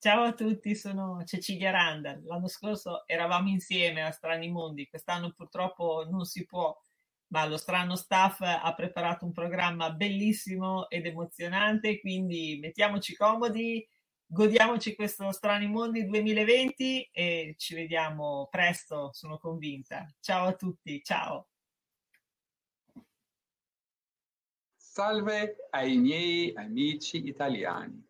[0.00, 2.24] Ciao a tutti, sono Cecilia Randall.
[2.24, 6.72] L'anno scorso eravamo insieme a Strani Mondi, quest'anno purtroppo non si può,
[7.32, 13.84] ma lo strano staff ha preparato un programma bellissimo ed emozionante, quindi mettiamoci comodi,
[14.24, 20.06] godiamoci questo Strani Mondi 2020 e ci vediamo presto, sono convinta.
[20.20, 21.48] Ciao a tutti, ciao.
[24.76, 28.07] Salve ai miei amici italiani.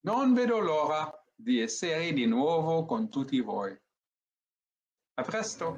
[0.00, 3.76] Non vedo l'ora di essere di nuovo con tutti voi.
[5.14, 5.74] A presto!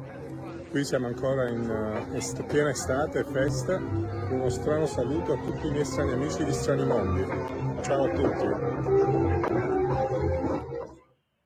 [0.69, 3.77] Qui siamo ancora in uh, est- piena estate, festa.
[3.77, 7.83] Uno strano saluto a tutti i miei strani amici di Strani Mondi.
[7.83, 8.47] Ciao a tutti.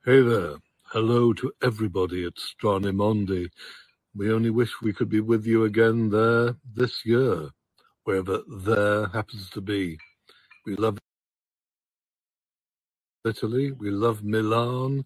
[0.05, 0.59] Hey there.
[0.93, 3.49] Hello to everybody at Stranimondi.
[4.15, 7.51] We only wish we could be with you again there this year,
[8.03, 9.97] wherever there happens to be.
[10.67, 10.99] We love
[13.25, 13.73] Italy.
[13.73, 15.05] We love Milan.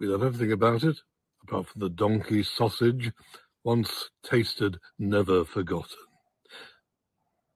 [0.00, 0.96] We love everything about it,
[1.42, 3.12] apart from the donkey sausage,
[3.62, 5.96] once tasted, never forgotten.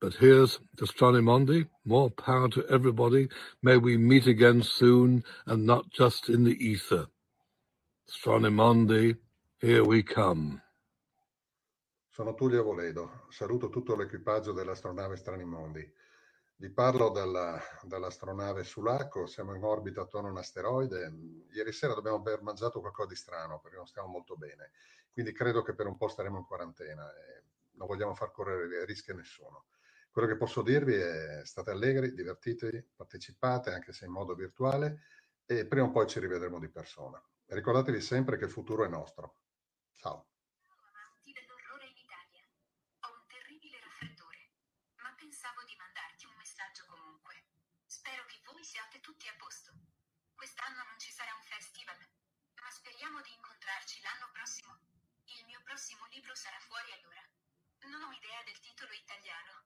[0.01, 1.69] But here's to Stranimondi.
[1.85, 3.29] More power to everybody.
[3.63, 7.09] May we meet again soon and not just in the ether.
[8.09, 9.17] Stranimondi,
[9.61, 10.63] here we come.
[12.11, 15.89] Sono Tullio Voledo, saluto tutto l'equipaggio dell'astronave Stranimondi.
[16.61, 21.09] Vi parlo dalla, dall'astronave Sulaco, siamo in orbita attorno a un asteroide.
[21.53, 24.73] Ieri sera dobbiamo aver mangiato qualcosa di strano perché non stiamo molto bene,
[25.13, 29.13] quindi credo che per un po' staremo in quarantena e non vogliamo far correre rischi
[29.13, 29.67] a nessuno.
[30.11, 35.03] Quello che posso dirvi è state allegri, divertitevi, partecipate anche se in modo virtuale
[35.47, 37.23] e prima o poi ci rivedremo di persona.
[37.47, 39.37] Ricordatevi sempre che il futuro è nostro.
[39.95, 40.27] Ciao.
[55.89, 57.25] Prossimo libro sarà fuori allora.
[57.89, 59.65] Non ho idea del titolo italiano,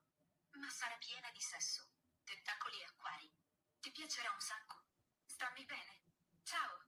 [0.55, 1.83] ma sarà piena di sesso,
[2.23, 3.27] tentacoli e acquari.
[3.83, 4.87] Ti piacerà un sacco.
[5.27, 5.93] Stammi bene.
[6.47, 6.87] Ciao.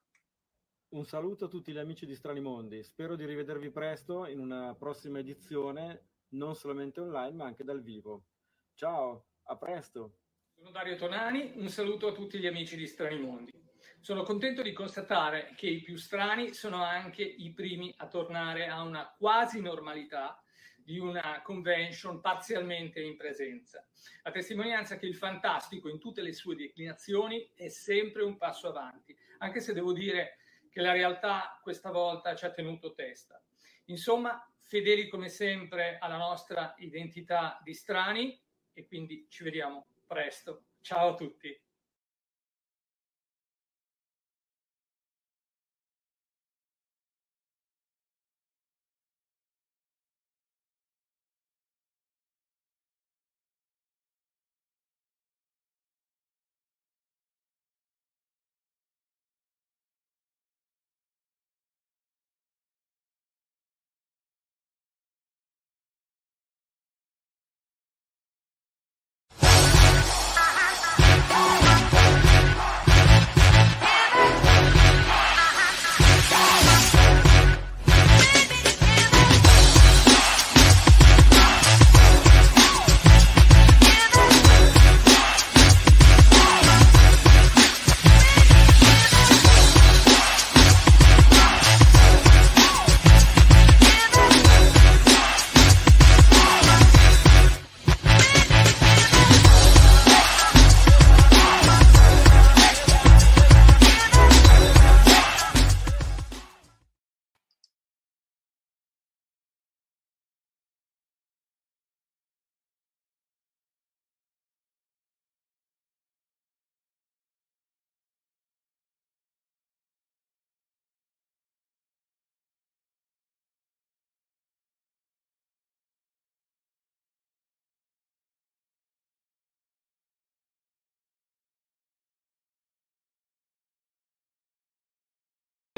[0.95, 2.85] Un saluto a tutti gli amici di Strani Mondi.
[2.85, 8.27] Spero di rivedervi presto in una prossima edizione, non solamente online, ma anche dal vivo.
[8.75, 10.21] Ciao, a presto.
[10.55, 13.64] Sono Dario Tonani, un saluto a tutti gli amici di Strani Mondi.
[14.05, 18.83] Sono contento di constatare che i più strani sono anche i primi a tornare a
[18.83, 20.39] una quasi normalità
[20.77, 23.83] di una convention parzialmente in presenza,
[24.25, 29.17] a testimonianza che il fantastico in tutte le sue declinazioni è sempre un passo avanti,
[29.39, 30.37] anche se devo dire
[30.69, 33.43] che la realtà questa volta ci ha tenuto testa.
[33.87, 38.39] Insomma, fedeli come sempre alla nostra identità di strani
[38.75, 40.65] e quindi ci vediamo presto.
[40.83, 41.64] Ciao a tutti.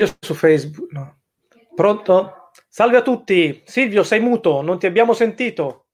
[0.04, 0.92] Su Facebook.
[0.92, 1.20] No.
[1.74, 2.50] Pronto?
[2.68, 3.62] Salve a tutti.
[3.64, 5.86] Silvio, sei muto, non ti abbiamo sentito.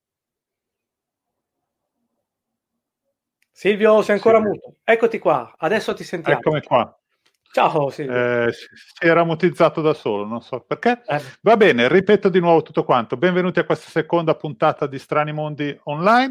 [3.53, 4.53] Silvio, sei ancora Silvio.
[4.55, 4.77] muto.
[4.83, 6.41] Eccoti qua, adesso ti sentiamo.
[6.41, 6.97] Eccomi qua.
[7.53, 8.47] Ciao Silvio.
[8.47, 11.03] Eh, si si era mutizzato da solo, non so perché.
[11.07, 13.17] Eh, Va bene, ripeto di nuovo tutto quanto.
[13.17, 16.31] Benvenuti a questa seconda puntata di Strani Mondi Online.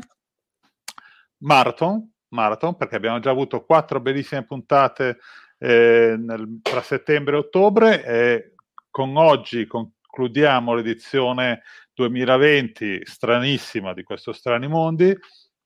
[1.38, 5.20] Marathon, marathon perché abbiamo già avuto quattro bellissime puntate
[5.62, 8.54] eh, nel- tra settembre e ottobre e
[8.90, 11.62] con oggi concludiamo l'edizione
[11.94, 15.16] 2020 stranissima di questo Strani Mondi,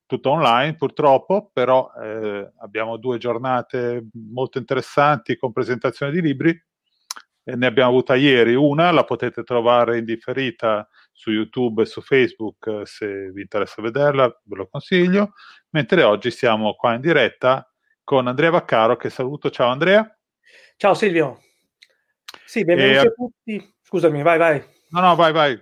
[0.06, 6.64] tutto online purtroppo, però eh, abbiamo due giornate molto interessanti con presentazioni di libri.
[7.48, 12.02] E ne abbiamo avuta ieri una, la potete trovare in differita su YouTube e su
[12.02, 15.34] Facebook eh, se vi interessa vederla, ve lo consiglio.
[15.70, 17.70] Mentre oggi siamo qua in diretta
[18.06, 19.50] con Andrea Vaccaro, che saluto.
[19.50, 20.18] Ciao Andrea.
[20.78, 21.42] Ciao Silvio.
[22.46, 23.76] Sì, benvenuti E- a tutti.
[23.82, 24.64] Scusami, vai, vai.
[24.92, 25.60] No, no, vai, vai.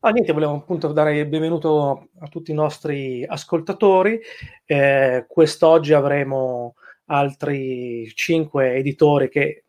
[0.00, 4.20] Ah, niente, volevo appunto dare il benvenuto a tutti i nostri ascoltatori.
[4.64, 6.76] Eh, quest'oggi avremo
[7.06, 9.64] altri cinque editori che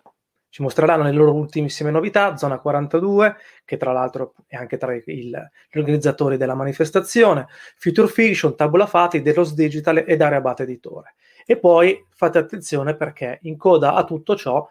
[0.50, 2.36] ci mostreranno le loro ultimissime novità.
[2.38, 8.56] Zona 42, che tra l'altro è anche tra il- gli organizzatori della manifestazione, Future Fiction,
[8.56, 11.16] Tabula Fati, Delos Digital ed Area Abate Editore.
[11.52, 14.66] E poi fate attenzione perché in coda a tutto ciò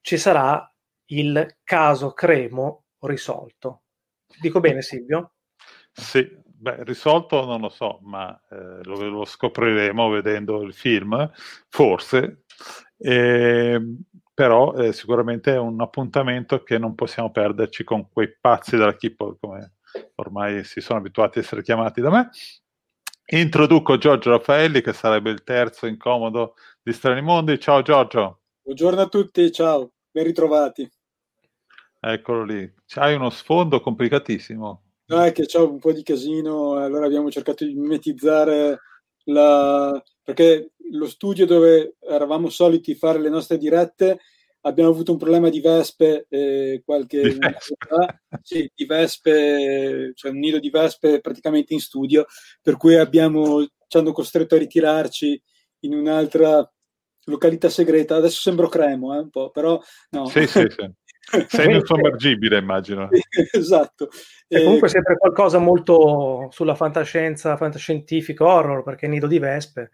[0.00, 0.72] ci sarà
[1.06, 3.82] il caso Cremo risolto.
[4.40, 5.32] Dico bene, Silvio?
[5.90, 11.28] Sì, beh, risolto non lo so, ma eh, lo, lo scopriremo vedendo il film,
[11.68, 12.44] forse.
[12.98, 14.00] Ehm,
[14.32, 19.36] però eh, sicuramente è un appuntamento che non possiamo perderci con quei pazzi della Keeper,
[19.40, 19.72] come
[20.14, 22.30] ormai si sono abituati a essere chiamati da me.
[23.32, 27.60] Introduco Giorgio Raffaelli, che sarebbe il terzo incomodo di Strani Mondi.
[27.60, 30.90] Ciao Giorgio, Buongiorno a tutti, ciao, ben ritrovati.
[32.00, 32.68] eccolo lì.
[32.86, 34.82] C'hai uno sfondo complicatissimo.
[35.06, 38.80] No, è che c'è un po' di casino, allora abbiamo cercato di mimetizzare
[39.26, 40.02] la...
[40.24, 44.18] perché lo studio dove eravamo soliti fare le nostre dirette
[44.62, 47.38] abbiamo avuto un problema di vespe eh, qualche Di
[47.78, 48.20] fa.
[48.42, 52.26] Sì, di vespe, cioè un nido di vespe praticamente in studio,
[52.62, 55.42] per cui abbiamo, ci hanno costretto a ritirarci
[55.80, 56.68] in un'altra
[57.24, 58.16] località segreta.
[58.16, 59.80] Adesso sembro cremo, eh, un po', però
[60.10, 60.26] no.
[60.26, 60.90] Sì, sì, sì.
[61.48, 63.08] Sei nel sommergibile, immagino.
[63.52, 64.08] esatto.
[64.48, 69.90] E Eh, comunque sempre qualcosa molto sulla fantascienza, fantascientifico, horror, perché Nido di Vespe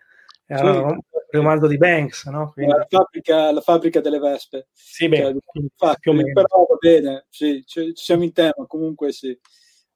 [0.46, 0.54] Sì.
[0.62, 0.98] un
[1.30, 2.50] romanzo di Banks, no?
[2.52, 4.68] Quindi- la, fabbrica, la fabbrica delle vespe.
[4.72, 6.32] sì, beh, Cioè, infatti, più o meno.
[6.32, 9.28] però va bene, sì, ci, ci siamo in tema, comunque sì.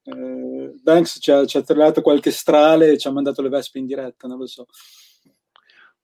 [0.03, 3.79] Eh, Banks ci ha, ci ha trillato qualche strale e ci ha mandato le vespe
[3.79, 4.67] in diretta, non lo so.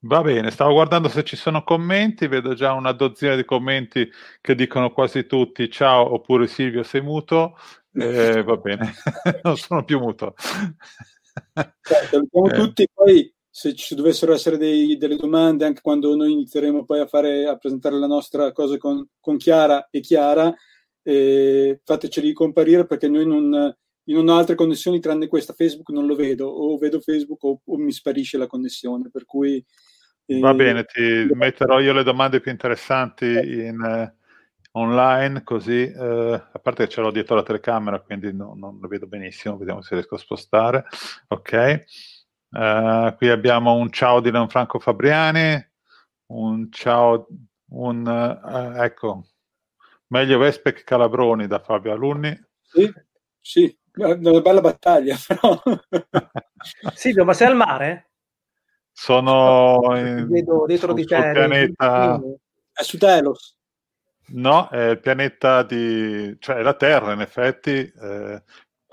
[0.01, 4.09] Va bene, stavo guardando se ci sono commenti, vedo già una dozzina di commenti
[4.41, 7.57] che dicono quasi tutti ciao oppure Silvio sei muto.
[7.93, 8.93] Eh, va bene,
[9.43, 10.35] non sono più muto.
[11.81, 12.55] Salutiamo Eh.
[12.55, 17.07] tutti, poi se ci dovessero essere dei- delle domande, anche quando noi inizieremo poi a,
[17.07, 20.55] fare, a presentare la nostra cosa con, con Chiara e Chiara,
[21.03, 26.15] eh, fateceli comparire perché noi non, non ho altre connessioni tranne questa, Facebook non lo
[26.15, 29.65] vedo, o vedo Facebook o, o mi sparisce la connessione, per cui...
[30.27, 34.15] eh, Va bene, ti metterò io le domande più interessanti in, eh,
[34.73, 38.87] online, così, eh, a parte che ce l'ho dietro la telecamera, quindi no- non lo
[38.87, 40.85] vedo benissimo, vediamo se riesco a spostare.
[41.29, 41.85] Ok.
[42.59, 45.63] Eh, qui abbiamo un ciao di Lanfranco Fabriani,
[46.29, 47.27] un ciao,
[47.73, 49.27] un, eh, ecco,
[50.07, 52.35] meglio Vespe che Calabroni da Fabio Alunni.
[52.63, 52.91] Sì,
[53.39, 55.61] sì, è una bella battaglia, però...
[56.95, 58.13] Silvio, ma sei al mare?
[58.91, 61.31] Sono in- vedo dietro su- di sul te.
[61.33, 62.19] pianeta...
[62.73, 63.55] È su Telos.
[64.29, 66.35] No, è il pianeta di...
[66.41, 68.43] cioè è la Terra in effetti, eh,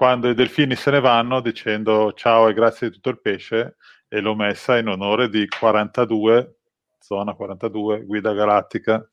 [0.03, 3.77] quando i delfini se ne vanno dicendo ciao e grazie di tutto il pesce
[4.10, 6.57] e l'ho messa in onore di 42,
[7.00, 9.10] zona 42, guida galattica.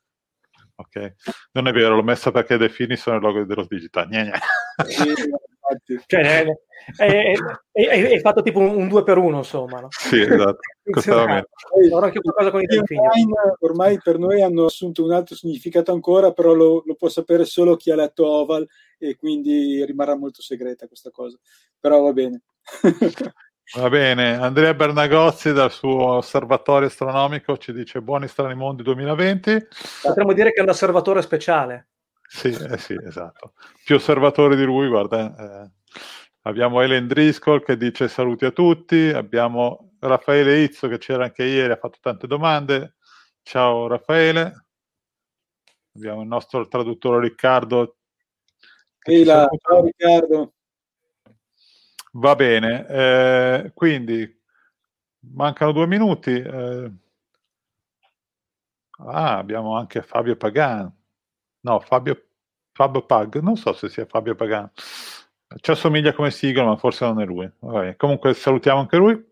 [0.75, 1.15] Ok,
[1.53, 4.09] non è vero, l'ho messa perché i delfini sono il logo dello digital.
[4.09, 4.41] Gne, gne.
[6.07, 6.47] Cioè,
[6.97, 9.81] è, fatto tipo un, un due per uno, insomma.
[9.81, 9.89] No?
[9.91, 11.47] Sì, esatto, questo va bene.
[11.91, 13.01] Ora anche qualcosa con i Gli delfini.
[13.01, 17.45] online ormai per noi hanno assunto un altro significato ancora, però lo, lo può sapere
[17.45, 18.67] solo chi ha letto Oval
[18.99, 21.39] e quindi rimarrà molto segreta questa cosa.
[21.79, 22.43] Però va bene.
[23.73, 29.69] Va bene, Andrea Bernagozzi dal suo osservatorio astronomico ci dice buoni strani mondi 2020.
[30.03, 31.91] Potremmo dire che è un osservatore speciale.
[32.27, 33.53] Sì, eh sì, esatto.
[33.85, 35.37] Più osservatori di lui, guarda.
[35.37, 35.71] eh.
[36.51, 41.73] Abbiamo Ellen Driscoll che dice saluti a tutti, abbiamo Raffaele Izzo che c'era anche ieri,
[41.73, 42.97] ha fatto tante domande.
[43.43, 44.67] Ciao Raffaele.
[45.95, 47.99] abbiamo il nostro traduttore Riccardo.
[49.05, 50.55] Ehi là, ciao Riccardo.
[52.15, 54.43] Va bene, eh, quindi
[55.33, 56.33] mancano due minuti.
[56.33, 56.93] Eh,
[59.07, 60.93] ah, abbiamo anche Fabio Pagan.
[61.61, 62.21] No, Fabio,
[62.73, 64.69] Fabio Pag, non so se sia Fabio Pagan.
[65.59, 67.51] Ci assomiglia come sigla, ma forse non è lui.
[67.59, 69.29] Vabbè, comunque salutiamo anche lui.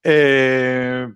[0.00, 1.14] E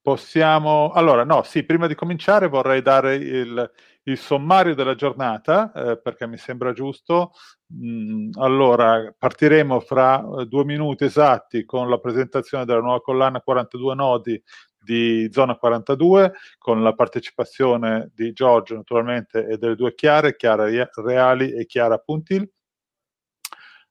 [0.00, 0.92] possiamo...
[0.92, 3.70] Allora, no, sì, prima di cominciare vorrei dare il,
[4.04, 7.32] il sommario della giornata, eh, perché mi sembra giusto.
[7.74, 13.94] Mm, allora, partiremo fra eh, due minuti esatti con la presentazione della nuova collana 42
[13.96, 14.40] nodi
[14.78, 21.52] di Zona 42, con la partecipazione di Giorgio naturalmente e delle due Chiare, Chiara Reali
[21.52, 22.48] e Chiara Puntil.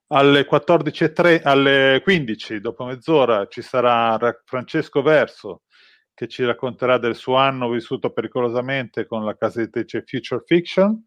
[0.07, 5.63] Alle 14.03, alle 15, dopo mezz'ora, ci sarà Francesco Verso
[6.13, 11.05] che ci racconterà del suo anno vissuto pericolosamente con la casa editrice Future Fiction.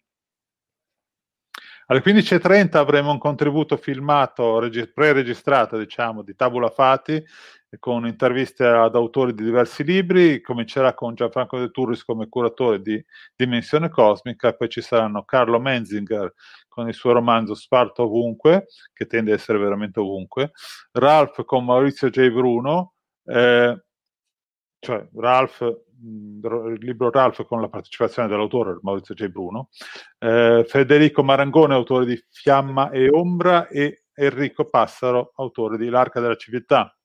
[1.87, 7.25] Alle 15.30 avremo un contributo filmato, pre-registrato, diciamo, di Tabula Fati,
[7.79, 10.43] con interviste ad autori di diversi libri.
[10.43, 13.03] Comincerà con Gianfranco De Turris come curatore di
[13.35, 16.35] Dimensione Cosmica, poi ci saranno Carlo Menzinger
[16.79, 20.53] con il suo romanzo Sparta ovunque, che tende a essere veramente ovunque,
[20.93, 22.31] Ralph con Maurizio J.
[22.31, 22.95] Bruno,
[23.25, 23.83] eh,
[24.79, 29.27] cioè Ralph, il libro Ralph con la partecipazione dell'autore Maurizio J.
[29.27, 29.71] Bruno,
[30.21, 36.37] eh, Federico Marangone, autore di Fiamma e Ombra, e Enrico Passaro, autore di L'Arca della
[36.37, 36.97] Civiltà.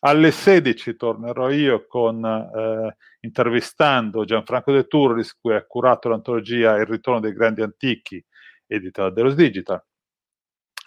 [0.00, 6.86] Alle 16 tornerò io con, eh, intervistando Gianfranco De Turris, cui ha curato l'antologia Il
[6.86, 8.24] ritorno dei grandi antichi,
[8.68, 9.82] edita Delos Digital.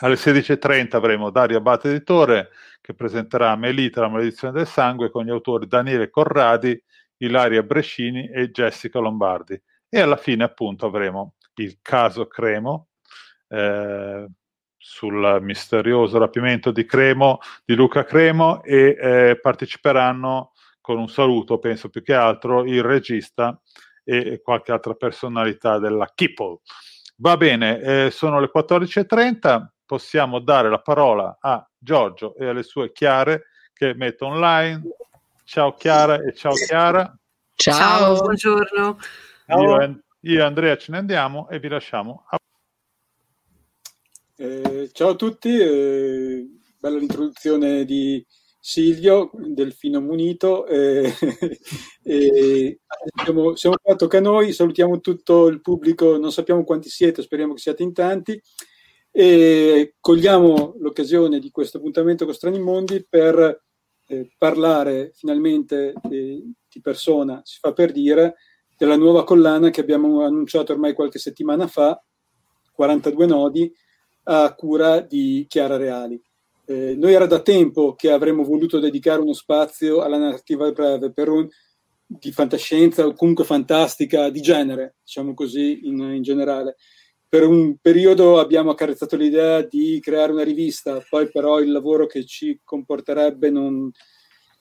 [0.03, 5.29] Alle 16.30 avremo Dario Abate Editore che presenterà Melita, la maledizione del sangue con gli
[5.29, 6.81] autori Daniele Corradi,
[7.17, 9.61] Ilaria Brescini e Jessica Lombardi.
[9.89, 12.87] E alla fine appunto avremo il caso Cremo
[13.49, 14.27] eh,
[14.77, 21.89] sul misterioso rapimento di Cremo, di Luca Cremo e eh, parteciperanno con un saluto, penso
[21.89, 23.59] più che altro, il regista
[24.03, 26.59] e qualche altra personalità della Kipple.
[27.21, 32.91] Va bene, eh, sono le 14.30 possiamo dare la parola a Giorgio e alle sue
[32.91, 34.81] Chiare che metto online.
[35.43, 37.15] Ciao Chiara e ciao Chiara.
[37.53, 38.97] Ciao, ciao buongiorno.
[39.49, 42.25] Io, io, e Andrea ce ne andiamo e vi lasciamo.
[42.27, 42.37] A...
[44.37, 46.47] Eh, ciao a tutti, eh,
[46.79, 48.25] bella l'introduzione di
[48.63, 50.65] Silvio, Delfino Munito.
[52.03, 52.79] Eh,
[53.23, 57.53] siamo, siamo qua, tocca a noi, salutiamo tutto il pubblico, non sappiamo quanti siete, speriamo
[57.53, 58.41] che siate in tanti
[59.11, 63.63] e cogliamo l'occasione di questo appuntamento con Strani Mondi per
[64.07, 68.35] eh, parlare finalmente eh, di persona, si fa per dire,
[68.77, 72.01] della nuova collana che abbiamo annunciato ormai qualche settimana fa,
[72.73, 73.71] 42 nodi,
[74.23, 76.21] a cura di Chiara Reali.
[76.71, 81.27] Eh, noi era da tempo che avremmo voluto dedicare uno spazio alla narrativa breve per
[81.27, 81.45] un,
[82.05, 86.77] di fantascienza o comunque fantastica di genere, diciamo così in, in generale
[87.31, 92.25] per un periodo abbiamo accarezzato l'idea di creare una rivista, poi però il lavoro che
[92.25, 93.89] ci comporterebbe non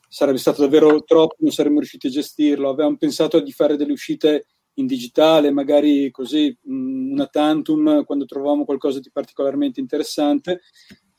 [0.08, 2.68] sarebbe stato davvero troppo, non saremmo riusciti a gestirlo.
[2.68, 8.64] Avevamo pensato di fare delle uscite in digitale, magari così mm, una tantum quando trovavamo
[8.64, 10.60] qualcosa di particolarmente interessante,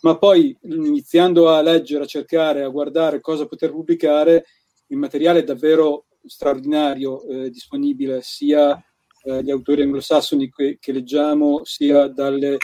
[0.02, 4.46] ma poi iniziando a leggere, a cercare, a guardare cosa poter pubblicare,
[4.88, 8.84] il materiale è davvero straordinario eh, disponibile sia
[9.24, 12.58] eh, autori anglosassoni che, che leggiamo, sia dalle,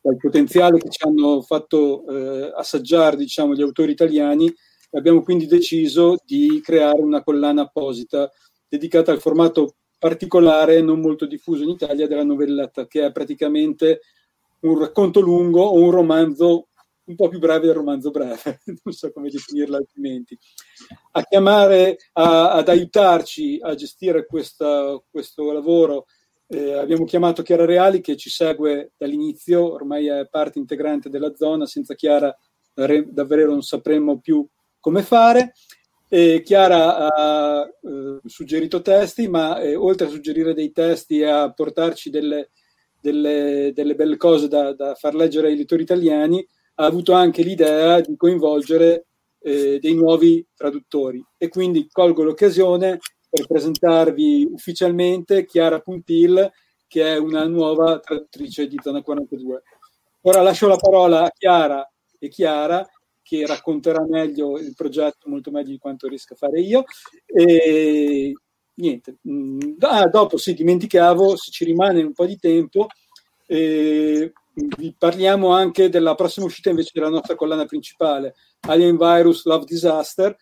[0.00, 4.52] dal potenziale che ci hanno fatto eh, assaggiare diciamo, gli autori italiani.
[4.92, 8.30] Abbiamo quindi deciso di creare una collana apposita
[8.68, 14.00] dedicata al formato particolare, non molto diffuso in Italia, della novellata, che è praticamente
[14.62, 16.68] un racconto lungo o un romanzo
[17.04, 20.38] un po' più breve del romanzo breve, non so come definirlo altrimenti,
[21.12, 26.06] a chiamare, a, ad aiutarci a gestire questa, questo lavoro.
[26.46, 31.66] Eh, abbiamo chiamato Chiara Reali che ci segue dall'inizio, ormai è parte integrante della zona,
[31.66, 32.34] senza Chiara
[32.74, 34.46] davvero non sapremmo più
[34.78, 35.54] come fare.
[36.08, 41.50] E Chiara ha eh, suggerito testi, ma eh, oltre a suggerire dei testi e a
[41.50, 42.50] portarci delle,
[43.02, 48.00] delle, delle belle cose da, da far leggere ai lettori italiani, ha avuto anche l'idea
[48.00, 49.06] di coinvolgere
[49.40, 56.50] eh, dei nuovi traduttori e quindi colgo l'occasione per presentarvi ufficialmente Chiara Puntil
[56.86, 59.62] che è una nuova traduttrice di Zona 42.
[60.22, 62.86] Ora lascio la parola a Chiara e Chiara
[63.22, 66.84] che racconterà meglio il progetto molto meglio di quanto riesca a fare io
[67.26, 68.34] e
[68.74, 69.18] niente.
[69.28, 72.86] Mm, ah, dopo, sì, dimenticavo, se ci rimane un po' di tempo,
[73.46, 79.64] eh, vi parliamo anche della prossima uscita invece della nostra collana principale, Alien Virus Love
[79.64, 80.36] Disaster,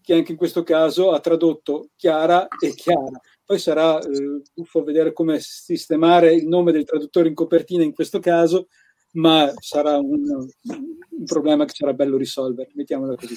[0.00, 3.20] che anche in questo caso ha tradotto Chiara e Chiara.
[3.44, 8.18] Poi sarà eh, buffo vedere come sistemare il nome del traduttore in copertina in questo
[8.18, 8.68] caso,
[9.12, 13.36] ma sarà un, un problema che sarà bello risolvere, mettiamola così.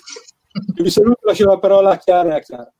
[0.76, 2.74] Vi saluto, lascio la parola a Chiara e a Chiara.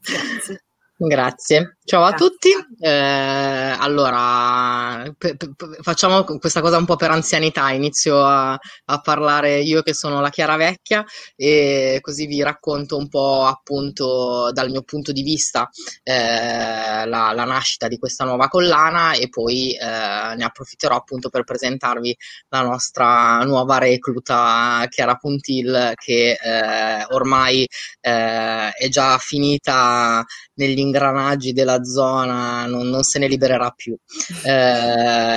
[0.00, 0.64] Grazie.
[1.02, 2.50] Grazie, ciao a tutti.
[2.78, 7.70] Eh, allora, p- p- facciamo questa cosa un po' per anzianità.
[7.70, 11.02] Inizio a, a, parlare io che sono la Chiara Vecchia
[11.36, 15.70] e così vi racconto un po' appunto dal mio punto di vista
[16.02, 21.44] eh, la, la, nascita di questa nuova collana e poi eh, ne approfitterò appunto per
[21.44, 22.14] presentarvi
[22.50, 27.66] la nostra nuova recluta Chiara Puntil che eh, ormai
[28.02, 30.22] eh, è già finita
[30.60, 33.96] negli ingranaggi della zona, non, non se ne libererà più.
[34.44, 34.50] Eh,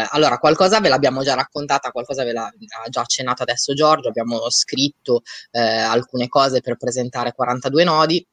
[0.09, 2.51] allora, qualcosa ve l'abbiamo già raccontata, qualcosa ve l'ha
[2.89, 8.25] già accennato adesso Giorgio, abbiamo scritto eh, alcune cose per presentare 42 nodi.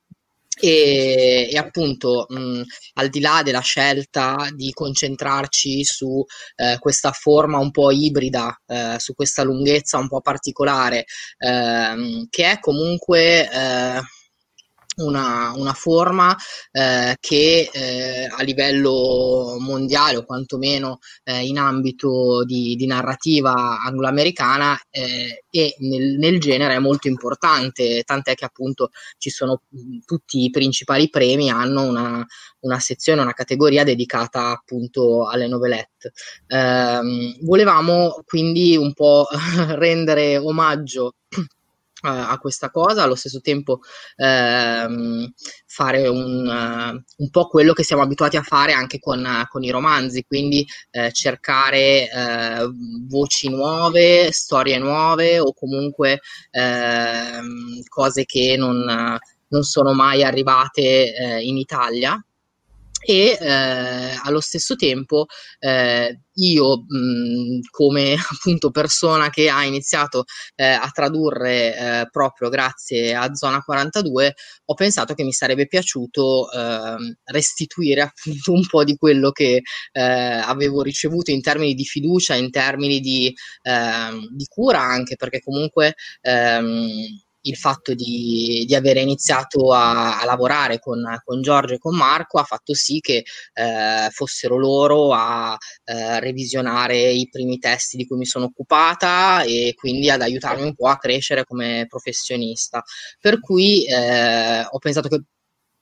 [0.63, 2.63] E, e, appunto mh,
[2.95, 6.23] al di là della scelta di concentrarci su
[6.57, 11.07] eh, questa forma un po' ibrida, eh, su questa lunghezza un po' particolare,
[11.39, 14.01] ehm, che è comunque eh,
[15.05, 16.37] una, una forma
[16.73, 24.79] eh, che eh, a livello mondiale o quantomeno eh, in ambito di, di narrativa angloamericana
[24.91, 29.63] eh, e nel, nel, genere è molto importante, tant'è che appunto ci sono
[30.05, 32.25] tutti i principali premi hanno una,
[32.61, 36.13] una sezione, una categoria dedicata appunto alle novelette.
[36.47, 39.27] Ehm, volevamo quindi un po'
[39.77, 41.15] rendere omaggio
[42.03, 43.81] a questa cosa, allo stesso tempo
[44.17, 45.33] ehm,
[45.67, 49.63] fare un, uh, un, po' quello che siamo abituati a fare anche con, uh, con
[49.63, 52.71] i romanzi, quindi eh, cercare eh,
[53.07, 57.41] voci nuove, storie nuove o comunque eh,
[57.89, 62.23] cose che non, non, sono mai arrivate eh, in Italia
[63.03, 65.27] e eh, allo stesso tempo
[65.59, 73.15] eh, io mh, come appunto persona che ha iniziato eh, a tradurre eh, proprio grazie
[73.15, 74.35] a Zona 42
[74.67, 80.01] ho pensato che mi sarebbe piaciuto ehm, restituire appunto un po' di quello che eh,
[80.01, 85.95] avevo ricevuto in termini di fiducia, in termini di, ehm, di cura anche perché comunque
[86.21, 86.89] ehm,
[87.43, 92.39] il fatto di, di avere iniziato a, a lavorare con, con, Giorgio e con Marco
[92.39, 93.25] ha fatto sì che
[93.55, 99.75] eh, fossero loro a eh, revisionare i primi testi di cui mi sono occupata e
[99.77, 102.83] quindi ad aiutarmi un po' a crescere come professionista.
[103.19, 105.23] Per cui eh, ho pensato che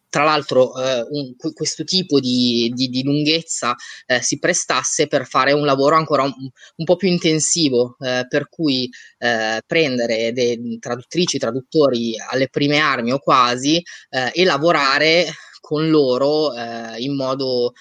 [0.08, 3.74] tra l'altro eh, un, questo tipo di, di, di lunghezza
[4.06, 8.48] eh, si prestasse per fare un lavoro ancora un, un po' più intensivo, eh, per
[8.48, 15.26] cui eh, prendere dei traduttrici, traduttori alle prime armi o quasi eh, e lavorare
[15.60, 17.72] con loro eh, in modo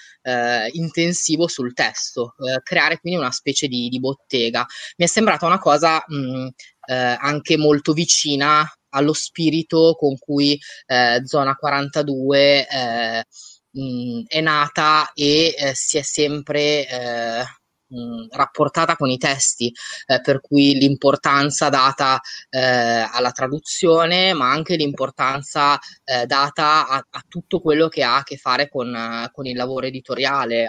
[0.72, 4.66] intensivo sul testo, creare quindi una specie di, di, bottega.
[4.98, 6.48] Mi è sembrata una cosa mh,
[6.86, 13.24] anche molto vicina allo spirito con cui eh, Zona 42 eh,
[13.70, 17.44] mh, è nata e eh, si è sempre eh,
[17.88, 19.72] mh, rapportata con i testi,
[20.06, 22.20] eh, per cui l'importanza data
[22.50, 28.22] eh, alla traduzione, ma anche l'importanza eh, data a, a, tutto quello che ha a
[28.22, 30.66] che fare con, con il lavoro editoriale.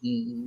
[0.00, 0.46] Mh,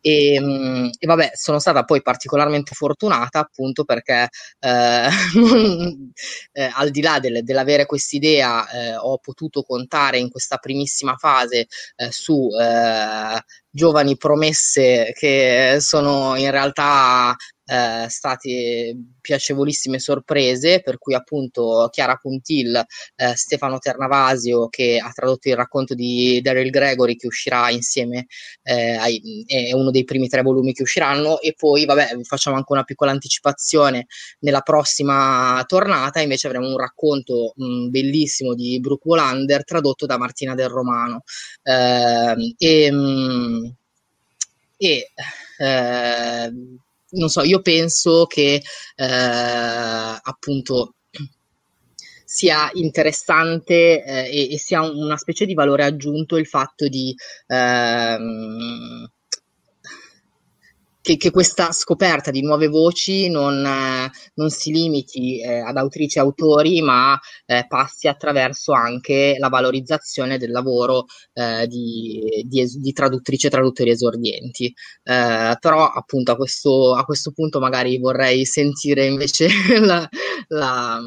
[0.00, 4.28] e, mh, e, vabbè, sono stata poi particolarmente fortunata appunto perché
[4.60, 5.08] eh,
[6.52, 11.66] eh, al di là del, dell'avere quest'idea eh, ho potuto contare in questa primissima fase
[12.10, 12.48] su
[13.70, 15.47] giovani promesse che
[15.80, 17.34] sono in realtà
[17.70, 22.82] eh, state piacevolissime sorprese, per cui appunto Chiara Puntil,
[23.16, 28.26] eh, Stefano Ternavasio che ha tradotto il racconto di Daryl Gregory che uscirà insieme,
[28.62, 31.40] eh, ai, è uno dei primi tre volumi che usciranno.
[31.40, 34.06] E poi vabbè facciamo anche una piccola anticipazione
[34.40, 40.54] nella prossima tornata invece avremo un racconto mh, bellissimo di Brooke Wallander tradotto da Martina
[40.54, 41.22] Del Romano.
[41.62, 43.76] Ehm, e, mh,
[44.78, 45.12] e
[45.58, 46.52] eh,
[47.10, 48.62] non so, io penso che
[48.96, 50.94] eh, appunto
[52.24, 57.14] sia interessante eh, e, e, sia una specie di valore aggiunto il fatto di
[57.46, 59.10] ehm,
[61.08, 66.18] che, che, questa scoperta di nuove voci non, eh, non si limiti eh, ad autrici
[66.18, 72.92] e autori, ma eh, passi attraverso anche la valorizzazione del lavoro eh, di, di, di,
[72.92, 74.66] traduttrici e traduttori esordienti.
[74.66, 79.48] Eh, però appunto a questo, a questo punto magari vorrei sentire invece
[79.80, 80.06] la,
[80.48, 81.00] la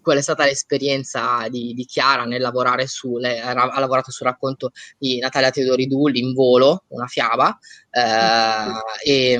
[0.00, 4.70] qual è stata l'esperienza di, di Chiara nel lavorare su, lei ha, lavorato sul racconto
[4.98, 7.58] di Natalia Teodoridou, L'Involo, una fiaba,
[7.90, 9.38] eh, e,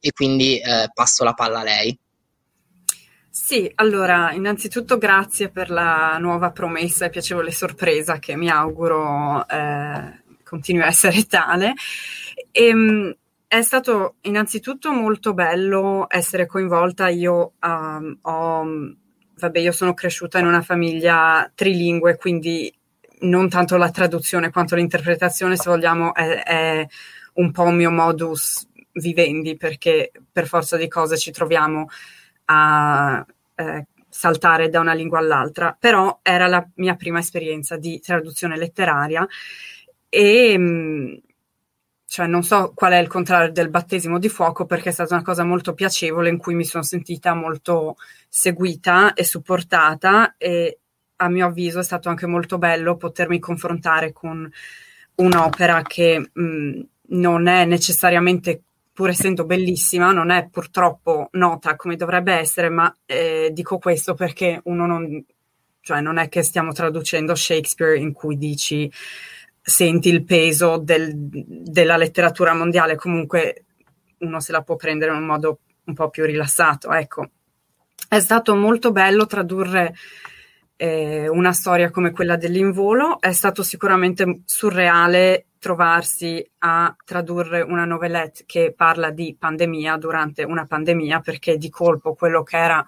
[0.00, 1.98] e, quindi eh, passo la palla a lei.
[3.28, 10.22] Sì, allora, innanzitutto grazie per la nuova promessa e piacevole sorpresa che mi auguro eh,
[10.44, 11.74] continui a essere tale.
[12.52, 13.16] E, ehm,
[13.46, 17.08] è stato innanzitutto molto bello essere coinvolta.
[17.08, 18.96] Io um, ho
[19.44, 22.72] vabbè, io sono cresciuta in una famiglia trilingue, quindi
[23.20, 26.86] non tanto la traduzione quanto l'interpretazione, se vogliamo, è, è
[27.34, 31.88] un po' un mio modus vivendi, perché per forza di cose ci troviamo
[32.46, 38.56] a eh, saltare da una lingua all'altra, però era la mia prima esperienza di traduzione
[38.56, 39.26] letteraria
[40.08, 41.20] e mh,
[42.14, 45.24] cioè non so qual è il contrario del battesimo di fuoco perché è stata una
[45.24, 47.96] cosa molto piacevole in cui mi sono sentita molto
[48.28, 50.78] seguita e supportata e
[51.16, 54.48] a mio avviso è stato anche molto bello potermi confrontare con
[55.16, 62.34] un'opera che mh, non è necessariamente pur essendo bellissima, non è purtroppo nota come dovrebbe
[62.34, 65.24] essere, ma eh, dico questo perché uno non,
[65.80, 68.88] cioè non è che stiamo traducendo Shakespeare in cui dici
[69.66, 73.64] senti il peso del, della letteratura mondiale, comunque
[74.18, 76.92] uno se la può prendere in un modo un po' più rilassato.
[76.92, 77.30] Ecco,
[78.08, 79.94] è stato molto bello tradurre
[80.76, 88.42] eh, una storia come quella dell'involo, è stato sicuramente surreale trovarsi a tradurre una novelette
[88.44, 92.84] che parla di pandemia durante una pandemia, perché di colpo quello che era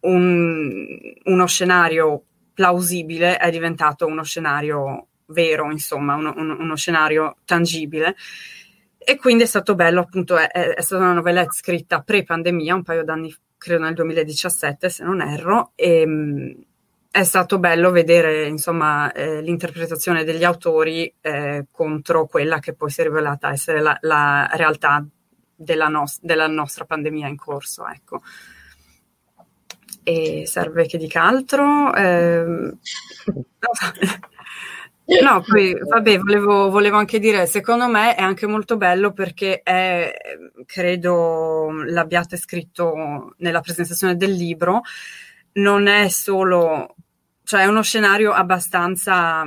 [0.00, 2.22] un, uno scenario
[2.54, 8.16] plausibile è diventato uno scenario vero, insomma, uno, uno, uno scenario tangibile.
[8.98, 13.04] E quindi è stato bello, appunto, è, è stata una novella scritta pre-pandemia, un paio
[13.04, 16.56] d'anni, credo nel 2017, se non erro, e mh,
[17.10, 23.00] è stato bello vedere, insomma, eh, l'interpretazione degli autori eh, contro quella che poi si
[23.00, 25.04] è rivelata essere la, la realtà
[25.54, 28.22] della, nos- della, nostra pandemia in corso, ecco.
[30.02, 31.92] E serve che dica altro?
[31.98, 32.76] Eh,
[35.08, 40.12] No, poi vabbè, volevo, volevo, anche dire, secondo me è anche molto bello perché è,
[40.66, 44.82] credo l'abbiate scritto nella presentazione del libro,
[45.52, 46.94] non è solo,
[47.42, 49.44] cioè è uno scenario abbastanza,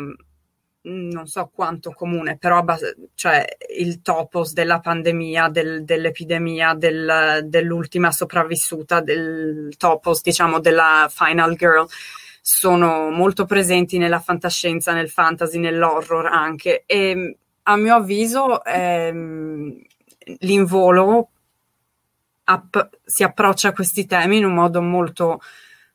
[0.84, 3.46] non so quanto comune, però abbast- cioè
[3.78, 11.88] il topos della pandemia, del, dell'epidemia, del, dell'ultima sopravvissuta, del topos, diciamo, della final girl
[12.42, 16.84] sono molto presenti nella fantascienza, nel fantasy, nell'horror anche.
[16.88, 19.80] E a mio avviso ehm,
[20.40, 21.30] l'involo
[22.46, 25.40] app- si approccia a questi temi in un modo molto,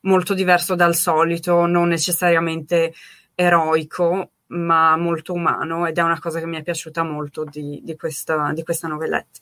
[0.01, 2.93] molto diverso dal solito, non necessariamente
[3.35, 7.95] eroico, ma molto umano ed è una cosa che mi è piaciuta molto di, di,
[7.97, 9.39] questa, di questa novelletta.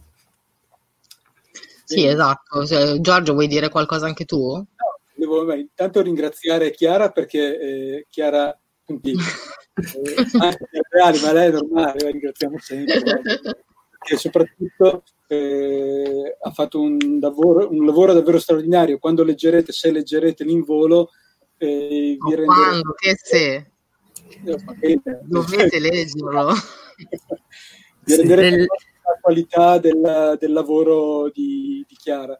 [1.85, 2.63] Sì, esatto.
[2.99, 4.65] Giorgio, vuoi dire qualcosa anche tu?
[5.15, 12.01] Devo intanto ringraziare Chiara perché eh, Chiara, quindi, eh, anche reali, ma lei è normale,
[12.01, 13.01] la ringraziamo sempre.
[13.01, 18.99] Perché soprattutto eh, ha fatto un lavoro, un lavoro, davvero straordinario.
[18.99, 21.11] Quando leggerete, se leggerete l'involo,
[21.57, 22.45] eh, vi renderete...
[22.45, 22.93] Quando?
[22.97, 23.71] Che se?
[24.41, 26.53] Dovete leggerlo.
[28.03, 28.65] vi renderete del...
[28.65, 32.37] la qualità del, del lavoro di, di Chiara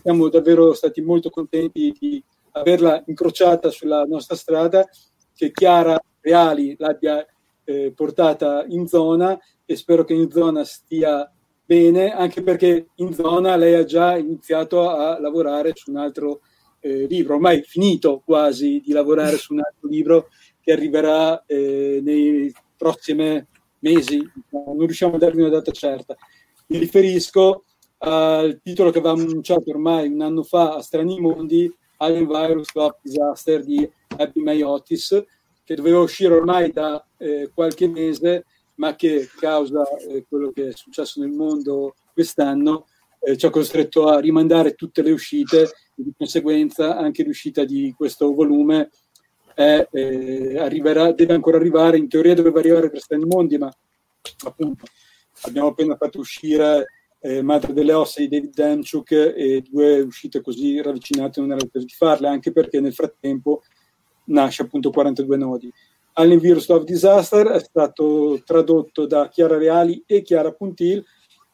[0.00, 4.86] siamo davvero stati molto contenti di averla incrociata sulla nostra strada,
[5.34, 7.26] che Chiara Reali l'abbia
[7.64, 11.30] eh, portata in zona e spero che in zona stia
[11.64, 16.40] bene, anche perché in zona lei ha già iniziato a lavorare su un altro
[16.80, 20.28] eh, libro, ormai finito quasi di lavorare su un altro libro
[20.60, 23.44] che arriverà eh, nei prossimi
[23.78, 26.16] mesi, non riusciamo a darvi una data certa.
[26.68, 27.64] Mi riferisco
[28.04, 32.96] al titolo che avevamo annunciato ormai un anno fa a Strani Mondi, Alien Virus Club
[33.00, 35.24] Disaster di Abby Maiotis,
[35.64, 38.44] che doveva uscire ormai da eh, qualche mese,
[38.76, 42.86] ma che causa eh, quello che è successo nel mondo quest'anno
[43.20, 47.94] eh, ci ha costretto a rimandare tutte le uscite e di conseguenza anche l'uscita di
[47.96, 48.90] questo volume
[49.54, 53.72] è, eh, arriverà, deve ancora arrivare, in teoria doveva arrivare per Strani Mondi, ma
[54.44, 54.86] appunto
[55.42, 56.86] abbiamo appena fatto uscire
[57.24, 61.86] eh, Madre delle ossa di David Demchuk e due uscite così ravvicinate non era caso
[61.86, 63.62] di farle, anche perché nel frattempo
[64.24, 65.72] nasce appunto 42 nodi.
[66.14, 71.02] Alien Virus Love Disaster è stato tradotto da Chiara Reali e Chiara Puntil,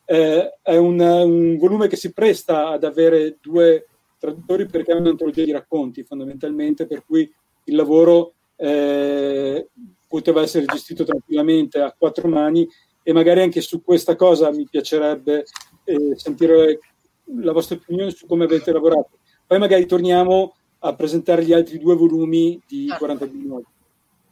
[0.06, 3.86] eh, è un, un, volume che si presta ad avere due
[4.18, 7.30] traduttori perché è un'antologia di racconti fondamentalmente, per cui
[7.64, 9.68] il lavoro eh,
[10.08, 12.66] poteva essere gestito tranquillamente a quattro mani
[13.08, 15.46] e magari anche su questa cosa mi piacerebbe
[15.84, 16.78] eh, sentire
[17.40, 19.20] la vostra opinione su come avete lavorato.
[19.46, 23.34] Poi magari torniamo a presentare gli altri due volumi di 42 certo.
[23.34, 23.77] minuti.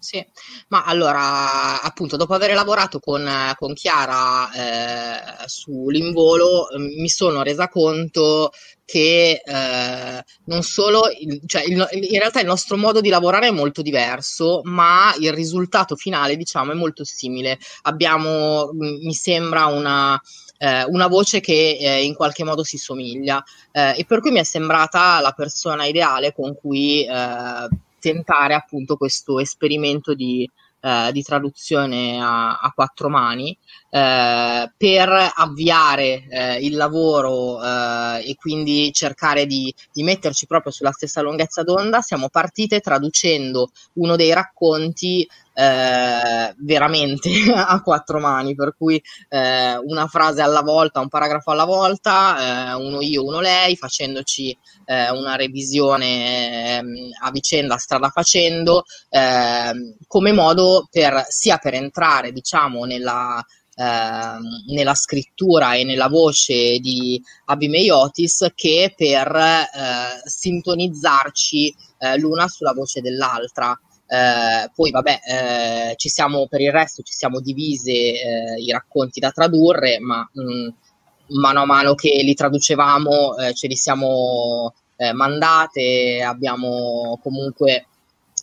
[0.07, 0.25] Sì,
[0.69, 8.53] ma allora, appunto, dopo aver lavorato con, con Chiara eh, sull'involo, mi sono resa conto
[8.85, 11.09] che eh, non solo,
[11.47, 15.97] cioè il, in realtà il nostro modo di lavorare è molto diverso, ma il risultato
[15.97, 17.59] finale, diciamo, è molto simile.
[17.83, 20.17] Abbiamo, mi sembra, una,
[20.59, 23.43] eh, una voce che eh, in qualche modo si somiglia
[23.73, 27.69] eh, e per cui mi è sembrata la persona ideale con cui eh,
[28.07, 30.49] tentare appunto questo esperimento di,
[30.81, 33.57] eh, di traduzione a, a, quattro mani
[33.91, 40.93] eh, per avviare eh, il lavoro eh, e quindi cercare di, di, metterci proprio sulla
[40.93, 45.27] stessa lunghezza d'onda, siamo partite traducendo uno dei racconti
[45.59, 51.65] eh, veramente a quattro mani, per cui eh, una frase alla volta, un paragrafo alla
[51.65, 58.85] volta, eh, uno io, uno lei, facendoci eh, una revisione ehm, a vicenda strada facendo,
[59.09, 63.43] ehm, come modo per sia per entrare, diciamo, nella
[63.79, 64.41] Uh,
[64.73, 72.73] nella scrittura e nella voce di Abimei Otis che per uh, sintonizzarci uh, l'una sulla
[72.73, 73.79] voce dell'altra.
[74.09, 79.19] Eh, poi vabbè, eh, ci siamo per il resto ci siamo divise eh, i racconti
[79.19, 80.69] da tradurre, ma mh, mm,
[81.41, 87.87] mano a mano che li traducevamo eh, ce li siamo eh, mandate, abbiamo comunque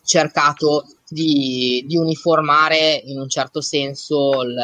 [0.04, 4.58] cercato di, di, uniformare in un certo senso il,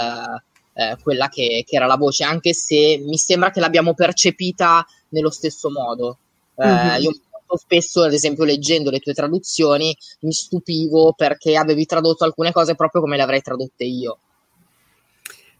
[0.73, 5.31] eh, quella che, che, era la voce, anche se mi sembra che l'abbiamo percepita nello
[5.31, 6.17] stesso modo.
[6.62, 7.01] Mm-hmm.
[7.01, 7.12] Io
[7.49, 12.75] molto spesso, ad esempio, leggendo le tue traduzioni, mi stupivo perché avevi tradotto alcune cose
[12.75, 14.19] proprio come le avrei tradotte io.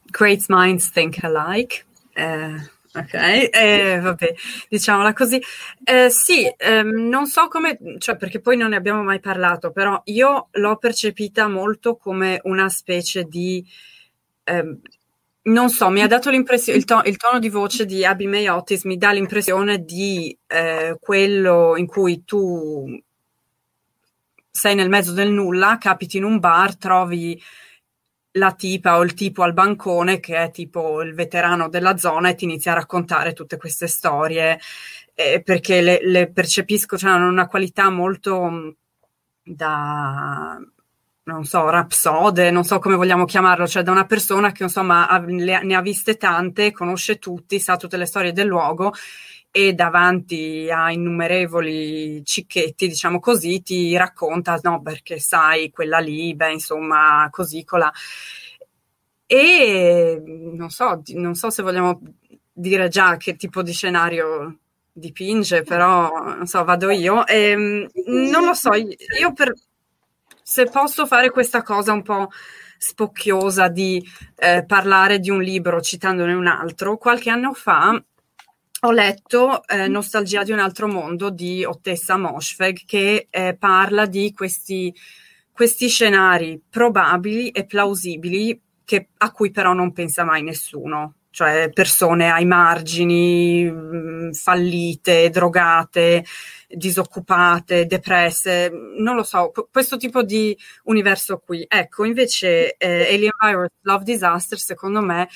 [0.06, 1.86] Great minds think alike.
[2.14, 2.56] Eh,
[2.94, 4.34] ok, eh, vabbè,
[4.70, 5.42] diciamola così.
[5.84, 10.00] Eh, sì, ehm, non so come, cioè perché poi non ne abbiamo mai parlato, però
[10.06, 13.66] io l'ho percepita molto come una specie di
[14.44, 14.80] ehm,
[15.50, 18.48] non so, mi ha dato l'impressione, il, to- il tono di voce di Abby May
[18.48, 23.00] Otis mi dà l'impressione di eh, quello in cui tu
[24.52, 27.42] sei nel mezzo del nulla, capiti in un bar, trovi
[28.34, 32.36] la tipa o il tipo al bancone che è tipo il veterano della zona e
[32.36, 34.60] ti inizia a raccontare tutte queste storie
[35.16, 38.76] eh, perché le, le percepisco, cioè hanno una qualità molto
[39.44, 40.60] da
[41.30, 45.20] non so, rapsode, non so come vogliamo chiamarlo, cioè da una persona che insomma ha,
[45.20, 48.94] le, ne ha viste tante, conosce tutti, sa tutte le storie del luogo
[49.52, 56.52] e davanti a innumerevoli cicchetti, diciamo così, ti racconta, no, perché sai, quella lì, beh,
[56.52, 57.92] insomma, così, cola.
[59.26, 62.02] E non so, non so se vogliamo
[62.52, 64.60] dire già che tipo di scenario
[64.92, 67.26] dipinge, però non so, vado io.
[67.28, 67.88] E, ehm,
[68.30, 69.54] non lo so, io per,
[70.50, 72.32] se posso fare questa cosa un po'
[72.76, 74.04] spocchiosa di
[74.36, 78.04] eh, parlare di un libro citandone un altro, qualche anno fa
[78.82, 84.34] ho letto eh, Nostalgia di un altro mondo di Ottessa Moshfegh che eh, parla di
[84.34, 84.92] questi,
[85.52, 92.30] questi, scenari probabili e plausibili che, a cui però non pensa mai nessuno cioè persone
[92.30, 96.26] ai margini, mm, fallite, drogate,
[96.70, 101.66] disoccupate, depresse, non lo so, questo tipo di universo qui.
[101.68, 105.28] Ecco, invece eh, Alien Virus Love Disaster, secondo me,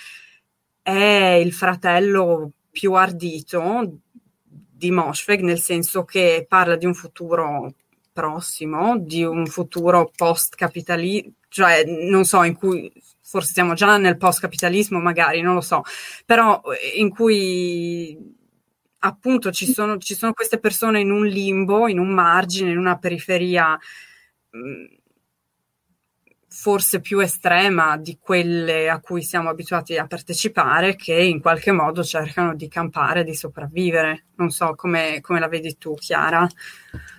[0.81, 3.99] è il fratello più ardito
[4.43, 7.73] di Moshfegh, nel senso che parla di un futuro
[8.11, 12.91] prossimo, di un futuro post-capitalista, cioè non so, in cui
[13.21, 15.81] forse siamo già nel post-capitalismo, magari, non lo so,
[16.25, 18.41] però eh, in cui
[19.05, 22.97] appunto ci sono, ci sono queste persone in un limbo, in un margine, in una
[22.97, 23.77] periferia
[24.55, 24.85] mm,
[26.47, 32.03] forse più estrema di quelle a cui siamo abituati a partecipare, che in qualche modo
[32.03, 34.27] cercano di campare, di sopravvivere.
[34.35, 36.47] Non so come, come la vedi tu, Chiara.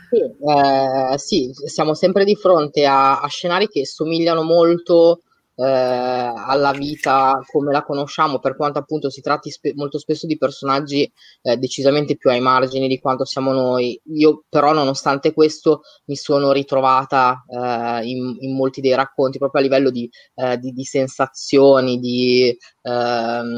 [0.08, 5.22] Sì, eh, sì, siamo sempre di fronte a, a scenari che somigliano molto
[5.56, 10.36] eh, alla vita come la conosciamo, per quanto appunto si tratti spe- molto spesso di
[10.36, 11.10] personaggi
[11.42, 14.00] eh, decisamente più ai margini di quanto siamo noi.
[14.14, 19.64] Io però nonostante questo mi sono ritrovata eh, in, in, molti dei racconti proprio a
[19.64, 23.48] livello di, eh, di, di sensazioni, di ehm,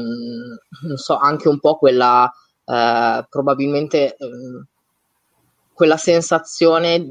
[0.87, 2.31] non so, anche un po' quella
[2.65, 4.15] eh, probabilmente...
[4.17, 4.67] Ehm,
[5.77, 7.07] quella sensazione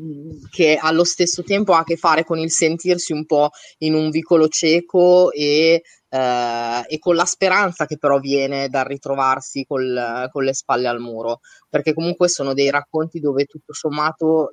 [0.51, 4.11] che allo stesso tempo ha a che fare con il sentirsi un po' in un
[4.11, 10.43] vicolo cieco e, eh, e con la speranza che però viene dal ritrovarsi col, con
[10.43, 11.39] le spalle al muro,
[11.71, 14.53] perché comunque sono dei racconti dove tutto sommato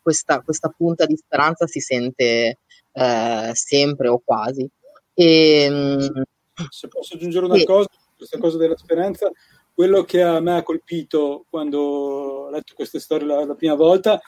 [0.00, 4.66] questa, questa punta di speranza si sente eh, sempre o quasi.
[5.12, 6.22] E, mm,
[6.70, 9.30] Se posso aggiungere una e, cosa, questa cosa della speranza,
[9.76, 14.18] quello che a me ha colpito quando ho letto queste storie la, la prima volta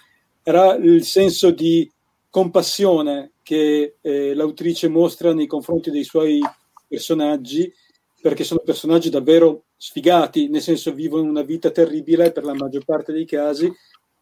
[0.42, 1.90] era il senso di
[2.28, 6.38] compassione che eh, l'autrice mostra nei confronti dei suoi
[6.86, 7.72] personaggi,
[8.20, 13.12] perché sono personaggi davvero sfigati, nel senso vivono una vita terribile per la maggior parte
[13.12, 13.72] dei casi,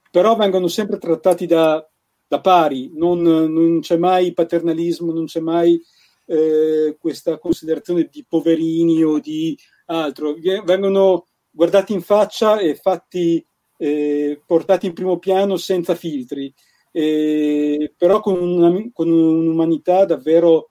[0.08, 1.84] però vengono sempre trattati da,
[2.28, 5.80] da pari, non, non, c'è mai paternalismo, non c'è mai
[6.26, 13.44] eh, questa considerazione di poverini o di altro, vengono guardati in faccia e fatti
[13.78, 16.52] eh, portati in primo piano senza filtri,
[16.92, 20.70] eh, però con, una, con, un'umanità davvero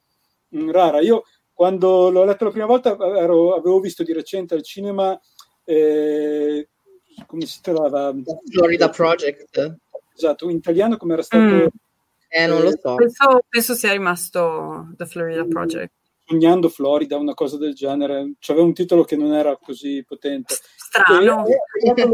[0.49, 1.01] mh, mm, rara.
[1.01, 1.23] Io
[1.53, 5.17] quando l'ho letto la prima volta ero, avevo visto di recente al cinema
[5.63, 6.69] eh,
[7.25, 8.13] come si trovava?
[8.51, 9.77] Florida Project.
[10.15, 11.43] Esatto, in italiano come era stato...
[11.43, 11.67] Mm.
[12.27, 12.95] Eh, non lo so.
[12.95, 15.93] Penso, penso sia rimasto The Florida Project
[16.25, 18.33] sognando Florida, una cosa del genere.
[18.39, 20.55] C'aveva un titolo che non era così potente.
[20.75, 21.45] Strano.
[21.45, 22.11] E, lo,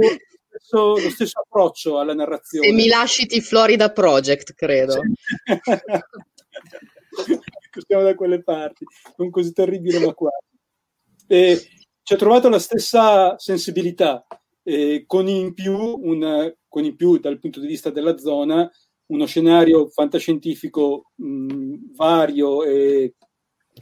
[0.50, 2.68] stesso, lo stesso approccio alla narrazione.
[2.68, 5.02] Se mi lasci ti Florida Project, credo.
[7.88, 10.46] Siamo da quelle parti, non così terribile, ma quasi.
[11.28, 11.68] E
[12.04, 14.28] ci ha trovato la stessa sensibilità,
[14.64, 18.70] eh, con, in più un, con in più dal punto di vista della zona
[19.12, 23.16] uno scenario fantascientifico mh, vario e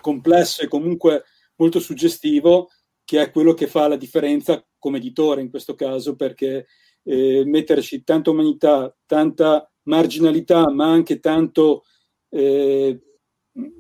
[0.01, 1.23] complesso e comunque
[1.55, 2.69] molto suggestivo,
[3.03, 6.67] che è quello che fa la differenza come editore in questo caso, perché
[7.03, 11.83] eh, metterci tanta umanità, tanta marginalità, ma anche tanto
[12.29, 12.99] eh,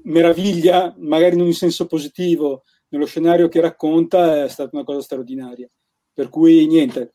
[0.03, 5.69] meraviglia, magari in un senso positivo, nello scenario che racconta, è stata una cosa straordinaria.
[6.11, 7.13] Per cui niente,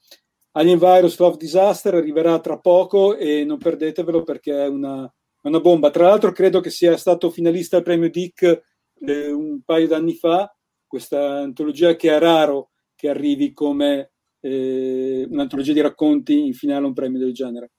[0.53, 5.91] Alien Virus Love Disaster arriverà tra poco e non perdetevelo perché è una, una bomba.
[5.91, 8.63] Tra l'altro credo che sia stato finalista al premio Dick
[9.09, 10.55] eh, un paio d'anni fa,
[10.87, 16.89] questa antologia che è raro che arrivi come eh, un'antologia di racconti in finale a
[16.89, 17.73] un premio del genere.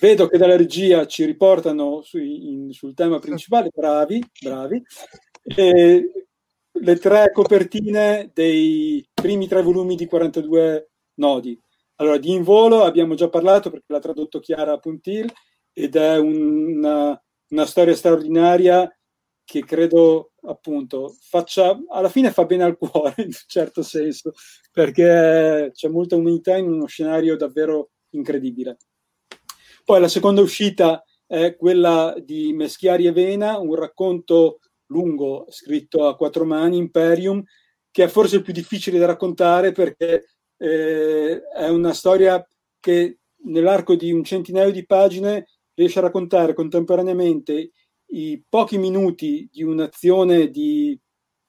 [0.00, 4.82] Vedo che dalla regia ci riportano su, in, sul tema principale, bravi, bravi.
[5.42, 6.10] E
[6.72, 11.58] le tre copertine dei primi tre volumi di 42 nodi.
[11.96, 15.32] Allora, di In Volo abbiamo già parlato perché l'ha tradotto Chiara Puntil
[15.72, 17.18] ed è una,
[17.48, 18.90] una storia straordinaria
[19.46, 24.32] che credo appunto faccia alla fine fa bene al cuore in un certo senso
[24.72, 28.76] perché c'è molta umanità in uno scenario davvero incredibile.
[29.84, 36.16] Poi la seconda uscita è quella di Meschiari e Vena, un racconto lungo scritto a
[36.16, 37.42] quattro mani, Imperium,
[37.90, 40.26] che è forse il più difficile da raccontare perché
[40.56, 42.44] eh, è una storia
[42.80, 47.70] che nell'arco di un centinaio di pagine riesce a raccontare contemporaneamente
[48.08, 50.98] i pochi minuti di un'azione di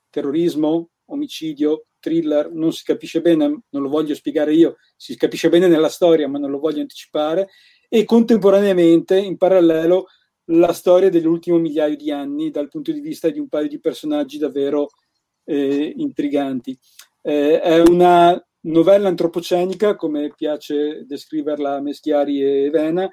[0.10, 5.68] terrorismo, omicidio, thriller, non si capisce bene, non lo voglio spiegare io, si capisce bene
[5.68, 7.50] nella storia, ma non lo voglio anticipare,
[7.90, 10.08] e contemporaneamente, in parallelo,
[10.52, 14.38] la storia dell'ultimo migliaio di anni dal punto di vista di un paio di personaggi
[14.38, 14.90] davvero
[15.44, 16.78] eh, intriganti.
[17.22, 23.10] Eh, è una novella antropocenica, come piace descriverla Meschiari e Vena,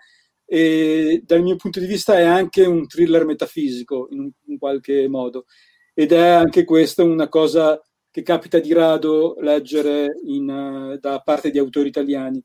[0.47, 5.47] e dal mio punto di vista è anche un thriller metafisico in, in qualche modo
[5.95, 7.81] ed è anche questa una cosa
[8.11, 12.43] che capita di rado leggere in, uh, da parte di autori italiani.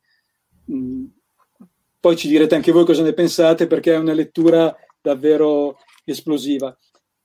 [0.72, 1.06] Mm.
[2.00, 6.76] Poi ci direte anche voi cosa ne pensate perché è una lettura davvero esplosiva.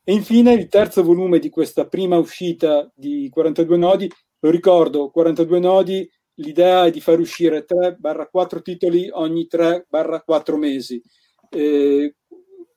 [0.03, 4.11] E infine il terzo volume di questa prima uscita di 42 nodi,
[4.41, 11.03] lo ricordo, 42 nodi l'idea è di far uscire 3-4 titoli ogni 3-4 mesi.
[11.51, 12.14] Eh,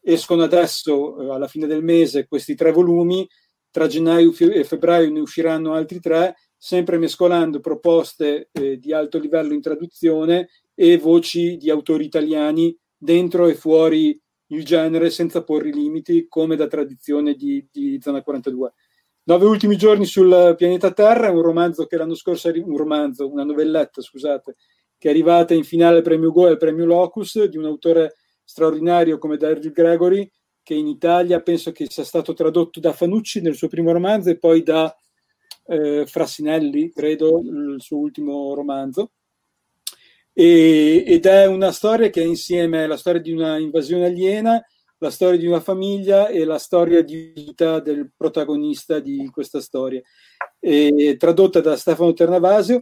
[0.02, 3.28] escono adesso, eh, alla fine del mese, questi tre volumi,
[3.70, 9.54] tra gennaio e febbraio ne usciranno altri tre, sempre mescolando proposte eh, di alto livello
[9.54, 16.26] in traduzione e voci di autori italiani dentro e fuori il genere senza porre limiti,
[16.28, 18.74] come da tradizione di, di Zona 42.
[19.28, 24.02] Nove ultimi giorni sul pianeta Terra un romanzo che l'anno scorso, un romanzo, una novelletta,
[24.02, 24.56] scusate,
[24.98, 28.16] che è arrivata in finale al premio Go e al premio Locus di un autore
[28.46, 30.32] straordinario come Daryl Gregory,
[30.64, 34.38] che in Italia penso che sia stato tradotto da Fanucci nel suo primo romanzo e
[34.38, 34.96] poi da
[35.66, 39.12] eh, Frassinelli, credo, il suo ultimo romanzo.
[40.32, 44.66] E, ed è una storia che è insieme la storia di una invasione aliena,
[45.00, 50.02] la storia di una famiglia e la storia di vita del protagonista di questa storia.
[50.60, 52.82] E, tradotta da Stefano Ternavasio,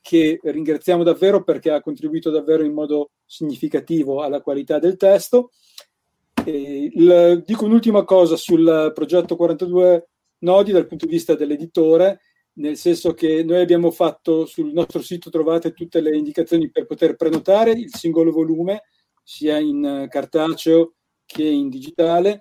[0.00, 5.50] che ringraziamo davvero perché ha contribuito davvero in modo significativo alla qualità del testo.
[6.44, 10.08] Il, dico un'ultima cosa sul progetto 42
[10.38, 12.20] nodi dal punto di vista dell'editore,
[12.54, 17.16] nel senso che noi abbiamo fatto sul nostro sito trovate tutte le indicazioni per poter
[17.16, 18.84] prenotare il singolo volume,
[19.22, 20.94] sia in cartaceo
[21.28, 22.40] che in digitale,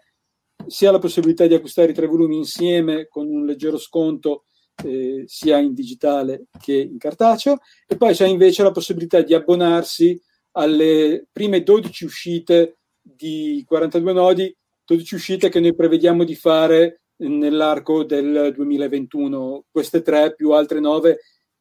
[0.66, 4.46] sia la possibilità di acquistare i tre volumi insieme con un leggero sconto
[4.84, 10.20] eh, sia in digitale che in cartaceo, e poi c'è invece la possibilità di abbonarsi
[10.52, 18.04] alle prime 12 uscite di 42 nodi, 12 uscite che noi prevediamo di fare nell'arco
[18.04, 21.20] del 2021, queste tre più altre nove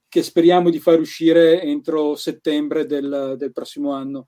[0.09, 4.27] che speriamo di far uscire entro settembre del, del prossimo anno.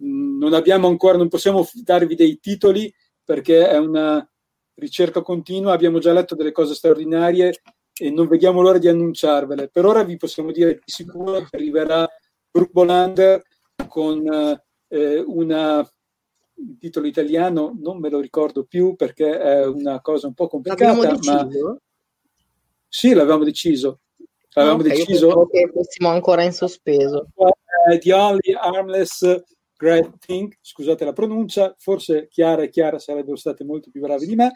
[0.00, 2.92] Non abbiamo ancora, non possiamo darvi dei titoli
[3.24, 4.26] perché è una
[4.74, 9.68] ricerca continua, abbiamo già letto delle cose straordinarie e non vediamo l'ora di annunciarvele.
[9.68, 12.08] Per ora vi possiamo dire di sicuro che arriverà
[12.50, 13.42] Brooke Bolander
[13.88, 14.26] con
[14.88, 15.88] eh, una
[16.58, 20.92] il titolo italiano non me lo ricordo più perché è una cosa un po' complicata.
[20.94, 21.78] Ma...
[22.88, 24.00] Sì, l'avevamo deciso.
[24.54, 25.46] L'avevamo okay, deciso.
[25.46, 27.28] che fossimo ancora in sospeso.
[28.00, 29.42] The Only Armless
[29.78, 34.34] Great Thing, scusate la pronuncia, forse Chiara e Chiara sarebbero state molto più bravi di
[34.34, 34.52] me.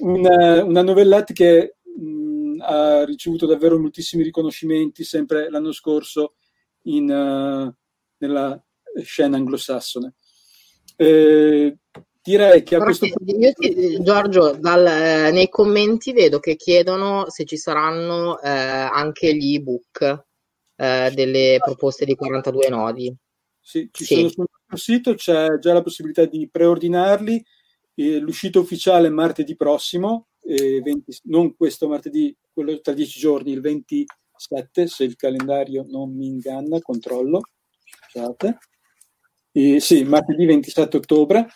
[0.00, 6.34] Una, una novelletta che mh, ha ricevuto davvero moltissimi riconoscimenti sempre l'anno scorso
[6.82, 7.72] in, uh,
[8.18, 8.62] nella
[9.02, 10.14] scena anglosassone.
[10.96, 11.76] Eh,
[12.20, 13.52] direi che a questo punto...
[13.56, 19.54] Ti, Giorgio, dal, eh, nei commenti vedo che chiedono se ci saranno eh, anche gli
[19.54, 20.24] ebook
[20.76, 23.16] eh, delle proposte di 42 nodi.
[23.68, 24.14] Sì, ci sì.
[24.14, 27.44] sono sul nostro sito, c'è già la possibilità di preordinarli.
[28.18, 34.86] l'uscita ufficiale è martedì prossimo, 20, non questo martedì, quello tra dieci giorni, il 27,
[34.86, 37.42] se il calendario non mi inganna, controllo.
[38.08, 38.56] Scusate.
[39.52, 41.48] Eh, sì, martedì 27 ottobre.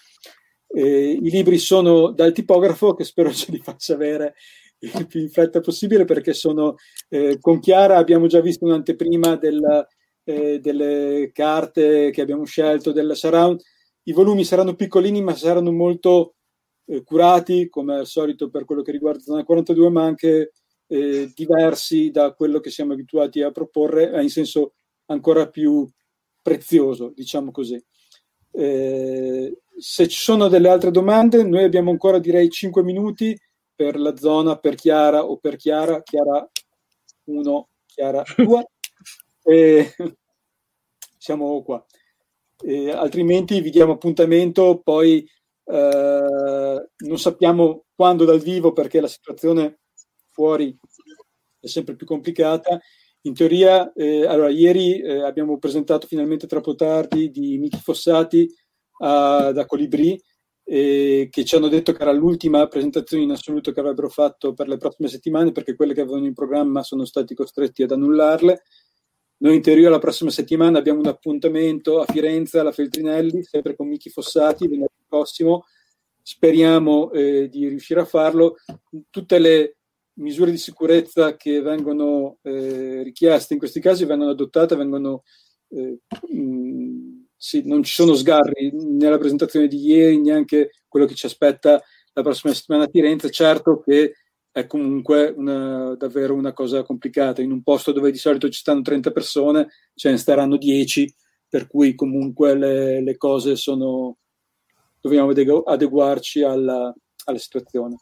[0.67, 4.35] Eh, I libri sono dal tipografo che spero ce li faccia avere
[4.81, 6.75] il più in fretta possibile perché sono
[7.09, 9.87] eh, con Chiara abbiamo già visto un'anteprima del,
[10.25, 13.61] eh, delle carte che abbiamo scelto del surround.
[14.05, 16.35] I volumi saranno piccolini ma saranno molto
[16.87, 20.53] eh, curati come al solito per quello che riguarda Zona 42 ma anche
[20.87, 24.75] eh, diversi da quello che siamo abituati a proporre in senso
[25.07, 25.89] ancora più
[26.41, 27.83] prezioso, diciamo così.
[28.51, 33.39] Eh, se ci sono delle altre domande, noi abbiamo ancora direi 5 minuti
[33.75, 36.47] per la zona per Chiara o per Chiara, Chiara
[37.25, 38.67] 1, Chiara 2.
[39.43, 39.95] E
[41.19, 41.85] siamo qua.
[42.65, 45.29] E altrimenti vi diamo appuntamento, poi
[45.65, 49.81] eh, non sappiamo quando dal vivo perché la situazione
[50.31, 50.77] fuori
[51.61, 52.81] è sempre più complicata
[53.25, 58.53] in teoria, eh, allora, ieri eh, abbiamo presentato finalmente troppo tardi di Miki Fossati
[58.99, 60.21] a, da Colibri,
[60.65, 64.67] eh, che ci hanno detto che era l'ultima presentazione in assoluto che avrebbero fatto per
[64.67, 68.63] le prossime settimane, perché quelle che avevano in programma sono stati costretti ad annullarle.
[69.43, 73.89] Noi in teoria la prossima settimana abbiamo un appuntamento a Firenze, alla Feltrinelli, sempre con
[73.89, 75.65] Miki Fossati, venerdì prossimo.
[76.23, 78.55] Speriamo eh, di riuscire a farlo.
[79.11, 79.79] Tutte le
[80.21, 85.25] misure di sicurezza che vengono eh, richieste in questi casi vengono adottate, vengono,
[85.71, 91.27] eh, mh, sì, non ci sono sgarri nella presentazione di ieri, neanche quello che ci
[91.27, 91.83] aspetta
[92.13, 93.29] la prossima settimana a Firenze.
[93.29, 94.15] Certo che
[94.53, 97.41] è comunque una, davvero una cosa complicata.
[97.41, 101.13] In un posto dove di solito ci stanno 30 persone, ce ne staranno 10,
[101.49, 104.19] per cui comunque le, le cose sono...
[105.01, 106.95] dobbiamo adeguarci alla,
[107.25, 107.97] alla situazione.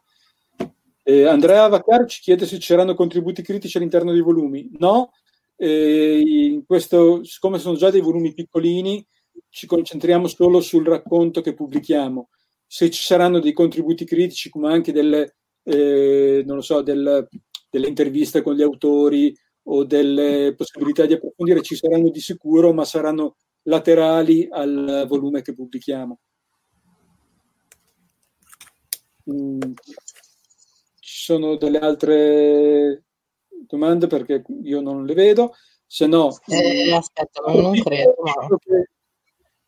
[1.05, 4.69] Eh, Andrea Vaccar ci chiede se ci saranno contributi critici all'interno dei volumi.
[4.79, 5.13] No,
[5.57, 9.07] in questo, siccome sono già dei volumi piccolini,
[9.49, 12.29] ci concentriamo solo sul racconto che pubblichiamo.
[12.67, 15.37] Se ci saranno dei contributi critici, come anche delle,
[15.71, 17.29] eh, non lo so, del,
[17.71, 22.85] delle interviste con gli autori o delle possibilità di approfondire, ci saranno di sicuro, ma
[22.85, 26.19] saranno laterali al volume che pubblichiamo.
[29.31, 29.73] mh,
[30.99, 33.05] ci sono delle altre
[33.49, 35.55] domande perché io non le vedo,
[35.87, 36.37] se no...
[36.47, 38.15] Eh, aspetta, non, non credo.
[38.23, 38.91] Visto che,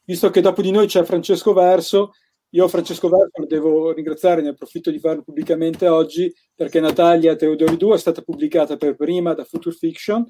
[0.04, 2.12] visto che dopo di noi c'è Francesco Verso,
[2.54, 7.76] io Francesco Verso lo devo ringraziare, ne approfitto di farlo pubblicamente oggi, perché Natalia Teodori
[7.76, 10.26] 2 è stata pubblicata per prima da Future Fiction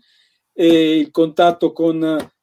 [0.52, 2.02] e il contatto con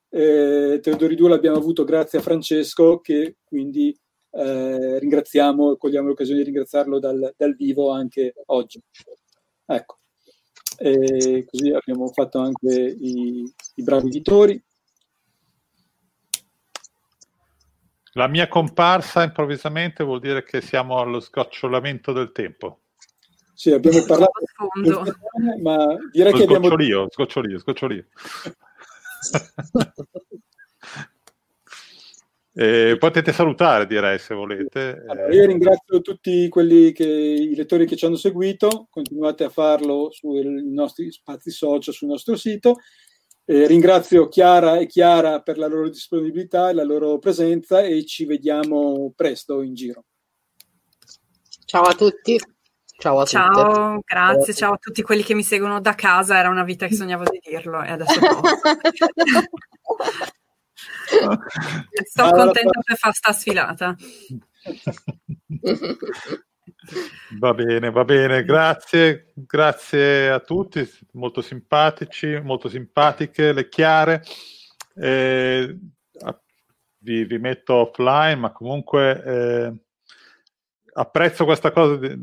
[0.10, 3.98] eh, Teodori 2 l'abbiamo avuto grazie a Francesco, che quindi
[4.32, 8.82] eh, ringraziamo, cogliamo l'occasione di ringraziarlo dal, dal vivo anche oggi.
[9.66, 9.98] Ecco.
[10.78, 13.44] E così abbiamo fatto anche i,
[13.76, 14.62] i bravi editori.
[18.14, 22.82] La mia comparsa improvvisamente vuol dire che siamo allo sgocciolamento del tempo.
[23.54, 24.32] Sì, abbiamo parlato
[24.82, 24.90] di
[25.62, 26.68] ma direi che abbiamo...
[26.68, 28.06] Sgocciolio, sgocciolio, sgocciolio.
[32.52, 35.06] Eh, potete salutare, direi, se volete.
[35.08, 40.10] Allora, io ringrazio tutti quelli che, i lettori che ci hanno seguito, continuate a farlo
[40.12, 42.80] sui nostri spazi social, sul nostro sito.
[43.52, 48.26] Eh, ringrazio Chiara e Chiara per la loro disponibilità e la loro presenza e ci
[48.26, 50.06] vediamo presto in giro.
[51.66, 52.40] Ciao a tutti.
[53.00, 54.04] Ciao a Ciao, tutte.
[54.06, 57.24] grazie, ciao a tutti quelli che mi seguono da casa, era una vita che sognavo
[57.24, 58.62] di dirlo e adesso posso.
[62.06, 63.96] Sto Allora, contenta per fare sta sfilata.
[67.40, 74.24] Va bene, va bene, grazie, grazie a tutti, molto simpatici, molto simpatiche, le chiare.
[74.96, 75.78] Eh,
[77.00, 79.74] vi, vi metto offline, ma comunque eh,
[80.94, 82.18] apprezzo questa cosa, di,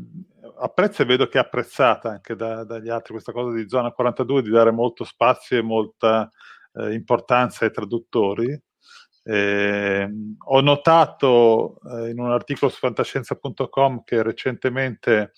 [0.59, 4.41] apprezzo e vedo che è apprezzata anche da- dagli altri questa cosa di Zona 42,
[4.41, 6.29] di dare molto spazio e molta
[6.73, 8.59] eh, importanza ai traduttori.
[9.29, 15.33] Eh, ho notato eh, in un articolo su fantascienza.com che recentemente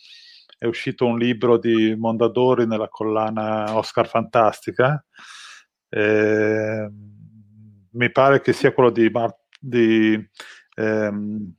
[0.60, 5.04] è uscito un libro di Mondadori nella collana Oscar Fantastica.
[5.90, 6.88] Eh,
[7.92, 10.24] mi pare che sia quello di, Mar- di
[10.76, 11.54] ehm,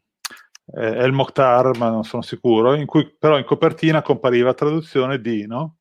[0.77, 5.49] eh, El Mokhtar, ma non sono sicuro, in cui però in copertina compariva traduzione di,
[5.49, 5.79] no?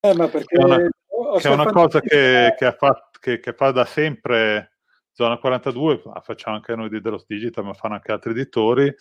[0.00, 0.76] Eh, ma perché Che è una,
[1.38, 4.73] che è una cosa che, che fatto, che, che fa da sempre
[5.14, 8.92] Zona 42, la facciamo anche noi di Delos Digital, ma fanno anche altri editori,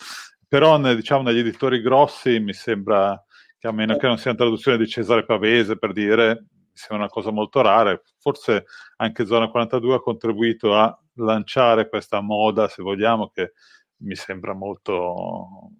[0.47, 3.19] però diciamo negli editori grossi mi sembra
[3.57, 7.07] che a meno che non sia una traduzione di Cesare Pavese per dire, sembra una
[7.07, 8.65] cosa molto rara, forse
[8.97, 13.53] anche Zona 42 ha contribuito a lanciare questa moda, se vogliamo, che
[14.03, 15.71] mi sembra molto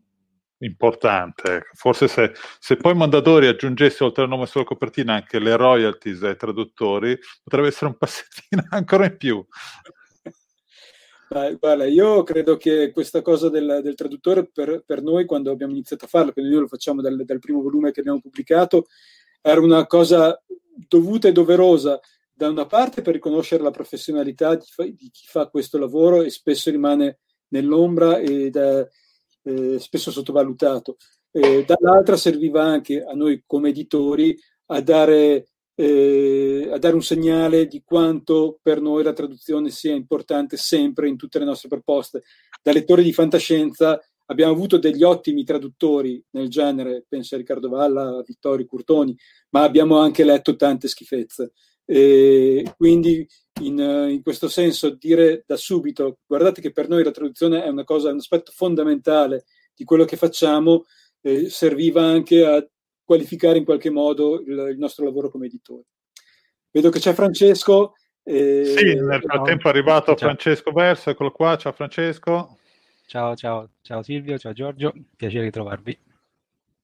[0.59, 1.67] importante.
[1.73, 6.37] Forse se, se poi Mondadori aggiungesse oltre al nome sulla copertina anche le royalties ai
[6.37, 9.45] traduttori, potrebbe essere un passettino ancora in più.
[11.33, 16.05] Guarda, io credo che questa cosa del, del traduttore per, per noi, quando abbiamo iniziato
[16.05, 18.85] a farlo, perché noi lo facciamo dal, dal primo volume che abbiamo pubblicato,
[19.41, 20.39] era una cosa
[20.87, 21.99] dovuta e doverosa
[22.31, 24.65] da una parte per riconoscere la professionalità di,
[24.95, 27.19] di chi fa questo lavoro e spesso rimane
[27.49, 28.87] nell'ombra ed è
[29.43, 30.97] eh, spesso sottovalutato.
[31.31, 37.67] Eh, dall'altra serviva anche a noi come editori a dare, eh, a dare un segnale
[37.67, 42.23] di quanto per noi la traduzione sia importante sempre in tutte le nostre proposte.
[42.61, 48.17] Da lettori di fantascienza abbiamo avuto degli ottimi traduttori nel genere, penso a Riccardo Valla,
[48.17, 49.15] a Vittorio Curtoni,
[49.49, 51.53] ma abbiamo anche letto tante schifezze.
[51.85, 53.27] E quindi
[53.61, 57.83] in, in, questo senso dire da subito guardate che per noi la traduzione è una
[57.83, 59.43] cosa, un aspetto fondamentale
[59.75, 60.85] di quello che facciamo,
[61.21, 62.65] eh, serviva anche a
[63.03, 65.83] qualificare in qualche modo il, il, nostro lavoro come editori.
[66.71, 67.93] Vedo che c'è Francesco.
[68.23, 70.29] Eh, sì, nel frattempo è arrivato ciao.
[70.29, 72.57] Francesco Verso, eccolo qua, ciao Francesco.
[73.05, 75.99] Ciao, ciao, ciao Silvio, ciao Giorgio, piacere di trovarvi.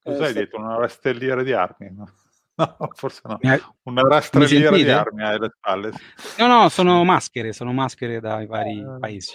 [0.02, 0.60] Cos'hai eh, dietro?
[0.60, 1.90] Una rastelliera di armi?
[1.92, 2.08] No?
[2.60, 3.38] No, forse no.
[3.84, 5.92] Una rastrelliera di armi alle spalle.
[6.36, 8.98] No, no, sono maschere, sono maschere dai vari ah.
[9.00, 9.34] paesi.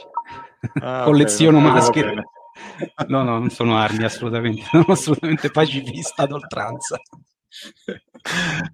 [0.81, 2.23] Ah, Colleziono okay, maschere.
[2.56, 3.08] Okay.
[3.08, 4.64] No, no, non sono armi, assolutamente.
[4.72, 6.99] Sono assolutamente pacifista ad oltranza.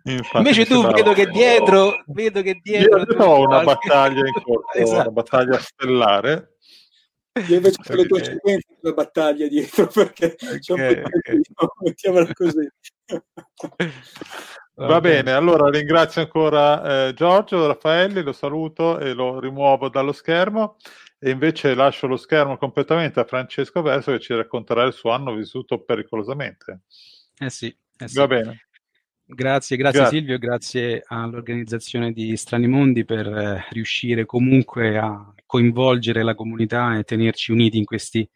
[0.03, 3.01] Infatti, Invece tu vedo che dietro, vedo che dietro.
[3.01, 5.01] Io ho una battaglia in corso, esatto.
[5.01, 6.55] una battaglia stellare.
[7.47, 12.33] Io invece ho le tue sequenze della battaglia dietro perché okay, c'è un po' mettiamola
[12.33, 12.69] così.
[14.75, 20.77] Va bene, allora ringrazio ancora eh, Giorgio Raffaelli, lo saluto e lo rimuovo dallo schermo
[21.23, 25.35] e invece lascio lo schermo completamente a Francesco Verso che ci racconterà il suo anno
[25.35, 26.81] vissuto pericolosamente.
[27.37, 27.67] Eh sì,
[27.97, 28.17] eh sì.
[28.17, 28.65] Va bene.
[29.23, 36.23] Grazie, grazie, grazie, Silvio, grazie all'organizzazione di Strani Mondi per eh, riuscire comunque a coinvolgere
[36.23, 38.27] la comunità e tenerci uniti in questi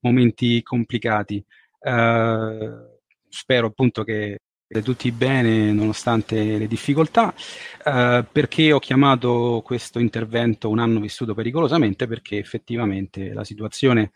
[0.00, 1.44] momenti complicati.
[1.80, 4.38] Uh, spero appunto che
[4.82, 7.34] tutti bene nonostante le difficoltà.
[7.84, 12.06] Uh, perché ho chiamato questo intervento un anno vissuto pericolosamente?
[12.06, 14.12] Perché effettivamente la situazione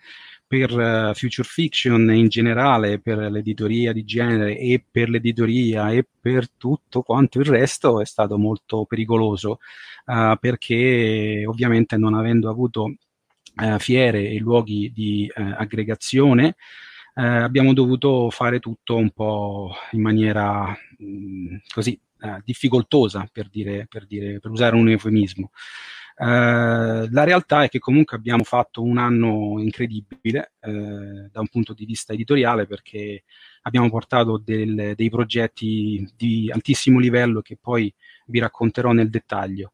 [0.47, 6.51] per uh, future fiction in generale, per l'editoria di genere e per l'editoria e per
[6.51, 9.59] tutto quanto il resto è stato molto pericoloso
[10.07, 12.95] uh, perché ovviamente non avendo avuto
[13.79, 16.55] fiere e luoghi di aggregazione
[17.15, 23.49] eh, abbiamo dovuto fare tutto un po' in maniera mh, mm, così eh, difficoltosa, per,
[23.49, 25.51] dire, per, dire, per usare un eufemismo.
[26.17, 31.73] Eh, la realtà è che comunque abbiamo fatto un anno incredibile eh, da un punto
[31.73, 33.25] di vista editoriale perché
[33.63, 37.93] abbiamo portato del, dei progetti di altissimo livello che poi
[38.27, 39.73] vi racconterò nel dettaglio.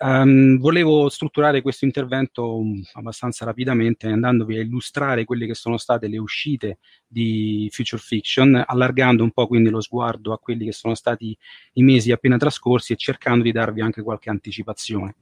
[0.00, 6.06] Um, volevo strutturare questo intervento um, abbastanza rapidamente andandovi a illustrare quelle che sono state
[6.06, 10.94] le uscite di Future Fiction, allargando un po' quindi lo sguardo a quelli che sono
[10.94, 11.36] stati
[11.74, 15.16] i mesi appena trascorsi e cercando di darvi anche qualche anticipazione.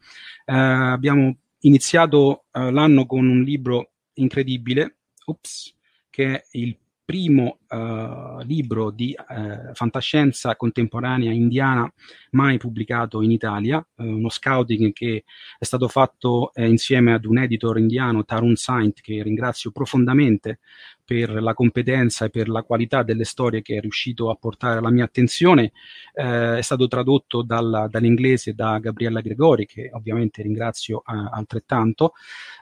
[0.44, 5.74] Uh, abbiamo iniziato uh, l'anno con un libro incredibile, ups,
[6.10, 11.90] che è il primo uh, libro di uh, fantascienza contemporanea indiana
[12.30, 15.24] mai pubblicato in Italia, uh, uno scouting che
[15.58, 20.58] è stato fatto insieme ad un editor indiano, Tarun Saint, che ringrazio profondamente
[21.06, 24.90] per la competenza e per la qualità delle storie che è riuscito a portare alla
[24.90, 25.70] mia attenzione.
[26.12, 32.12] Eh, è stato tradotto dalla, dall'inglese da Gabriella Gregori, che ovviamente ringrazio eh, altrettanto.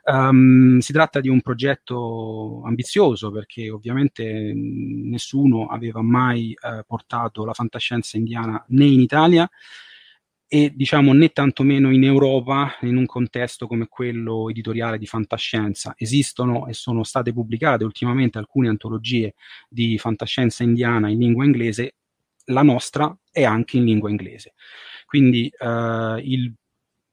[0.04, 4.52] Um, si tratta di un progetto ambizioso perché ovviamente
[4.94, 9.48] nessuno aveva mai eh, portato la fantascienza indiana né in Italia
[10.46, 15.94] e diciamo né tantomeno in Europa in un contesto come quello editoriale di fantascienza.
[15.96, 19.34] Esistono e sono state pubblicate ultimamente alcune antologie
[19.68, 21.96] di fantascienza indiana in lingua inglese,
[22.46, 24.54] la nostra è anche in lingua inglese.
[25.06, 26.54] Quindi eh, il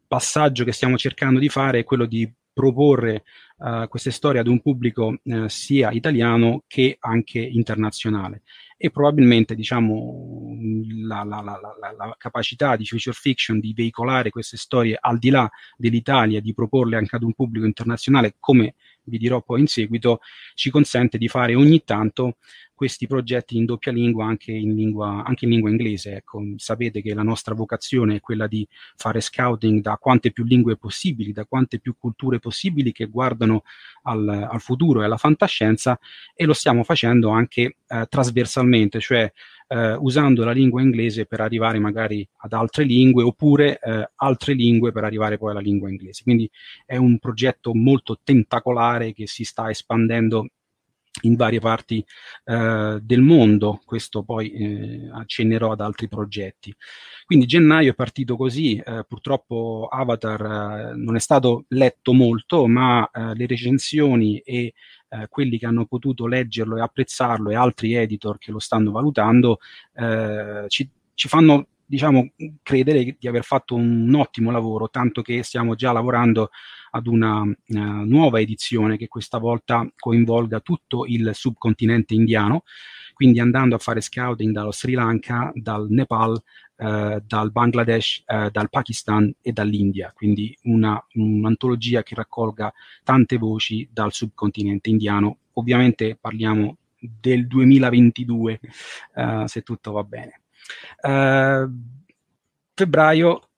[0.08, 3.24] passaggio che stiamo cercando di fare è quello di proporre
[3.58, 8.44] uh, queste storie ad un pubblico uh, sia italiano che anche internazionale.
[8.78, 10.58] E probabilmente diciamo,
[11.06, 11.60] la, la, la,
[11.96, 15.48] la, capacità di future fiction di veicolare queste storie al di là
[15.78, 18.74] dell'Italia, di proporle anche ad un pubblico internazionale, come
[19.04, 20.20] vi dirò poi in seguito,
[20.56, 22.38] ci consente di fare ogni tanto
[22.82, 26.16] questi progetti in doppia lingua anche in lingua, anche in lingua inglese.
[26.16, 30.78] Ecco, sapete che la nostra vocazione è quella di fare scouting da quante più lingue
[30.78, 33.62] possibili, da quante più culture possibili che guardano
[34.06, 36.00] al, al futuro e alla fantascienza
[36.34, 39.32] e lo stiamo facendo anche eh, trasversalmente, cioè
[39.68, 44.92] eh, usando la lingua inglese per arrivare magari ad altre lingue oppure eh, altre lingue
[44.92, 46.24] per arrivare poi alla lingua inglese.
[46.24, 46.50] Quindi
[46.84, 50.48] è un progetto molto tentacolare che si sta espandendo
[51.24, 52.04] in varie parti
[52.46, 56.74] eh, del mondo, questo poi eh, accennerò ad altri progetti.
[57.26, 63.10] Quindi gennaio è partito così, eh, purtroppo Avatar eh, non è stato letto molto, ma
[63.12, 64.74] eh, le recensioni e
[65.10, 69.60] eh, quelli che hanno potuto leggerlo e apprezzarlo e altri editor che lo stanno valutando
[70.68, 72.32] ci, ci fanno diciamo,
[72.64, 76.50] credere di aver fatto un ottimo lavoro, tanto che stiamo già lavorando
[76.92, 82.64] ad una uh, nuova edizione che questa volta coinvolga tutto il subcontinente indiano,
[83.14, 86.42] quindi andando a fare scouting dallo Sri Lanka, dal Nepal,
[86.78, 92.72] uh, dal Bangladesh, uh, dal Pakistan e dall'India, quindi una, un'antologia che raccolga
[93.04, 95.40] tante voci dal subcontinente indiano.
[95.54, 98.60] Ovviamente parliamo del 2022,
[99.46, 100.41] se tutto va bene.
[101.02, 101.70] Uh,
[102.74, 103.50] febbraio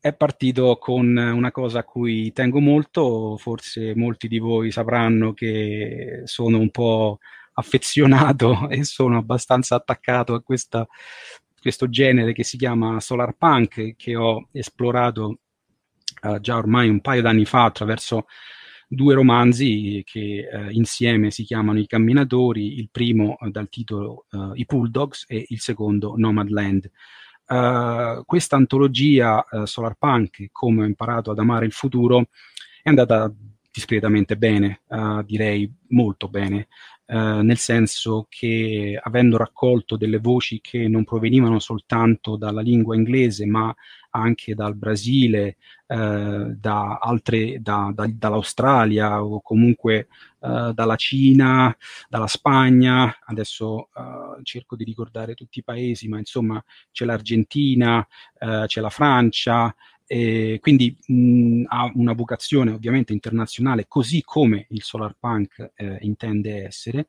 [0.00, 6.22] è partito con una cosa a cui tengo molto, forse molti di voi sapranno che
[6.24, 7.18] sono un po'
[7.54, 10.86] affezionato e sono abbastanza attaccato a questa,
[11.60, 15.38] questo genere che si chiama solar punk che ho esplorato
[16.22, 18.26] uh, già ormai un paio d'anni fa attraverso
[18.94, 24.52] due romanzi che eh, insieme si chiamano I Camminatori, il primo eh, dal titolo uh,
[24.52, 26.90] I Bulldogs e il secondo Nomadland.
[27.46, 32.26] Uh, questa antologia uh, Solar Punk, come ho imparato ad amare il futuro,
[32.82, 33.32] è andata
[33.70, 36.68] discretamente bene, uh, direi molto bene,
[37.12, 43.74] nel senso che avendo raccolto delle voci che non provenivano soltanto dalla lingua inglese, ma
[44.12, 45.56] anche dal Brasile,
[45.86, 50.08] eh, da altre, da, da, dall'Australia o comunque
[50.40, 51.76] eh, dalla Cina,
[52.08, 58.06] dalla Spagna, adesso eh, cerco di ricordare tutti i paesi, ma insomma c'è l'Argentina,
[58.38, 59.74] eh, c'è la Francia,
[60.06, 66.66] E quindi mh, ha una vocazione ovviamente internazionale, così come il solar punk eh, intende
[66.66, 67.06] essere,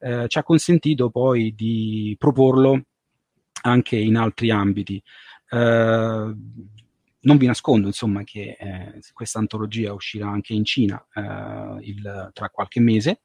[0.00, 2.82] eh, ci ha consentito poi di proporlo
[3.62, 5.02] anche in altri ambiti.
[5.54, 6.34] Eh,
[7.20, 12.50] non vi nascondo insomma che eh, questa antologia uscirà anche in Cina eh, il, tra
[12.50, 13.20] qualche mese,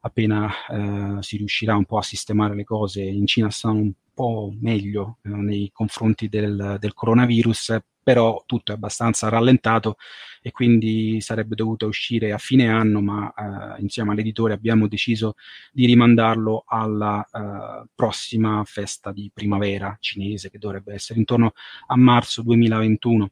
[0.00, 3.02] appena eh, si riuscirà un po' a sistemare le cose.
[3.02, 9.28] In Cina stanno po' meglio eh, nei confronti del, del coronavirus, però tutto è abbastanza
[9.28, 9.94] rallentato
[10.42, 13.32] e quindi sarebbe dovuto uscire a fine anno, ma
[13.76, 15.34] eh, insieme all'editore abbiamo deciso
[15.70, 21.52] di rimandarlo alla eh, prossima festa di primavera cinese che dovrebbe essere intorno
[21.86, 23.30] a marzo 2021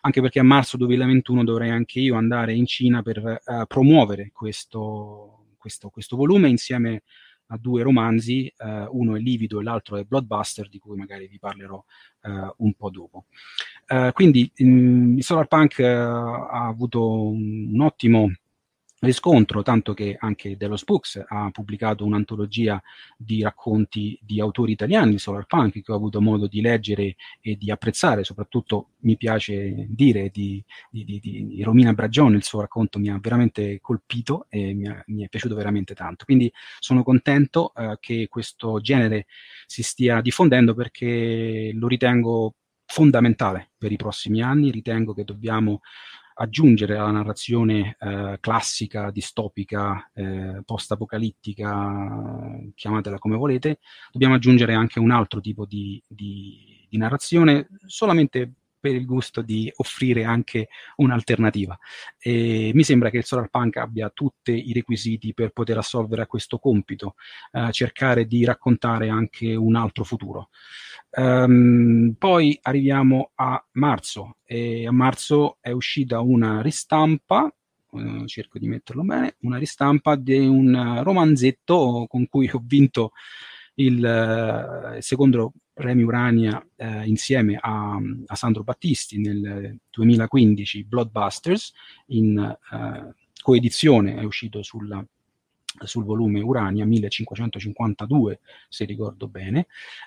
[0.00, 5.54] anche perché a marzo 2021 dovrei anche io andare in Cina per uh, promuovere questo,
[5.56, 7.04] questo, questo, volume insieme
[7.48, 11.38] a due romanzi, uh, uno è Livido e l'altro è Bloodbuster, di cui magari vi
[11.38, 11.82] parlerò
[12.22, 13.26] uh, un po' dopo.
[14.12, 18.30] quindi mh, il Solar Punk ha avuto un, un ottimo
[19.04, 22.82] riscontro, tanto che anche Dello Spooks ha pubblicato un'antologia
[23.16, 27.70] di racconti di autori italiani solar punk che ho avuto modo di leggere e di
[27.70, 33.10] apprezzare, soprattutto mi piace dire di, di, di, di Romina Bragione, il suo racconto mi
[33.10, 36.24] ha veramente colpito e mi, ha, mi è piaciuto veramente tanto.
[36.24, 39.26] Quindi sono contento eh, che questo genere
[39.66, 42.54] si stia diffondendo perché lo ritengo
[42.86, 45.80] fondamentale per i prossimi anni, ritengo che dobbiamo
[46.34, 53.78] aggiungere alla narrazione eh, classica, distopica, eh, post-apocalittica, chiamatela come volete,
[54.10, 58.52] dobbiamo aggiungere anche un altro tipo di, di, di narrazione solamente
[58.84, 61.78] per il gusto di offrire anche un'alternativa.
[62.18, 66.26] E mi sembra che il Solar Punk abbia tutti i requisiti per poter assolvere a
[66.26, 67.14] questo compito,
[67.52, 70.50] eh, cercare di raccontare anche un altro futuro.
[71.16, 77.52] Um, poi arriviamo a marzo e a marzo è uscita una ristampa,
[77.90, 83.12] uh, cerco di metterlo bene, una ristampa di un romanzetto con cui ho vinto
[83.74, 87.96] il uh, secondo premio Urania uh, insieme a,
[88.26, 91.72] a, Sandro Battisti nel 2015, Bloodbusters,
[92.06, 92.56] in
[93.40, 95.04] coedizione, è uscito sulla
[95.84, 99.66] sul volume Urania 1552, se ricordo bene,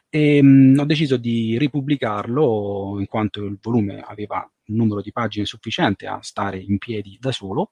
[0.10, 5.46] e mh, ho deciso di ripubblicarlo in quanto il volume aveva un numero di pagine
[5.46, 7.70] sufficiente a stare in piedi da solo.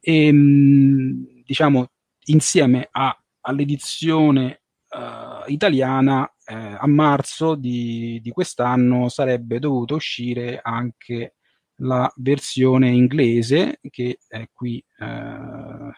[0.00, 1.90] E mh, diciamo
[2.26, 11.34] insieme a, all'edizione uh, italiana eh, a marzo di, di, quest'anno sarebbe dovuto uscire anche
[11.80, 15.90] la versione inglese che è qui eh,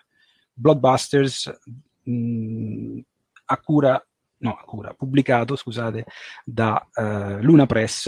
[0.59, 1.59] Blockbusters
[2.03, 2.99] mh,
[3.47, 4.03] a cura
[4.41, 6.05] no, a cura, pubblicato, scusate,
[6.45, 8.07] da uh, Luna Press,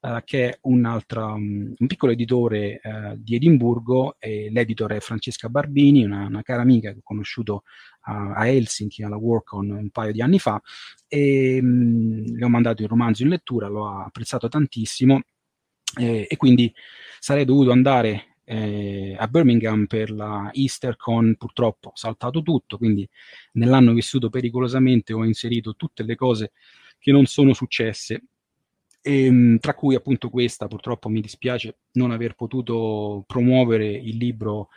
[0.00, 6.04] uh, che è um, un piccolo editore uh, di Edimburgo, e l'editor è Francesca Barbini,
[6.04, 7.62] una, una cara amica che ho conosciuto
[8.00, 10.60] a Helsinki alla Workon un paio di anni fa,
[11.06, 15.20] e mh, le ho mandato il romanzo in lettura, l'ho apprezzato tantissimo,
[15.96, 16.72] e, e quindi
[17.20, 23.06] sarei dovuto andare eh, a Birmingham per la EasterCon purtroppo ho saltato tutto, quindi
[23.52, 26.52] nell'anno vissuto pericolosamente ho inserito tutte le cose
[26.98, 28.22] che non sono successe,
[29.02, 34.68] e, ehm, tra cui appunto questa, purtroppo mi dispiace non aver potuto promuovere il libro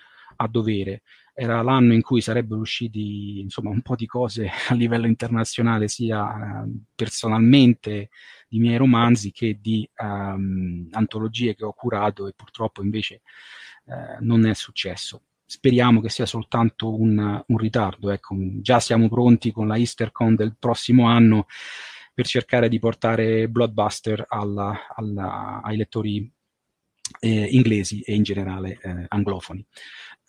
[0.41, 1.03] a dovere.
[1.33, 6.63] Era l'anno in cui sarebbero usciti insomma un po' di cose a livello internazionale, sia
[6.63, 8.09] eh, personalmente
[8.47, 13.21] di miei romanzi che di um, antologie che ho curato e purtroppo invece
[13.85, 15.23] eh, non è successo.
[15.45, 18.09] Speriamo che sia soltanto un, un ritardo.
[18.09, 21.45] Ecco, già siamo pronti con la EasterCon del prossimo anno
[22.13, 26.31] per cercare di portare Bloodbuster alla, alla, ai lettori
[27.19, 29.65] eh, inglesi e in generale eh, anglofoni.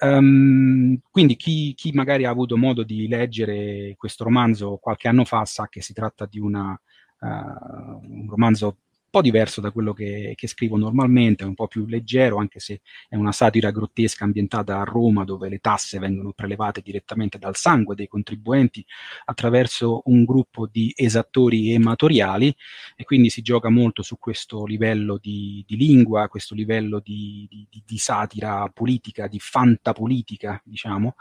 [0.05, 5.45] Um, quindi chi, chi, magari ha avuto modo di leggere questo romanzo qualche anno fa
[5.45, 6.73] sa che si tratta di una,
[7.21, 8.79] uh, un romanzo
[9.13, 12.81] po' diverso da quello che, che, scrivo normalmente, è un po' più leggero, anche se
[13.11, 17.95] è una satira grottesca ambientata a Roma, dove le tasse vengono prelevate direttamente dal sangue
[17.95, 18.83] dei contribuenti
[19.27, 22.57] attraverso un gruppo di esattori ematoriali,
[22.97, 27.83] e quindi si gioca molto su questo livello di, di lingua, questo livello di, di,
[27.85, 31.17] di, satira politica, di fantapolitica, diciamo,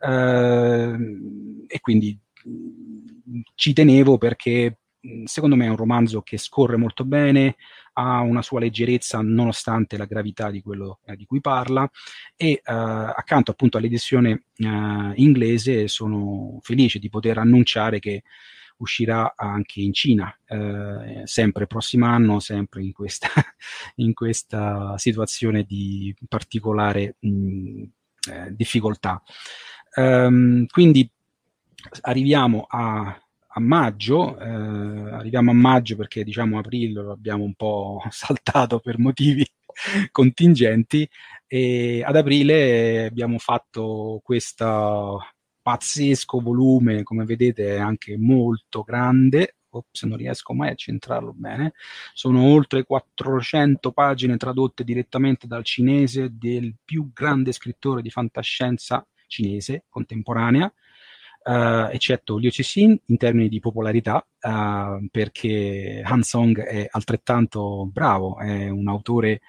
[0.00, 0.96] eh,
[1.66, 2.16] e quindi
[3.54, 4.76] ci tenevo perché
[5.24, 7.56] secondo me è un romanzo che scorre molto bene,
[7.94, 11.88] ha una sua leggerezza nonostante la gravità di quello eh, di cui parla
[12.36, 18.22] e eh, accanto appunto all'edizione eh, inglese sono felice di poter annunciare che
[18.78, 23.28] uscirà anche in Cina, eh, sempre prossimo anno, sempre in questa,
[23.96, 27.82] in questa situazione di particolare mh,
[28.30, 29.22] eh, difficoltà.
[29.94, 31.08] Um, quindi
[32.02, 33.16] arriviamo a,
[33.54, 38.98] a maggio, eh, arriviamo a maggio perché diciamo aprile lo abbiamo un po' saltato per
[38.98, 39.46] motivi
[40.10, 41.08] contingenti
[41.46, 45.20] e ad aprile abbiamo fatto questo
[45.60, 51.72] pazzesco volume, come vedete è anche molto grande, Ops, non riesco mai a centrarlo bene,
[52.12, 59.84] sono oltre 400 pagine tradotte direttamente dal cinese del più grande scrittore di fantascienza cinese
[59.88, 60.70] contemporanea,
[61.44, 68.38] uh, eccetto Liu Cixin in termini di popolarità, uh, perché Han Song è altrettanto bravo,
[68.38, 69.40] è un autore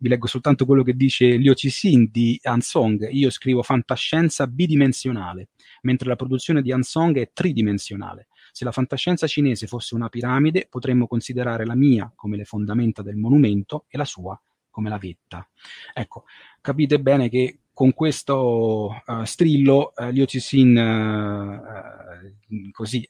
[0.00, 3.08] vi leggo soltanto quello che dice Liu Cixin di Hansong.
[3.10, 5.48] Io scrivo fantascienza bidimensionale,
[5.82, 8.28] mentre la produzione di Hansong è tridimensionale.
[8.52, 13.16] Se la fantascienza cinese fosse una piramide, potremmo considerare la mia come le fondamenta del
[13.16, 15.48] monumento e la sua come la vetta.
[15.92, 16.24] Ecco,
[16.60, 23.08] capite bene che con questo uh, strillo uh, Liu Cixin uh, così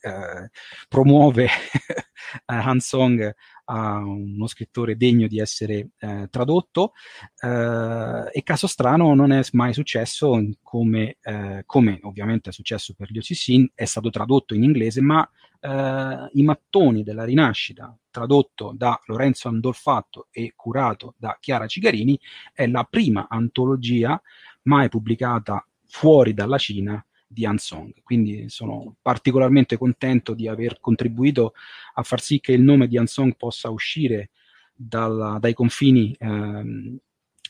[0.90, 1.48] promuove
[2.44, 3.34] Han Song
[3.70, 6.92] a uno scrittore degno di essere eh, tradotto
[7.40, 13.10] eh, e caso strano non è mai successo come, eh, come ovviamente è successo per
[13.10, 15.28] Liu Cixin, è stato tradotto in inglese, ma
[15.60, 22.18] eh, I mattoni della rinascita, tradotto da Lorenzo Andolfatto e curato da Chiara Cigarini,
[22.52, 24.20] è la prima antologia
[24.62, 28.02] mai pubblicata fuori dalla Cina di Hansong.
[28.02, 31.52] Quindi sono particolarmente contento di aver contribuito
[31.94, 34.30] a far sì che il nome di Hansong possa uscire
[34.74, 36.98] dalla, dai confini ehm,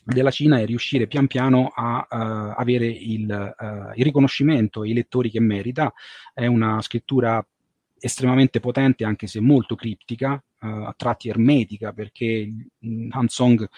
[0.03, 4.95] della Cina e riuscire pian piano a uh, avere il, uh, il riconoscimento e i
[4.95, 5.93] lettori che merita.
[6.33, 7.47] È una scrittura
[8.01, 12.51] estremamente potente, anche se molto criptica, uh, a tratti ermetica, perché
[13.11, 13.68] Hansong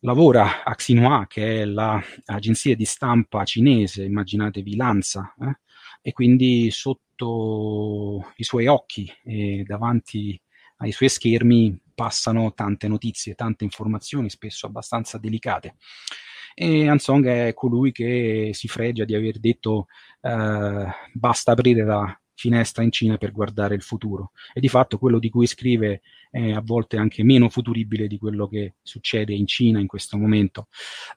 [0.00, 5.58] lavora a Xinhua, che è l'agenzia di stampa cinese, immaginatevi Lanza, eh?
[6.02, 10.40] e quindi sotto i suoi occhi e davanti
[10.78, 15.76] ai suoi schermi passano tante notizie, tante informazioni, spesso abbastanza delicate.
[16.54, 19.86] E Hansong è colui che si fregia di aver detto
[20.20, 24.30] eh, basta aprire la finestra in Cina per guardare il futuro.
[24.54, 28.46] E di fatto quello di cui scrive è a volte anche meno futuribile di quello
[28.46, 30.68] che succede in Cina in questo momento.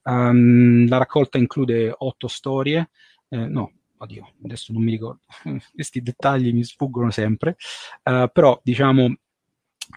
[0.04, 2.90] Um, la raccolta include otto storie,
[3.30, 5.22] eh, no, oddio, adesso non mi ricordo,
[5.72, 7.56] questi dettagli mi sfuggono sempre,
[8.04, 9.16] uh, però diciamo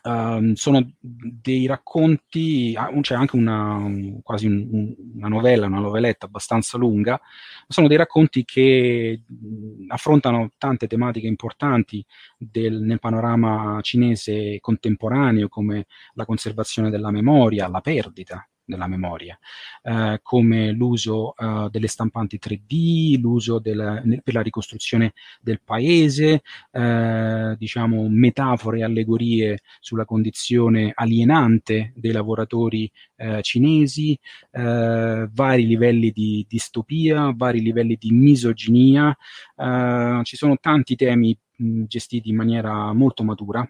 [0.03, 6.27] Um, sono dei racconti, ah, c'è anche una, un, quasi un, una novella, una noveletta
[6.27, 7.21] abbastanza lunga,
[7.69, 12.05] sono dei racconti che mh, affrontano tante tematiche importanti
[12.37, 19.39] del, nel panorama cinese contemporaneo, come la conservazione della memoria, la perdita della memoria,
[19.83, 27.55] eh, come l'uso eh, delle stampanti 3D, l'uso del, per la ricostruzione del paese, eh,
[27.59, 34.19] diciamo metafore e allegorie sulla condizione alienante dei lavoratori eh, cinesi,
[34.51, 39.15] eh, vari livelli di distopia, vari livelli di misoginia,
[39.57, 43.69] eh, ci sono tanti temi mh, gestiti in maniera molto matura,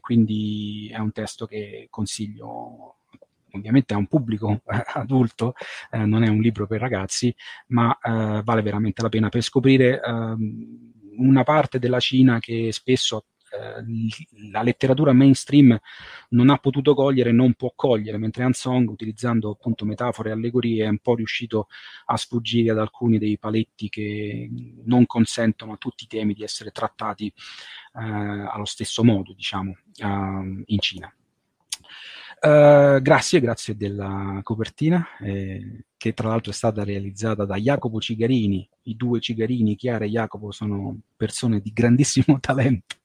[0.00, 2.95] quindi è un testo che consiglio
[3.52, 5.54] ovviamente ha un pubblico eh, adulto,
[5.90, 7.34] eh, non è un libro per ragazzi,
[7.68, 13.26] ma eh, vale veramente la pena per scoprire ehm, una parte della Cina che spesso
[13.56, 13.84] eh,
[14.50, 15.78] la letteratura mainstream
[16.30, 20.84] non ha potuto cogliere, non può cogliere, mentre Han Song, utilizzando appunto metafore e allegorie,
[20.84, 21.68] è un po' riuscito
[22.06, 24.50] a sfuggire ad alcuni dei paletti che
[24.84, 30.62] non consentono a tutti i temi di essere trattati eh, allo stesso modo, diciamo, uh,
[30.64, 31.12] in Cina.
[32.38, 38.68] Uh, grazie, grazie della copertina, eh, che tra l'altro è stata realizzata da Jacopo Cigarini.
[38.82, 42.96] I due Cigarini, Chiara e Jacopo, sono persone di grandissimo talento.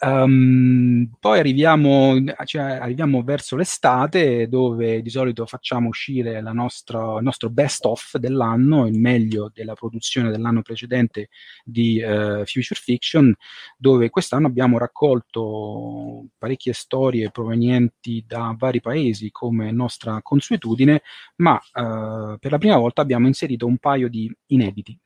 [0.00, 7.50] Um, poi arriviamo, cioè, arriviamo, verso l'estate dove di solito facciamo uscire nostra, il nostro
[7.50, 11.30] best of dell'anno, il meglio della produzione dell'anno precedente
[11.64, 13.34] di uh, Future Fiction,
[13.76, 21.02] dove quest'anno abbiamo raccolto parecchie storie provenienti da vari paesi come nostra consuetudine,
[21.36, 24.96] ma uh, per la prima volta abbiamo inserito un paio di inediti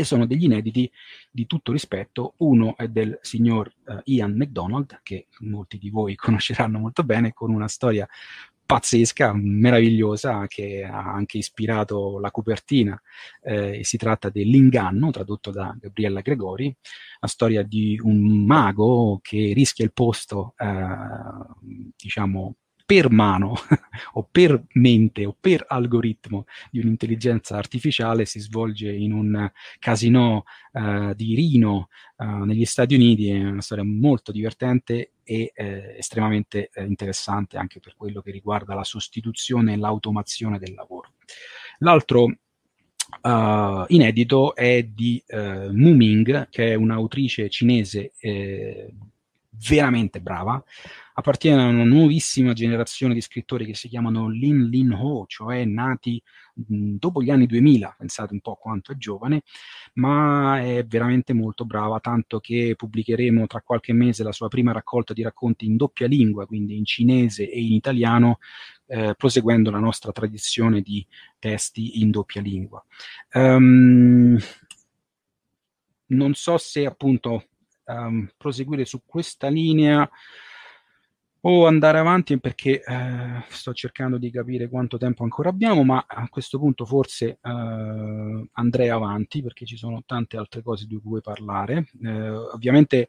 [0.00, 0.90] e sono degli inediti
[1.30, 2.34] di tutto rispetto.
[2.38, 7.52] Uno è del signor uh, Ian MacDonald, che molti di voi conosceranno molto bene, con
[7.52, 8.08] una storia
[8.70, 13.00] pazzesca, meravigliosa, che ha anche ispirato la copertina.
[13.42, 16.74] Eh, si tratta dell'inganno, tradotto da Gabriella Gregori,
[17.18, 20.66] la storia di un mago che rischia il posto, eh,
[21.96, 22.54] diciamo,
[22.90, 23.54] per mano
[24.14, 31.14] o per mente o per algoritmo di un'intelligenza artificiale si svolge in un casino uh,
[31.14, 31.86] di Rino
[32.16, 33.30] uh, negli Stati Uniti.
[33.30, 38.74] È una storia molto divertente e eh, estremamente eh, interessante anche per quello che riguarda
[38.74, 41.12] la sostituzione e l'automazione del lavoro.
[41.78, 48.14] L'altro uh, inedito è di Mu Ming, che è un'autrice cinese
[49.68, 50.62] veramente brava,
[51.14, 56.22] appartiene a una nuovissima generazione di scrittori che si chiamano Lin Lin Ho, cioè nati
[56.54, 59.42] mh, dopo gli anni 2000, pensate un po' quanto è giovane,
[59.94, 65.12] ma è veramente molto brava, tanto che pubblicheremo tra qualche mese la sua prima raccolta
[65.12, 68.38] di racconti in doppia lingua, quindi in cinese e in italiano,
[68.86, 71.06] eh, proseguendo la nostra tradizione di
[71.38, 72.84] testi in doppia lingua.
[73.34, 74.38] Um,
[76.06, 77.44] non so se appunto
[77.92, 80.08] um, proseguire su questa linea
[81.42, 86.28] o andare avanti perché eh, sto cercando di capire quanto tempo ancora abbiamo, ma a
[86.28, 91.88] questo punto forse eh, andrei avanti perché ci sono tante altre cose di cui parlare.
[92.02, 93.08] Eh, ovviamente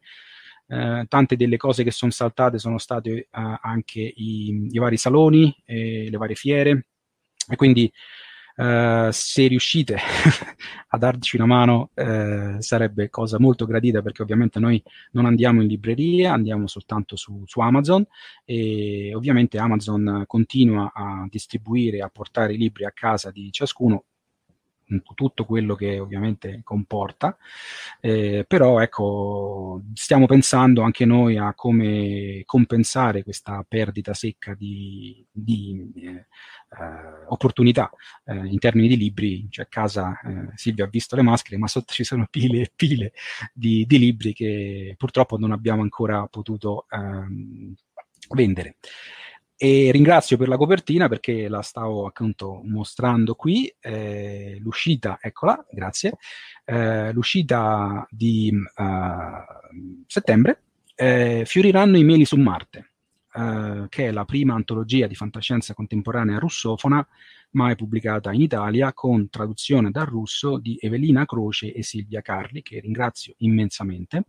[0.68, 3.28] eh, tante delle cose che sono saltate sono state eh,
[3.62, 6.88] anche i, i, vari saloni, le varie fiere
[7.50, 7.92] e quindi
[8.56, 9.98] Uh, se riuscite
[10.90, 14.82] a darci una mano uh, sarebbe cosa molto gradita perché ovviamente noi
[15.12, 18.06] non andiamo in librerie, andiamo soltanto su, su, Amazon
[18.44, 24.04] e ovviamente Amazon continua a distribuire, a portare i libri a casa di ciascuno
[25.16, 27.38] tutto quello che ovviamente comporta,
[28.00, 35.92] eh, però ecco, stiamo pensando anche noi a come compensare questa perdita secca di, di
[36.02, 37.90] eh, opportunità
[38.26, 41.68] eh, in termini di libri, cioè a casa eh, Silvia ha visto le maschere, ma
[41.68, 43.14] sotto ci sono pile e pile
[43.54, 47.74] di, di libri che purtroppo non abbiamo ancora potuto ehm,
[48.30, 48.76] vendere.
[49.64, 56.18] E ringrazio per la copertina perché la stavo appunto mostrando qui, eh, l'uscita, eccola, grazie,
[56.66, 60.64] eh, l'uscita di uh, settembre,
[60.96, 62.94] eh, Fioriranno i meli su Marte,
[63.36, 67.08] eh, che è la prima antologia di fantascienza contemporanea russofona
[67.52, 72.80] mai pubblicata in Italia, con traduzione dal russo di Evelina Croce e Silvia Carli, che
[72.80, 74.24] ringrazio immensamente.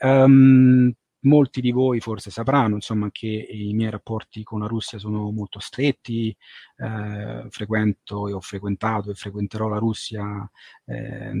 [0.00, 0.94] Um,
[1.26, 5.60] molti di voi forse sapranno insomma, che i miei rapporti con la Russia sono molto
[5.60, 6.34] stretti,
[6.76, 10.48] eh, frequento e ho frequentato e frequenterò la Russia
[10.86, 11.32] eh,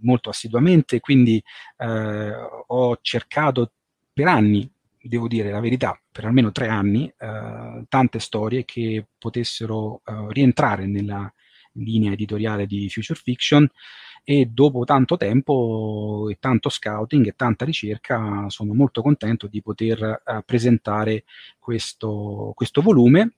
[0.00, 1.42] molto assiduamente, quindi
[1.78, 2.32] eh,
[2.66, 3.72] ho cercato
[4.12, 10.00] per anni, devo dire la verità, per almeno tre anni, eh, tante storie che potessero
[10.04, 11.32] eh, rientrare nella
[11.76, 13.68] linea editoriale di Future Fiction
[14.24, 20.22] e dopo tanto tempo e tanto scouting e tanta ricerca sono molto contento di poter
[20.24, 21.24] uh, presentare
[21.58, 23.34] questo, questo volume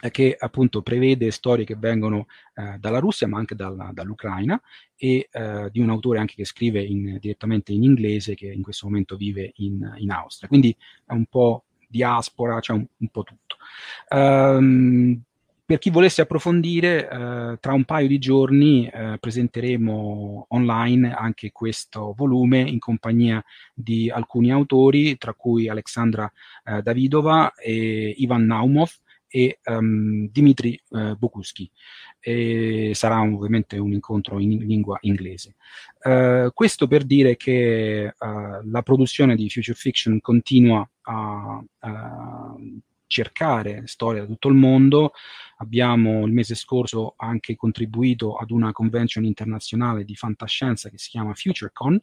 [0.00, 4.60] eh, che appunto prevede storie che vengono uh, dalla Russia ma anche dalla, dall'Ucraina
[4.96, 8.86] e uh, di un autore anche che scrive in, direttamente in inglese che in questo
[8.86, 10.48] momento vive in, in Austria.
[10.48, 13.56] Quindi è un po' diaspora, c'è cioè un, un, po' tutto.
[14.10, 15.22] Um,
[15.66, 22.14] per chi volesse approfondire, eh, tra un paio di giorni eh, presenteremo online anche questo
[22.16, 23.44] volume in compagnia
[23.74, 26.32] di alcuni autori, tra cui Alexandra
[26.64, 28.90] eh, Davidova, e Ivan Naumov
[29.26, 31.68] e um, Dmitry uh, Bokuski.
[32.20, 35.56] E sarà ovviamente un incontro in lingua inglese.
[36.00, 42.54] Uh, questo per dire che uh, la produzione di Future Fiction continua a, a
[43.06, 45.12] cercare storie da tutto il mondo.
[45.58, 51.34] Abbiamo il mese scorso anche contribuito ad una convention internazionale di fantascienza che si chiama
[51.34, 51.98] FutureCon,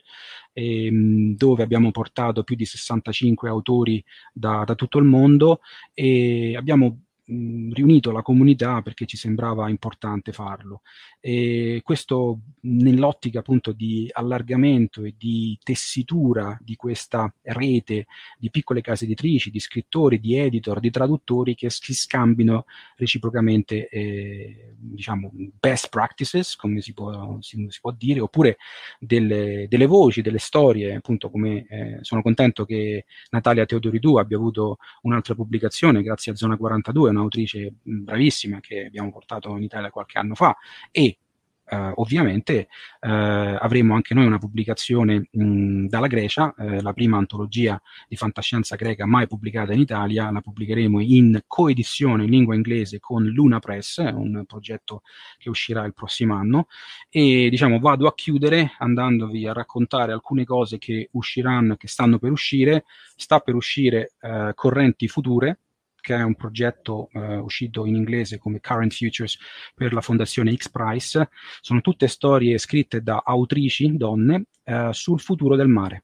[0.53, 5.59] ehm, dove abbiamo portato più di 65 autori da, da tutto il mondo
[5.93, 10.81] e abbiamo riunito la comunità perché ci sembrava importante farlo.
[11.19, 18.07] E questo nell'ottica appunto di allargamento e di tessitura di questa rete
[18.37, 22.65] di piccole case editrici, di scrittori, di editor, di traduttori che si scambino
[22.97, 28.57] reciprocamente eh, diciamo best practices, come si può, si, si può dire, oppure
[28.99, 34.77] delle, delle, voci, delle storie, appunto come eh, sono contento che Natalia Teodoridou abbia avuto
[35.03, 40.35] un'altra pubblicazione grazie a Zona 42, un'autrice bravissima che abbiamo portato in Italia qualche anno
[40.35, 40.55] fa
[40.91, 41.17] e
[41.65, 42.67] eh, ovviamente
[42.99, 48.75] eh, avremo anche noi una pubblicazione mh, dalla Grecia, eh, la prima antologia di fantascienza
[48.75, 53.97] greca mai pubblicata in Italia, la pubblicheremo in coedizione in lingua inglese con Luna Press,
[53.97, 55.01] un progetto
[55.37, 56.67] che uscirà il prossimo anno.
[57.09, 62.31] E diciamo vado a chiudere andandovi a raccontare alcune cose che usciranno, che stanno per
[62.31, 62.83] uscire,
[63.15, 64.13] sta per uscire
[64.53, 65.59] Correnti Future,
[66.03, 69.37] che è un progetto eh, uscito in inglese come Current Futures
[69.73, 71.29] per la fondazione X Prize.
[71.61, 76.03] Sono tutte storie scritte da autrici, donne, eh, sul futuro del mare,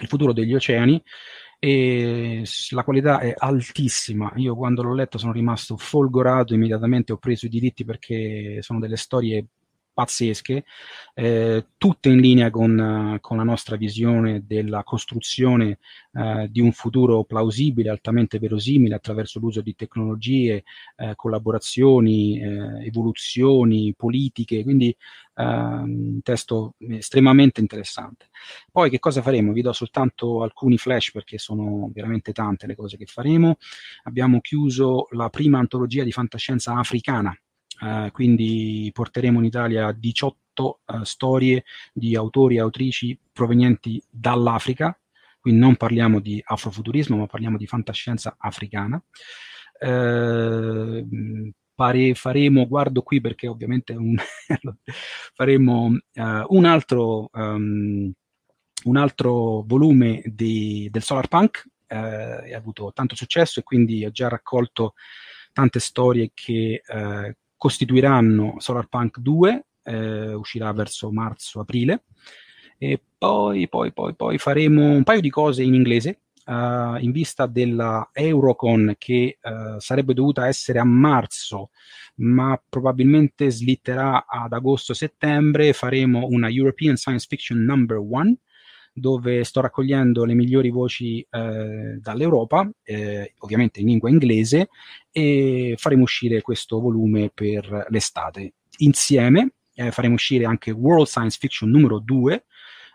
[0.00, 1.00] il futuro degli oceani.
[1.60, 4.32] E la qualità è altissima.
[4.36, 8.96] Io quando l'ho letto sono rimasto folgorato, immediatamente ho preso i diritti perché sono delle
[8.96, 9.46] storie
[9.94, 10.64] pazzesche,
[11.14, 15.78] eh, tutte in linea con, con, la nostra visione della costruzione
[16.12, 20.64] eh, di un futuro plausibile, altamente verosimile attraverso l'uso di tecnologie,
[20.96, 24.94] eh, collaborazioni, eh, evoluzioni politiche, quindi
[25.36, 28.28] ehm, un testo estremamente interessante.
[28.70, 29.52] Poi che cosa faremo?
[29.52, 33.56] Vi do soltanto alcuni flash perché sono veramente tante le cose che faremo.
[34.04, 37.36] Abbiamo chiuso la prima antologia di fantascienza africana
[37.84, 44.98] Uh, quindi porteremo in Italia 18 uh, eh, storie di autori e autrici provenienti dall'Africa,
[45.38, 49.02] quindi non parliamo di afrofuturismo, ma parliamo di fantascienza africana.
[49.80, 54.16] Uh, pare, faremo, guardo qui perché ovviamente un
[55.34, 58.10] faremo un altro, um,
[58.84, 64.28] un, altro, volume di, del Solar Punk, ha avuto tanto successo e quindi ho già
[64.28, 64.94] raccolto
[65.52, 66.82] tante storie che
[67.56, 72.04] costituiranno Solarpunk 2, eh, uscirà verso marzo-aprile,
[72.78, 77.46] e poi, poi, poi, poi faremo un paio di cose in inglese, Uh, in vista
[77.46, 81.70] della Eurocon che uh, sarebbe dovuta essere a marzo,
[82.16, 88.36] ma probabilmente slitterà ad agosto-settembre, faremo una European Science Fiction Number One,
[88.94, 94.68] dove sto raccogliendo le migliori voci eh, dall'Europa, eh, ovviamente in lingua inglese,
[95.10, 98.54] e faremo uscire questo volume per l'estate.
[98.78, 102.44] Insieme eh, faremo uscire anche World Science Fiction numero 2,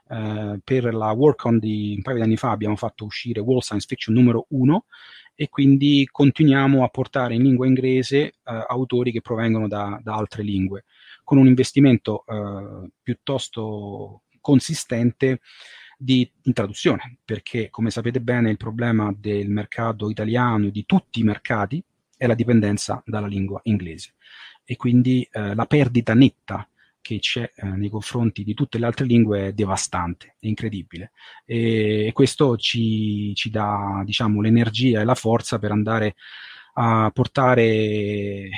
[0.09, 3.85] Uh, per la WorkOn di un paio di anni fa abbiamo fatto uscire World Science
[3.87, 4.85] Fiction numero 1
[5.35, 10.41] e quindi continuiamo a portare in lingua inglese uh, autori che provengono da, da, altre
[10.41, 10.85] lingue,
[11.23, 15.41] con un investimento uh, piuttosto consistente
[16.01, 21.23] di, traduzione, perché come sapete bene il problema del mercato italiano e di tutti i
[21.23, 21.83] mercati
[22.15, 24.13] è la dipendenza dalla lingua inglese.
[24.63, 26.67] E quindi eh, la perdita netta
[27.01, 31.11] che c'è eh, nei confronti di tutte le altre lingue è devastante, è incredibile.
[31.45, 36.15] E, e questo ci, ci dà diciamo, l'energia e la forza per andare
[36.73, 38.51] a portare eh,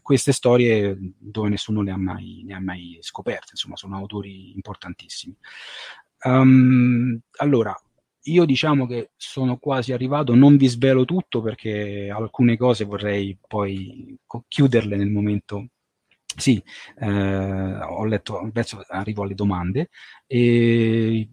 [0.00, 5.36] queste storie dove nessuno le ha mai, ne ha mai scoperte, insomma sono autori importantissimi.
[6.22, 7.74] Um, allora,
[8.24, 14.16] io diciamo che sono quasi arrivato, non vi svelo tutto perché alcune cose vorrei poi
[14.48, 15.68] chiuderle nel momento.
[16.36, 16.62] Sì,
[16.98, 19.88] eh, ho letto, adesso arrivo alle domande.
[20.26, 21.28] E...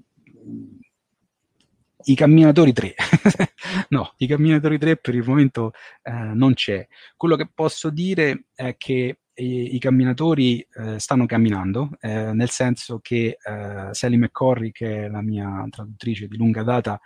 [2.10, 2.96] I camminatori 3,
[3.90, 5.74] no, i camminatori 3 per il momento
[6.04, 6.88] eh, non c'è.
[7.18, 13.00] Quello che posso dire è che i, i camminatori eh, stanno camminando, eh, nel senso
[13.00, 17.00] che eh, Sally McCorry, che è la mia traduttrice di lunga data,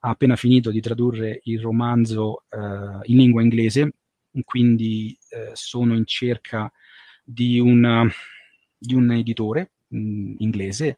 [0.00, 3.94] ha appena finito di tradurre il romanzo eh, in lingua inglese,
[4.44, 6.70] quindi eh, sono in cerca
[7.24, 8.06] di, una,
[8.76, 10.96] di un editore mh, mm, inglese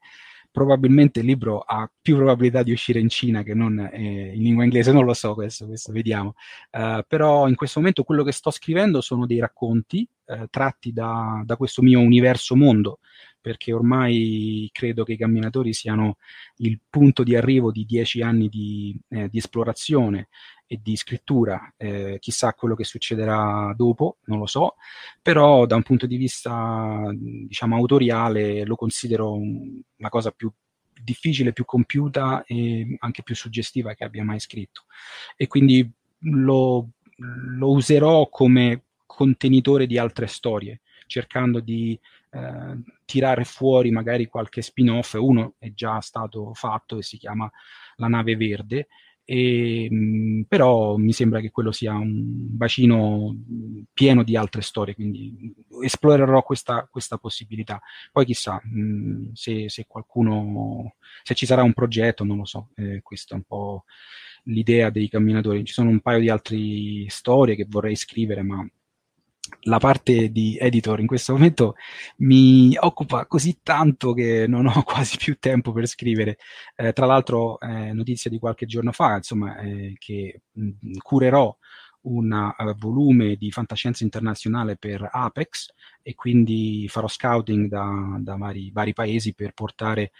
[0.50, 4.64] probabilmente il libro ha più probabilità di uscire in Cina che non eh, in lingua
[4.64, 6.34] inglese, non lo so questo, questo vediamo.
[6.70, 11.42] Uh, però in questo momento quello che sto scrivendo sono dei racconti uh, tratti da,
[11.44, 12.98] da, questo mio universo mondo,
[13.40, 16.16] perché ormai credo che i camminatori siano
[16.56, 20.28] il punto di arrivo di dieci anni di, eh, di esplorazione
[20.72, 24.76] e di scrittura, eh, chissà quello che succederà dopo, non lo so,
[25.20, 30.48] però da un punto di vista diciamo autoriale lo considero una cosa più
[31.02, 34.84] difficile, più compiuta e anche più suggestiva che abbia mai scritto.
[35.34, 35.90] E quindi
[36.20, 41.98] lo, lo userò come contenitore di altre storie, cercando di
[42.30, 45.14] eh, tirare fuori magari qualche spin-off.
[45.14, 47.50] Uno è già stato fatto e si chiama
[47.96, 48.86] La nave verde,
[49.24, 53.36] e, mh, però mi sembra che quello sia un bacino
[53.92, 57.80] pieno di altre storie, quindi esplorerò questa, questa possibilità.
[58.12, 63.00] Poi chissà mh, se, se, qualcuno, se ci sarà un progetto, non lo so, eh,
[63.02, 63.84] questa è un po'
[64.44, 65.64] l'idea dei camminatori.
[65.64, 66.56] Ci sono un paio di altre
[67.08, 68.66] storie che vorrei scrivere, ma
[69.62, 71.74] la parte di editor in questo momento
[72.18, 76.38] mi occupa così tanto che non ho quasi più tempo per scrivere.
[76.76, 81.56] Eh, tra l'altro, eh, notizia di qualche giorno fa, insomma, eh, che mh, curerò
[82.02, 85.66] un uh, volume di fantascienza internazionale per Apex
[86.02, 90.12] e quindi farò scouting da, da vari, vari, paesi per portare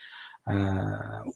[0.45, 1.33] uh,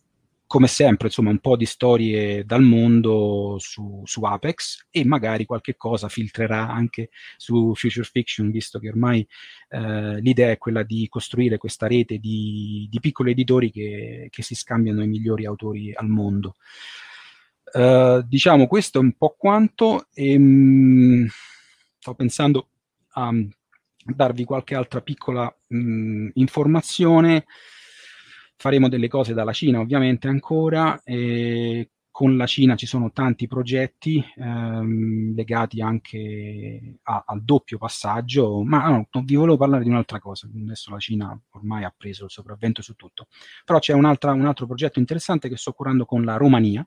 [0.55, 5.75] come sempre, insomma, un po' di storie dal mondo su, su, Apex e magari qualche
[5.75, 9.27] cosa filtrerà anche su Future Fiction, visto che ormai
[9.71, 14.55] eh, l'idea è quella di costruire questa rete di, di piccoli editori che, che, si
[14.55, 16.55] scambiano i migliori autori al mondo.
[17.73, 20.07] Uh, diciamo, questo è un po' quanto.
[20.15, 21.27] E, mh,
[21.99, 22.69] sto pensando
[23.15, 23.33] a
[24.05, 27.45] darvi qualche altra piccola mh, informazione
[28.65, 30.99] faremo delle cose dalla Cina ovviamente ancora.
[31.05, 38.63] E con la Cina ci sono tanti progetti ehm, legati anche a, al doppio passaggio,
[38.63, 40.47] ma no, vi volevo parlare di un'altra cosa.
[40.47, 43.27] Adesso la Cina ormai ha preso il sopravvento su tutto.
[43.67, 46.87] Però c'è un, altro progetto interessante che sto curando con la Romania.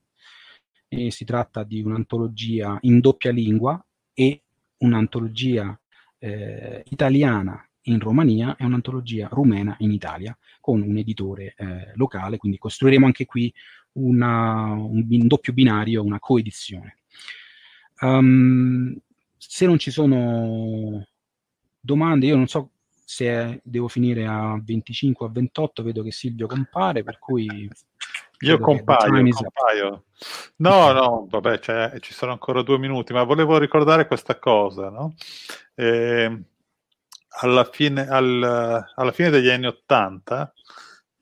[0.88, 3.80] E si tratta di un'antologia in doppia lingua
[4.14, 4.42] e
[4.78, 5.80] un'antologia
[6.18, 12.58] eh, italiana in Romania e un'antologia rumena in Italia con un editore eh, locale, quindi
[12.58, 13.54] costruiremo anche qui
[13.94, 16.98] una, un, un, doppio binario, una coedizione.
[18.00, 18.96] Um,
[19.38, 21.06] se non ci sono
[21.80, 22.72] domande, io non so
[23.04, 27.70] se devo finire a 25 o a 28, vedo che Silvio compare, per cui...
[28.42, 30.04] Io compaio, compaio.
[30.58, 35.16] No, no, vabbè, cioè, ci sono ancora due minuti, ma volevo ricordare questa cosa, no?
[35.74, 36.44] Eh,
[37.28, 40.54] alla fine, al, alla fine degli anni Ottanta,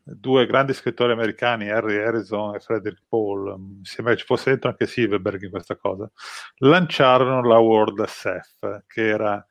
[0.07, 4.69] due grandi scrittori americani, Harry Harrison e Frederick Paul, mi sembra che ci fosse dentro
[4.69, 6.09] anche Silverberg in questa cosa,
[6.57, 9.43] lanciarono la World SF, che era,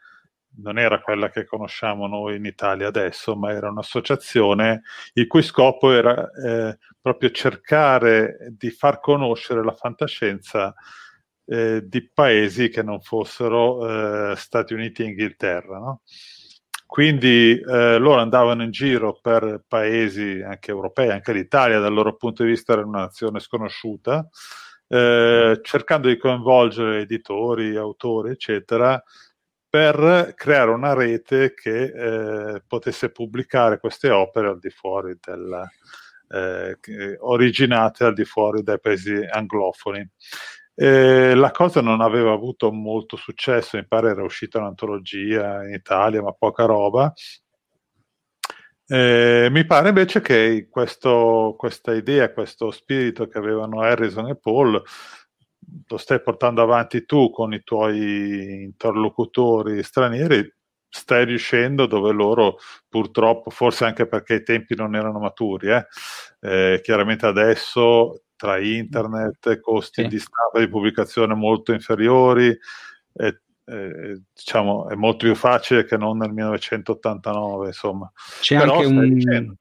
[0.58, 4.82] non era quella che conosciamo noi in Italia adesso, ma era un'associazione
[5.14, 10.72] il cui scopo era eh, proprio cercare di far conoscere la fantascienza
[11.46, 15.78] eh, di paesi che non fossero eh, Stati Uniti e Inghilterra.
[15.78, 16.02] No?
[16.86, 22.42] Quindi eh, loro andavano in giro per paesi anche europei, anche l'Italia dal loro punto
[22.44, 24.28] di vista era una nazione sconosciuta,
[24.86, 29.02] eh, cercando di coinvolgere editori, autori, eccetera,
[29.68, 31.84] per creare una rete che
[32.54, 35.68] eh, potesse pubblicare queste opere al di fuori del,
[36.28, 40.08] eh, originate al di fuori dai paesi anglofoni.
[40.78, 46.20] Eh, la cosa non aveva avuto molto successo, mi pare era uscita un'antologia in Italia,
[46.20, 47.12] ma poca roba.
[48.86, 54.82] Eh, mi pare invece che questo, questa idea, questo spirito che avevano Harrison e Paul,
[55.88, 60.52] lo stai portando avanti tu con i tuoi interlocutori stranieri,
[60.88, 65.68] stai riuscendo dove loro purtroppo, forse anche perché i tempi non erano maturi,
[66.40, 70.08] eh, chiaramente adesso tra internet, costi sì.
[70.08, 72.48] di stampa di pubblicazione molto inferiori,
[73.12, 78.10] e, e, diciamo, è molto più facile che non nel 1989, insomma.
[78.40, 79.54] C'è, anche, un...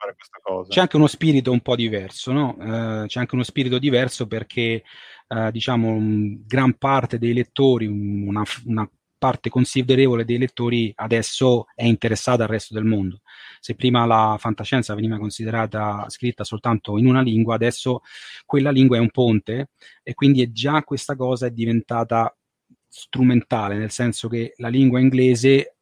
[0.68, 2.56] c'è anche uno spirito un po' diverso, no?
[2.58, 4.84] Uh, c'è anche uno spirito diverso perché,
[5.28, 5.98] uh, diciamo,
[6.46, 8.90] gran parte dei lettori, una, una
[9.24, 13.22] parte considerevole dei lettori adesso è interessata al resto del mondo.
[13.62, 18.02] Se prima la fantascienza veniva considerata scritta soltanto in una lingua, adesso
[18.46, 19.70] quella lingua è un ponte
[20.04, 22.36] e quindi è già questa cosa è diventata
[22.86, 25.78] strumentale, nel senso che la lingua inglese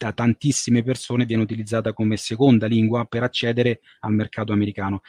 [0.00, 5.02] da tantissime persone viene utilizzata come seconda lingua per accedere al mercato americano.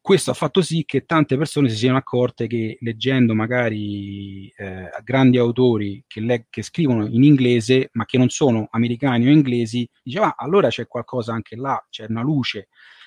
[0.00, 5.38] Questo ha fatto sì che tante persone si siano accorte che leggendo magari eh, grandi
[5.38, 10.34] autori che, le- che, scrivono in inglese ma che non sono americani o inglesi, diceva
[10.34, 12.66] ah, allora c'è qualcosa anche là, c'è una luce.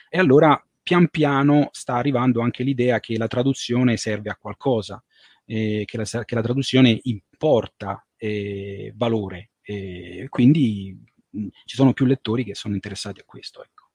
[0.09, 5.03] E allora pian piano sta arrivando anche l'idea che la traduzione serve a qualcosa,
[5.45, 9.49] eh, che, la, che, la, traduzione importa eh, valore.
[10.29, 11.15] quindi
[11.65, 13.63] ci sono più lettori che sono interessati a questo.
[13.63, 13.87] Ecco.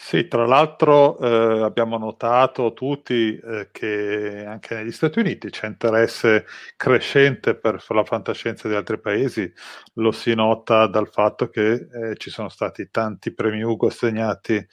[0.00, 6.46] Sì, tra l'altro eh, abbiamo notato tutti eh, che anche negli Stati Uniti c'è interesse
[6.76, 9.52] crescente per, la fantascienza di altri paesi,
[9.94, 14.64] lo si nota dal fatto che eh, ci sono stati tanti premi Ugo assegnati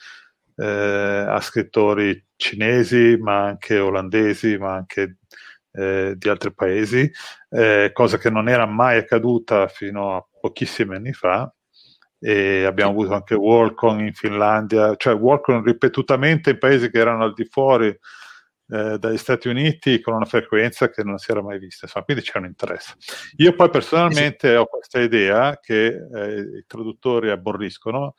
[0.56, 0.64] eh,
[1.28, 5.16] a scrittori cinesi, ma anche olandesi, ma anche
[5.72, 7.10] eh, di altri paesi,
[7.50, 11.52] eh, cosa che non era mai accaduta fino a pochissimi anni fa
[12.18, 17.34] e abbiamo avuto anche Walcon in Finlandia, cioè Walcon ripetutamente in paesi che erano al
[17.34, 17.88] di fuori
[18.68, 22.22] eh, dagli Stati Uniti con una frequenza che non si era mai vista, insomma, quindi
[22.22, 22.94] c'è un interesse.
[23.36, 28.14] Io poi personalmente ho questa idea che eh, i traduttori aborriscono,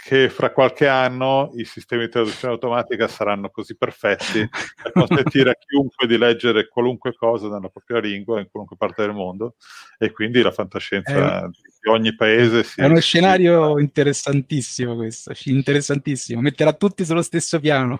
[0.00, 4.48] che fra qualche anno i sistemi di traduzione automatica saranno così perfetti
[4.82, 9.12] da consentire a chiunque di leggere qualunque cosa nella propria lingua in qualunque parte del
[9.12, 9.56] mondo
[9.98, 16.40] e quindi la fantascienza È- di ogni paese si È uno scenario interessantissimo questo, interessantissimo,
[16.40, 17.98] metterà tutti sullo stesso piano.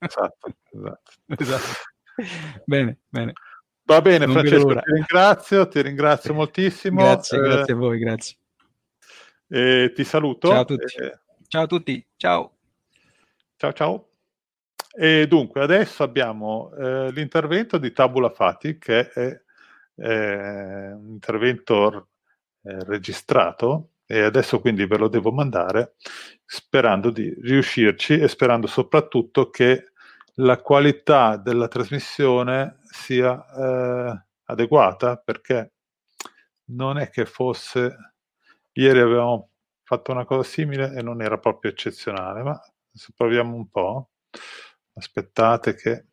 [0.00, 1.02] Esatto, esatto.
[1.38, 1.66] Esatto.
[2.64, 3.32] Bene, bene.
[3.84, 7.02] Va bene, Non Francesco, ti ringrazio, ti ringrazio moltissimo.
[7.02, 8.36] Grazie, eh, grazie a voi, grazie.
[9.48, 10.48] e ti saluto.
[10.48, 10.94] Ciao a tutti.
[11.50, 12.58] Ciao a tutti, ciao.
[13.56, 14.08] Ciao ciao.
[14.92, 19.42] E dunque adesso abbiamo eh, l'intervento di Tabula Fati che è
[19.94, 22.08] eh, un intervento
[22.64, 25.94] eh, registrato e adesso quindi ve lo devo mandare
[26.44, 29.92] sperando di riuscirci e sperando soprattutto che
[30.34, 35.72] la qualità della trasmissione sia eh, adeguata perché
[36.72, 37.96] non è che fosse
[38.72, 39.48] ieri avevamo
[39.88, 44.10] fatto una cosa simile e non era proprio eccezionale, ma adesso proviamo un po'.
[44.92, 46.06] Aspettate che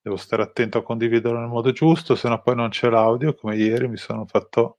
[0.00, 3.56] devo stare attento a condividerlo nel modo giusto, se no poi non c'è l'audio, come
[3.56, 4.78] ieri mi sono fatto...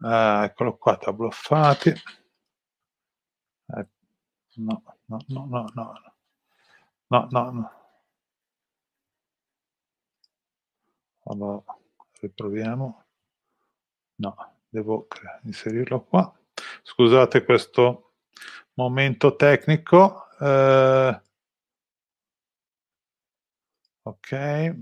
[0.00, 1.90] Ah, eccolo qua, tabloffati.
[1.90, 3.86] Eh,
[4.56, 5.92] no, no, no, no, no.
[7.08, 7.70] No, no, no.
[11.24, 11.62] Allora,
[12.20, 13.04] riproviamo.
[14.16, 14.34] No,
[14.68, 15.06] devo
[15.42, 16.32] inserirlo qua.
[16.82, 18.14] Scusate questo
[18.74, 20.28] momento tecnico.
[20.40, 21.20] eh,
[24.02, 24.76] ok.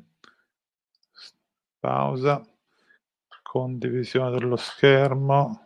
[1.78, 2.42] Pausa.
[3.42, 5.64] Condivisione dello schermo.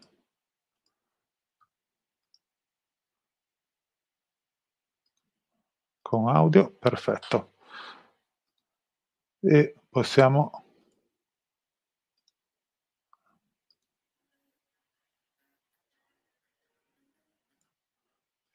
[6.02, 7.55] Con audio, perfetto.
[9.40, 10.68] E possiamo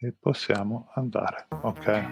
[0.03, 1.47] e possiamo andare.
[1.61, 2.03] Ok.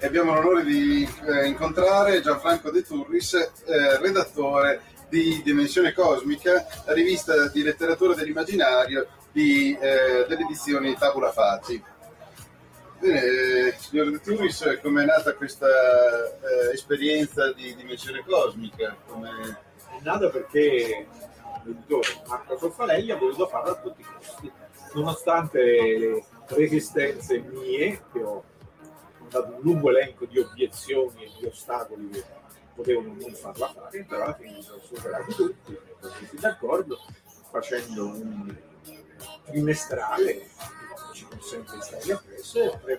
[0.00, 7.62] Abbiamo l'onore di eh, incontrare Gianfranco De Turris, eh, redattore di Dimensione Cosmica, rivista di
[7.62, 11.82] letteratura dell'immaginario di, eh, delle edizioni Tabula Fati.
[12.98, 18.96] Bene, eh, signor De Turris, come è nata questa eh, esperienza di Dimensione Cosmica?
[19.06, 19.64] Come...
[19.98, 21.06] È nata perché
[21.64, 24.50] l'editore Marco Soffalelli ha voluto farlo a tutti i costi,
[24.94, 25.60] nonostante
[25.98, 28.44] le resistenze mie, che ho
[29.28, 32.24] dato un lungo elenco di obiezioni e di ostacoli che
[32.74, 36.98] potevano non farla fare, però alla fine sono superati tutti, sono tutti d'accordo,
[37.50, 38.56] facendo un
[39.44, 40.48] trimestrale
[41.28, 42.98] che ci consente di stare appresso e pre-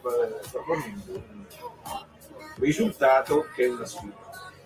[0.52, 1.46] proponendo un
[2.56, 4.16] risultato che è una sfida,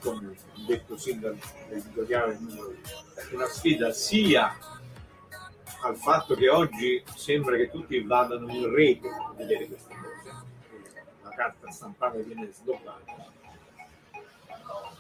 [0.02, 0.36] come
[0.66, 2.80] detto sin dall'editoriale numero uno.
[3.16, 4.56] È una sfida sia
[5.84, 10.36] al fatto che oggi sembra che tutti vadano in rete a vedere queste cose,
[11.24, 13.32] la carta stampata viene sdobbata,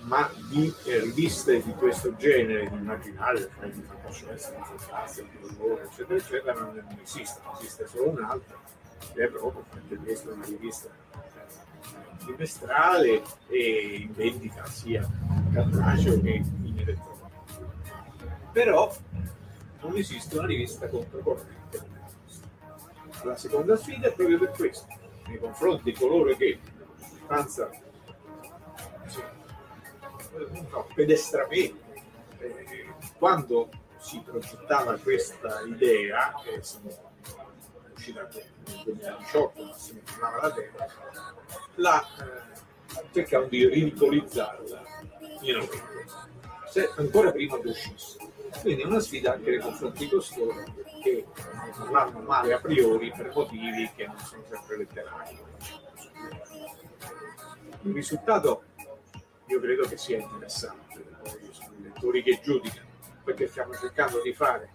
[0.03, 5.45] ma di eh, riviste di questo genere, di immaginario, cioè di fantascienza, di fantastica, di
[5.45, 8.60] orrore, eccetera, eccetera, non, esiste, esiste solo un'altra,
[9.14, 15.07] che è proprio perché è una rivista eh, trimestrale e in vendita sia
[15.53, 17.30] cartaceo che in elettronico.
[18.52, 18.95] Però
[19.81, 21.89] non esiste una rivista controcorrente.
[23.23, 24.88] La seconda sfida è proprio per questo,
[25.27, 27.69] nei confronti di coloro che, in sostanza,
[30.70, 32.03] no, pedestramente,
[32.40, 36.90] eh, quando si progettava questa idea, che sono
[37.94, 40.88] uscita nel 2018, ma si chiamava la Terra,
[41.76, 44.84] la, eh, cercavano di ridicolizzarla
[45.41, 45.78] in Europa,
[46.70, 48.18] se ancora prima che uscisse.
[48.62, 50.53] Quindi è una sfida anche nei confronti di costoro
[51.02, 55.40] che ne parlavano male a priori per motivi che non sono sempre letterari.
[57.84, 58.64] Il risultato
[59.52, 62.88] io credo che sia interessante, poi sono i lettori che giudicano,
[63.23, 64.69] perché stiamo cercando di fare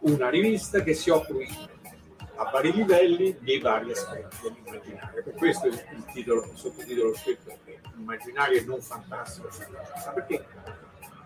[0.00, 1.46] una rivista che si occupi
[2.34, 5.22] a vari livelli dei vari aspetti dell'immaginario.
[5.22, 9.48] Per questo il, titolo, il sottotitolo scritto è immaginario e non fantastico,
[10.14, 10.44] perché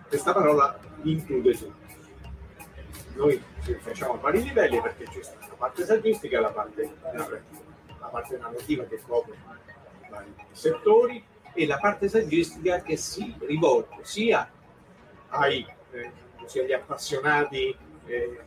[0.07, 1.83] questa parola include tutto.
[3.15, 7.63] Noi ci facciamo a vari livelli perché c'è la parte saggistica e la parte narrativa.
[7.99, 9.35] La parte narrativa che copre
[10.09, 11.25] vari settori
[11.55, 14.47] e la parte saggistica che si rivolge sia
[15.29, 16.11] ai, eh,
[16.45, 17.75] sia agli appassionati
[18.05, 18.39] eh,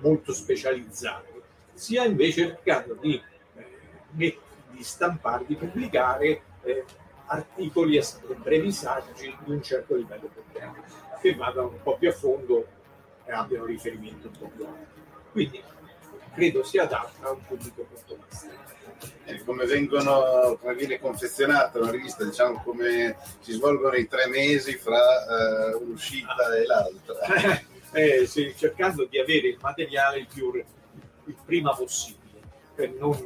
[0.00, 1.32] molto specializzati,
[1.74, 3.20] sia invece cercando di,
[3.56, 4.38] eh,
[4.70, 6.84] di stampare, di pubblicare eh,
[7.26, 8.04] articoli e
[8.36, 10.82] brevi saggi di un certo livello tecnico,
[11.20, 12.66] che vadano un po' più a fondo
[13.24, 14.96] e abbiano riferimento un po' più alto.
[15.32, 15.62] Quindi
[16.34, 18.76] credo sia adatta a un pubblico molto vasto.
[19.44, 24.98] Come vengono, come viene confezionata una rivista, diciamo come si svolgono i tre mesi fra
[24.98, 27.66] eh, un'uscita e l'altra.
[27.90, 32.42] Eh, sì, cercando di avere il materiale il, più, il prima possibile,
[32.74, 33.16] per non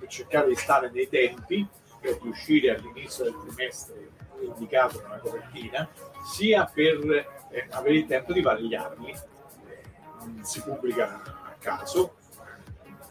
[0.00, 1.66] per cercare di stare nei tempi,
[2.00, 4.08] per riuscire all'inizio del trimestre
[4.40, 5.86] indicato nella copertina,
[6.24, 9.10] sia per eh, avere il tempo di vagliarli.
[9.10, 12.16] Eh, si pubblica a caso,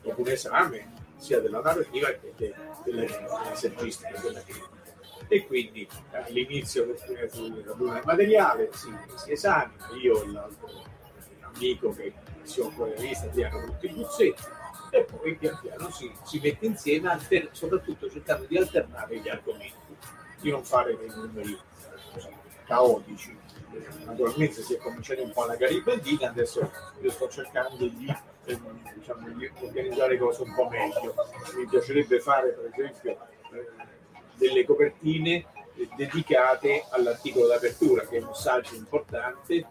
[0.02, 2.56] dopo un esame sia della narrativa che de,
[3.54, 4.78] saggistiche della critica.
[5.28, 10.70] E quindi all'inizio del del materiale si, si esamina, io e l'altro
[11.42, 12.14] amico che
[12.44, 14.44] si occupa della rivista tutti i buzzetti
[14.92, 19.96] e poi pian piano si, si mette insieme, alter, soprattutto cercando di alternare gli argomenti,
[20.42, 21.58] di non fare dei numeri
[22.66, 23.38] caotici.
[24.06, 26.72] Naturalmente si è cominciato un po' alla garibaldina, adesso
[27.02, 28.14] io sto cercando di,
[28.46, 28.60] eh,
[28.96, 31.14] diciamo, di organizzare cose un po' meglio.
[31.56, 33.12] Mi piacerebbe fare per esempio
[33.54, 33.68] eh,
[34.36, 35.46] delle copertine
[35.96, 39.68] dedicate all'articolo d'apertura, che è un saggio importante.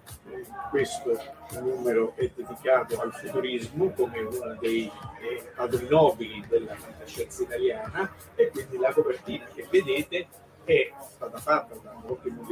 [0.71, 1.19] Questo
[1.61, 8.49] numero è dedicato al futurismo come uno dei eh, padri nobili della fantascienza italiana e
[8.49, 10.29] quindi la copertina che vedete
[10.65, 12.43] è stata fatta da un ottimo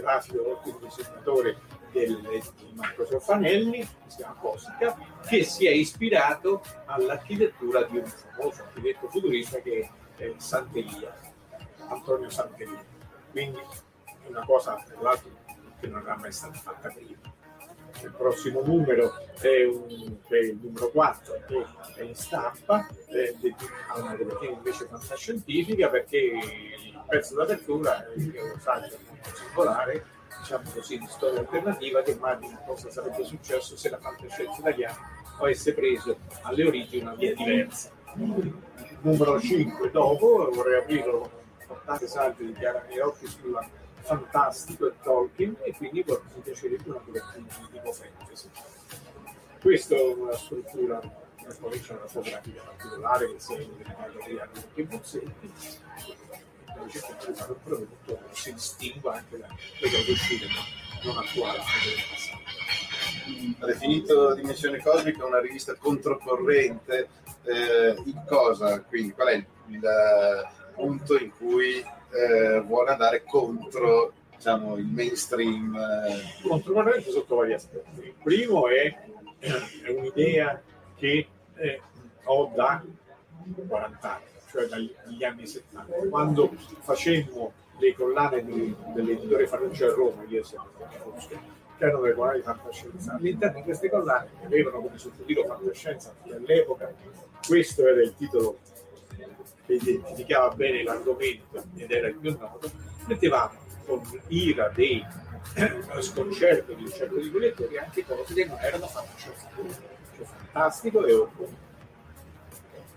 [0.00, 1.56] grafico, disegnatore
[1.92, 4.96] del, di Marco Soffanelli, che si chiama Cosica,
[5.26, 11.28] che si è ispirato all'architettura di un famoso architetto futurista che è Sant'Elia
[11.88, 12.96] Antonio Santerini.
[13.30, 13.60] Quindi
[14.26, 15.30] una cosa, tra l'altro,
[15.80, 17.36] che non era mai stata fatta prima.
[18.02, 21.66] Il prossimo numero è, un, è il numero 4, che
[21.96, 23.34] è in stampa, è
[23.88, 28.98] a una copertina invece fantascientifica, perché il pezzo d'apertura è un saggio
[29.34, 30.04] singolare,
[30.38, 34.98] diciamo così, di storia alternativa, che immagina cosa sarebbe successo se la fantascienza italiana
[35.40, 37.90] avesse preso alle origini una via diversa.
[39.00, 41.30] Numero 5 dopo, vorrei aprirlo
[41.60, 43.58] importante saggio di Chiara Miocchi sul
[44.00, 48.48] fantastico e Tolkien e quindi mi piacerebbe una copertina di tipo fantasy.
[49.60, 50.98] Questa è una struttura,
[51.60, 55.52] poi c'è una fotografica particolare che dedicata agli anni di Buzzetti
[56.78, 57.00] invece
[57.34, 59.46] fare un prodotto si distingua anche da
[59.78, 60.46] quello che uscite
[61.02, 61.58] non attuale.
[63.58, 67.08] Ha definito Dimensione Cosmica una rivista controcorrente.
[67.44, 68.80] Eh, in cosa?
[68.82, 75.74] Quindi qual è il, il punto in cui eh, vuole andare contro diciamo, il mainstream.
[75.76, 76.46] Eh.
[76.46, 78.00] Controcorrente sotto vari aspetti.
[78.00, 78.96] Il primo è,
[79.38, 80.60] è un'idea
[80.96, 81.80] che eh,
[82.24, 82.82] ho da
[83.66, 90.24] 40 anni, cioè dagli anni 70, quando facemmo le collane di, dell'editore Farruccio a Roma,
[90.26, 90.42] che
[91.78, 93.14] erano le collane di fantascienza.
[93.14, 96.92] All'interno di queste collane avevano come sottotitolo fantascienza all'epoca,
[97.46, 98.58] questo era il titolo
[99.66, 102.70] che identificava bene l'argomento ed era il più noto,
[103.06, 105.04] mettevamo con ira dei
[105.54, 109.62] eh, sconcerto di un certo tipo di lettori anche cose che non erano fantastiche,
[110.16, 111.67] cioè fantastico e orrore.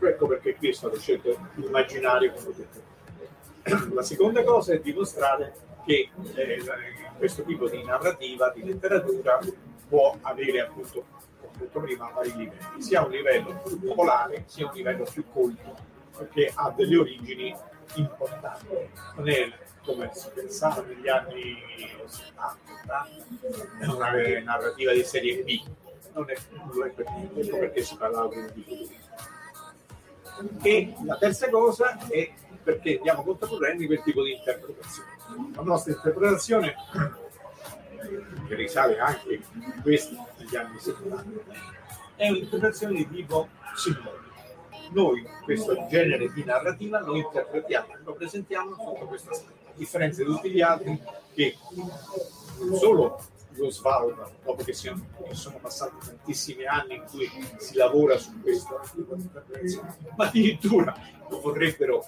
[0.01, 3.93] Ecco perché qui è stato scelto l'immaginario come ho detto.
[3.93, 5.53] La seconda cosa è dimostrare
[5.85, 6.63] che eh,
[7.17, 9.39] questo tipo di narrativa, di letteratura,
[9.87, 11.05] può avere appunto,
[11.39, 15.23] come ho detto prima, vari livelli, sia un livello più popolare, sia un livello più
[15.31, 15.89] colto
[16.31, 17.55] che ha delle origini
[17.95, 18.67] importanti.
[19.15, 19.51] Non è
[19.83, 21.57] come si pensava negli anni
[22.05, 23.07] 70,
[23.81, 24.11] 80, una
[24.43, 25.61] narrativa di serie B,
[26.13, 28.95] non è, non è perché, ecco perché si parlava di futurismo.
[30.61, 32.31] E la terza cosa è
[32.63, 35.09] perché andiamo controcorrente quel tipo di interpretazione.
[35.55, 36.75] La nostra interpretazione,
[38.47, 39.41] che risale anche
[39.81, 41.25] questi negli anni 70,
[42.15, 44.21] è un'interpretazione di tipo simbolico
[44.91, 50.29] noi questo genere di narrativa lo interpretiamo, lo presentiamo sotto questa scritta, a differenza di
[50.29, 51.01] tutti gli altri
[51.33, 51.55] che
[52.59, 53.21] non solo
[53.53, 58.79] lo svalutano dopo che, siano, sono passati tantissimi anni in cui si lavora su questo
[60.15, 60.95] ma addirittura
[61.29, 62.05] lo vorrebbero,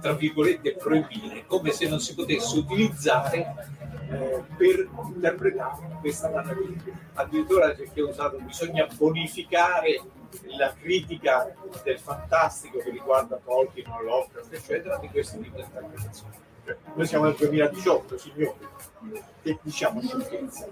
[0.00, 3.66] tra virgolette, proibire, come se non si potesse utilizzare
[4.10, 6.92] eh, per interpretare questa narrativa.
[7.14, 10.02] Addirittura ha usato bisogna bonificare
[10.56, 16.47] la critica del fantastico che riguarda Tolkien, Lovecraft, eccetera, di questo tipo di interpretazione.
[16.68, 18.52] Cioè, noi siamo nel 2018, signori,
[19.42, 20.68] che diciamo sciocchezza,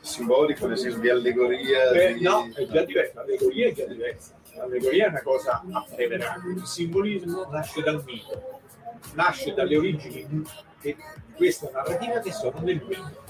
[0.00, 1.90] Simbolico, nel senso di allegoria.
[1.90, 4.34] Eh, di- no, è già diverso, l'allegoria è già diversa.
[4.54, 6.40] L'allegoria è una cosa afferrata.
[6.46, 8.60] Il simbolismo nasce dal mito,
[9.14, 10.44] nasce dalle origini
[10.80, 10.96] di
[11.34, 13.24] questa narrativa che sono del mito.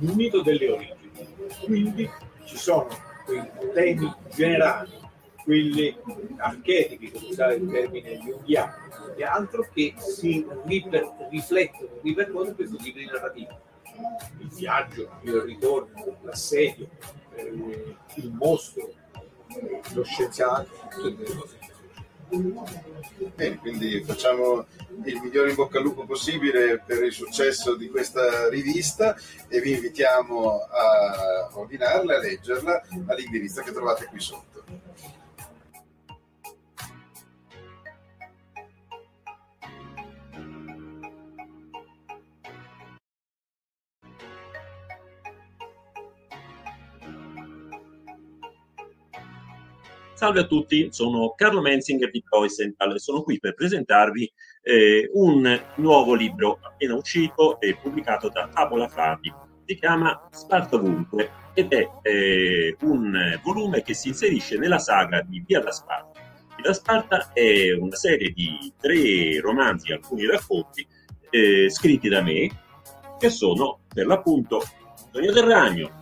[0.00, 1.10] Il mito delle origini.
[1.64, 2.10] Quindi
[2.46, 2.88] ci sono
[3.24, 4.90] quei temi generali,
[5.42, 5.96] quelli
[6.36, 8.74] archetipi, per usare il termine junghiano,
[9.16, 13.60] e altro che si riper- riflettono, ripercuotono in questo tipo di narrativa.
[14.38, 16.88] Il viaggio, il ritorno, l'assedio,
[17.34, 18.92] eh, il mostro,
[19.92, 21.58] lo scienziato, tutte le cose.
[23.34, 24.64] Bene, quindi facciamo
[25.04, 29.14] il migliore in bocca al lupo possibile per il successo di questa rivista
[29.48, 34.51] e vi invitiamo a ordinarla, a leggerla all'indirizzo che trovate qui sotto.
[50.22, 54.32] Salve a tutti, sono Carlo Menzinger di Provisental e sono qui per presentarvi
[54.62, 59.34] eh, un nuovo libro appena uscito e pubblicato da Tavola Fabi.
[59.64, 65.42] Si chiama Sparta ovunque ed è eh, un volume che si inserisce nella saga di
[65.44, 66.20] Via da Sparta.
[66.54, 70.86] Via da Sparta è una serie di tre romanzi, alcuni racconti,
[71.30, 72.48] eh, scritti da me,
[73.18, 74.62] che sono per l'appunto
[75.10, 75.98] Sogno del Ragno,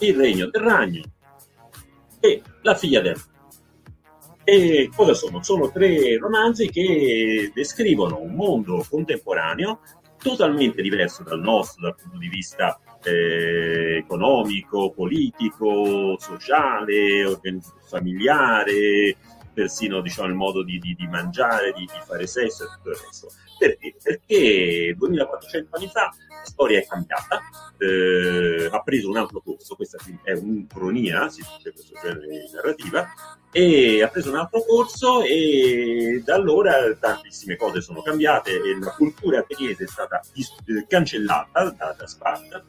[0.00, 1.02] Il Regno del Ragno
[2.20, 3.20] e La figlia del.
[4.44, 5.42] E cosa sono?
[5.42, 9.80] Sono tre romanzi che descrivono un mondo contemporaneo
[10.22, 17.38] totalmente diverso dal nostro dal punto di vista eh, economico, politico, sociale,
[17.86, 19.16] familiare,
[19.52, 22.96] persino diciamo, il modo di, di- di mangiare, di, di fare sesso e tutto il
[22.96, 23.28] resto.
[23.60, 23.94] Perché?
[24.02, 27.40] Perché 2400 anni fa la storia è cambiata,
[27.76, 33.06] eh, ha preso un altro corso, questa è un'uncronia, si dice questo genere di narrativa,
[33.52, 38.92] e ha preso un altro corso e da allora tantissime cose sono cambiate e la
[38.92, 40.22] cultura ateniese è stata
[40.88, 42.64] cancellata da, da Sparta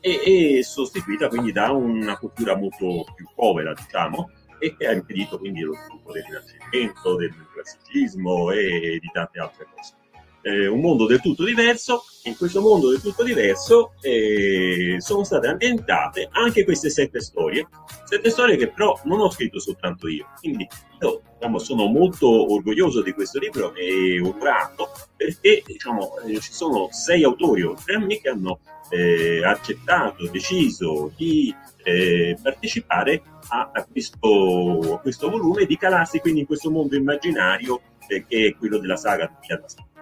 [0.00, 5.38] e, e sostituita quindi da una cultura molto più povera, diciamo, e che ha impedito
[5.38, 10.03] quindi lo sviluppo del Rinascimento, del classicismo e di tante altre cose.
[10.46, 15.46] Eh, un mondo del tutto diverso, in questo mondo del tutto diverso eh, sono state
[15.46, 17.66] ambientate anche queste sette storie,
[18.04, 20.68] sette storie che però non ho scritto soltanto io, quindi
[21.00, 26.88] io diciamo, sono molto orgoglioso di questo libro e onorato perché diciamo, eh, ci sono
[26.90, 28.60] sei autori oltre a me che hanno
[28.90, 31.54] eh, accettato, deciso di
[31.84, 36.96] eh, partecipare a, a questo, a questo volume e di calarsi quindi in questo mondo
[36.96, 39.78] immaginario eh, che è quello della saga di Piazza.
[39.78, 39.93] E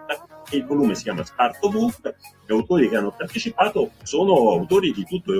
[0.51, 2.15] Il volume si chiama Sparto Book,
[2.45, 5.33] gli autori che hanno partecipato sono autori di tutto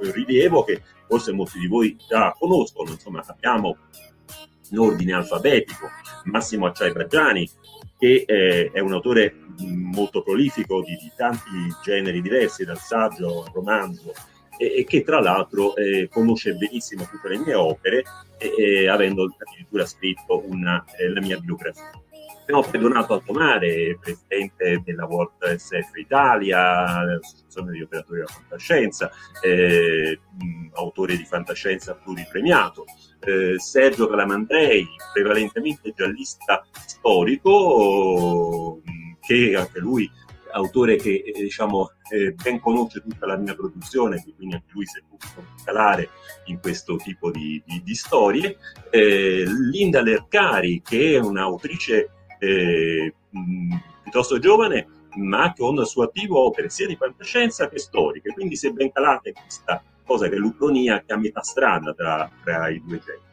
[0.00, 3.76] il rilievo che forse molti di voi già conoscono, insomma abbiamo
[4.70, 5.88] in ordine alfabetico
[6.24, 7.48] Massimo Acciai Braggiani
[7.98, 11.50] che eh, è un autore molto prolifico di, di tanti
[11.82, 14.12] generi diversi, dal saggio al romanzo,
[14.58, 18.02] e, e che tra l'altro eh, conosce benissimo tutte le mie opere,
[18.38, 21.90] e, e avendo addirittura scritto una, eh, la mia biografia.
[22.48, 29.10] Abbiamo Donato Altomare, presidente della World SF Italia, l'associazione di operatori della fantascienza,
[29.42, 30.20] eh,
[30.74, 32.84] autore di fantascienza pluripremiato.
[33.18, 38.80] Eh, Sergio Calamandrei, prevalentemente giallista storico,
[39.20, 40.08] che anche lui
[40.52, 45.00] autore che eh, diciamo eh, ben conosce tutta la mia produzione, quindi anche lui si
[45.00, 46.10] è potuto calare
[46.44, 48.56] in questo tipo di, di- di storie.
[48.90, 54.86] Eh, Linda Lercari, che è un'autrice eh, mh, piuttosto giovane,
[55.16, 58.92] ma con al suo attivo opere sia di fantascienza che storiche, quindi si è ben
[58.92, 63.24] calata questa cosa che l'Ucronia, che è a metà strada tra, tra i due generi.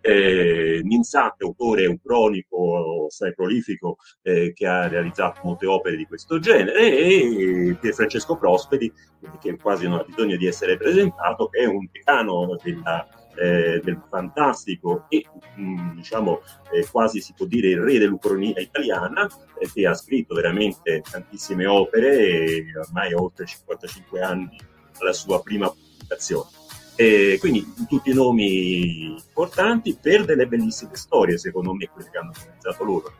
[0.00, 6.38] Eh, Ninzate, autore, un cronico assai prolifico eh, che ha realizzato molte opere di questo
[6.38, 8.92] genere, e Pier Francesco Prosperi,
[9.40, 13.06] che quasi non ha bisogno di essere presentato, che è un decano della,
[13.40, 15.24] eh, del fantastico e
[15.56, 16.40] mh, diciamo
[16.72, 19.28] eh, quasi si può dire il re dell'Ucronia italiana,
[19.58, 24.58] eh, che ha scritto veramente tantissime opere, e ormai oltre 55 anni
[24.98, 26.50] dalla sua prima pubblicazione.
[26.96, 32.82] E quindi tutti nomi importanti per delle bellissime storie, secondo me, quelle che hanno realizzato
[32.82, 33.12] loro,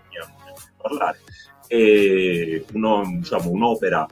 [0.68, 1.18] fatto parlare.
[1.68, 4.06] E uno- diciamo, un'opera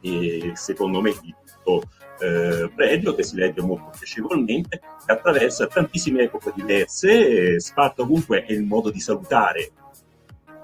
[0.00, 1.88] e secondo me di tutto
[2.20, 8.52] eh, pregio, che si legge molto piacevolmente, che attraversa tantissime epoche diverse, sparta ovunque è
[8.52, 9.72] il modo di salutare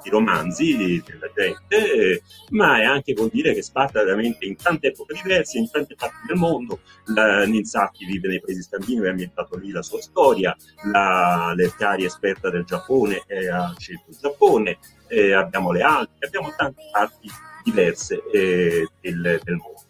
[0.06, 5.18] i romanzi della gente, ma è anche vuol dire che sparta veramente in tante epoche
[5.22, 6.80] diverse, in tante parti del mondo.
[7.06, 10.54] La Ninsaki vive nei paesi scandinavi, ha ambientato lì la sua storia,
[10.92, 14.78] la Lercari è esperta del Giappone e ha scelto il Giappone,
[15.08, 17.28] eh, abbiamo le Alpi, abbiamo tante parti
[17.64, 19.83] diverse eh, del, del, mondo.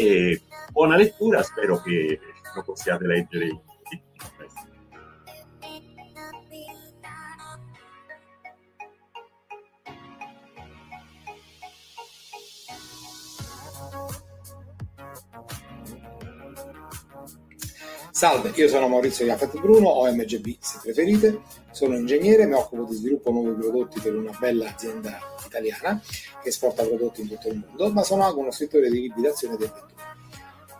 [0.00, 2.20] E buona lettura, spero che
[2.54, 3.62] lo possiate leggere
[18.12, 21.40] Salve, io sono Maurizio Iafet Bruno, OMGB se preferite,
[21.72, 25.18] sono ingegnere, mi occupo di sviluppo nuovi prodotti per una bella azienda
[25.48, 26.00] italiana
[26.42, 29.54] che esporta prodotti in tutto il mondo, ma sono anche uno scrittore di libri d'azione
[29.54, 30.06] e di avventura.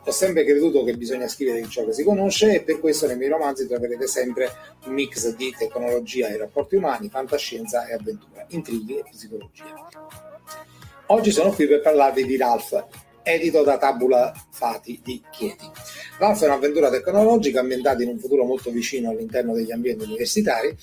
[0.04, 3.28] Ho sempre creduto che bisogna scrivere ciò che si conosce e per questo nei miei
[3.28, 4.50] romanzi troverete sempre
[4.86, 9.88] un mix di tecnologia e rapporti umani, fantascienza e avventura, intrighi e psicologia.
[11.08, 12.86] Oggi sono qui per parlarvi di Ralph,
[13.22, 15.70] edito da Tabula Fati di Chieti.
[16.18, 20.74] Ralph è un'avventura tecnologica ambientata in un futuro molto vicino all'interno degli ambienti universitari,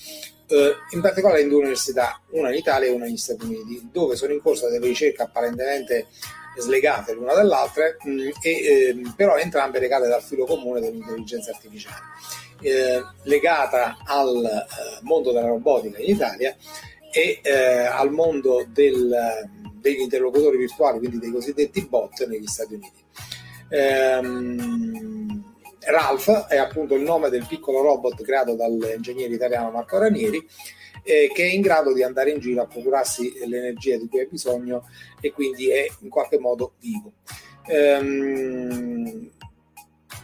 [0.48, 4.16] eh, in particolare in due università, una in Italia e una negli Stati Uniti, dove
[4.16, 6.06] sono in corso delle ricerche apparentemente
[6.58, 12.02] slegate l'una dall'altra, mh, mm, e, eh, però entrambe legate dal filo comune dell'intelligenza artificiale,
[12.60, 16.56] eh, legata al eh, mondo della robotica in Italia
[17.12, 19.14] e eh, al mondo del
[19.86, 23.04] degli interlocutori virtuali, quindi dei cosiddetti bot negli Stati Uniti.
[23.68, 25.15] Ehm,
[25.86, 30.44] Ralph è appunto il nome del piccolo robot creato dall'ingegnere italiano Marco Ranieri
[31.06, 34.26] eh, che è in grado di andare in giro a procurarsi l'energia di cui ha
[34.28, 34.88] bisogno
[35.20, 37.12] e quindi è in qualche modo vivo.
[37.68, 39.30] Ehm,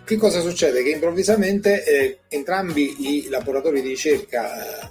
[0.05, 0.83] che cosa succede?
[0.83, 4.91] Che improvvisamente eh, entrambi i laboratori di ricerca eh,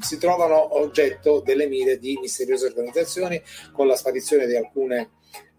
[0.00, 3.40] si trovano oggetto delle mire di misteriose organizzazioni
[3.72, 5.12] con la sparizione di alcune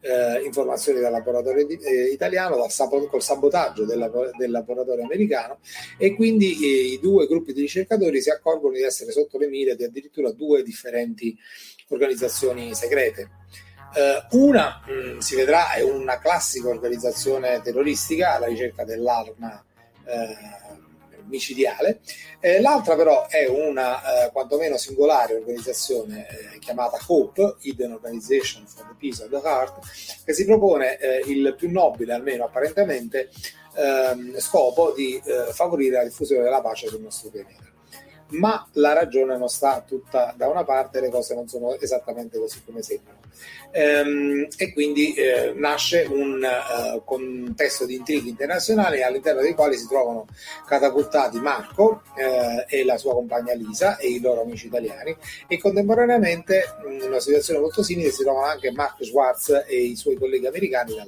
[0.04, 5.60] eh, informazioni dal laboratorio di, eh, italiano, dal sabo- col sabotaggio del, del, laboratorio americano
[5.98, 9.76] e quindi eh, i due gruppi di ricercatori si accorgono di essere sotto le mire
[9.76, 11.38] di addirittura due differenti
[11.88, 13.30] organizzazioni segrete.
[13.94, 19.64] Uh, una mh, mm, si vedrà è una classica organizzazione terroristica alla ricerca dell'arma
[20.06, 20.83] uh,
[21.28, 22.02] micidiale.
[22.40, 28.86] Eh, l'altra però è una eh, quantomeno singolare organizzazione eh, chiamata HOPE, Hidden Organization for
[28.88, 33.30] the Peace of the Heart, che si propone eh, il più nobile, almeno apparentemente,
[33.76, 37.73] ehm, scopo di eh, favorire la diffusione della pace sul nostro pianeta
[38.34, 42.62] ma la ragione non sta tutta da una parte, le cose non sono esattamente così
[42.64, 43.20] come sembrano.
[43.72, 49.88] Ehm, e quindi eh, nasce un uh, contesto di intrighi internazionali all'interno dei quali si
[49.88, 50.28] trovano
[50.68, 55.16] catapultati Marco eh, e la sua compagna Lisa e i loro amici italiani.
[55.48, 60.16] E contemporaneamente in una situazione molto simile si trovano anche Mark Schwartz e i suoi
[60.16, 61.00] colleghi americani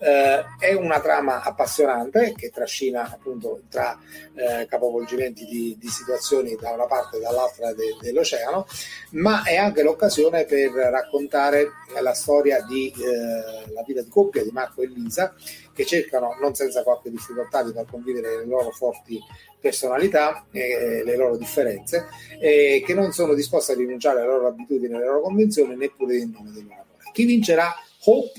[0.00, 3.98] Eh, è una trama appassionante che trascina appunto tra
[4.34, 8.66] eh, capovolgimenti di, di, situazioni da una parte e dall'altra de, dell'oceano,
[9.12, 11.68] ma è anche l'occasione per raccontare
[12.00, 15.34] la storia di eh, la vita di coppia di Marco e Lisa
[15.72, 19.20] che cercano non senza qualche difficoltà di far convivere le loro forti
[19.60, 22.06] personalità e le loro differenze
[22.40, 26.30] e che non sono disposti a rinunciare alle loro abitudini, alle loro convenzioni neppure in
[26.30, 27.10] nome del loro amore.
[27.12, 27.72] Chi vincerà?
[28.04, 28.32] Hope,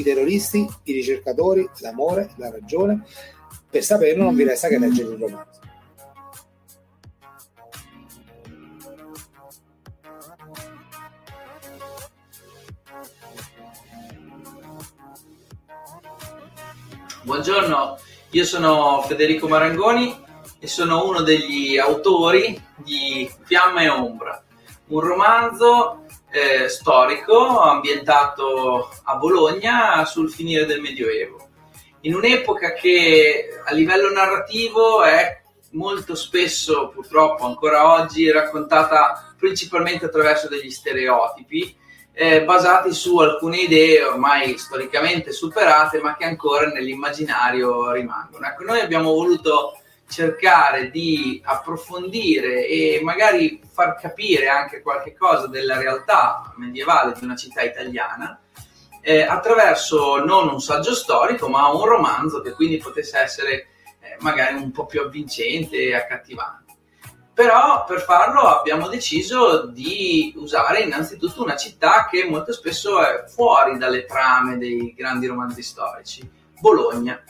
[0.00, 3.04] i terroristi, i ricercatori, l'amore, la ragione.
[3.70, 5.60] Per saperlo non vi resta che leggere il romanzo.
[17.22, 17.98] Buongiorno,
[18.30, 20.16] io sono Federico Marangoni
[20.58, 24.42] e sono uno degli autori di Fiamma e Ombra,
[24.86, 31.48] un romanzo eh, storico ambientato a Bologna sul finire del Medioevo,
[32.02, 35.40] in un'epoca che a livello narrativo è
[35.72, 41.76] molto spesso, purtroppo ancora oggi, raccontata principalmente attraverso degli stereotipi
[42.12, 48.44] eh, basati su alcune idee ormai storicamente superate, ma che ancora nell'immaginario rimangono.
[48.44, 49.78] Ecco, noi abbiamo voluto
[50.08, 57.36] cercare di approfondire e magari far capire anche qualche cosa della realtà medievale di una
[57.36, 58.40] città italiana
[59.00, 63.52] eh, attraverso non un saggio storico, ma un romanzo che quindi potesse essere
[64.00, 66.66] eh, magari un po' più avvincente e accattivante.
[67.38, 73.78] però per farlo abbiamo deciso di usare innanzitutto una città che molto spesso è fuori
[73.78, 76.28] dalle trame dei grandi romanzi storici,
[76.58, 77.22] Bologna.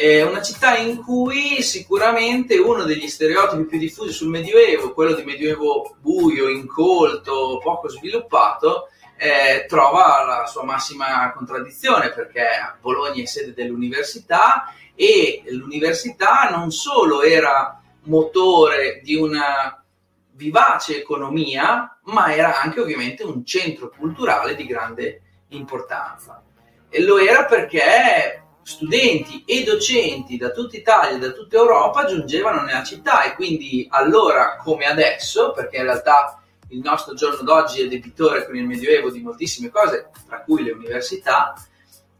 [0.00, 5.24] È una città in cui sicuramente uno degli stereotipi più diffusi sul Medioevo, quello di
[5.24, 12.46] Medioevo buio, incolto, poco sviluppato, eh, trova la sua massima contraddizione perché
[12.80, 19.84] Bologna è sede dell'università e l'università non solo era motore di una
[20.30, 26.42] vivace economia, ma era anche ovviamente un centro culturale di grande importanza.
[26.88, 32.62] E lo era perché studenti e docenti da tutta Italia e da tutta Europa giungevano
[32.62, 37.88] nella città e quindi allora come adesso, perché in realtà il nostro giorno d'oggi è
[37.88, 41.54] debitore con il Medioevo di moltissime cose, tra cui le università,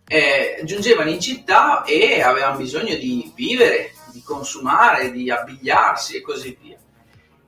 [0.08, 6.58] eh, giungevano in città e avevano bisogno di vivere, di consumare, di abbigliarsi e così
[6.60, 6.78] via.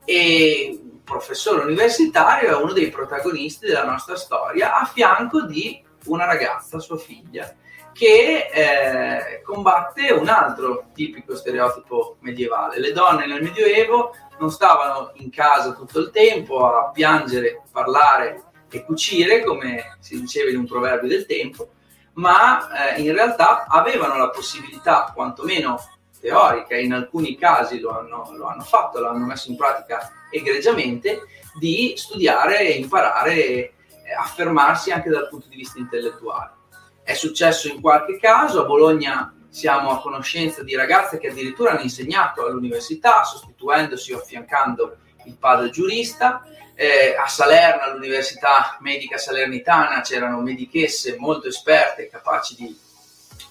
[0.05, 6.23] E un professore universitario è uno dei protagonisti della nostra storia a fianco di una
[6.23, 7.53] ragazza, sua figlia,
[7.93, 12.79] che eh, combatte un altro tipico stereotipo medievale.
[12.79, 18.83] Le donne nel Medioevo non stavano in casa tutto il tempo a piangere, parlare e
[18.83, 21.69] cucire, come si diceva in un proverbio del tempo,
[22.13, 25.79] ma eh, in realtà avevano la possibilità, quantomeno
[26.19, 31.21] teorica, in alcuni casi lo hanno, lo hanno fatto, lo hanno messo in pratica egregiamente,
[31.59, 33.73] di studiare e imparare e
[34.17, 36.61] affermarsi anche dal punto di vista intellettuale.
[37.03, 41.81] È successo in qualche caso, a Bologna siamo a conoscenza di ragazze che addirittura hanno
[41.81, 46.43] insegnato all'università, sostituendosi o affiancando il padre giurista.
[46.75, 52.79] Eh, a Salerno, all'Università Medica Salernitana, c'erano medichesse molto esperte, capaci di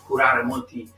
[0.05, 0.91] curare molti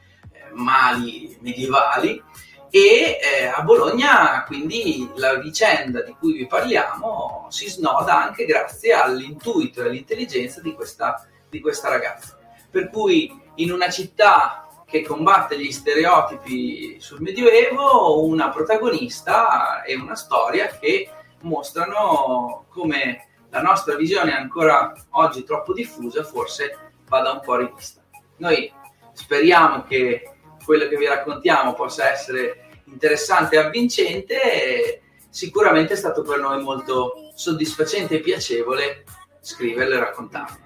[0.52, 2.22] mali medievali
[2.70, 8.92] e eh, a Bologna quindi la vicenda di cui vi parliamo si snoda anche grazie
[8.92, 12.38] all'intuito e all'intelligenza di questa, di questa ragazza.
[12.74, 20.16] Per cui in una città che combatte gli stereotipi sul Medioevo, una protagonista e una
[20.16, 21.08] storia che
[21.42, 28.02] mostrano come la nostra visione ancora oggi troppo diffusa forse vada un po' rivista.
[28.38, 28.72] Noi
[29.12, 30.32] speriamo che
[30.64, 37.30] quello che vi raccontiamo possa essere interessante e avvincente, sicuramente è stato per noi molto
[37.34, 39.04] soddisfacente e piacevole
[39.38, 40.58] scriverlo e raccontarlo.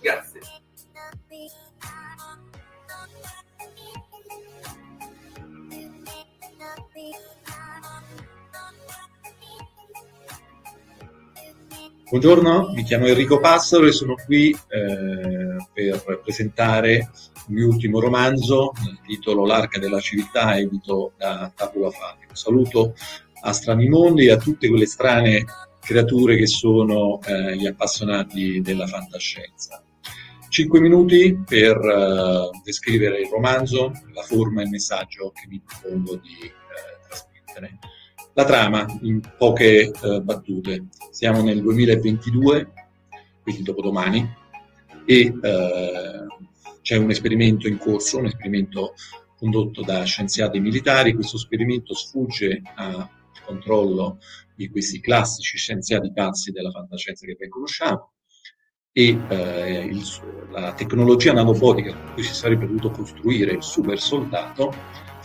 [0.00, 0.55] Grazie.
[12.08, 17.10] Buongiorno, mi chiamo Enrico Passaro e sono qui eh, per presentare
[17.48, 22.28] il mio ultimo romanzo, il titolo L'arca della civiltà, edito da Tabula Fabio.
[22.32, 22.94] Saluto
[23.40, 25.44] a strani mondi e a tutte quelle strane
[25.80, 29.82] creature che sono eh, gli appassionati della fantascienza.
[30.48, 36.14] Cinque minuti per eh, descrivere il romanzo, la forma e il messaggio che mi propongo
[36.18, 36.52] di eh,
[37.08, 37.78] trasmettere.
[38.36, 40.88] La trama, in poche eh, battute.
[41.10, 42.70] Siamo nel 2022,
[43.40, 44.30] quindi dopodomani,
[45.06, 46.26] e eh,
[46.82, 48.92] c'è un esperimento in corso, un esperimento
[49.38, 53.08] condotto da scienziati militari, questo esperimento sfugge al
[53.42, 54.18] controllo
[54.54, 58.12] di questi classici scienziati pazzi della fantascienza che ben conosciamo
[58.92, 60.02] e eh, il,
[60.50, 64.74] la tecnologia nanobotica con cui si sarebbe dovuto costruire il super soldato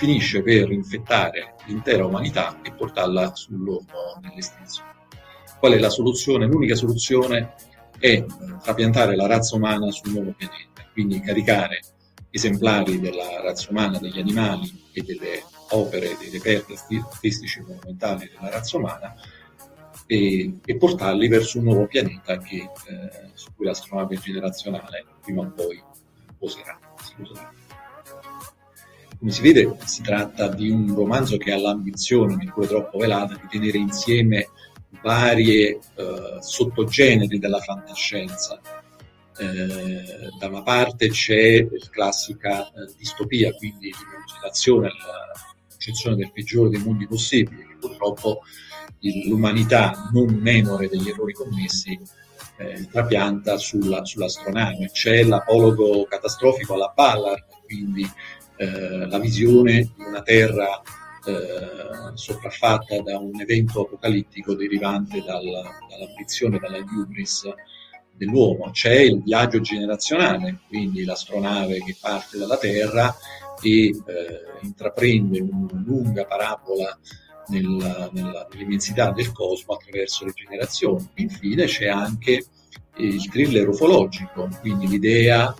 [0.02, 4.96] finisce per infettare l'intera umanità e portarla sull'orlo dell'estinzione.
[5.60, 6.48] Qual è la soluzione?
[6.48, 7.54] L'unica soluzione
[8.00, 8.26] è
[8.64, 11.82] trapiantare la razza umana sul nuovo pianeta quindi caricare
[12.32, 18.78] esemplari della razza umana, degli animali e delle opere, dei reperti artistici monumentali della razza
[18.78, 19.14] umana
[20.08, 25.52] e, e portarli verso un nuovo pianeta che, eh, su cui l'astronave generazionale prima o
[25.52, 25.80] poi
[26.40, 26.80] poserà.
[29.22, 33.48] Come si vede, si tratta di un romanzo che ha l'ambizione, neppure troppo velata, di
[33.52, 34.50] tenere insieme
[35.04, 38.60] varie eh, sottogeneri della fantascienza,
[39.38, 40.04] eh,
[40.40, 45.40] da una parte c'è la classica eh, distopia, quindi l'immaginazione, la
[45.70, 48.40] concezione del peggiore dei mondi possibili, che purtroppo
[49.02, 51.96] il, l'umanità, non memore degli errori commessi,
[52.58, 54.90] eh, trapianta sulla, sull'astronave.
[54.92, 58.10] C'è l'apologo catastrofico alla Ballard, quindi
[58.62, 60.80] eh, la visione di una Terra
[61.26, 67.52] eh, sopraffatta da un evento apocalittico derivante dalla, dall'ambizione, dalla hubris
[68.14, 73.16] dell'uomo, c'è il viaggio generazionale, quindi l'astronave che parte dalla Terra
[73.64, 73.96] e eh,
[74.62, 76.96] intraprende una lunga parabola
[77.48, 81.10] nella, nella, nell'immensità del cosmo attraverso le generazioni.
[81.16, 82.46] Infine c'è anche
[82.98, 85.52] il thriller ufologico, quindi l'idea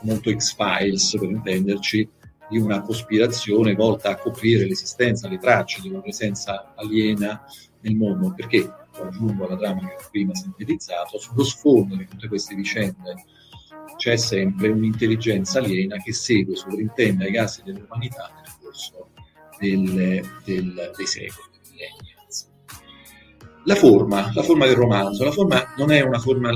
[0.00, 2.08] molto X-Files per intenderci
[2.48, 7.44] di una cospirazione volta a coprire l'esistenza, le tracce di una presenza aliena
[7.80, 12.54] nel mondo, perché aggiungo alla trama che ho prima sintetizzato, sullo sfondo di tutte queste
[12.54, 13.24] vicende
[13.96, 19.10] c'è sempre un'intelligenza aliena che segue, sovrintende ai casi dell'umanità nel corso
[19.58, 22.12] del, del, dei secoli, millenni.
[23.66, 26.50] La forma, la forma del romanzo, la forma non è una forma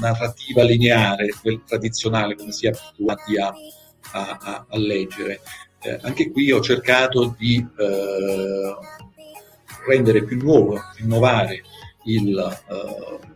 [0.00, 1.30] narrativa lineare,
[1.66, 3.52] tradizionale come si è abituati a,
[4.12, 5.40] a, a, a leggere.
[5.80, 8.76] Eh, anche qui ho cercato di eh,
[9.86, 11.62] rendere più nuovo, innovare
[12.04, 13.30] il, eh,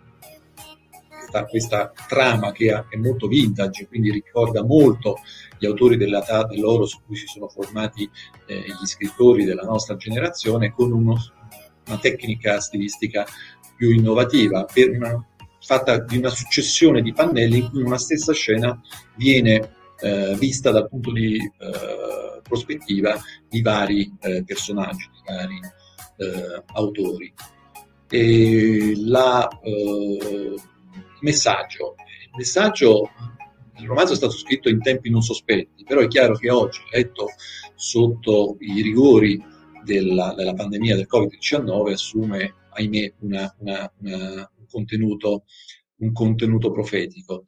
[1.26, 5.16] questa, questa, trama che è molto vintage, quindi ricorda molto
[5.58, 8.08] gli autori dell'età dell'oro su cui si sono formati
[8.46, 11.16] eh, gli scrittori della nostra generazione, con uno,
[11.86, 13.26] una tecnica stilistica
[13.76, 15.26] più innovativa, una,
[15.60, 18.80] fatta di una successione di pannelli in cui una stessa scena
[19.16, 23.18] viene eh, vista dal punto di eh, prospettiva
[23.48, 25.60] di vari eh, personaggi, di vari
[26.18, 27.32] eh, autori.
[28.08, 31.94] La, eh, il messaggio,
[32.24, 33.10] il messaggio
[33.78, 37.26] il romanzo è stato scritto in tempi non sospetti, però è chiaro che oggi, letto
[37.74, 39.42] sotto i rigori
[39.84, 45.44] della, della pandemia del Covid-19, assume, ahimè, una, una, una, un, contenuto,
[45.96, 47.44] un, contenuto, profetico.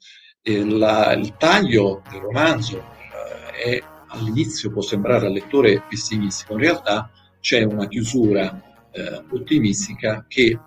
[0.49, 7.11] La, il taglio del romanzo eh, è, all'inizio può sembrare al lettore pessimistico, in realtà
[7.41, 10.59] c'è una chiusura eh, ottimistica che eh,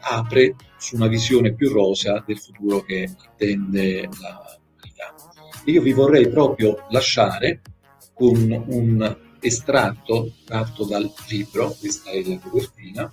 [0.00, 4.60] apre su una visione più rosea del futuro che attende la
[4.92, 5.14] l'umanità.
[5.64, 7.60] Io vi vorrei proprio lasciare
[8.12, 13.12] con un estratto tratto dal libro, questa è la copertina,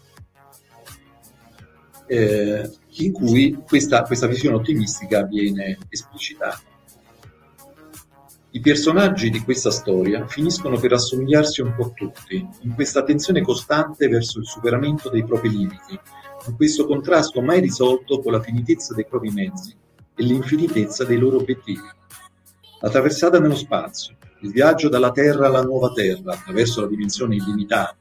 [2.07, 6.61] eh, in cui questa, questa visione ottimistica viene esplicitata.
[8.51, 14.07] I personaggi di questa storia finiscono per assomigliarsi un po' tutti, in questa tensione costante
[14.07, 15.99] verso il superamento dei propri limiti,
[16.47, 19.75] in questo contrasto mai risolto con la finitezza dei propri mezzi
[20.15, 21.87] e l'infinitezza dei loro obiettivi.
[22.81, 27.95] La traversata nello spazio, il viaggio dalla Terra alla nuova Terra attraverso la dimensione illimitata,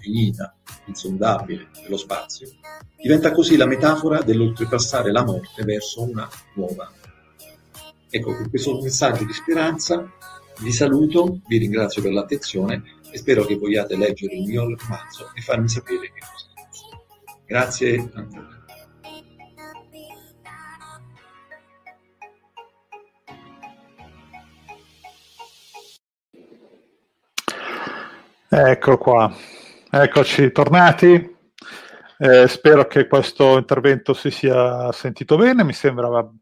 [0.00, 0.52] finita,
[0.92, 2.48] insondabile dello spazio,
[2.96, 6.90] diventa così la metafora dell'oltrepassare la morte verso una nuova.
[8.10, 10.06] Ecco, con questo messaggio di speranza
[10.60, 15.40] vi saluto, vi ringrazio per l'attenzione e spero che vogliate leggere il mio romanzo e
[15.40, 17.42] farmi sapere che cosa pensate.
[17.46, 18.60] Grazie ancora.
[28.54, 29.34] Ecco qua,
[29.94, 31.36] eccoci tornati.
[32.16, 36.32] Eh, spero che questo intervento si sia sentito bene, mi sembrava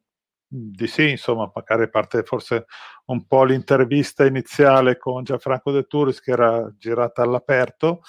[0.47, 2.67] di sì, insomma, magari parte forse
[3.07, 8.03] un po' l'intervista iniziale con Gianfranco De Turis che era girata all'aperto.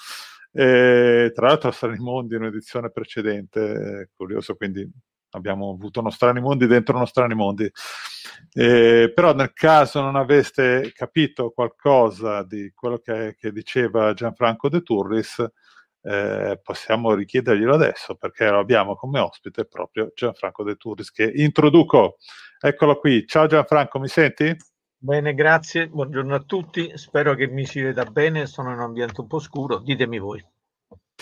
[0.52, 4.88] E, tra l'altro a Strani Mondi in un'edizione precedente, curioso, quindi
[5.32, 7.70] abbiamo avuto uno Strani Mondi dentro uno Strani Mondi.
[8.52, 14.82] Eh, però nel caso non aveste capito qualcosa di quello che, che diceva Gianfranco De
[14.82, 15.44] Turris,
[16.04, 22.16] eh, possiamo richiederglielo adesso perché lo abbiamo come ospite proprio Gianfranco De Turris che introduco.
[22.60, 23.26] Eccolo qui.
[23.26, 24.56] Ciao Gianfranco, mi senti?
[24.98, 25.88] Bene, grazie.
[25.88, 26.92] Buongiorno a tutti.
[26.96, 28.46] Spero che mi si veda bene.
[28.46, 29.78] Sono in un ambiente un po' scuro.
[29.78, 30.51] Ditemi voi.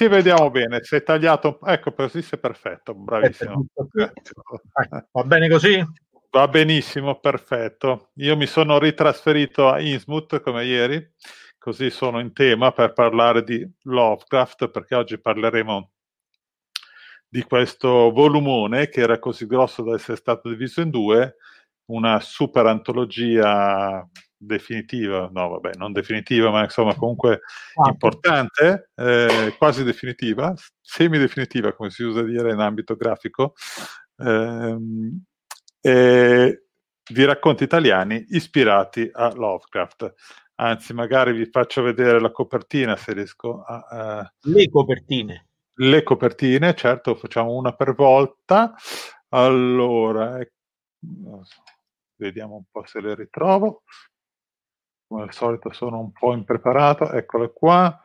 [0.00, 0.82] Ti vediamo bene.
[0.82, 1.58] Sei tagliato.
[1.62, 2.94] Ecco, così sei perfetto.
[2.94, 3.66] Bravissimo.
[5.12, 5.84] Va bene così?
[6.30, 8.08] Va benissimo, perfetto.
[8.14, 11.06] Io mi sono ritrasferito a Innsmouth come ieri,
[11.58, 15.90] così sono in tema per parlare di Lovecraft, perché oggi parleremo
[17.28, 21.36] di questo volumone che era così grosso da essere stato diviso in due,
[21.90, 24.02] una super antologia
[24.42, 27.42] definitiva, no vabbè, non definitiva, ma insomma comunque
[27.74, 33.52] ah, importante, eh, quasi definitiva, semi-definitiva come si usa dire in ambito grafico,
[34.16, 34.78] eh,
[35.82, 36.62] eh,
[37.10, 40.14] di racconti italiani ispirati a Lovecraft.
[40.54, 44.22] Anzi, magari vi faccio vedere la copertina se riesco a...
[44.42, 45.48] Uh, le copertine.
[45.74, 48.74] Le copertine, certo, facciamo una per volta.
[49.30, 50.52] Allora, eh,
[52.16, 53.82] vediamo un po' se le ritrovo.
[55.10, 57.10] Come al solito sono un po' impreparato.
[57.10, 58.00] Eccola qua.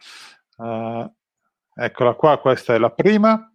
[0.57, 1.07] Uh,
[1.75, 3.53] eccola qua, questa è la prima.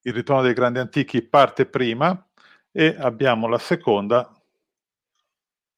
[0.00, 2.26] Il ritorno dei grandi antichi parte prima
[2.72, 4.34] e abbiamo la seconda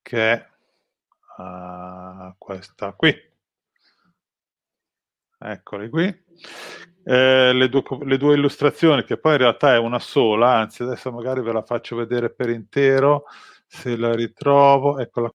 [0.01, 0.49] che è
[1.39, 3.13] uh, questa qui.
[5.39, 6.25] Eccoli qui.
[7.03, 11.11] Eh, le, due, le, due, illustrazioni, che poi in realtà è una sola, anzi adesso
[11.11, 13.25] magari ve la faccio vedere per intero,
[13.67, 15.29] se la ritrovo, eccola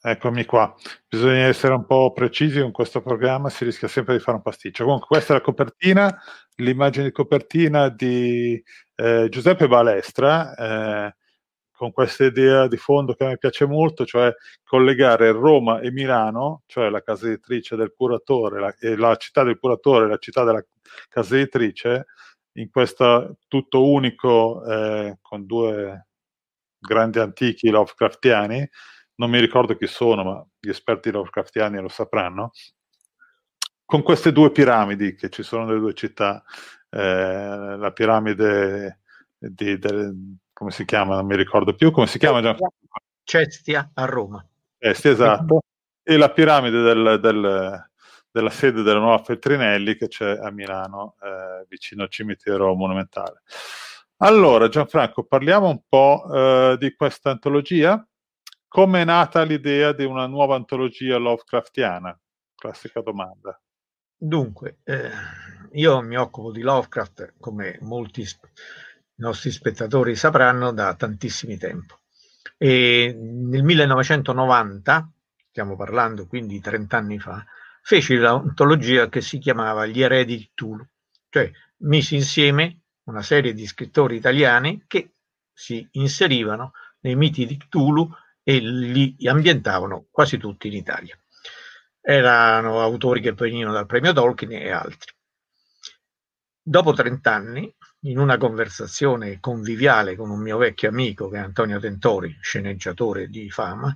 [0.00, 0.72] Eccomi qua.
[1.08, 4.84] Bisogna essere un po' precisi con questo programma, si rischia sempre di fare un pasticcio.
[4.84, 6.22] Comunque, questa è la copertina,
[6.56, 8.62] l'immagine di copertina di
[8.94, 11.16] eh, Giuseppe Balestra, eh,
[11.72, 16.62] con questa idea di fondo che a me piace molto, cioè collegare Roma e Milano,
[16.66, 20.44] cioè la casa editrice del curatore, la, e la città del curatore e la città
[20.44, 20.64] della
[21.08, 22.06] casa editrice,
[22.52, 26.06] in questo tutto unico eh, con due
[26.78, 28.68] grandi antichi Lovecraftiani
[29.18, 32.52] non mi ricordo chi sono, ma gli esperti Lovecraftiani lo sapranno,
[33.84, 36.42] con queste due piramidi che ci sono nelle due città,
[36.90, 39.00] eh, la piramide
[39.36, 42.56] di, di, come si chiama, non mi ricordo più, come si chiama?
[43.24, 44.44] Cestia a Roma.
[44.78, 45.62] Cestia, esatto.
[46.02, 47.88] E la piramide del, del,
[48.30, 53.42] della sede della nuova Feltrinelli che c'è a Milano, eh, vicino al cimitero monumentale.
[54.18, 58.02] Allora, Gianfranco, parliamo un po' eh, di questa antologia
[58.68, 62.18] come è nata l'idea di una nuova antologia Lovecraftiana?
[62.54, 63.58] Classica domanda.
[64.16, 65.10] Dunque, eh,
[65.72, 68.26] io mi occupo di Lovecraft, come molti
[69.16, 72.00] nostri spettatori sapranno, da tantissimi tempo.
[72.56, 75.10] E nel 1990,
[75.48, 77.44] stiamo parlando quindi 30 anni fa,
[77.82, 80.84] feci l'antologia che si chiamava Gli eredi di Tulu,
[81.30, 85.12] cioè misi insieme una serie di scrittori italiani che
[85.52, 88.10] si inserivano nei miti di Cthulhu
[88.48, 91.14] e li ambientavano quasi tutti in Italia.
[92.00, 95.12] Erano autori che venivano dal premio Tolkien e altri.
[96.62, 101.78] Dopo 30 anni, in una conversazione conviviale con un mio vecchio amico che è Antonio
[101.78, 103.94] Tentori, sceneggiatore di fama,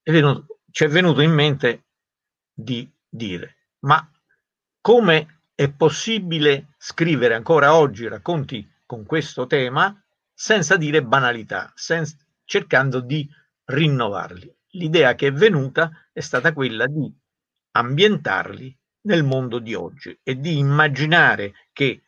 [0.00, 1.86] è venuto, ci è venuto in mente
[2.52, 4.08] di dire, ma
[4.80, 10.00] come è possibile scrivere ancora oggi racconti con questo tema
[10.32, 12.16] senza dire banalità, senza,
[12.54, 13.28] cercando di
[13.64, 14.54] rinnovarli.
[14.74, 17.12] L'idea che è venuta è stata quella di
[17.72, 22.02] ambientarli nel mondo di oggi e di immaginare che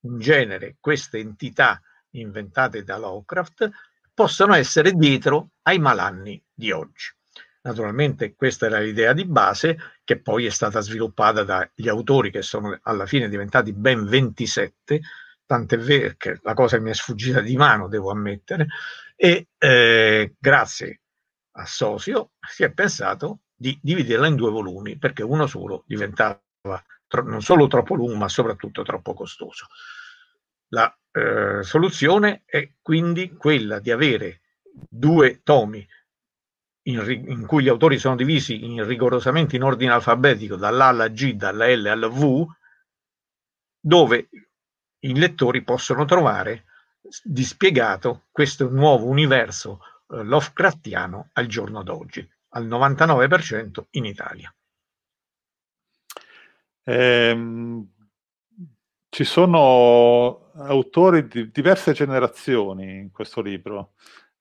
[0.00, 1.82] in genere queste entità
[2.12, 3.68] inventate da Lovecraft
[4.14, 7.14] possano essere dietro ai malanni di oggi.
[7.60, 12.78] Naturalmente questa era l'idea di base che poi è stata sviluppata dagli autori che sono
[12.82, 15.00] alla fine diventati ben 27,
[15.44, 18.68] tant'è vero che la cosa mi è sfuggita di mano, devo ammettere,
[19.16, 21.00] e eh, grazie
[21.52, 26.38] a Sosio si è pensato di dividerla in due volumi perché uno solo diventava
[27.06, 29.66] tro- non solo troppo lungo ma soprattutto troppo costoso.
[30.68, 35.86] La eh, soluzione è quindi quella di avere due tomi
[36.82, 41.08] in, ri- in, cui gli autori sono divisi in rigorosamente in ordine alfabetico dall'A alla
[41.08, 42.46] G, dalla L alla V,
[43.80, 44.28] dove
[45.00, 46.65] i lettori possono trovare
[47.22, 49.80] dispiegato questo nuovo universo
[50.10, 54.54] eh, Lovecraftiano al giorno d'oggi, al 99% in Italia.
[56.84, 57.86] Eh,
[59.08, 63.94] ci sono autori di diverse generazioni in questo libro.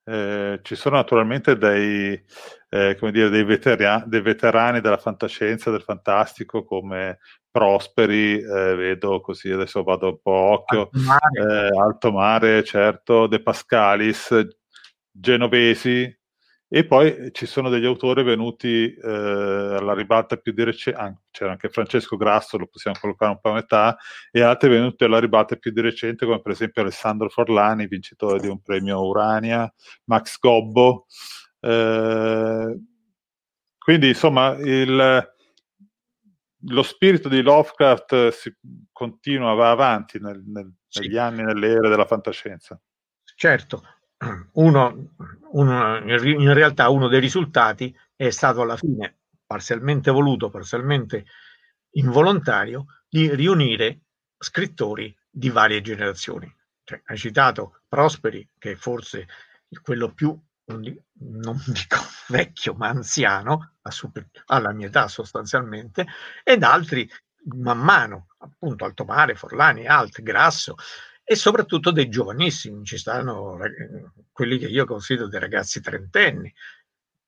[0.03, 2.21] Eh, ci sono naturalmente dei,
[2.69, 7.19] eh, dire, dei, veterani, dei, veterani, della fantascienza, del fantastico, come
[7.56, 13.27] Prosperi, eh, vedo così, adesso vado un po' occhio, Alto mare, eh, Alto mare certo,
[13.27, 14.45] De Pascalis,
[15.10, 16.14] Genovesi,
[16.68, 21.52] e poi ci sono degli autori venuti eh, alla ribalta più di recente, ah, c'era
[21.52, 23.98] anche Francesco Grasso, lo possiamo collocare un po' a metà,
[24.32, 28.49] e altri venuti alla ribalta più di recente, come per esempio Alessandro Forlani, vincitore di
[28.49, 29.73] un premio Urania,
[30.10, 31.06] Max Gobbo.
[31.61, 32.80] Eh,
[33.77, 35.34] quindi insomma il,
[36.67, 38.55] lo spirito di Lovecraft si
[38.91, 41.01] continua, va avanti nel, nel, sì.
[41.01, 42.79] negli anni, nelle ere della fantascienza.
[43.35, 43.83] Certo,
[44.53, 45.13] uno,
[45.51, 51.25] uno, in realtà uno dei risultati è stato alla fine parzialmente voluto, parzialmente
[51.91, 54.01] involontario, di riunire
[54.37, 56.53] scrittori di varie generazioni.
[56.83, 59.27] Cioè, hai citato Prosperi, che è forse
[59.81, 61.97] quello più non dico
[62.29, 63.73] vecchio, ma anziano,
[64.47, 66.05] alla mia età sostanzialmente,
[66.43, 67.09] ed altri
[67.57, 70.75] man mano, appunto Altomare, Forlani, Alt, Grasso
[71.23, 73.57] e soprattutto dei giovanissimi, ci stanno
[74.31, 76.53] quelli che io considero dei ragazzi trentenni,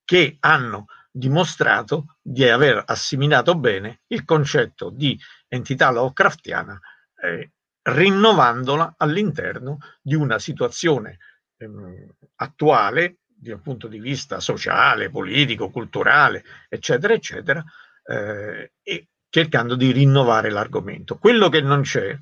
[0.03, 6.79] che hanno dimostrato di aver assimilato bene il concetto di entità Lovecraftiana,
[7.21, 7.51] eh,
[7.81, 11.17] rinnovandola all'interno di una situazione
[11.57, 17.63] ehm, attuale, dal punto di vista sociale, politico, culturale, eccetera, eccetera,
[18.03, 21.17] eh, e cercando di rinnovare l'argomento.
[21.17, 22.17] Quello che non c'è,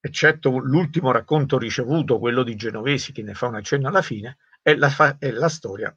[0.00, 4.74] eccetto l'ultimo racconto ricevuto, quello di Genovesi, che ne fa un accenno alla fine, è
[4.74, 5.96] la, fa- è la storia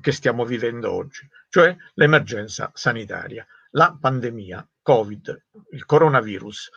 [0.00, 6.70] che stiamo vivendo oggi, cioè l'emergenza sanitaria, la pandemia, Covid, il coronavirus,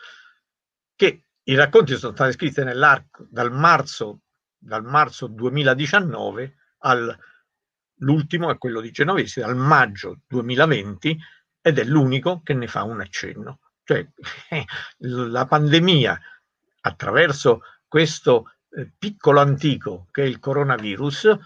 [0.94, 4.20] che i racconti sono stati scritti nell'arco dal marzo,
[4.56, 11.18] dal marzo 2019 all'ultimo è quello di Genovesi, dal maggio 2020
[11.60, 13.60] ed è l'unico che ne fa un accenno.
[13.84, 14.06] Cioè
[14.98, 16.20] la pandemia
[16.82, 21.36] attraverso questo eh, piccolo antico che è il coronavirus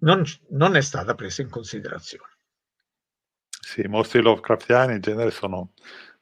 [0.00, 2.32] non, non è stata presa in considerazione.
[3.48, 5.72] Sì, i mostri Lovecraftiani in genere sono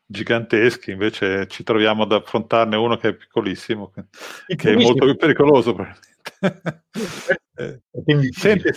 [0.06, 4.04] giganteschi, invece ci troviamo ad affrontarne uno che è piccolissimo, che,
[4.56, 6.11] che è molto più pericoloso probabilmente.
[7.56, 7.80] eh,
[8.32, 8.68] senti,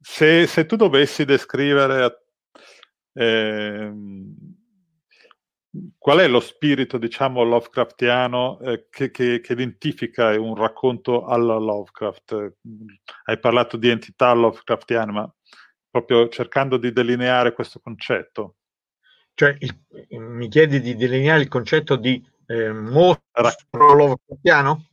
[0.00, 2.24] se, se, tu dovessi descrivere
[3.12, 3.92] eh,
[5.96, 12.54] qual è lo spirito, diciamo, Lovecraftiano eh, che, che, che, identifica un racconto alla Lovecraft?
[13.24, 15.34] Hai parlato di entità Lovecraftiane, ma
[15.88, 18.56] proprio cercando di delineare questo concetto.
[19.34, 24.89] Cioè, il, mi chiedi di delineare il concetto di eh, mostro Lovecraftiano?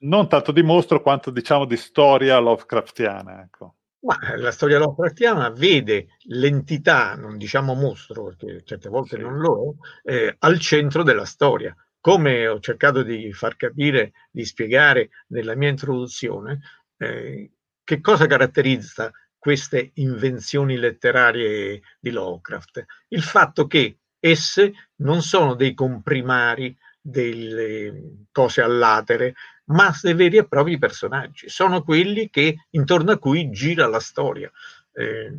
[0.00, 3.42] Non tanto di mostro quanto diciamo di storia Lovecraftiana.
[3.42, 3.74] Ecco.
[4.00, 9.22] Ma la storia Lovecraftiana vede l'entità, non diciamo mostro, perché certe volte sì.
[9.22, 11.74] non lo è, eh, al centro della storia.
[12.00, 16.60] Come ho cercato di far capire, di spiegare nella mia introduzione,
[16.96, 17.50] eh,
[17.82, 22.84] che cosa caratterizza queste invenzioni letterarie di Lovecraft?
[23.08, 29.34] Il fatto che esse non sono dei comprimari, delle cose all'atere,
[29.68, 31.48] ma dei veri e propri personaggi.
[31.48, 34.50] Sono quelli che, intorno a cui gira la storia.
[34.92, 35.30] Eh,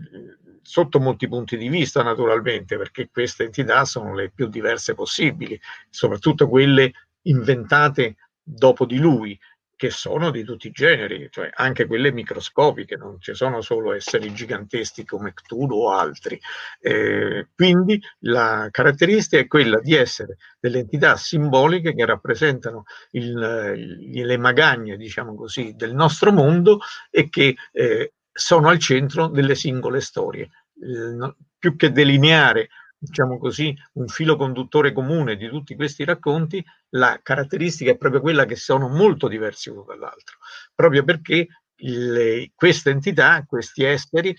[0.61, 6.47] sotto molti punti di vista, naturalmente, perché queste entità sono le più diverse possibili, soprattutto
[6.47, 6.91] quelle
[7.23, 9.37] inventate dopo di lui,
[9.79, 14.33] che sono di tutti i generi, cioè anche quelle microscopiche, non ci sono solo esseri
[14.33, 16.37] giganteschi come Cthulhu o altri.
[16.81, 24.37] Eh, quindi la caratteristica è quella di essere delle entità simboliche che rappresentano il, le
[24.37, 26.79] magagne, diciamo così, del nostro mondo
[27.09, 30.49] e che eh, sono al centro delle singole storie.
[30.77, 32.67] Eh, più che delineare
[32.99, 38.45] diciamo così, un filo conduttore comune di tutti questi racconti, la caratteristica è proprio quella
[38.45, 40.37] che sono molto diversi uno dall'altro,
[40.75, 44.35] proprio perché le, queste entità, questi esseri,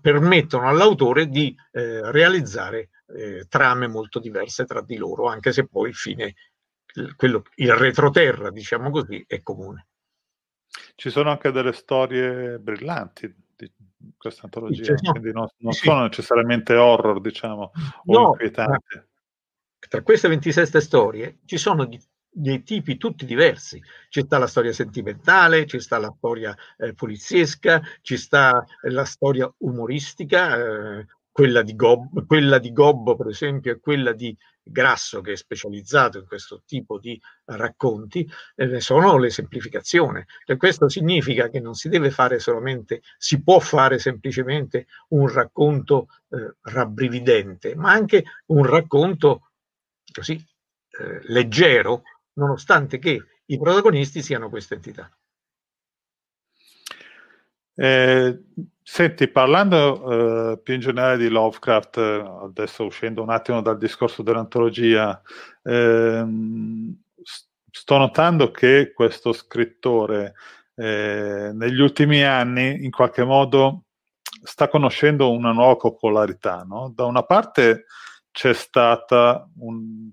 [0.00, 5.90] permettono all'autore di eh, realizzare eh, trame molto diverse tra di loro, anche se poi
[5.90, 6.34] il fine,
[6.94, 9.86] il, quello, il retroterra, diciamo così, è comune.
[10.96, 13.32] Ci sono anche delle storie brillanti
[14.16, 15.86] questa antologia, sì, quindi non, non sì.
[15.86, 17.72] sono necessariamente horror, diciamo,
[18.06, 19.02] o no, inquietanti.
[19.88, 22.00] Tra queste 27 storie ci sono di,
[22.30, 23.82] dei tipi tutti diversi.
[24.08, 29.52] Ci sta la storia sentimentale, ci sta la storia eh, poliziesca, ci sta la storia
[29.58, 31.06] umoristica, eh,
[31.38, 36.18] quella di, Gob, quella di Gobbo, per esempio, e quella di Grasso, che è specializzato
[36.18, 40.20] in questo tipo di racconti, eh, sono le semplificazioni.
[40.44, 46.08] E questo significa che non si deve fare solamente, si può fare semplicemente un racconto
[46.30, 49.50] eh, rabbrividente, ma anche un racconto
[50.10, 52.02] così eh, leggero,
[52.32, 55.08] nonostante che i protagonisti siano queste entità.
[57.76, 58.42] Eh,
[58.90, 65.20] senti, parlando eh, più in generale di Lovecraft, adesso uscendo un attimo dal discorso dell'antologia,
[65.62, 66.96] ehm,
[67.70, 70.34] sto notando che questo scrittore
[70.74, 73.82] eh, negli ultimi anni in qualche modo
[74.42, 76.64] sta conoscendo una nuova popolarità.
[76.66, 76.90] No?
[76.94, 77.84] Da una parte
[78.32, 80.08] c'è stata un,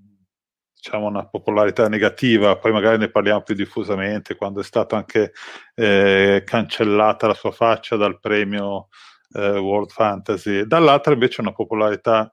[0.86, 5.34] diciamo, una popolarità negativa, poi magari ne parliamo più diffusamente, quando è stata anche
[5.74, 8.90] eh, cancellata la sua faccia dal premio
[9.34, 12.32] eh, World Fantasy, dall'altra invece una popolarità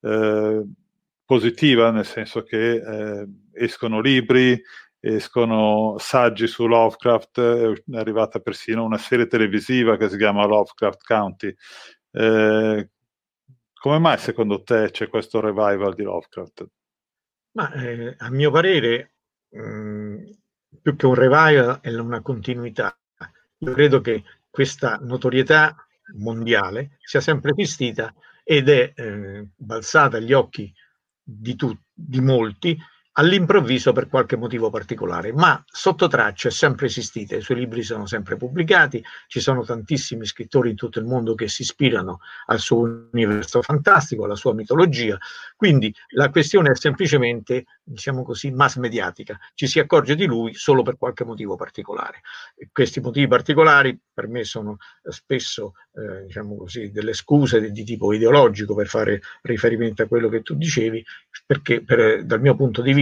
[0.00, 0.64] eh,
[1.24, 4.60] positiva, nel senso che eh, escono libri,
[4.98, 11.54] escono saggi su Lovecraft, è arrivata persino una serie televisiva che si chiama Lovecraft County.
[12.10, 12.88] Eh,
[13.74, 16.66] Come mai secondo te c'è questo revival di Lovecraft?
[17.52, 19.14] Ma eh, a mio parere,
[19.50, 20.16] mh,
[20.80, 22.96] più che un revival è una continuità.
[23.58, 25.74] Io credo che questa notorietà
[26.14, 30.72] mondiale sia sempre esistita ed è eh, balzata agli occhi
[31.22, 32.76] di, tu, di molti
[33.12, 38.06] all'improvviso per qualche motivo particolare, ma sotto traccia è sempre esistita, i suoi libri sono
[38.06, 43.08] sempre pubblicati, ci sono tantissimi scrittori in tutto il mondo che si ispirano al suo
[43.12, 45.18] universo fantastico, alla sua mitologia,
[45.56, 50.82] quindi la questione è semplicemente, diciamo così, mass mediatica, ci si accorge di lui solo
[50.82, 52.20] per qualche motivo particolare.
[52.56, 57.84] E questi motivi particolari per me sono spesso, eh, diciamo così, delle scuse di, di
[57.84, 61.04] tipo ideologico per fare riferimento a quello che tu dicevi,
[61.46, 63.01] perché per, dal mio punto di vista,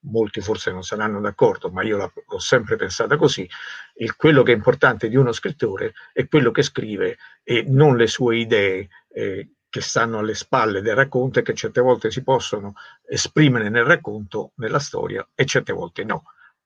[0.00, 3.48] molti forse non saranno d'accordo, ma io l'ho sempre pensata così,
[3.96, 8.06] il, quello che è importante di uno scrittore è quello che scrive e non le
[8.06, 12.74] sue idee eh, che stanno alle spalle del racconto e che certe volte si possono
[13.06, 16.24] esprimere nel racconto, nella storia, e certe volte no.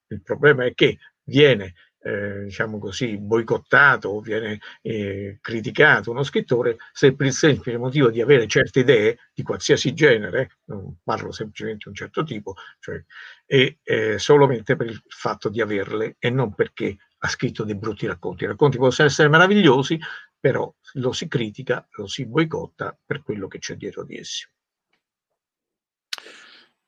[0.09, 6.77] Il problema è che viene eh, diciamo così, boicottato o viene eh, criticato uno scrittore
[6.93, 11.85] se per il semplice motivo di avere certe idee di qualsiasi genere, non parlo semplicemente
[11.85, 13.03] di un certo tipo, cioè,
[13.47, 18.07] e eh, solamente per il fatto di averle e non perché ha scritto dei brutti
[18.07, 18.45] racconti.
[18.45, 19.99] I racconti possono essere meravigliosi,
[20.39, 24.45] però lo si critica, lo si boicotta per quello che c'è dietro di essi.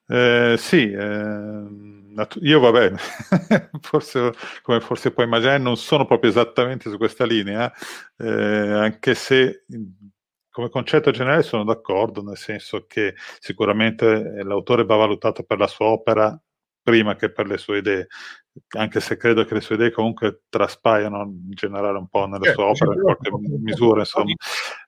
[0.07, 1.63] Eh, sì, eh,
[2.41, 2.97] io va bene,
[3.81, 7.71] forse, come forse puoi immaginare, non sono proprio esattamente su questa linea,
[8.17, 9.65] eh, anche se
[10.51, 15.87] come concetto generale sono d'accordo, nel senso che sicuramente l'autore va valutato per la sua
[15.87, 16.39] opera
[16.81, 18.07] prima che per le sue idee,
[18.77, 22.63] anche se credo che le sue idee comunque traspaiano in generale un po' nelle sue
[22.63, 24.31] opere, in qualche misura, insomma.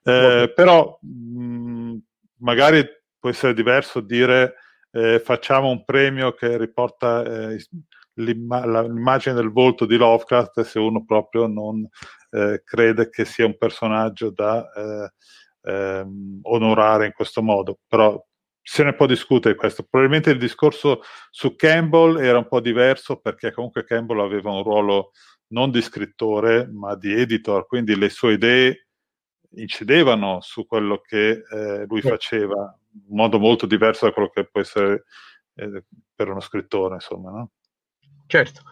[0.04, 1.96] Eh, però mh,
[2.38, 2.86] magari
[3.18, 4.54] può essere diverso dire
[4.92, 7.58] eh, facciamo un premio che riporta eh,
[8.14, 11.86] l'imma- l'immagine del volto di Lovecraft se uno proprio non
[12.30, 15.12] eh, crede che sia un personaggio da eh,
[15.70, 17.78] ehm, onorare in questo modo.
[17.86, 18.22] Però
[18.60, 19.82] se ne può discutere questo.
[19.82, 21.00] Probabilmente il discorso
[21.30, 25.12] su Campbell era un po' diverso perché comunque Campbell aveva un ruolo
[25.48, 28.88] non di scrittore ma di editor, quindi le sue idee
[29.52, 34.60] incidevano su quello che eh, lui faceva in modo molto diverso da quello che può
[34.60, 35.04] essere
[35.54, 35.84] eh,
[36.14, 37.50] per uno scrittore, insomma, no?
[38.26, 38.62] Certo,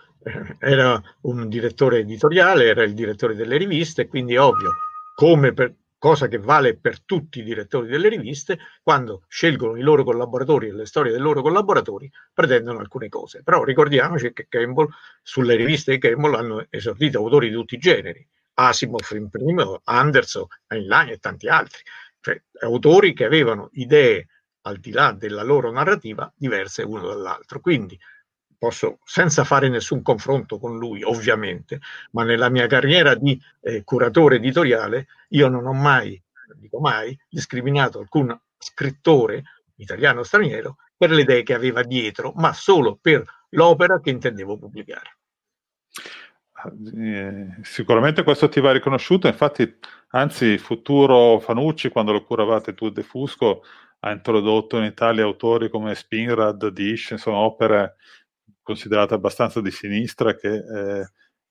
[0.59, 4.73] era un direttore editoriale, era il direttore delle riviste, quindi ovvio,
[5.15, 10.05] come per, cosa che vale per tutti i direttori delle riviste, quando scelgono i loro
[10.05, 13.43] collaboratori e le storie dei loro collaboratori, pretendono alcune cose.
[13.43, 14.89] Però ricordiamoci che Campbell,
[15.23, 18.27] sulle riviste di Campbell hanno esordito autori di tutti i generi,
[18.59, 21.83] Asimov in primo, Anderson, Heinlein e tanti altri
[22.27, 24.27] cioè autori che avevano idee
[24.63, 27.61] al di là della loro narrativa diverse uno dall'altro.
[27.61, 27.97] Quindi
[28.59, 31.79] posso, senza fare nessun confronto con lui, ovviamente,
[32.13, 36.21] ma nella mia carriera di eh, curatore editoriale, io non ho mai,
[36.57, 39.45] dico mai, discriminato alcun scrittore
[39.77, 44.59] italiano o straniero per le idee che aveva dietro, ma solo per l'opera che intendevo
[44.59, 45.19] pubblicare.
[46.97, 49.79] Eh, sicuramente questo ti va riconosciuto, infatti,
[50.09, 53.63] anzi, futuro Fanucci, quando lo curavate tu De Fusco,
[54.01, 57.97] ha introdotto in Italia autori come Spinrad, Dish, insomma, opere
[58.63, 61.07] considerate abbastanza di sinistra che eh,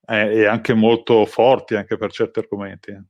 [0.07, 2.91] e anche molto forti anche per certi argomenti.
[2.91, 3.03] Eh.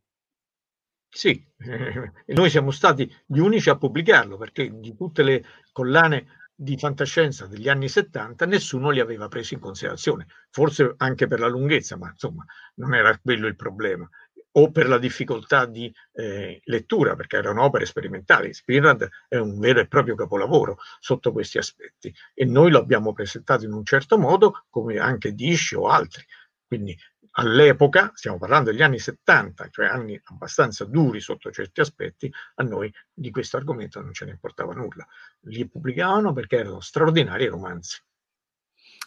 [1.10, 6.78] Sì, e noi siamo stati gli unici a pubblicarlo perché di tutte le collane di
[6.78, 11.98] fantascienza degli anni 70 nessuno li aveva presi in considerazione, forse anche per la lunghezza,
[11.98, 12.46] ma insomma
[12.76, 14.10] non era quello il problema,
[14.58, 18.54] o per la difficoltà di eh, lettura, perché erano opere sperimentali.
[18.54, 23.66] Spinrad è un vero e proprio capolavoro sotto questi aspetti e noi lo abbiamo presentato
[23.66, 26.24] in un certo modo, come anche Dish o altri.
[26.66, 26.98] Quindi
[27.38, 32.92] all'epoca, stiamo parlando degli anni 70, cioè anni abbastanza duri sotto certi aspetti, a noi
[33.14, 35.06] di questo argomento non ce ne importava nulla.
[35.42, 38.02] Li pubblicavano perché erano straordinari romanzi.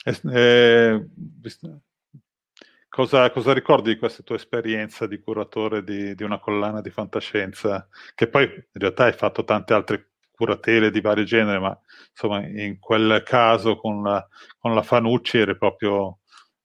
[0.04, 1.06] Eh, eh,
[2.88, 7.88] cosa, cosa, ricordi di questa tua esperienza di curatore di, di, una collana di fantascienza?
[8.14, 11.78] Che poi in realtà hai fatto tante altre curatele di vario genere, ma
[12.10, 14.26] insomma in quel caso con la,
[14.58, 16.20] con la Fanucci eri proprio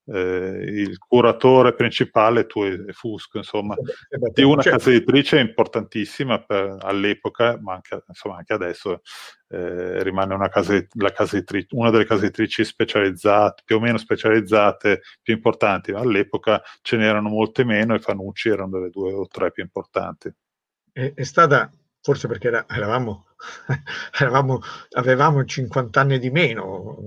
[0.06, 4.78] eh, il curatore principale tu e Fusco, insomma, eh beh, di una certo.
[4.78, 9.02] casa editrice importantissima per, all'epoca, ma anche, insomma, anche adesso
[9.50, 10.74] eh, rimane una, casa,
[11.14, 15.92] casa editrice, una delle case editrici specializzate, più o meno specializzate, più importanti.
[15.92, 20.32] All'epoca ce n'erano molte meno e Fanucci erano delle due o tre più importanti.
[20.92, 21.70] È, è stata
[22.04, 23.28] forse perché era, eravamo,
[24.20, 24.60] eravamo,
[24.92, 26.98] avevamo 50 anni di meno,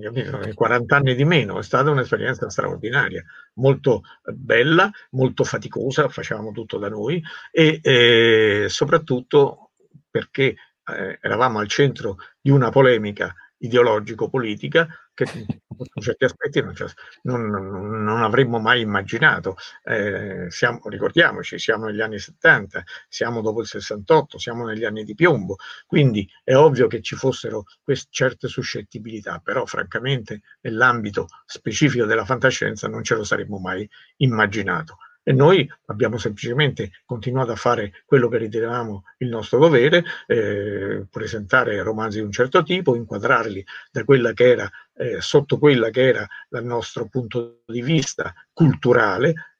[0.55, 3.23] 40 anni di meno, è stata un'esperienza straordinaria,
[3.57, 4.03] molto
[4.33, 9.73] bella, molto faticosa, facevamo tutto da noi e eh, soprattutto
[10.11, 10.57] perché
[10.87, 18.23] eh, eravamo al centro di una polemica ideologico-politica che su certi aspetti non, non, non
[18.23, 19.57] avremmo mai immaginato.
[19.83, 25.15] Eh, siamo, ricordiamoci, siamo negli anni 70, siamo dopo il 68, siamo negli anni di
[25.15, 25.57] piombo,
[25.87, 32.87] quindi è ovvio che ci fossero queste certe suscettibilità, però francamente nell'ambito specifico della fantascienza
[32.87, 38.39] non ce lo saremmo mai immaginato e noi abbiamo semplicemente continuato a fare quello che
[38.39, 44.49] ritenevamo il nostro dovere, eh, presentare romanzi di un certo tipo, inquadrarli da quella che
[44.49, 49.56] era, eh, sotto quella che era il nostro punto di vista culturale,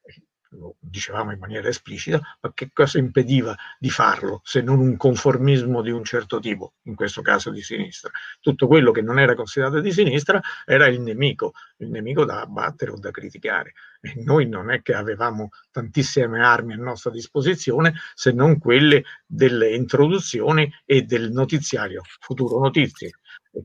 [0.59, 5.83] lo dicevamo in maniera esplicita, ma che cosa impediva di farlo se non un conformismo
[5.83, 8.11] di un certo tipo, in questo caso di sinistra?
[8.41, 12.93] Tutto quello che non era considerato di sinistra era il nemico, il nemico da abbattere
[12.93, 13.73] o da criticare.
[14.01, 19.75] E noi non è che avevamo tantissime armi a nostra disposizione se non quelle delle
[19.75, 23.11] introduzioni e del notiziario, futuro notizie,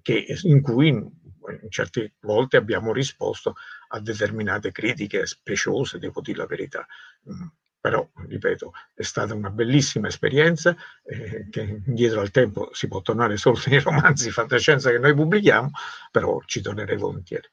[0.02, 1.20] che, in cui
[1.62, 3.56] in certe volte abbiamo risposto
[3.90, 6.86] a determinate critiche speciose, devo dire la verità.
[7.30, 7.48] Mm,
[7.82, 13.38] però, ripeto, è stata una bellissima esperienza, eh, che indietro al tempo si può tornare
[13.38, 15.72] solo nei romanzi fantascienza che noi pubblichiamo,
[16.12, 17.50] però ci tornerei volentieri.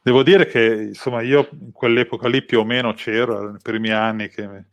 [0.00, 4.28] Devo dire che insomma io in quell'epoca lì più o meno c'ero, nei primi anni
[4.28, 4.66] che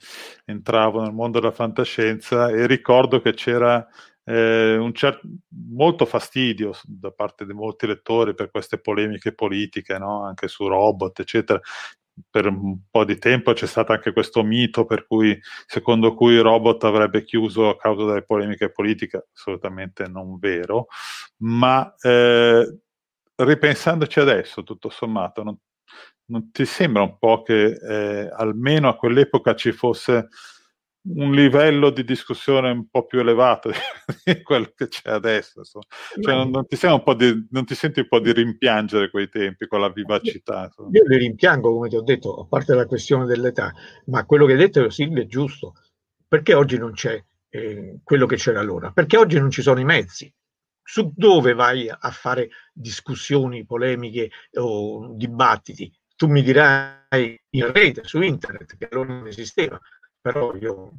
[0.46, 3.88] entravo nel mondo della fantascienza e ricordo che c'era
[4.24, 5.28] eh, certo,
[5.72, 10.24] molto fastidio da parte di molti lettori per queste polemiche politiche, no?
[10.26, 11.60] anche su robot, eccetera.
[12.30, 16.42] Per un po' di tempo c'è stato anche questo mito per cui, secondo cui il
[16.42, 20.88] robot avrebbe chiuso a causa delle polemiche politiche, assolutamente non vero,
[21.38, 22.80] ma eh,
[23.36, 25.58] ripensandoci adesso, tutto sommato, non,
[26.26, 30.28] non, ti sembra un po' che eh, almeno a quell'epoca ci fosse
[31.04, 33.72] un livello di discussione un po' più elevato
[34.24, 35.64] di quello che c'è adesso.
[35.64, 36.78] Cioè, non, non, ti
[37.18, 40.66] di, non, ti senti un po' di rimpiangere quei tempi con la vivacità?
[40.66, 40.90] Insomma.
[40.92, 43.74] Io li rimpiango, come ti ho detto, a parte la questione dell'età,
[44.06, 45.74] ma quello che hai detto Silvia è giusto.
[46.28, 48.92] Perché oggi non c'è eh, quello che c'era allora?
[48.92, 50.32] Perché oggi non ci sono i mezzi.
[50.84, 55.92] Su dove vai a fare discussioni, polemiche o dibattiti?
[56.16, 59.80] Tu mi dirai in rete, su internet, che allora non esisteva
[60.22, 60.92] però io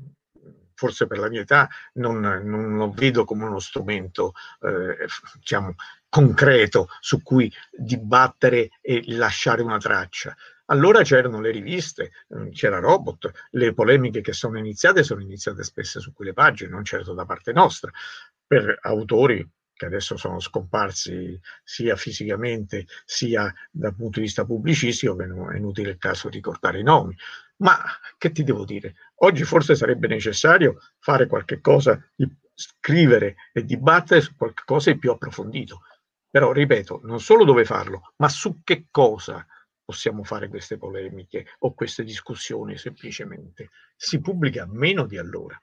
[0.74, 5.06] forse per la mia età non, non lo vedo come uno strumento eh,
[5.38, 5.74] diciamo,
[6.08, 10.34] concreto su cui dibattere e lasciare una traccia.
[10.66, 16.00] Allora c'erano le riviste, mm, c'era Robot, le polemiche che sono iniziate sono iniziate spesso
[16.00, 17.90] su quelle pagine, non certo da parte nostra,
[18.46, 25.56] per autori che adesso sono scomparsi sia fisicamente sia dal punto di vista pubblicistico, è
[25.56, 27.16] inutile il caso di ricordare i nomi.
[27.62, 27.78] Ma
[28.18, 28.94] che ti devo dire?
[29.16, 32.00] Oggi forse sarebbe necessario fare qualche cosa,
[32.54, 35.82] scrivere e dibattere su qualche cosa di più approfondito.
[36.28, 39.46] Però, ripeto, non solo dove farlo, ma su che cosa
[39.84, 43.70] possiamo fare queste polemiche o queste discussioni semplicemente.
[43.96, 45.60] Si pubblica meno di allora.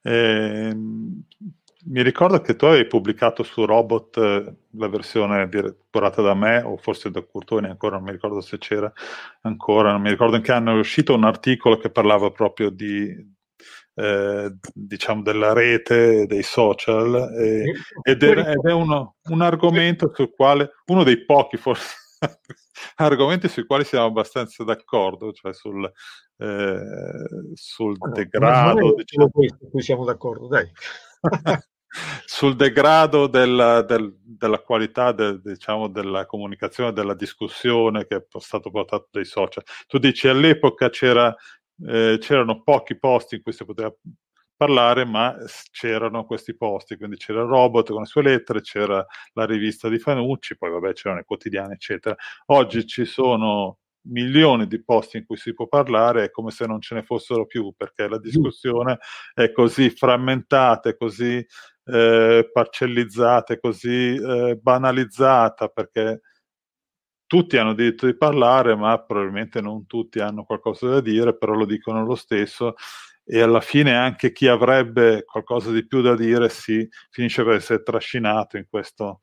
[0.00, 0.76] Eh,
[1.86, 5.48] mi ricordo che tu avevi pubblicato su Robot eh, la versione
[5.90, 8.90] curata da me, o forse da Curtoni ancora, non mi ricordo se c'era
[9.42, 13.14] ancora, non mi ricordo in che anno è uscito un articolo che parlava proprio di,
[13.94, 20.32] eh, diciamo della rete, dei social, eh, ed, è, ed, è, uno, un argomento sul
[20.34, 21.94] quale, uno dei pochi forse
[22.96, 25.84] argomenti sui quali siamo abbastanza d'accordo, cioè sul,
[26.38, 28.94] eh, sul no, degrado.
[28.94, 30.70] Diciamo, questo, cui siamo d'accordo, dai.
[32.24, 38.70] sul degrado del, del, della qualità de, diciamo, della comunicazione, della discussione che è stato
[38.70, 39.62] portato dai social.
[39.86, 41.34] Tu dici all'epoca c'era,
[41.86, 43.94] eh, c'erano pochi posti in cui si poteva
[44.56, 45.34] parlare, ma
[45.72, 49.98] c'erano questi posti, quindi c'era il robot con le sue lettere, c'era la rivista di
[49.98, 52.14] Fanucci, poi vabbè c'erano i quotidiani, eccetera.
[52.46, 56.80] Oggi ci sono milioni di posti in cui si può parlare, è come se non
[56.80, 58.98] ce ne fossero più, perché la discussione
[59.32, 61.44] è così frammentata, è così
[61.86, 66.20] eh, parcellizzata, è così eh, banalizzata, perché
[67.26, 71.66] tutti hanno diritto di parlare, ma probabilmente non tutti hanno qualcosa da dire, però lo
[71.66, 72.74] dicono lo stesso
[73.24, 77.82] e alla fine anche chi avrebbe qualcosa di più da dire si finisce per essere
[77.82, 79.22] trascinato in questo,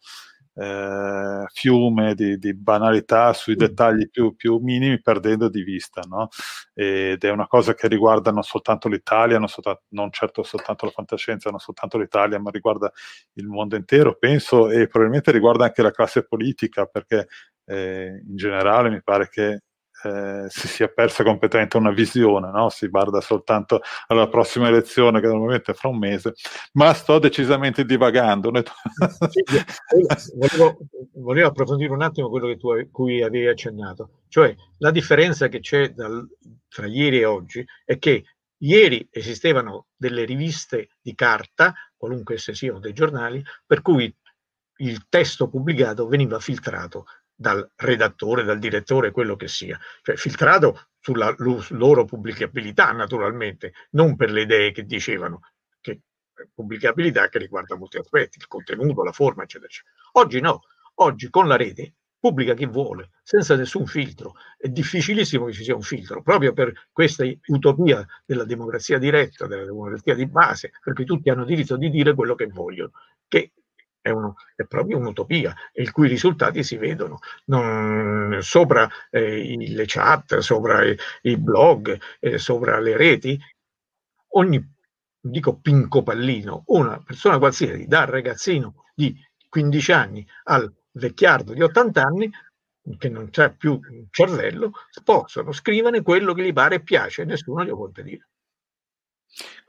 [0.54, 6.28] eh, fiume di, di, banalità sui dettagli più, più minimi perdendo di vista no?
[6.74, 10.92] ed è una cosa che riguarda non soltanto l'Italia non, soltanto, non certo soltanto la
[10.92, 12.92] fantascienza non soltanto l'Italia ma riguarda
[13.34, 17.28] il mondo intero penso e probabilmente riguarda anche la classe politica perché
[17.66, 19.62] eh, in generale mi pare che
[20.04, 22.70] eh, si sia persa completamente una visione, no?
[22.70, 26.34] si guarda soltanto alla prossima elezione che normalmente è fra un mese,
[26.74, 28.52] ma sto decisamente divagando.
[30.36, 30.78] volevo,
[31.14, 35.90] volevo, approfondire un attimo quello che tu cui avevi accennato, cioè la differenza che c'è
[35.90, 36.28] dal,
[36.68, 38.24] tra ieri e oggi è che
[38.58, 44.14] ieri esistevano delle riviste di carta, qualunque esse siano dei giornali, per cui
[44.82, 47.06] il testo pubblicato veniva filtrato
[47.42, 51.34] dal redattore, dal direttore, quello che sia, cioè filtrato sulla
[51.70, 55.40] loro pubblicabilità naturalmente, non per le idee che dicevano,
[55.82, 59.96] che eh, pubblicabilità che riguarda molti aspetti, il contenuto, la forma, eccetera, eccetera.
[60.14, 60.62] Oggi no,
[60.96, 64.36] oggi con la rete pubblica chi vuole, senza nessun filtro.
[64.56, 69.66] È difficilissimo che ci sia un filtro, proprio per questa utopia della democrazia diretta, della
[69.66, 72.92] democrazia di base, perché tutti hanno diritto di dire quello che vogliono,
[73.28, 73.54] che
[74.02, 80.40] è, uno, è, proprio un'utopia, il cui risultati si vedono non, sopra eh, le chat,
[80.40, 83.40] sopra i, i blog, eh, sopra le reti.
[84.34, 84.66] Ogni,
[85.20, 89.16] dico pinco pallino, una persona qualsiasi, dal ragazzino di
[89.48, 92.32] 15 anni al vecchiardo di 80 anni,
[92.98, 93.80] che non c'è più
[94.10, 94.72] cervello,
[95.04, 98.28] possono scrivere quello che gli pare e piace, nessuno glielo può impedire.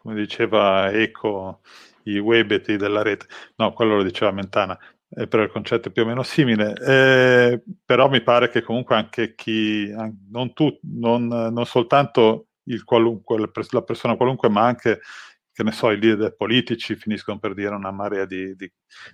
[0.03, 1.61] Come diceva Eco
[2.05, 3.27] i webeti della rete.
[3.57, 4.77] No, quello lo diceva Mentana,
[5.09, 6.75] eh, però il concetto è più o meno simile.
[6.75, 9.89] Eh, però mi pare che comunque anche chi,
[10.29, 15.01] non, tu, non, non soltanto la persona qualunque, ma anche
[15.53, 18.69] che ne so, i leader politici finiscono per dire una marea di, di,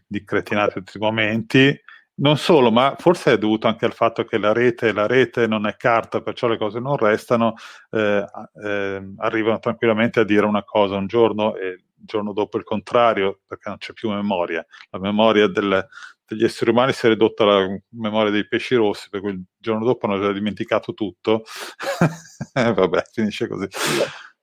[0.07, 1.79] di cretinati in tutti i momenti.
[2.19, 5.67] Non solo, ma forse è dovuto anche al fatto che la rete, la rete non
[5.67, 7.55] è carta, perciò le cose non restano,
[7.91, 8.25] eh,
[8.65, 13.41] eh, arrivano tranquillamente a dire una cosa un giorno e il giorno dopo il contrario,
[13.47, 14.67] perché non c'è più memoria.
[14.91, 15.87] La memoria del,
[16.27, 19.85] degli esseri umani si è ridotta alla memoria dei pesci rossi, per cui il giorno
[19.85, 21.45] dopo hanno già dimenticato tutto.
[22.55, 23.69] eh, vabbè, finisce così.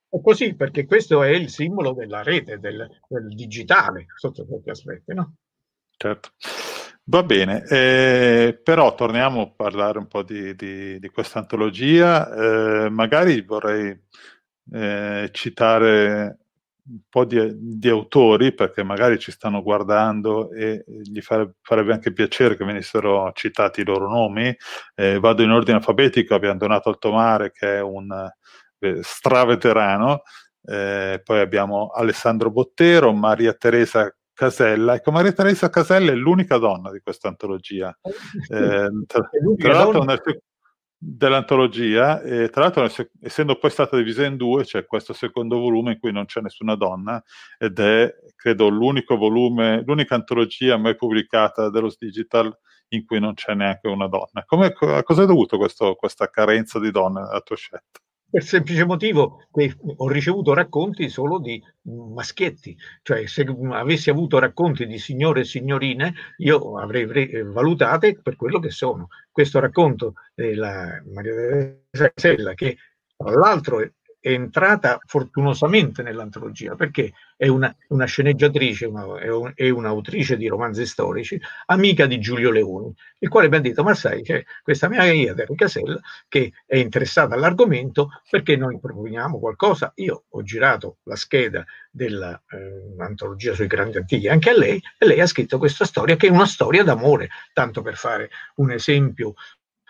[0.08, 5.14] È così perché questo è il simbolo della rete, del, del digitale, sotto certi aspetti,
[5.14, 5.36] no?
[5.98, 6.30] Certo.
[7.08, 12.86] Va bene, eh, però torniamo a parlare un po' di, di, di questa antologia.
[12.86, 13.96] Eh, magari vorrei
[14.74, 16.40] eh, citare
[16.88, 22.12] un po' di, di, autori perché magari ci stanno guardando e gli fare, farebbe anche
[22.12, 24.56] piacere che venissero citati i loro nomi.
[24.96, 28.12] Eh, vado in ordine alfabetico, abbiamo Donato Altomare che è un
[28.80, 30.24] eh, straveterano,
[30.64, 34.96] eh, poi abbiamo Alessandro Bottero, Maria Teresa Casella.
[34.96, 37.98] Ecco, Maria Teresa Casella è l'unica donna di questa antologia.
[38.04, 40.22] Eh, tra, tra l'altro nel,
[40.98, 42.90] dell'antologia e tra l'altro
[43.22, 46.76] essendo poi stata divisa in due c'è questo secondo volume in cui non c'è nessuna
[46.76, 47.22] donna
[47.60, 52.52] ed è credo l'unico volume l'unica antologia mai pubblicata dello digital
[52.90, 56.80] in cui non c'è neanche una donna Come, a cosa è dovuto questo, questa carenza
[56.80, 58.00] di donne nella tua scelta?
[58.36, 64.86] Per semplice motivo che ho ricevuto racconti solo di maschietti, cioè se avessi avuto racconti
[64.86, 67.06] di signore e signorine io avrei
[67.44, 69.08] valutate per quello che sono.
[69.32, 72.76] Questo racconto della Maria Teresa Sella, che
[73.16, 73.80] tra l'altro
[74.26, 80.48] è entrata fortunosamente nell'antologia perché è una, una sceneggiatrice, una, è, un, è, un'autrice di
[80.48, 84.90] romanzi storici, amica di Giulio Leoni, il quale mi ha detto: Ma sai, c'è questa
[84.90, 89.92] mia amica Terry Casella che è interessata all'argomento perché noi proponiamo qualcosa.
[89.98, 95.22] Io ho girato la scheda dell'antologia eh, sui grandi antichi anche a lei e lei
[95.22, 99.36] ha scritto questa storia che è una storia d'amore, tanto per fare un esempio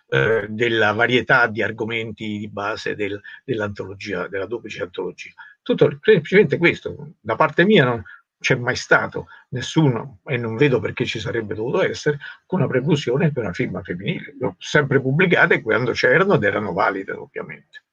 [0.08, 5.32] eh, della varietà di argomenti di base del, dell'antologia, della duplice antologia.
[5.62, 8.04] Tutto semplicemente questo, da parte mia non
[8.40, 12.20] c'è mai stato nessuno, e non vedo perché ci sarebbe dovuto essere,
[12.50, 14.36] una preclusione per una firma femminile.
[14.40, 17.84] L'ho sempre pubblicate quando c'erano ed erano valide, ovviamente.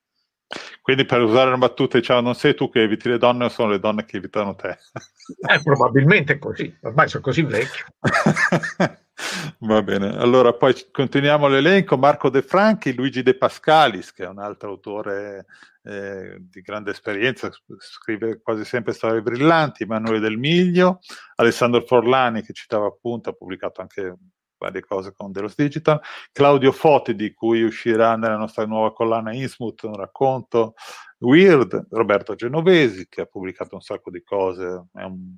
[0.82, 3.70] Quindi per usare una battuta diciamo non sei tu che eviti le donne o sono
[3.70, 4.76] le donne che evitano te?
[5.48, 7.86] Eh, probabilmente è così, ormai sono così vecchio.
[9.60, 11.96] Va bene, allora poi continuiamo l'elenco.
[11.96, 15.46] Marco De Franchi, Luigi De Pascalis, che è un altro autore
[15.82, 21.00] eh, di grande esperienza, scrive quasi sempre storie brillanti, Emanuele Del Miglio,
[21.36, 24.16] Alessandro Forlani, che citava appunto, ha pubblicato anche
[24.58, 29.82] varie cose con Delos Digital, Claudio Foti, di cui uscirà nella nostra nuova collana Innsmouth
[29.82, 30.74] un racconto,
[31.18, 35.34] Weird, Roberto Genovesi, che ha pubblicato un sacco di cose, è un,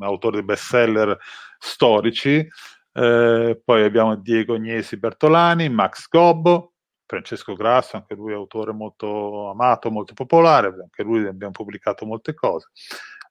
[0.00, 1.16] autore di bestseller
[1.58, 2.46] storici,
[2.94, 6.72] eh, poi abbiamo Diego Agnesi Bertolani, Max Gobbo,
[7.06, 12.70] Francesco Grasso, anche lui autore molto amato, molto popolare, anche lui abbiamo pubblicato molte cose.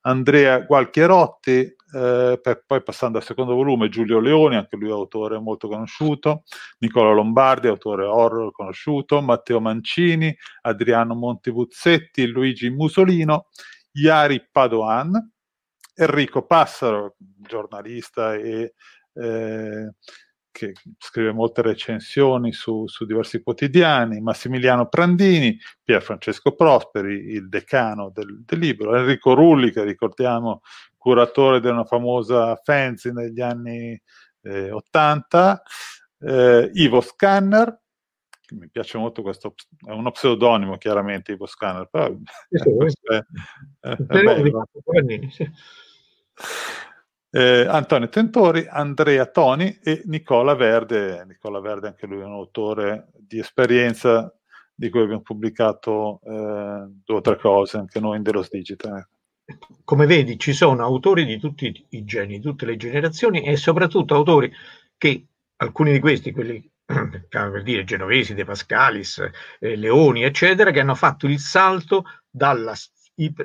[0.03, 6.43] Andrea Gualchierotti, eh, poi passando al secondo volume, Giulio Leoni, anche lui autore molto conosciuto,
[6.79, 13.47] Nicola Lombardi, autore horror conosciuto, Matteo Mancini, Adriano Montevuzzetti, Luigi Musolino,
[13.93, 15.11] Iari Padoan,
[16.03, 18.73] Enrico Passaro, giornalista e
[19.13, 19.91] eh,
[20.51, 28.11] che scrive molte recensioni su, su, diversi quotidiani, Massimiliano Prandini, Pier Francesco Prosperi, il decano
[28.13, 30.61] del, del, libro, Enrico Rulli, che ricordiamo
[30.97, 33.99] curatore di una famosa fanzine negli anni
[34.41, 35.63] eh, 80,
[36.19, 37.79] eh, Ivo Scanner,
[38.51, 39.53] mi piace molto questo,
[39.85, 42.13] è uno pseudonimo chiaramente Ivo Scanner, però
[42.49, 43.23] è,
[43.79, 44.67] è, è bello
[47.31, 51.23] eh, Antonio Tentori, Andrea Toni e Nicola Verde.
[51.25, 54.33] Nicola Verde, anche lui è un autore di esperienza
[54.73, 59.07] di cui abbiamo pubblicato eh, due o tre cose anche noi in Delos Digital.
[59.83, 64.51] Come vedi, ci sono autori di tutti i geni, tutte le generazioni e soprattutto autori
[64.97, 65.27] che
[65.57, 66.69] alcuni di questi, quelli
[67.29, 69.23] per dire genovesi, De Pascalis,
[69.59, 72.73] eh, Leoni, eccetera, che hanno fatto il salto dalla,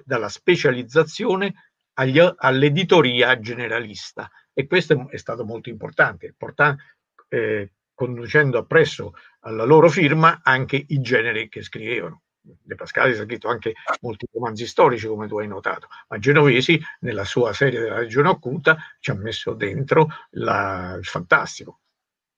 [0.05, 1.66] dalla specializzazione
[1.97, 6.83] all'editoria generalista e questo è stato molto importante, portando,
[7.29, 12.23] eh, conducendo appresso alla loro firma anche i generi che scrivevano.
[12.41, 17.25] De Pascali ha scritto anche molti romanzi storici, come tu hai notato, ma Genovesi, nella
[17.25, 21.81] sua serie della regione occulta, ci ha messo dentro la, il fantastico.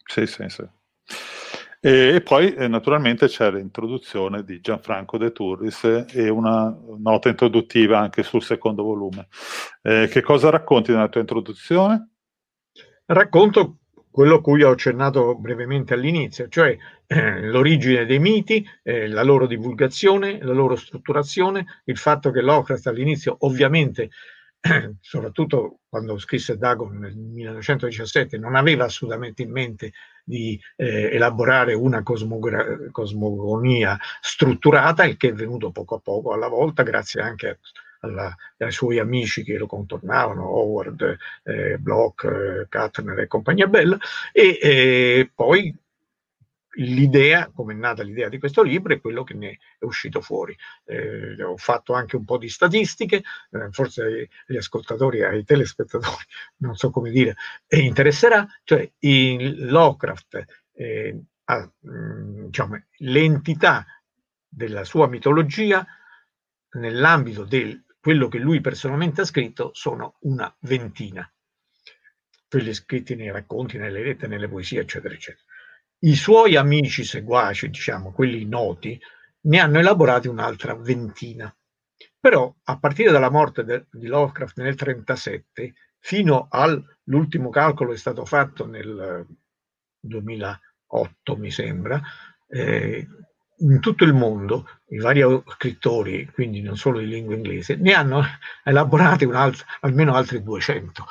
[0.04, 0.66] Sì, sì, sì.
[1.80, 7.98] E, e poi eh, naturalmente c'è l'introduzione di Gianfranco De Turris e una nota introduttiva
[7.98, 9.28] anche sul secondo volume.
[9.82, 12.10] Eh, che cosa racconti nella tua introduzione?
[13.06, 13.78] Racconto
[14.10, 16.76] quello a cui ho accennato brevemente all'inizio, cioè
[17.06, 22.88] eh, l'origine dei miti, eh, la loro divulgazione, la loro strutturazione, il fatto che Lovecraft
[22.88, 24.10] all'inizio ovviamente
[25.00, 29.92] soprattutto quando scrisse Dagon nel 1917, non aveva assolutamente in mente
[30.24, 36.48] di eh, elaborare una cosmogra- cosmogonia strutturata, il che è venuto poco a poco alla
[36.48, 37.60] volta, grazie anche
[38.00, 43.96] alla, ai suoi amici che lo contornavano, Howard, eh, Bloch, eh, e compagnia bella,
[44.32, 45.74] e eh, poi
[46.76, 50.56] l'idea, come è nata l'idea di questo libro, è quello che ne è uscito fuori.
[50.84, 56.24] Eh, ho fatto anche un po' di statistiche, eh, forse agli ascoltatori, ai telespettatori,
[56.58, 57.36] non so come dire,
[57.66, 63.86] e interesserà, cioè il Lovecraft, eh, ha, mm, diciamo, l'entità
[64.46, 65.86] della sua mitologia
[66.72, 71.30] nell'ambito di quello che lui personalmente ha scritto sono una ventina
[72.48, 75.44] quelli scritti nei racconti, nelle lettere, nelle poesie, eccetera, eccetera.
[76.00, 79.00] I suoi amici seguaci, diciamo, quelli noti,
[79.40, 81.52] ne hanno elaborati un'altra ventina.
[82.20, 88.24] Però a partire dalla morte de, di Lovecraft nel 1937 fino all'ultimo calcolo è stato
[88.24, 89.26] fatto nel
[90.00, 92.00] 2008, mi sembra,
[92.48, 93.06] eh,
[93.60, 98.22] in tutto il mondo i vari scrittori, quindi non solo di lingua inglese, ne hanno
[98.62, 99.28] elaborati
[99.80, 101.06] almeno altri 200.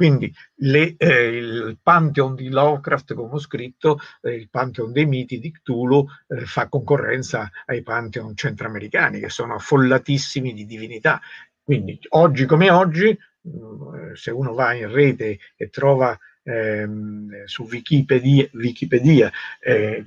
[0.00, 5.38] Quindi le, eh, il Pantheon di Lovecraft, come ho scritto, eh, il Pantheon dei miti
[5.38, 11.20] di Cthulhu eh, fa concorrenza ai Pantheon centroamericani che sono affollatissimi di divinità.
[11.62, 13.14] Quindi oggi come oggi,
[13.46, 20.02] mm, se uno va in rete e trova ehm, su Wikipedia, Wikipedia eh,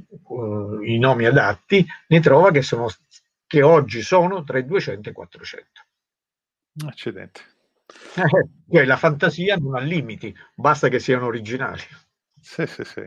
[0.86, 2.88] i nomi adatti, ne trova che, sono,
[3.46, 5.68] che oggi sono tra i 200 e i 400.
[6.88, 7.53] Accidenti.
[8.70, 11.82] Eh, la fantasia non ha limiti, basta che siano originali.
[12.40, 13.02] Sì, sì, sì.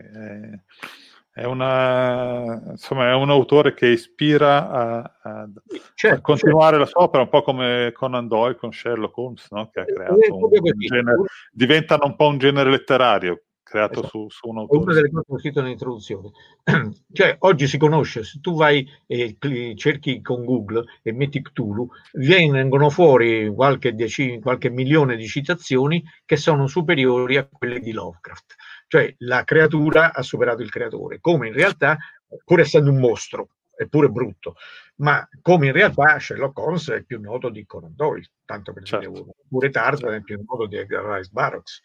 [1.30, 5.48] È, una, insomma, è un autore che ispira a, a,
[5.94, 6.78] certo, a continuare certo.
[6.78, 9.68] la sua opera, un po' come Conan Doyle con Sherlock Holmes, no?
[9.70, 11.16] che ha creato un, un genere,
[11.52, 14.08] diventano un po' un genere letterario creato esatto.
[14.08, 14.82] su, su un autore.
[14.82, 16.30] Una delle cose che ho scritto nell'introduzione.
[17.12, 19.36] cioè, oggi si conosce, se tu vai e
[19.74, 26.36] cerchi con Google e metti Cthulhu, vengono fuori qualche, decine, qualche milione di citazioni che
[26.36, 28.54] sono superiori a quelle di Lovecraft.
[28.86, 31.98] Cioè, la creatura ha superato il creatore, come in realtà,
[32.44, 34.54] pur essendo un mostro, eppure brutto,
[34.96, 39.08] ma come in realtà Sherlock Holmes è più noto di Conan Doyle, tanto per certo.
[39.10, 41.82] dire uno, pure Tarzan è più noto di Edgar Rice Burroughs.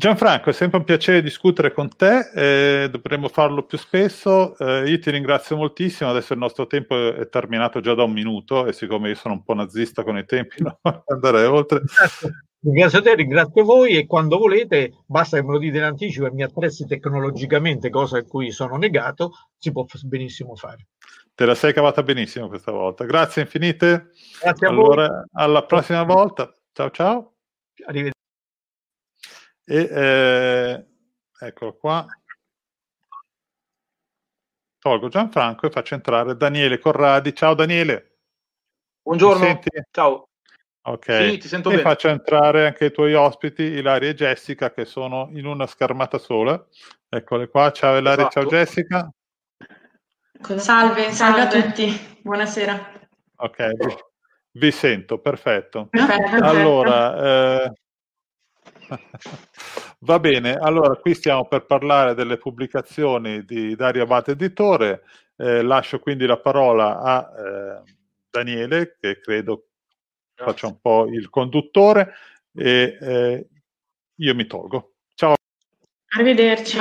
[0.00, 4.56] Gianfranco, è sempre un piacere discutere con te, eh, dovremmo farlo più spesso.
[4.56, 8.64] Eh, io ti ringrazio moltissimo, adesso il nostro tempo è terminato già da un minuto
[8.64, 10.74] e siccome io sono un po' nazista con i tempi, non
[11.04, 11.82] andrei oltre.
[12.62, 16.32] Ringrazio te, ringrazio voi e quando volete, basta che me lo dite in anticipo e
[16.32, 20.86] mi attrezzi tecnologicamente, cosa a cui sono negato, si può benissimo fare.
[21.34, 23.04] Te la sei cavata benissimo questa volta.
[23.04, 24.12] Grazie infinite.
[24.40, 25.24] Grazie a allora, voi.
[25.32, 26.50] alla prossima volta.
[26.72, 27.34] Ciao ciao.
[27.84, 28.18] Arrivederci.
[29.70, 30.86] E eh,
[31.46, 32.04] eccolo qua.
[34.80, 37.32] Tolgo Gianfranco e faccio entrare Daniele Corradi.
[37.32, 38.16] Ciao Daniele.
[39.00, 39.60] Buongiorno.
[39.92, 40.28] Ciao.
[40.82, 41.14] Ok.
[41.14, 41.82] Sì, ti sento e bene.
[41.82, 46.66] faccio entrare anche i tuoi ospiti, Ilaria e Jessica, che sono in una schermata sola.
[47.08, 47.70] Eccole qua.
[47.70, 48.40] Ciao Ilaria, Esatto.
[48.40, 49.12] ciao Jessica.
[50.56, 52.92] Salve, salve a tutti, buonasera.
[53.36, 53.68] Ok,
[54.50, 55.86] vi, sento, perfetto.
[55.90, 56.44] Perfetto, perfetto.
[56.44, 57.72] Allora, eh,
[60.00, 65.02] va bene, allora qui stiamo per parlare delle pubblicazioni di Dario Abate Editore.
[65.36, 67.82] Eh, lascio quindi la parola a eh,
[68.30, 69.68] Daniele, che credo
[70.34, 72.14] faccia un po' il conduttore,
[72.54, 73.48] e eh,
[74.16, 74.92] io mi tolgo.
[75.14, 75.34] Ciao.
[76.16, 76.78] Arrivederci.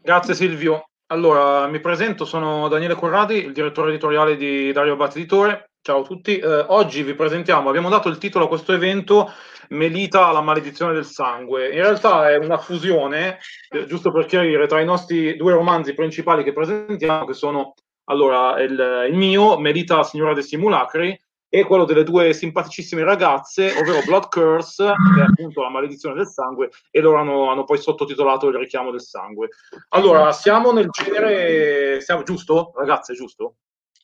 [0.00, 0.88] Grazie Silvio.
[1.06, 5.71] Allora, mi presento, sono Daniele Corradi, il direttore editoriale di Dario Abate Editore.
[5.84, 6.38] Ciao a tutti.
[6.38, 9.32] Eh, oggi vi presentiamo, abbiamo dato il titolo a questo evento
[9.70, 11.70] Melita, la maledizione del sangue.
[11.70, 16.44] In realtà è una fusione, eh, giusto per chiarire, tra i nostri due romanzi principali
[16.44, 22.04] che presentiamo, che sono allora il, il mio, Melita, signora dei simulacri, e quello delle
[22.04, 27.18] due simpaticissime ragazze, ovvero Blood Curse, che è appunto la maledizione del sangue, e loro
[27.18, 29.48] hanno, hanno poi sottotitolato il richiamo del sangue.
[29.88, 32.70] Allora, siamo nel genere, siamo, giusto?
[32.76, 33.56] Ragazze, giusto?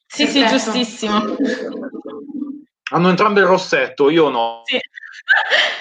[0.08, 1.36] Sì, sì, giustissimo.
[2.90, 4.62] Hanno entrambe il rossetto, io no.
[4.64, 4.78] Sì.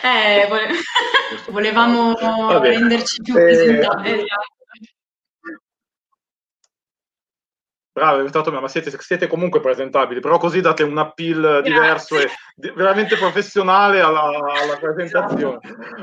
[0.04, 0.68] Eh, vole-
[1.50, 2.14] volevamo
[2.60, 4.26] renderci più Eh, presentabili.
[7.98, 12.30] Bravo, diventato mio, ma siete, siete comunque presentabili, però così date un appeal diverso e
[12.54, 15.58] di- veramente professionale alla, alla presentazione.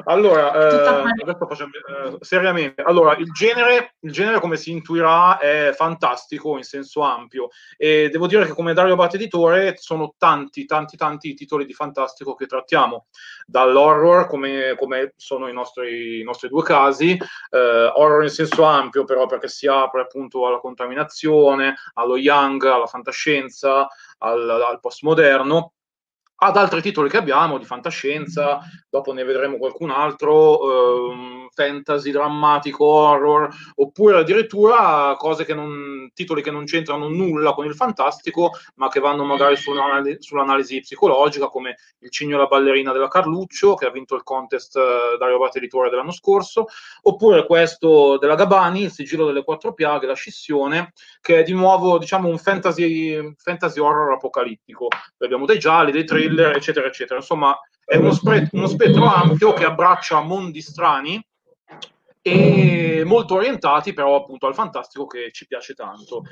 [0.06, 2.82] Allora, eh, facciamo eh, seriamente.
[2.82, 8.26] Allora, il genere, il genere, come si intuirà, è fantastico in senso ampio e devo
[8.26, 12.46] dire che come Dario Abate Editore sono tanti, tanti, tanti i titoli di fantastico che
[12.46, 13.06] trattiamo,
[13.46, 17.12] dall'horror, come, come sono i nostri, i nostri due casi,
[17.50, 22.86] eh, horror in senso ampio però perché si apre appunto alla contaminazione, allo young, alla
[22.86, 23.86] fantascienza,
[24.18, 25.74] al, al postmoderno,
[26.36, 32.84] ad altri titoli che abbiamo di fantascienza, dopo ne vedremo qualcun altro, ehm, fantasy, drammatico,
[32.84, 38.88] horror, oppure addirittura cose che non, titoli che non c'entrano nulla con il fantastico, ma
[38.88, 43.86] che vanno magari sull'anali- sull'analisi psicologica, come Il cigno e la ballerina della Carluccio, che
[43.86, 46.66] ha vinto il contest eh, Dario Abate Editore dell'anno scorso,
[47.02, 51.98] oppure questo della Gabani, Il sigillo delle quattro piaghe, La scissione, che è di nuovo
[51.98, 54.88] diciamo un fantasy, fantasy horror apocalittico.
[55.18, 57.18] Abbiamo dei gialli, dei thriller, eccetera, eccetera.
[57.18, 61.22] Insomma, è uno, spre- uno spettro ampio che abbraccia mondi strani
[62.26, 66.22] e molto orientati però appunto al fantastico che ci piace tanto.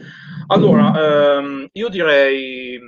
[0.46, 2.80] Allora, ehm, io direi,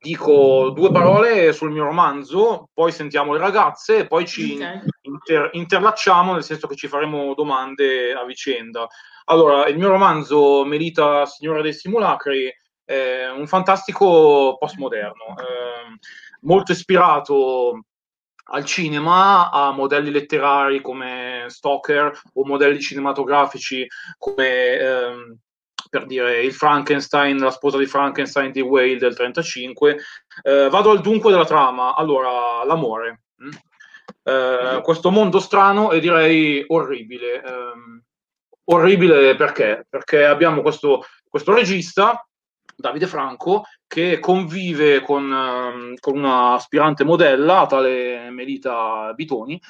[0.00, 4.58] dico due parole sul mio romanzo, poi sentiamo le ragazze e poi ci
[5.02, 8.86] inter- interlacciamo, nel senso che ci faremo domande a vicenda.
[9.26, 12.50] Allora, il mio romanzo Melita, Signora dei Simulacri,
[12.82, 15.98] è un fantastico postmoderno, ehm,
[16.40, 17.84] molto ispirato
[18.44, 23.86] al cinema, a modelli letterari come Stoker o modelli cinematografici
[24.18, 25.38] come ehm,
[25.92, 29.98] per dire il Frankenstein, la sposa di Frankenstein di Whale del 35.
[30.42, 31.94] Eh, vado al dunque della trama.
[31.94, 33.24] Allora, l'amore.
[33.44, 33.50] mm?
[34.24, 37.42] Eh, questo mondo strano e direi orribile.
[37.42, 38.02] Ehm,
[38.64, 39.86] orribile perché?
[39.86, 42.26] Perché abbiamo questo, questo regista,
[42.74, 49.60] Davide Franco, che convive con, ehm, con una aspirante modella, tale Melita Bitoni,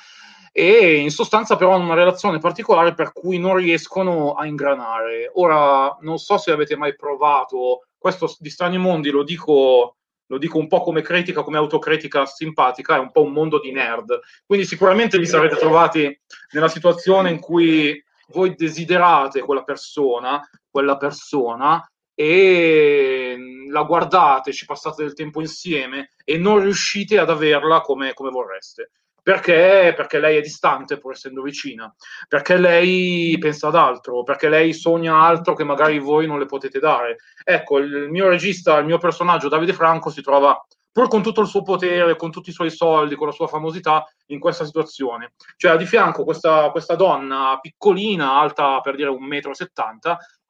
[0.52, 5.28] e in sostanza però hanno una relazione particolare per cui non riescono a ingranare.
[5.34, 10.57] Ora, non so se avete mai provato, questo di Strani Mondi lo dico, lo dico
[10.57, 14.65] un po' come critica, come autocritica simpatica, è un po' un mondo di nerd, quindi
[14.65, 16.17] sicuramente vi sarete trovati
[16.52, 21.84] nella situazione in cui voi desiderate quella persona, quella persona,
[22.15, 23.36] e
[23.68, 28.91] la guardate, ci passate del tempo insieme e non riuscite ad averla come, come vorreste.
[29.23, 29.92] Perché?
[29.94, 31.94] Perché lei è distante pur essendo vicina,
[32.26, 36.81] perché lei pensa ad altro, perché lei sogna altro che magari voi non le potete
[36.81, 37.18] dare.
[37.44, 40.60] Ecco, il mio regista, il mio personaggio Davide Franco si trova
[40.91, 44.05] pur con tutto il suo potere, con tutti i suoi soldi, con la sua famosità,
[44.26, 45.34] in questa situazione.
[45.57, 49.55] Cioè di fianco questa, questa donna piccolina, alta per dire un metro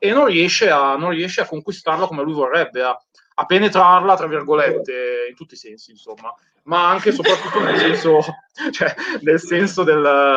[0.04, 3.00] e non riesce a, non riesce a conquistarla come lui vorrebbe, a,
[3.34, 8.18] a penetrarla, tra virgolette, in tutti i sensi, insomma, ma anche e soprattutto nel senso,
[8.72, 10.36] cioè, nel senso del,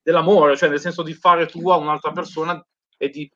[0.00, 2.64] dell'amore, cioè nel senso di fare tu a un'altra persona
[2.96, 3.28] e di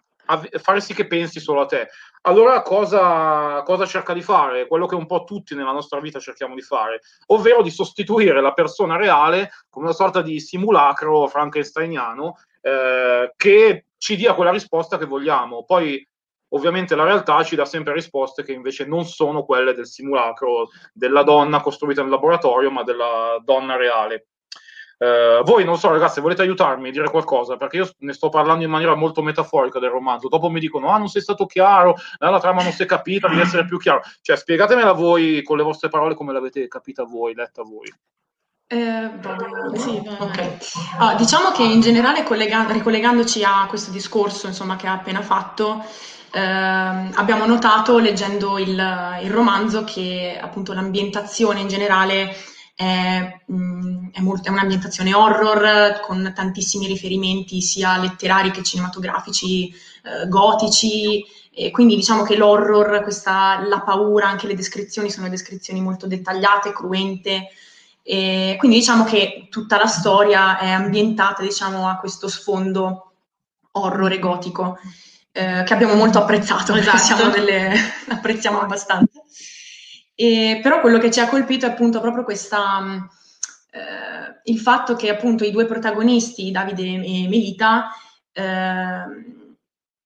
[0.60, 1.88] fare sì che pensi solo a te.
[2.22, 4.68] Allora cosa, cosa cerca di fare?
[4.68, 8.52] Quello che un po' tutti nella nostra vita cerchiamo di fare, ovvero di sostituire la
[8.52, 15.06] persona reale con una sorta di simulacro frankensteiniano eh, che ci dia quella risposta che
[15.06, 15.64] vogliamo.
[15.64, 16.06] Poi
[16.50, 21.22] ovviamente la realtà ci dà sempre risposte che invece non sono quelle del simulacro della
[21.22, 24.28] donna costruita nel laboratorio, ma della donna reale.
[24.98, 27.56] Eh, voi non so, ragazzi, volete aiutarmi a dire qualcosa?
[27.56, 30.28] Perché io ne sto parlando in maniera molto metaforica del romanzo.
[30.28, 33.40] Dopo mi dicono: Ah, non sei stato chiaro, la trama non si è capita, devi
[33.40, 34.00] essere più chiaro.
[34.22, 37.92] Cioè, spiegatemela voi con le vostre parole come l'avete capita voi, letta voi.
[38.68, 40.56] Eh, vado- sì, ok.
[40.98, 45.84] Ah, diciamo che in generale, collega- ricollegandoci a questo discorso insomma, che ha appena fatto,
[46.32, 48.70] ehm, abbiamo notato leggendo il,
[49.22, 52.34] il romanzo che appunto l'ambientazione in generale
[52.74, 60.28] è, mh, è, molto- è un'ambientazione horror con tantissimi riferimenti sia letterari che cinematografici, eh,
[60.28, 61.24] gotici.
[61.58, 66.72] E quindi diciamo che l'horror, questa, la paura, anche le descrizioni sono descrizioni molto dettagliate,
[66.72, 67.48] cruente.
[68.08, 73.14] E quindi diciamo che tutta la storia è ambientata diciamo, a questo sfondo
[73.72, 74.78] horror e gotico
[75.32, 77.28] eh, che abbiamo molto apprezzato, Esatto.
[77.30, 77.72] delle...
[78.08, 79.20] apprezziamo abbastanza.
[80.14, 83.08] E, però quello che ci ha colpito è appunto proprio questa, mh,
[83.72, 87.90] eh, il fatto che appunto i due protagonisti, Davide e Melita,
[88.32, 89.34] ehm,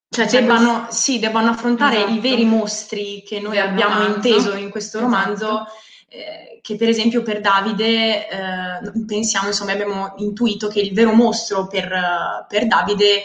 [0.08, 2.12] Cioè, debbano, sì, debbano affrontare Esatto.
[2.12, 4.16] i veri mostri che noi abbiamo romanzo.
[4.16, 5.12] inteso in questo Esatto.
[5.12, 5.66] romanzo,
[6.12, 11.68] eh, che per esempio per Davide eh, pensiamo, insomma, abbiamo intuito che il vero mostro
[11.68, 13.22] per, eh, per Davide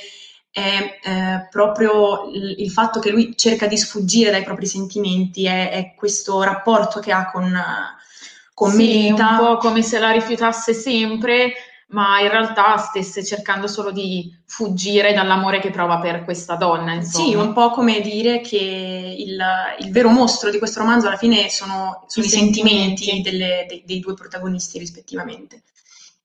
[0.52, 5.72] è eh, proprio il, il fatto che lui cerca di sfuggire dai propri sentimenti, è,
[5.72, 7.96] è questo rapporto che ha con, eh,
[8.54, 9.30] con Sì, Melita.
[9.32, 11.54] un po' come se la rifiutasse sempre,
[11.88, 17.26] ma in realtà stesse cercando solo di fuggire dall'amore che prova per questa donna, insomma.
[17.26, 19.40] Sì, un po' come dire che il,
[19.80, 23.30] il vero mostro di questo romanzo alla fine sono, sono I i sentimenti, sentimenti.
[23.30, 25.64] delle- dei, dei due protagonisti rispettivamente.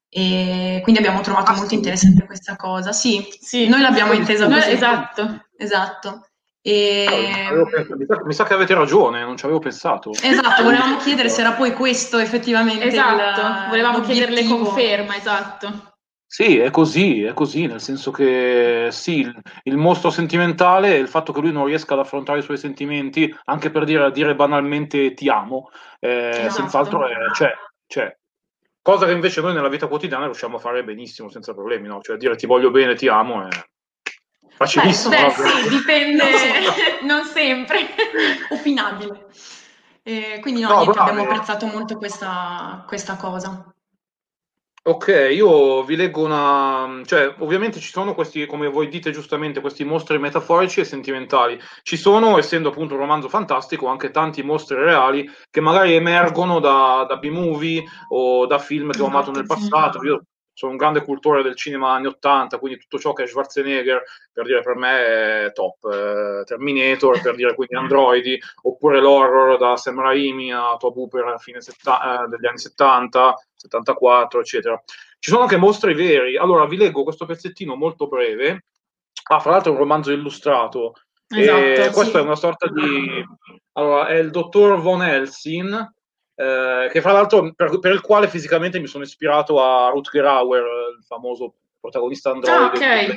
[0.08, 2.92] E quindi abbiamo trovato molto interessante questa cosa.
[2.92, 4.70] Sì, Sì, noi l'abbiamo intesa così.
[4.70, 5.47] esatto.
[5.56, 6.30] Esatto.
[6.62, 7.06] E...
[7.08, 10.10] Pensato- mi, sa, mi sa che avete ragione, non ci avevo pensato.
[10.10, 15.89] Esatto, volevamo chiedere se era poi questo effettivamente Esatto, il- volevamo chiederle conferma, esatto.
[16.32, 21.32] Sì, è così, è così, nel senso che sì, il, il mostro sentimentale, il fatto
[21.32, 25.28] che lui non riesca ad affrontare i suoi sentimenti, anche per dire, dire banalmente ti
[25.28, 26.50] amo, eh, Esatto.
[26.50, 27.52] senz'altro è, c'è,
[27.84, 28.16] c'è.
[28.80, 32.00] Cosa che invece noi nella vita quotidiana riusciamo a fare benissimo, senza problemi, no?
[32.00, 33.48] Cioè dire ti voglio bene, ti amo, è
[34.60, 35.14] facilissimo.
[35.14, 35.30] Beh, no?
[35.30, 36.24] sì, dipende,
[37.02, 37.78] Non non sempre.
[38.50, 39.26] Opinabile.
[40.02, 43.72] Eh, quindi no, No, niente, abbiamo apprezzato molto questa, questa cosa.
[44.82, 47.02] Ok, io vi leggo una...
[47.05, 51.58] cioè ovviamente ci sono questi, come voi dite giustamente, questi mostri metaforici e sentimentali.
[51.82, 57.05] Ci sono, essendo appunto un romanzo fantastico, anche tanti mostri reali che magari emergono da,
[57.06, 60.05] da B-movie o da film che ho amato nel Esatto, passato.
[60.05, 60.24] Io
[60.60, 64.44] sono un grande cultore del cinema anni 80, quindi tutto ciò che è Schwarzenegger, per
[64.44, 65.06] dire per me
[65.47, 65.84] è top.
[65.90, 71.62] Eh, Terminator, per dire quindi androidi, oppure l'horror da Sam Raimi a Tobu per fine
[71.62, 74.82] setta- eh, degli anni 70, 74, eccetera.
[75.18, 76.36] Ci sono anche mostri veri.
[76.36, 78.66] Allora, vi leggo questo pezzettino molto breve.
[79.30, 80.92] Ah, fra l'altro è un romanzo illustrato.
[81.26, 82.18] Esatto, e questo sì.
[82.18, 83.24] è una sorta di...
[83.72, 85.94] Allora, è il dottor Von Helsing,
[86.41, 90.65] eh, che fra l'altro per, per il quale fisicamente mi sono ispirato a Rutger Hauer,
[90.97, 92.85] il famoso protagonista androide.
[92.85, 93.17] Ah, ok.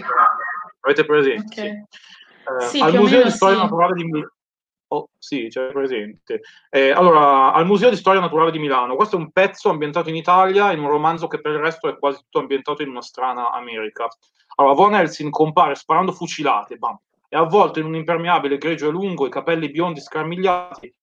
[0.81, 1.87] Avete presente?
[2.45, 2.61] Ok.
[2.61, 3.61] Eh, Sì, al Museo di Storia sì.
[3.61, 4.31] Naturale di Milano.
[4.87, 6.41] Oh, sì, c'è presente.
[6.69, 10.15] Eh, allora, al Museo di Storia Naturale di Milano, questo è un pezzo ambientato in
[10.15, 13.51] Italia in un romanzo che per il resto è quasi tutto ambientato in una strana
[13.51, 14.07] America.
[14.55, 19.25] Allora, Von Helsing compare sparando fucilate, bam, è avvolto in un impermeabile grigio e lungo,
[19.25, 20.93] i capelli biondi scarmigliati,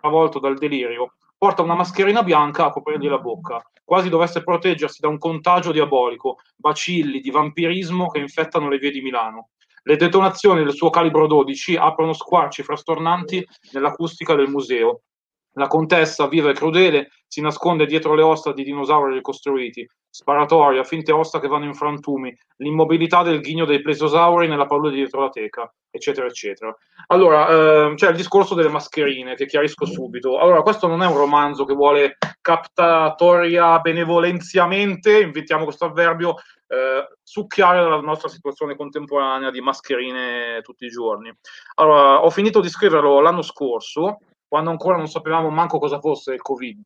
[0.00, 1.16] travolto dal delirio.
[1.40, 6.36] Porta una mascherina bianca a coprirgli la bocca, quasi dovesse proteggersi da un contagio diabolico,
[6.54, 9.48] bacilli di vampirismo che infettano le vie di Milano.
[9.84, 15.04] Le detonazioni del suo calibro 12 aprono squarci frastornanti nell'acustica del museo.
[15.52, 19.88] La contessa, viva e crudele, si nasconde dietro le ossa di dinosauri ricostruiti.
[20.10, 25.22] Sparatoria, finte ossa che vanno in frantumi, l'immobilità del ghigno dei plesiosauri nella di dietro
[25.22, 26.76] la teca, eccetera, eccetera.
[27.06, 27.48] Allora,
[27.86, 30.38] ehm, c'è il discorso delle mascherine, che chiarisco subito.
[30.38, 37.82] Allora, questo non è un romanzo che vuole captatoria benevolenziamente, inventiamo questo avverbio, eh, succhiare
[37.82, 41.32] la nostra situazione contemporanea di mascherine tutti i giorni.
[41.74, 44.18] Allora, ho finito di scriverlo l'anno scorso,
[44.50, 46.82] quando ancora non sapevamo manco cosa fosse il Covid.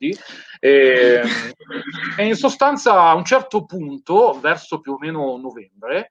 [0.60, 1.23] E,
[2.18, 6.10] e in sostanza a un certo punto, verso più o meno novembre,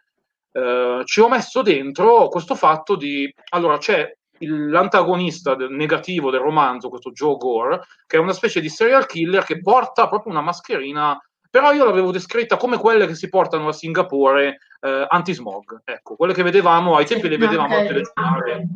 [0.52, 3.32] eh, ci ho messo dentro questo fatto di...
[3.52, 8.60] Allora, c'è il, l'antagonista del, negativo del romanzo, questo Joe Gore, che è una specie
[8.60, 11.16] di serial killer che porta proprio una mascherina
[11.54, 16.34] però io l'avevo descritta come quelle che si portano a Singapore eh, anti-smog, ecco, quelle
[16.34, 18.68] che vedevamo, ai tempi le vedevamo al telegiornale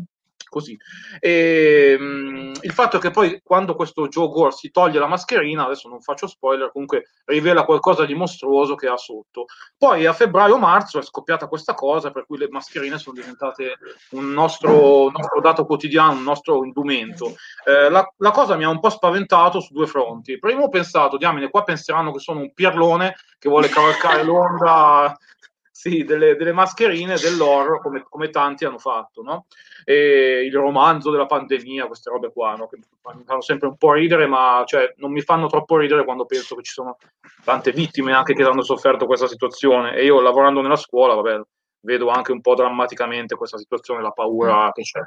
[0.50, 0.78] così.
[1.20, 5.08] E, mh, mm, il fatto è che poi quando questo Joe Gore si toglie la
[5.08, 9.46] mascherina, adesso non faccio spoiler, comunque rivela qualcosa di mostruoso che ha sotto.
[9.78, 13.78] Poi a febbraio-marzo è scoppiata questa cosa, per cui le mascherine sono diventate
[14.12, 17.36] un nostro, nostro dato quotidiano, un nostro indumento.
[17.66, 20.40] Eh, la, la, cosa mi ha un po' spaventato su due fronti.
[20.40, 25.16] Primo ho pensato, diamine, qua penseranno che sono un pierlone che vuole cavalcare l'onda
[25.78, 29.46] sì, delle, delle, mascherine dell'horror come, come, tanti hanno fatto, no?
[29.86, 32.68] E il romanzo della pandemia, queste robe qua, no?
[32.68, 36.26] che mi fanno sempre un po' ridere, ma cioè, non mi fanno troppo ridere quando
[36.26, 36.98] penso che ci sono
[37.44, 39.94] tante vittime anche che hanno sofferto questa situazione.
[39.94, 41.42] E io lavorando nella scuola, vabbè,
[41.82, 45.00] vedo anche un po' drammaticamente questa situazione, la paura che c'è.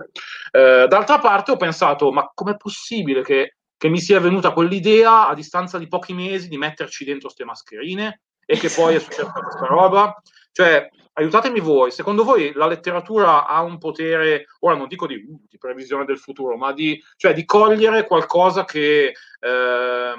[0.52, 5.34] Eh, d'altra parte ho pensato, ma com'è possibile che, che mi sia venuta quell'idea a
[5.34, 9.66] distanza di pochi mesi di metterci dentro queste mascherine e che poi è successa questa
[9.66, 10.14] roba?
[10.52, 15.58] Cioè, aiutatemi voi, secondo voi la letteratura ha un potere, ora non dico di, di
[15.58, 20.14] previsione del futuro, ma di, cioè, di cogliere qualcosa che eh,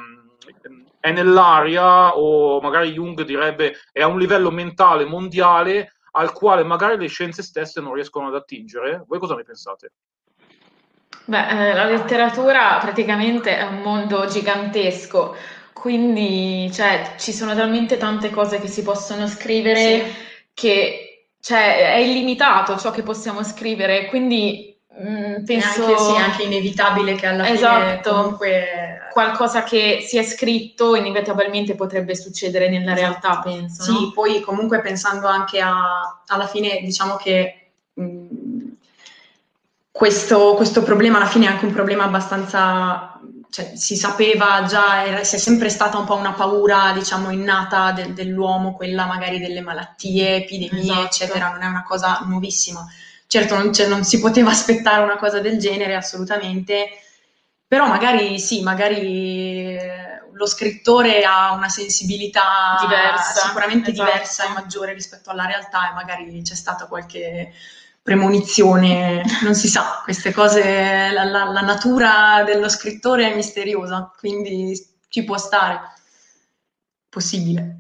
[1.00, 6.98] è nell'aria o magari Jung direbbe è a un livello mentale mondiale al quale magari
[6.98, 9.04] le scienze stesse non riescono ad attingere?
[9.08, 9.94] Voi cosa ne pensate?
[11.26, 15.36] Beh, eh, la letteratura praticamente è un mondo gigantesco
[15.82, 20.14] quindi, cioè, ci sono talmente tante cose che si possono scrivere sì.
[20.54, 25.86] che cioè, è illimitato ciò che possiamo scrivere, quindi mh, mm, penso...
[25.86, 29.00] Anche, sì, anche inevitabile che alla esatto, fine comunque...
[29.12, 33.00] Qualcosa che si è scritto inevitabilmente potrebbe succedere nella esatto.
[33.00, 33.82] realtà, penso.
[33.82, 34.12] Sì, no?
[34.12, 37.72] poi comunque pensando anche a, alla fine, diciamo che...
[37.96, 38.60] Mh, mm,
[39.90, 43.11] questo, questo problema alla fine è anche un problema abbastanza
[43.52, 47.92] cioè, si sapeva già, era, si è sempre stata un po' una paura, diciamo, innata
[47.92, 51.02] de, dell'uomo, quella magari delle malattie, epidemie, esatto.
[51.02, 52.88] eccetera, non è una cosa nuovissima.
[53.28, 56.88] Certo, non, non, si poteva aspettare una cosa del genere, assolutamente,
[57.68, 64.10] però magari sì, magari eh, lo scrittore ha una sensibilità diversa, sicuramente esatto.
[64.10, 67.52] diversa e maggiore rispetto alla realtà e magari c'è stata qualche
[68.02, 74.74] premonizione, non si sa, queste cose, la, la, la, natura dello scrittore è misteriosa, quindi
[75.08, 75.80] ci può stare,
[77.10, 77.78] possibile.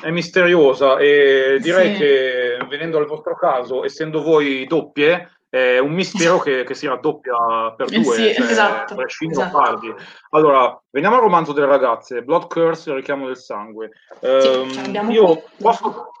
[0.00, 1.98] È misteriosa e direi sì.
[1.98, 7.74] che venendo al vostro caso, essendo voi doppie, è un mistero che, che si raddoppia
[7.76, 9.96] per due, sì, cioè, esatto, esatto.
[10.30, 13.90] Allora, veniamo al romanzo delle ragazze, Blood Curse, il richiamo del sangue.
[14.20, 16.12] Sì, um, io posso...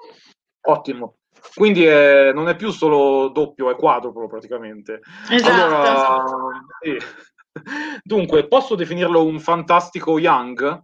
[0.62, 1.19] Ottimo.
[1.54, 5.00] Quindi è, non è più solo doppio, è quadruplo praticamente.
[5.28, 5.52] Esatto.
[5.52, 6.96] Allora, sì.
[8.02, 10.82] Dunque, posso definirlo un fantastico young?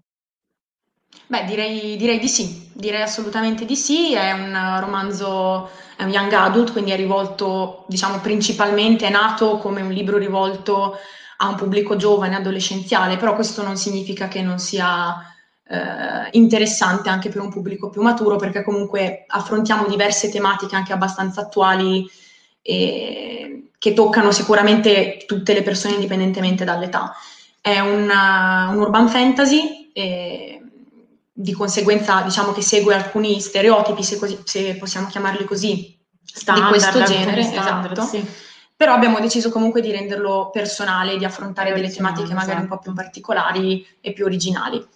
[1.28, 4.14] Beh, direi, direi, di sì, direi assolutamente di sì.
[4.14, 9.80] È un romanzo, è un young adult, quindi è rivolto, diciamo, principalmente, è nato come
[9.82, 10.98] un libro rivolto
[11.38, 15.35] a un pubblico giovane, adolescenziale, però questo non significa che non sia
[15.68, 21.40] eh, interessante anche per un pubblico più maturo perché comunque affrontiamo diverse tematiche anche abbastanza
[21.40, 22.08] attuali
[22.62, 27.14] e che toccano sicuramente tutte le persone indipendentemente dall'età.
[27.60, 30.60] È una, un urban fantasy e
[31.32, 36.78] di conseguenza diciamo che segue alcuni stereotipi, se, così, se possiamo chiamarli così, standard, di
[36.78, 37.42] questo genere.
[37.42, 38.08] Standard, esatto.
[38.08, 38.24] sì.
[38.74, 42.92] Però abbiamo deciso comunque di renderlo personale, di affrontare delle tematiche magari un po' più
[42.92, 44.86] particolari e più originali.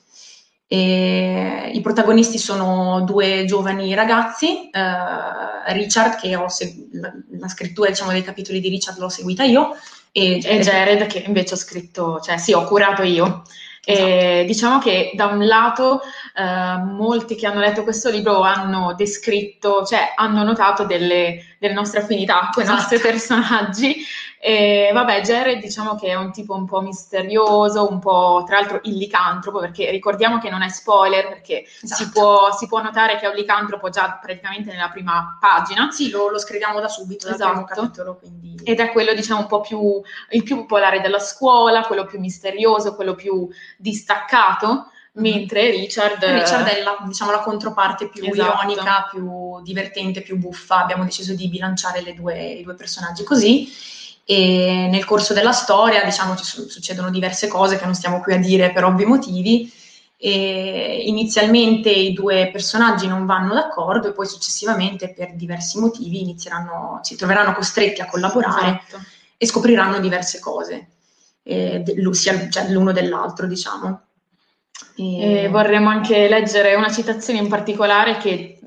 [0.72, 7.88] E I protagonisti sono due giovani ragazzi, eh, Richard, che ho segu- la, la, scrittura
[7.88, 9.70] diciamo, dei capitoli di Richard l'ho seguita io,
[10.12, 13.42] e, e Jared, che invece ho scritto, cioè sì, ho curato io.
[13.82, 14.44] Esatto.
[14.44, 16.02] diciamo che da un lato
[16.36, 22.00] eh, molti che hanno letto questo libro hanno descritto, cioè hanno notato delle, delle nostre
[22.00, 22.78] affinità con i esatto.
[22.78, 23.96] nostri personaggi
[24.42, 28.80] E vabbè, Jared diciamo che è un tipo un po' misterioso, un po' tra l'altro
[28.84, 32.02] il licantropo, perché ricordiamo che non è spoiler, perché Esatto.
[32.02, 35.90] si, può, si può notare che è un licantropo già praticamente nella prima pagina.
[35.90, 37.64] Sì, lo, lo scriviamo da subito, Esatto.
[37.64, 38.58] capitolo, quindi...
[38.64, 42.94] Ed è quello, diciamo, un po' più il più popolare della scuola, quello più misterioso,
[42.94, 43.46] quello più
[43.76, 48.62] distaccato, mentre Richard, Richard è la, diciamo, la controparte più Esatto.
[48.62, 50.80] ironica, più divertente, più buffa.
[50.80, 53.98] Abbiamo deciso di bilanciare le due- i due personaggi così.
[54.24, 58.34] E nel corso della storia, diciamo, ci su- succedono diverse cose che non stiamo qui
[58.34, 59.72] a dire per ovvi motivi.
[60.22, 67.00] E inizialmente i due personaggi non vanno d'accordo e poi successivamente per diversi motivi inizieranno,
[67.02, 69.02] si troveranno costretti a collaborare Esatto.
[69.38, 70.88] e scopriranno diverse cose,
[71.42, 71.82] eh,
[72.12, 74.02] sia cioè, l'uno dell'altro, diciamo.
[74.96, 78.59] E vorremmo anche leggere una citazione in particolare che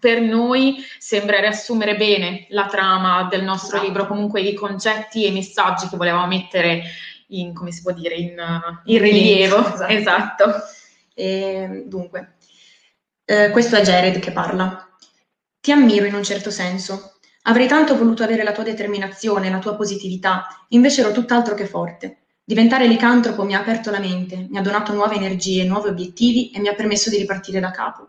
[0.00, 3.86] per noi sembra riassumere bene la trama del nostro Esatto.
[3.86, 6.82] libro, comunque i concetti e i messaggi che volevamo mettere
[7.28, 8.34] in, come si può dire, in,
[8.84, 9.58] in rilievo.
[9.58, 9.86] Esatto.
[9.92, 10.52] Esatto.
[11.14, 12.36] E, dunque,
[13.24, 14.88] eh, questo è Jared che parla.
[15.60, 17.18] Ti ammiro in un certo senso.
[17.42, 22.22] Avrei tanto voluto avere la tua determinazione, la tua positività, invece ero tutt'altro che forte.
[22.42, 26.58] Diventare licantropo mi ha aperto la mente, mi ha donato nuove energie, nuovi obiettivi e
[26.58, 28.08] mi ha permesso di ripartire da capo.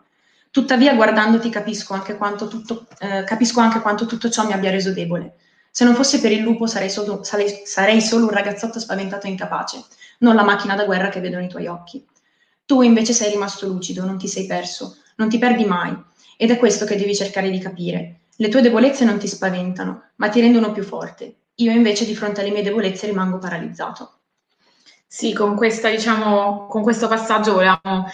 [0.52, 4.92] Tuttavia, guardandoti, capisco anche quanto tutto, eh, capisco anche quanto tutto ciò mi abbia reso
[4.92, 5.36] debole.
[5.72, 9.30] Se non fosse per il lupo, sarei solo, sarei- sarei solo un ragazzotto spaventato e
[9.30, 9.82] incapace,
[10.20, 12.06] non la macchina da guerra che vedo nei tuoi occhi.
[12.66, 15.98] Tu invece sei rimasto lucido, non ti sei perso, non ti perdi mai.
[16.36, 18.20] Ed è questo che devi cercare di capire.
[18.36, 21.36] Le tue debolezze non ti spaventano, ma ti rendono più forte.
[21.56, 24.20] Io invece di fronte alle mie debolezze rimango paralizzato.
[25.08, 28.06] Sì, con questa, diciamo, con questo passaggio volevamo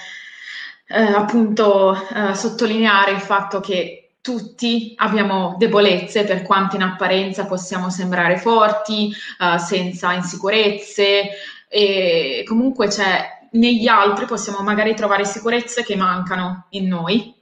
[0.87, 7.89] eh, appunto eh, sottolineare il fatto che tutti abbiamo debolezze, per quanto in apparenza possiamo
[7.89, 11.29] sembrare forti, eh, senza insicurezze,
[11.69, 17.33] e comunque c'è negli altri possiamo magari trovare sicurezze che mancano in noi.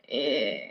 [0.00, 0.67] E-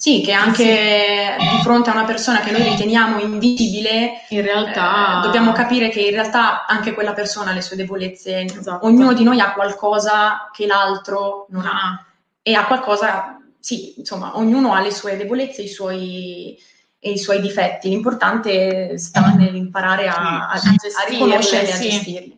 [0.00, 5.22] Sì, che anche di fronte a una persona che noi riteniamo invisibile, in realtà eh,
[5.22, 8.42] dobbiamo capire che in realtà anche quella persona ha le sue debolezze.
[8.42, 8.86] Esatto.
[8.86, 12.06] Ognuno di noi ha qualcosa che l'altro non ha
[12.40, 16.56] e ha qualcosa, sì, insomma, ognuno ha le sue debolezze i suoi,
[17.00, 17.88] e i suoi difetti.
[17.88, 21.88] L'importante sta nell'imparare a, a, a gestirli, riconoscerli e a sì.
[21.88, 22.37] gestirli.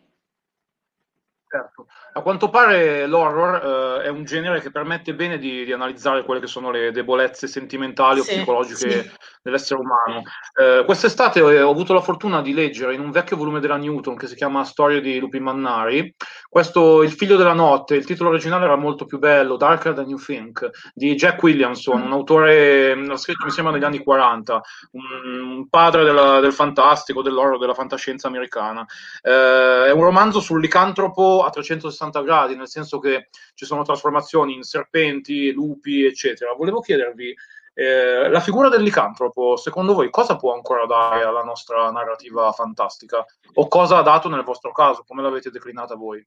[2.13, 6.41] A quanto pare l'horror eh, è un genere che permette bene di, di analizzare quelle
[6.41, 9.11] che sono le debolezze sentimentali o Sì, psicologiche sì.
[9.41, 10.23] Dell'essere umano.
[10.59, 14.15] Eh, quest'estate eh, ho avuto la fortuna di leggere in un vecchio volume della Newton
[14.15, 16.13] che si chiama Storie di lupi mannari,
[16.47, 20.19] questo Il figlio della notte, il titolo originale era molto più bello, Darker Than You
[20.19, 24.61] Think, di Jack Williamson, un autore, l'ha scritto mi sembra negli anni 40,
[24.91, 28.85] un, un padre della- del fantastico, dell'horror, della fantascienza americana.
[29.21, 34.53] Eh, è un romanzo sul licantropo a 360 gradi, nel senso che ci sono trasformazioni
[34.53, 36.53] in serpenti, lupi, eccetera.
[36.53, 37.33] Volevo chiedervi,
[37.73, 43.25] eh, la figura del licantropo, secondo voi, cosa può ancora dare alla nostra narrativa fantastica?
[43.55, 45.03] O cosa ha dato nel vostro caso?
[45.07, 46.25] Come l'avete declinata voi?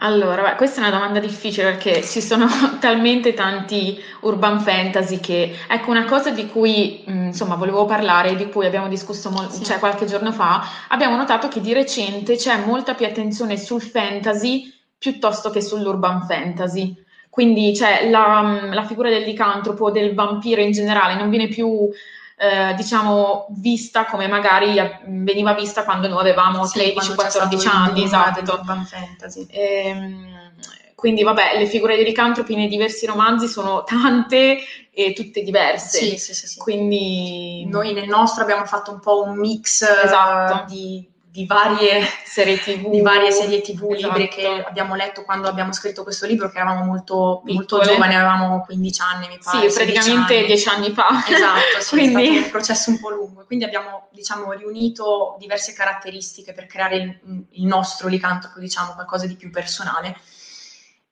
[0.00, 2.46] Allora, beh, questa è una domanda difficile perché ci sono
[2.78, 8.48] talmente tanti urban fantasy che, ecco, una cosa di cui, mh, insomma, volevo parlare, di
[8.48, 12.94] cui abbiamo discusso mol- cioè, qualche giorno fa, abbiamo notato che di recente c'è molta
[12.94, 16.94] più attenzione sul fantasy piuttosto che sull'urban fantasy.
[17.38, 21.88] Quindi, cioè, la, mh, la figura del licantropo, del vampiro in generale, non viene più,
[22.36, 24.74] eh, diciamo, vista come magari
[25.06, 28.60] veniva vista quando noi avevamo Sì, quando c'è stato 13-14 il anni, esatto.
[28.84, 29.46] fantasy.
[29.50, 30.52] Ehm,
[30.96, 34.58] quindi vabbè, le figure di licantropi nei diversi romanzi sono tante
[34.90, 35.96] e tutte diverse.
[35.96, 36.58] Sì, sì, sì, sì.
[36.58, 40.64] Quindi Noi nel nostro abbiamo fatto un po' un mix eh, Esatto.
[40.74, 41.08] di,
[41.38, 44.34] di varie serie TV, di varie serie TV, libri Esatto.
[44.34, 49.00] che abbiamo letto quando abbiamo scritto questo libro, che eravamo molto, molto giovani, avevamo 15
[49.02, 49.70] anni, mi pare.
[49.70, 50.46] Sì, 16 praticamente anni.
[50.46, 51.06] dieci anni fa.
[51.28, 53.44] Esatto, sì, Quindi- è stato un processo un po' lungo.
[53.44, 59.36] Quindi abbiamo, diciamo, riunito diverse caratteristiche per creare il, il nostro licantropo, diciamo, qualcosa di
[59.36, 60.16] più personale.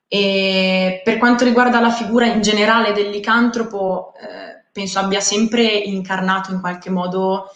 [0.09, 6.51] E per quanto riguarda la figura in generale del licantropo, eh, penso abbia sempre incarnato
[6.51, 7.49] in qualche modo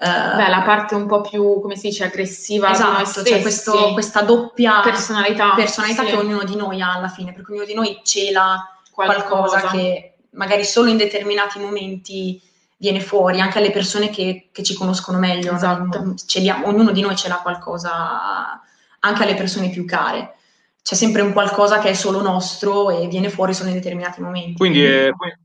[0.00, 3.32] Beh, la parte un po' più, come si dice, aggressiva Esatto, stessi.
[3.32, 6.10] c'è questo- questa doppia personalità, personalità sì.
[6.10, 9.26] che ognuno di noi ha alla fine, perché ognuno di noi cela Qualcosa.
[9.28, 12.40] qualcosa, che magari solo in determinati momenti
[12.76, 15.52] viene fuori, anche alle persone che, che ci conoscono meglio.
[15.54, 16.14] Esatto.
[16.26, 18.60] Celiamo- ognuno di noi ce l'ha qualcosa,
[19.00, 20.36] anche alle persone più care.
[20.80, 24.54] C'è sempre un qualcosa che è solo nostro e viene fuori solo in determinati momenti.
[24.58, 25.36] Quindi, è- quindi-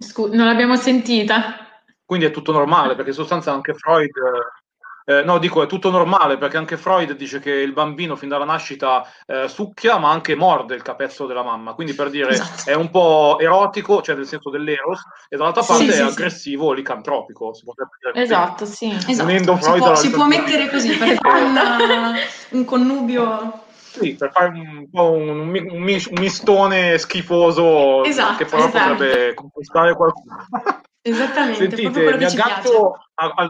[0.00, 1.62] Scu- non l'abbiamo sentita.
[2.08, 4.08] Quindi è tutto normale, perché in sostanza anche Freud...
[5.04, 8.44] Eh, no, dico è tutto normale perché anche Freud dice che il bambino fin dalla
[8.44, 12.68] nascita eh, succhia ma anche morde il capezzolo della mamma, quindi per dire Esatto.
[12.68, 16.02] è un po' erotico, cioè nel senso dell'eros, e dall'altra Sì, parte sì, è sì.
[16.02, 17.54] aggressivo, licantropico.
[17.54, 18.22] Si potrebbe dire.
[18.22, 18.90] Esatto, sì.
[18.90, 22.14] Esatto, si può, si può mettere così per fare una-
[22.50, 23.62] un connubio.
[23.72, 28.90] Sì, per fare un po' un, un un mistone schifoso Esatto, che però esatto.
[28.90, 30.36] potrebbe conquistare qualcuno.
[31.02, 33.48] Esattamente, Sentite, mi aggancio a- al,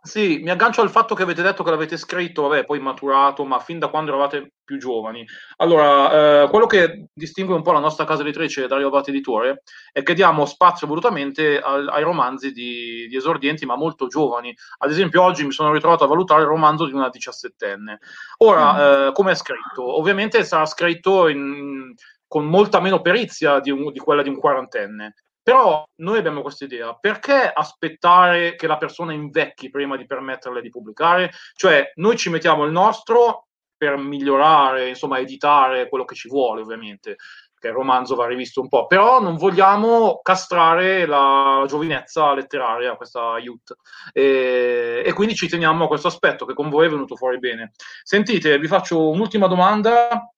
[0.00, 3.58] sì, mi aggancio al fatto che avete detto che l'avete scritto, vabbè, poi maturato, ma
[3.58, 5.26] fin da quando eravate più giovani.
[5.56, 10.02] Allora, eh, quello che distingue un po' la nostra casa editrice Dario Abate Editore è
[10.02, 14.54] che diamo spazio volutamente al- ai romanzi di, di esordienti, ma molto giovani.
[14.78, 17.98] Ad esempio, oggi mi sono ritrovato a valutare il romanzo di una diciassettenne.
[18.38, 19.82] Ora, eh, come è scritto?
[19.98, 21.92] Ovviamente sarà scritto in-
[22.26, 25.14] con molta meno perizia di, un- di quella di un quarantenne.
[25.48, 30.68] Però noi abbiamo questa idea, perché aspettare che la persona invecchi prima di permetterle di
[30.68, 31.30] pubblicare?
[31.54, 37.16] Cioè, noi ci mettiamo il nostro per migliorare, insomma, editare quello che ci vuole, ovviamente,
[37.58, 43.38] che il romanzo va rivisto un po', però non vogliamo castrare la giovinezza letteraria, questa
[43.38, 43.74] youth,
[44.12, 47.72] e, e quindi ci teniamo a questo aspetto che con voi è venuto fuori bene.
[48.02, 50.30] Sentite, vi faccio un'ultima domanda,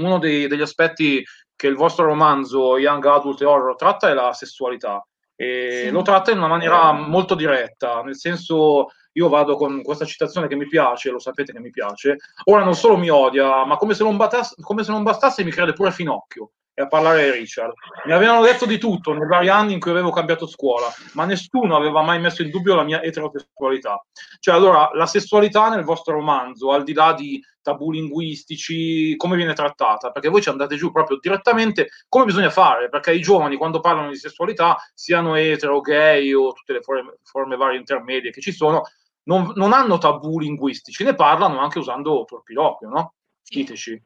[0.00, 1.24] uno dei- degli aspetti
[1.62, 5.00] che il vostro romanzo Young Adult e Horror tratta è la sessualità.
[5.36, 5.90] E Sì.
[5.90, 10.56] lo tratta in una maniera molto diretta, nel senso io vado con questa citazione che
[10.56, 12.16] mi piace, lo sapete che mi piace,
[12.46, 15.52] ora non solo mi odia, ma come se non, batas- come se non bastasse mi
[15.52, 17.74] crede pure Finocchio e a parlare di Richard.
[18.06, 21.76] Mi avevano detto di tutto nei vari anni in cui avevo cambiato scuola, ma nessuno
[21.76, 24.04] aveva mai messo in dubbio la mia eterosessualità.
[24.38, 29.52] Cioè, allora, la sessualità nel vostro romanzo, al di là di tabù linguistici, come viene
[29.52, 30.10] trattata?
[30.10, 34.08] Perché voi ci andate giù proprio direttamente come bisogna fare, perché i giovani quando parlano
[34.08, 38.82] di sessualità, siano etero, gay o tutte le forme, forme varie intermedie che ci sono,
[39.24, 43.14] non, non hanno tabù linguistici, ne parlano anche usando torpiloquio, no?
[43.44, 44.02] Diteci.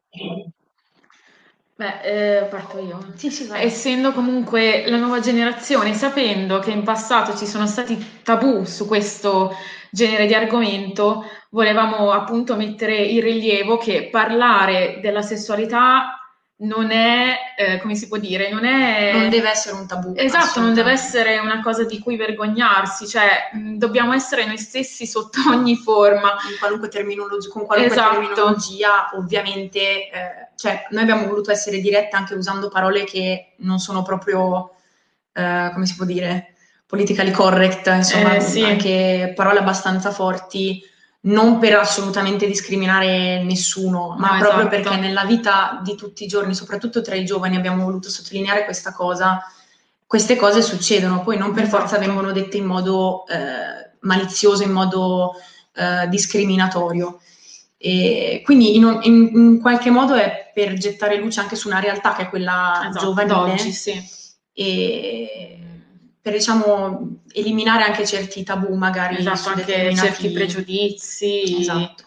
[1.78, 2.00] Beh,
[2.40, 2.98] eh, parto io.
[3.16, 3.46] Sì, sì.
[3.52, 9.52] Essendo comunque la nuova generazione, sapendo che in passato ci sono stati tabù su questo
[9.90, 16.25] genere di argomento, volevamo appunto mettere in rilievo che parlare della sessualità
[16.58, 19.12] non è, eh, come si può dire, non è...
[19.12, 20.14] Non deve essere un tabù.
[20.16, 25.06] Esatto, non deve essere una cosa di cui vergognarsi, cioè mh, dobbiamo essere noi stessi
[25.06, 26.30] sotto ogni forma.
[26.50, 28.18] In qualunque terminologia, con qualunque Esatto.
[28.18, 34.02] terminologia, ovviamente, eh, cioè, noi abbiamo voluto essere dirette anche usando parole che non sono
[34.02, 34.70] proprio,
[35.34, 36.54] eh, come si può dire,
[36.86, 38.62] politically correct, insomma, Eh, sì.
[38.62, 40.80] anche parole abbastanza forti,
[41.26, 44.68] non per assolutamente discriminare nessuno, ma No, proprio esatto.
[44.68, 48.92] perché nella vita di tutti i giorni, soprattutto tra i giovani, abbiamo voluto sottolineare questa
[48.92, 49.40] cosa.
[50.06, 55.32] Queste cose succedono, poi non per forza vengono dette in modo eh, malizioso, in modo
[55.74, 57.18] eh, discriminatorio.
[57.76, 62.14] E quindi in, in- in qualche modo è per gettare luce anche su una realtà
[62.14, 64.02] che è quella Esatto, giovanile d'oggi, sì.
[64.52, 65.58] e
[66.26, 71.60] per diciamo eliminare anche certi tabù magari Esatto, anche determinati- certi pregiudizi.
[71.60, 72.02] Esatto.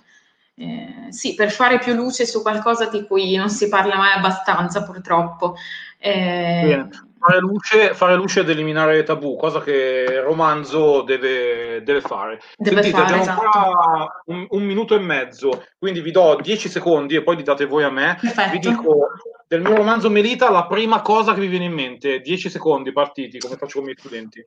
[0.56, 4.84] Eh, sì, per fare più luce su qualcosa di cui non si parla mai abbastanza,
[4.84, 5.56] purtroppo.
[5.98, 6.90] Eh, Bene.
[7.20, 12.40] Fare luce, fare luce ed eliminare tabù, cosa che il romanzo deve, deve fare.
[12.56, 13.58] Deve Sentite, fare, abbiamo esatto.
[13.58, 17.66] ancora un, un minuto e mezzo, quindi vi do 10 secondi e poi li date
[17.66, 18.18] voi a me.
[18.20, 18.52] Perfetto.
[18.52, 19.08] Vi dico
[19.48, 22.22] del mio romanzo Melita la prima cosa che vi viene in mente.
[22.22, 24.46] 10 secondi partiti, come faccio con i miei studenti.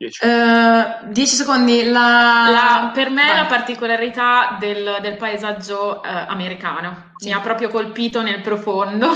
[0.00, 0.24] 10.
[0.24, 1.84] Eh, 10 secondi.
[1.84, 2.46] La...
[2.50, 3.36] La- per me Vai.
[3.36, 9.10] la particolarità del, del paesaggio eh, americano mi ha proprio colpito nel profondo.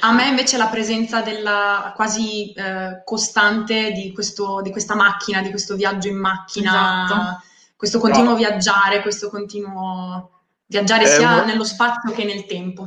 [0.00, 5.50] A me invece la presenza della quasi eh, costante di, questo, di questa macchina, di
[5.50, 7.42] questo viaggio in macchina, Esatto.
[7.76, 8.38] questo continuo Bravo.
[8.48, 10.30] viaggiare, questo continuo
[10.66, 12.82] viaggiare È sia un- nello spazio che nel tempo.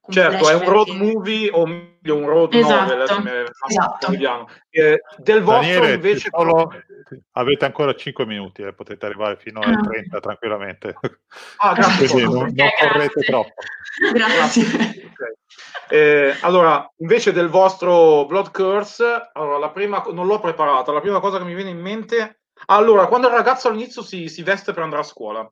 [0.00, 1.66] con Certo, è un road movie o
[2.08, 3.18] un road Esatto.
[3.18, 4.06] novel, Esatto.
[4.06, 4.48] italiano.
[4.70, 6.70] Eh, del vostro Daniele, invece solo-
[7.32, 9.80] avete ancora 5 minuti, eh, potete arrivare fino ai Ah.
[9.80, 10.94] 30 tranquillamente.
[11.58, 12.08] Ah, grazie.
[12.08, 13.22] Quindi non, non Ok, correte grazie.
[13.24, 13.52] troppo.
[14.12, 14.62] Grazie.
[15.04, 15.92] Ok.
[15.92, 21.20] Eh, allora, invece del vostro Blood Curse, allora, la prima, non l'ho preparata, la prima
[21.20, 24.84] cosa che mi viene in mente, allora, quando il ragazzo all'inizio si, si veste per
[24.84, 25.50] andare a scuola,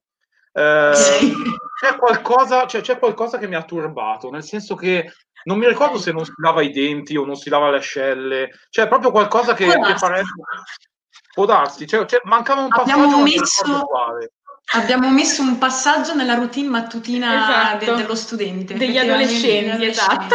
[0.52, 1.32] eh, Sì.
[1.80, 5.10] c'è, qualcosa, cioè, c'è qualcosa che mi ha turbato, nel senso che
[5.48, 8.50] non mi ricordo se non si lava i denti o non si lava le ascelle,
[8.68, 10.04] cioè proprio qualcosa che, Può che darsi.
[10.04, 10.28] farebbe...
[11.32, 13.86] Può darsi, cioè, cioè, mancava un passaggio, Abbiamo messo-.
[14.74, 17.84] Abbiamo messo un passaggio nella routine mattutina Esatto.
[17.86, 18.74] de- dello studente.
[18.74, 20.34] Degli adolescenti, degli esatto.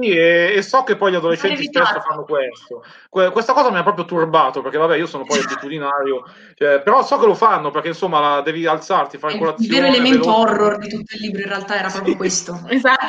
[0.00, 2.84] Sì, e, e, so che poi gli adolescenti spesso fanno questo.
[3.08, 7.02] Que- questa cosa mi ha proprio turbato, perché vabbè, io sono poi abitudinario, cioè, però
[7.02, 9.64] so che lo fanno, perché insomma la, devi alzarti, fare colazione.
[9.66, 10.40] Il vero elemento veloce.
[10.40, 12.60] horror di tutto il libro in realtà era proprio questo.
[12.68, 13.06] esatto.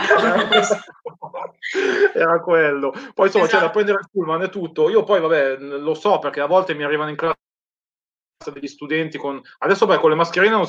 [2.13, 2.91] era quello.
[3.13, 3.59] Poi insomma esatto.
[3.59, 4.89] c'è da prendere il pullman e tutto.
[4.89, 7.37] Io poi vabbè, lo so perché a volte mi arrivano in classe
[8.53, 9.41] degli studenti con...
[9.59, 10.65] Adesso beh, con le mascherine non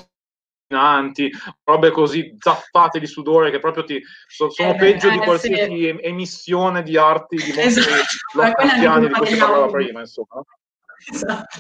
[1.65, 5.77] robe così zappate di sudore che proprio ti so, sono eh, peggio eh, di qualsiasi
[5.77, 5.97] sì.
[6.01, 9.01] emissione di arti di mostri esatto.
[9.01, 10.43] di cui si parlava prima, insomma.
[11.11, 11.59] Esatto.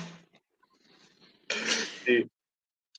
[2.05, 2.27] Sì.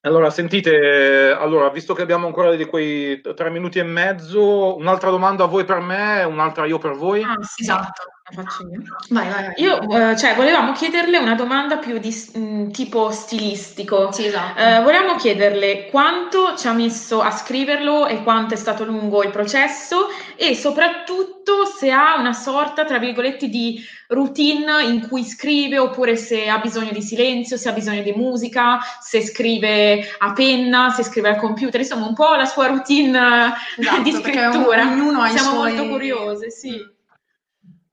[0.03, 5.43] Allora, sentite, allora, visto che abbiamo ancora di quei tre minuti e mezzo, un'altra domanda
[5.43, 7.21] a voi per me, un'altra io per voi.
[7.21, 8.01] Ah, sì, esatto,
[8.31, 8.81] faccio io.
[9.09, 9.53] Vai, vai, vai.
[9.57, 14.11] Io, eh, cioè, volevamo chiederle una domanda più di mh, mm, tipo stilistico.
[14.11, 14.59] Sì, esatto.
[14.59, 19.31] Eh, volevamo chiederle quanto ci ha messo a scriverlo e quanto è stato lungo il
[19.31, 26.15] processo e soprattutto se ha una sorta, tra virgolette, di routine in cui scrive oppure
[26.15, 31.03] se ha bisogno di silenzio, se ha bisogno di musica, se scrive a penna, se
[31.03, 34.81] scrive al computer, insomma un po' la sua routine esatto, di scrittura.
[34.83, 35.73] Ognuno ha Siamo suoi...
[35.73, 36.99] molto curiose, sì.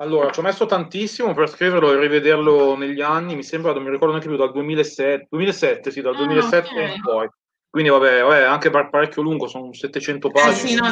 [0.00, 3.90] Allora, ci ho messo tantissimo per scriverlo e rivederlo negli anni, mi sembra, non mi
[3.90, 6.94] ricordo neanche più, dal 2007, 2007 sì, dal 2007 ah, okay.
[6.94, 7.28] in poi.
[7.70, 10.50] Quindi vabbè, vabbè, anche parecchio lungo, sono 700 pagine.
[10.50, 10.86] Eh sì, no,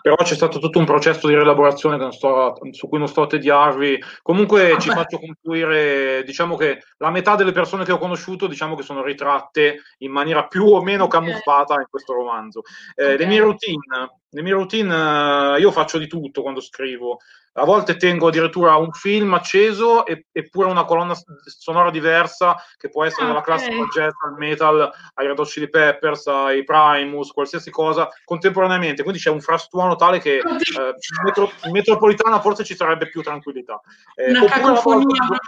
[0.00, 4.00] Però c'è stato tutto un processo di rielaborazione sto, su cui non sto a tediarvi.
[4.22, 4.80] Comunque Vabbè.
[4.80, 9.02] ci faccio concludere, diciamo che la metà delle persone che ho conosciuto, diciamo che sono
[9.02, 12.62] ritratte in maniera più o meno camuffata in questo romanzo.
[12.94, 13.16] Eh, okay.
[13.16, 17.18] Le mie routine, le mie routine, eh, io faccio di tutto quando scrivo
[17.54, 21.14] a volte tengo addirittura un film acceso e, eppure una colonna
[21.44, 23.56] sonora diversa che può essere dalla okay.
[23.56, 29.20] classica jazz al metal ai Red Hot Chili Peppers ai Primus qualsiasi cosa contemporaneamente quindi
[29.20, 33.80] c'è un frastuono tale che eh, in, metro, in, metropolitana forse ci sarebbe più tranquillità
[34.14, 35.38] eh, una cacofonia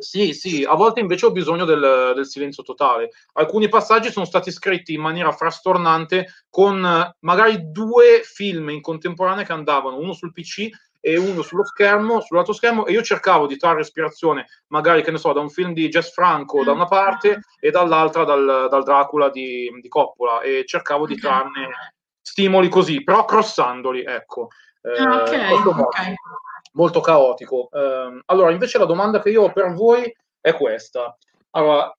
[0.00, 3.10] sì, sì, a volte invece ho bisogno del, del, silenzio totale.
[3.34, 9.44] Alcuni passaggi sono stati scritti in maniera frastornante con eh, magari due film in contemporanea
[9.44, 10.70] che andavano, uno sul PC
[11.00, 15.18] e uno sullo schermo, sull'altro schermo, e io cercavo di trarre ispirazione, magari che ne
[15.18, 19.30] so, da un film di Jess Franco da una parte e dall'altra dal, dal Dracula
[19.30, 21.68] di, di, Coppola, e cercavo di trarne
[22.20, 24.48] stimoli così, però crossandoli, ecco.
[24.82, 26.14] Eh, ah, okay, molto, okay.
[26.72, 27.68] molto, caotico.
[27.72, 31.16] Eh, allora, invece la domanda che io ho per voi è questa.
[31.50, 31.92] Allora,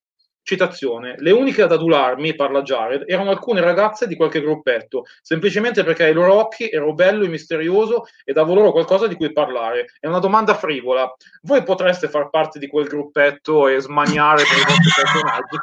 [0.43, 6.05] Citazione: Le uniche ad adularmi, parla Jared, erano alcune ragazze di qualche gruppetto, semplicemente perché
[6.05, 9.93] ai loro occhi ero bello e misterioso e davo loro qualcosa di cui parlare.
[9.99, 11.11] È una domanda frivola.
[11.43, 15.57] Voi potreste far parte di quel gruppetto e smaniare per i vostri personaggi?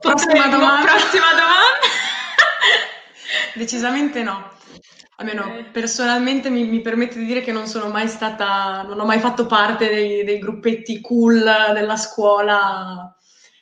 [0.00, 0.92] prossima domanda.
[0.92, 1.78] Prossima domanda.
[3.54, 4.54] Decisamente no
[5.16, 9.18] almeno personalmente mi, mi, permette di dire che non sono mai stata, non ho mai
[9.18, 13.16] fatto parte dei, dei gruppetti cool della scuola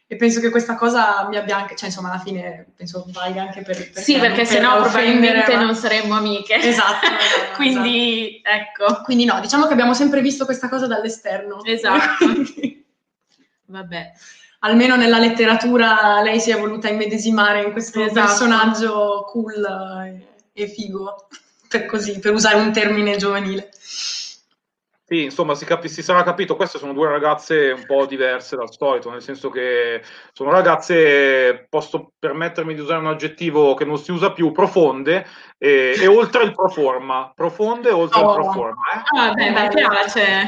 [0.06, 3.62] e penso che questa cosa mi abbia anche, cioè insomma alla fine penso valga anche
[3.62, 3.90] per...
[3.90, 5.62] per sì, perché per sennò probabilmente ma...
[5.62, 6.56] non saremmo amiche.
[6.56, 7.06] Esatto.
[7.56, 8.84] Quindi esatto.
[8.86, 9.02] ecco.
[9.02, 11.64] Quindi no, diciamo che abbiamo sempre visto questa cosa dall'esterno.
[11.64, 12.26] Esatto.
[13.66, 14.12] Vabbè.
[14.60, 18.26] Almeno nella letteratura lei si è voluta immedesimare in questo esatto.
[18.26, 21.28] personaggio cool e figo
[21.78, 23.70] per, così, per usare un termine giovanile.
[25.06, 28.72] Sì, insomma, si, capi- si, sarà capito, queste sono due ragazze un po' diverse dal
[28.72, 34.12] solito, nel senso che sono ragazze, posso permettermi di usare un aggettivo che non si
[34.12, 35.26] usa più, profonde
[35.58, 38.28] e, e oltre il proforma, profonde oltre oh.
[38.28, 38.82] il proforma.
[38.94, 39.18] Eh?
[39.18, 40.46] Ah, beh, mi piace.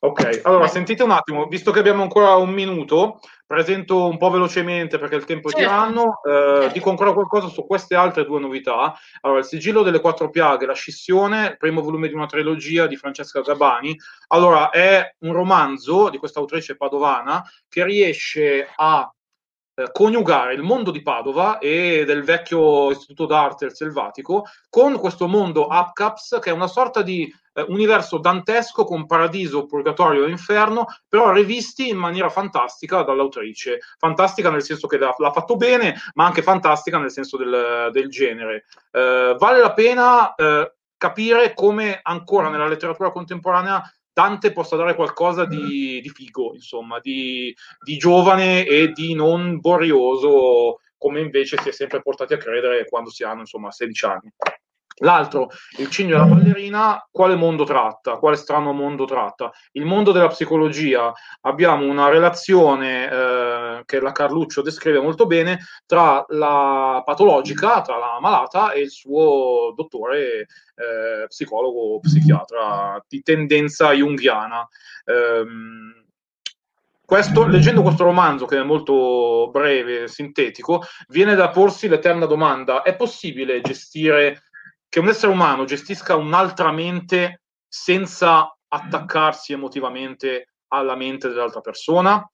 [0.00, 4.98] Ok, allora sentite un attimo, visto che abbiamo ancora un minuto, presento un po' velocemente
[4.98, 5.66] perché il tempo è certo.
[5.66, 6.72] tiranno, eh, certo.
[6.74, 8.94] dico ancora qualcosa su queste altre due novità.
[9.22, 12.96] Allora, il sigillo delle quattro piaghe, la scissione, il primo volume di una trilogia di
[12.96, 13.96] Francesca Gabani.
[14.28, 19.10] Allora, è un romanzo di questa autrice padovana che riesce a
[19.92, 26.38] coniugare il mondo di Padova e del vecchio istituto d'arte selvatico con questo mondo Upcaps
[26.40, 31.88] che è una sorta di eh, universo dantesco con paradiso, purgatorio e inferno, però rivisti
[31.88, 33.78] in maniera fantastica dall'autrice.
[33.98, 38.08] Fantastica nel senso che l'ha, l'ha fatto bene, ma anche fantastica nel senso del, del
[38.10, 38.66] genere.
[38.90, 43.82] Eh, vale la pena eh, capire come ancora nella letteratura contemporanea
[44.16, 47.54] Dante possa dare qualcosa di, di figo, insomma, di,
[47.84, 53.10] di, giovane e di non borrioso, come invece si è sempre portati a credere quando
[53.10, 54.32] si hanno, insomma, 16 anni.
[55.00, 58.16] L'altro, il cigno e la ballerina, quale mondo tratta?
[58.16, 59.52] Quale strano mondo tratta?
[59.72, 61.12] Il mondo della psicologia.
[61.42, 68.18] Abbiamo una relazione eh, che la Carluccio descrive molto bene tra la patologica, tra la
[68.20, 74.66] malata e il suo dottore eh, psicologo psichiatra di tendenza junghiana.
[75.04, 76.04] Ehm,
[77.04, 82.96] questo, leggendo questo romanzo, che è molto breve, sintetico, viene da porsi l'eterna domanda: è
[82.96, 84.40] possibile gestire
[84.88, 92.28] che un essere umano gestisca un'altra mente senza attaccarsi emotivamente alla mente dell'altra persona?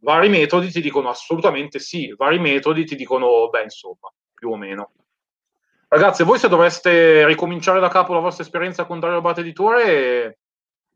[0.00, 4.92] Vari metodi ti dicono assolutamente sì, vari metodi ti dicono, beh, insomma, più o meno.
[5.88, 10.38] Ragazzi, voi se doveste ricominciare da capo la vostra esperienza con Dario Abate Editore,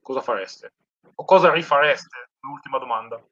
[0.02, 0.72] cosa fareste?
[1.14, 2.30] O cosa rifareste?
[2.40, 3.22] L'ultima domanda.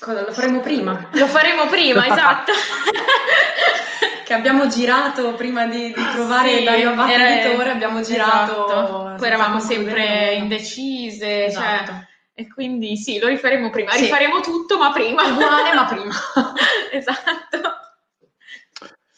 [0.00, 1.08] Cosa lo faremo prima?
[1.12, 2.52] Lo faremo prima, esatto.
[4.32, 8.66] che abbiamo girato prima di, di trovare Sì, Dario Abate era- Editore, abbiamo girato.
[8.66, 9.14] esatto.
[9.18, 11.84] Poi eravamo sempre indecise, Esatto.
[11.92, 13.90] cioè, e quindi sì, lo rifaremo prima.
[13.90, 14.04] Sì.
[14.04, 15.22] Rifaremo tutto, ma prima.
[15.24, 16.12] Uguale, ma prima.
[16.90, 17.60] esatto.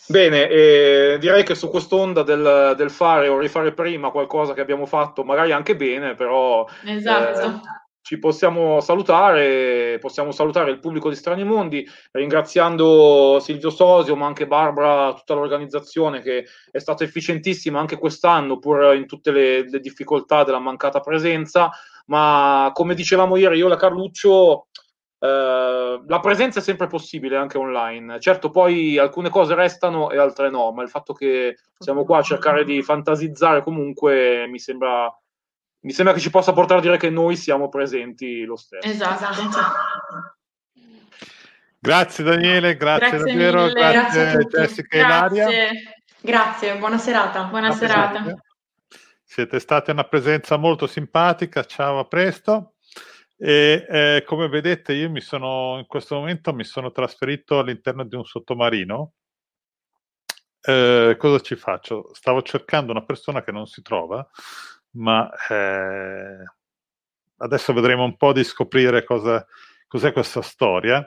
[0.06, 4.84] Bene, eh, direi che su quest'onda del, del fare o rifare prima qualcosa che abbiamo
[4.84, 7.40] fatto, magari anche bene, però Esatto.
[7.40, 7.60] eh,
[8.04, 14.46] ci possiamo salutare, possiamo salutare il pubblico di Strani Mondi, ringraziando Silvio Sosio, ma anche
[14.46, 20.44] Barbara, tutta l'organizzazione che è stata efficientissima anche quest'anno, pur in tutte le, le difficoltà
[20.44, 21.70] della mancata presenza.
[22.08, 24.66] Ma come dicevamo ieri, io e la Carluccio,
[25.18, 28.20] eh, la presenza è sempre possibile anche online.
[28.20, 32.22] Certo, poi alcune cose restano e altre no, ma il fatto che siamo qua a
[32.22, 35.10] cercare di fantasizzare comunque mi sembra,
[35.84, 38.88] mi sembra che ci possa portare a dire che noi siamo presenti lo stesso.
[38.88, 39.26] Esatto.
[41.78, 44.44] Grazie Daniele, grazie, Grazie davvero, mille, grazie, grazie.
[44.46, 45.48] Jessica e Ilaria.
[46.20, 47.42] Grazie, buona serata.
[47.44, 48.34] Buona serata.
[49.22, 52.76] Siete state una presenza molto simpatica, ciao, a presto.
[53.36, 58.16] E eh, come vedete, io mi sono in questo momento mi sono trasferito all'interno di
[58.16, 59.12] un sottomarino.
[60.62, 62.08] Eh, cosa ci faccio?
[62.14, 64.26] Stavo cercando una persona che non si trova,
[64.94, 66.44] ma eh,
[67.38, 69.46] adesso vedremo un po' di scoprire cosa,
[69.86, 71.06] cos'è questa storia.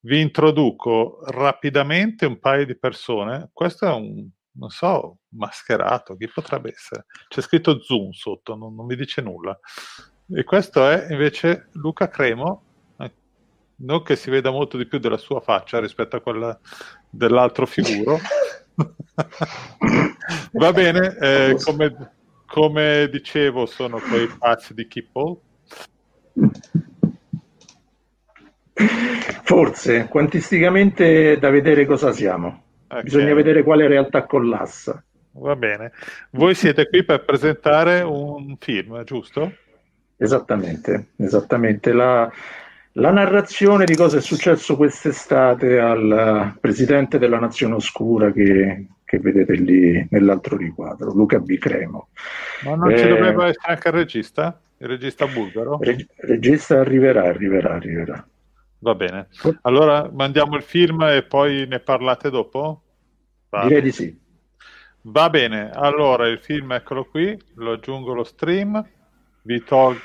[0.00, 3.50] Vi introduco rapidamente un paio di persone.
[3.52, 7.06] Questo è un, non so, mascherato, chi potrebbe essere?
[7.28, 9.58] C'è scritto Zoom sotto, non, non mi dice nulla.
[10.28, 12.62] E questo è invece Luca Cremo,
[12.98, 13.12] eh,
[13.76, 16.58] non che si veda molto di più della sua faccia rispetto a quella
[17.08, 18.18] dell'altro figuro.
[20.52, 22.15] Va bene, eh, come,
[22.46, 25.36] come dicevo, sono quei pazzi di Kippel.
[29.42, 32.62] Forse, quantisticamente da vedere cosa siamo.
[32.88, 33.02] Ok.
[33.02, 35.02] Bisogna vedere quale realtà collassa.
[35.32, 35.92] Va bene.
[36.30, 39.52] Voi siete qui per presentare un film, giusto?
[40.16, 41.92] Esattamente, esattamente.
[41.92, 42.30] La,
[42.98, 49.18] la narrazione di cosa è successo quest'estate al eh, presidente della Nazione Oscura che, che
[49.18, 51.58] vedete lì nell'altro riquadro, Luca B.
[51.58, 52.08] Cremo.
[52.64, 54.60] Ma non ci Eh, doveva essere anche il regista?
[54.78, 55.78] Il regista bulgaro?
[55.80, 58.26] Reg- regista arriverà, arriverà, arriverà.
[58.78, 59.28] Va bene.
[59.62, 62.82] Allora mandiamo il film e poi ne parlate dopo?
[63.50, 64.18] Va Direi di sì.
[65.02, 68.84] Va bene, allora il film eccolo qui, lo aggiungo lo stream,
[69.46, 70.00] vi tolgo,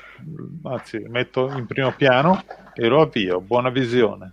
[0.62, 3.40] anzi metto in primo piano e lo avvio.
[3.40, 4.32] Buona visione.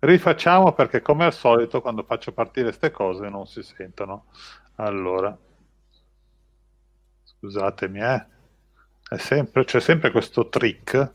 [0.00, 4.26] Rifacciamo perché come al solito quando faccio partire queste cose non si sentono.
[4.76, 5.36] Allora,
[7.22, 8.26] scusatemi, eh.
[9.08, 11.12] È sempre, c'è sempre questo trick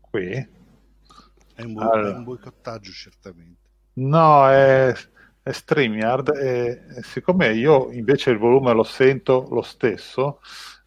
[0.00, 0.30] qui.
[1.54, 2.10] È un, bo- Allora.
[2.10, 3.60] è un boicottaggio, certamente.
[3.94, 4.94] No, è,
[5.42, 10.40] è StreamYard e, e siccome io invece il volume lo sento lo stesso,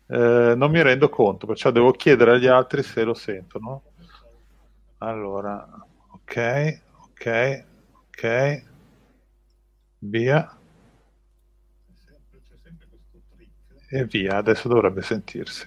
[0.08, 3.84] eh, non mi rendo conto, perciò devo chiedere agli altri se lo sentono.
[5.00, 5.68] Allora,
[6.12, 6.82] ok,
[7.20, 7.66] ok,
[8.10, 8.64] ok,
[10.00, 10.58] via.
[13.90, 15.66] E via, adesso dovrebbe sentirsi.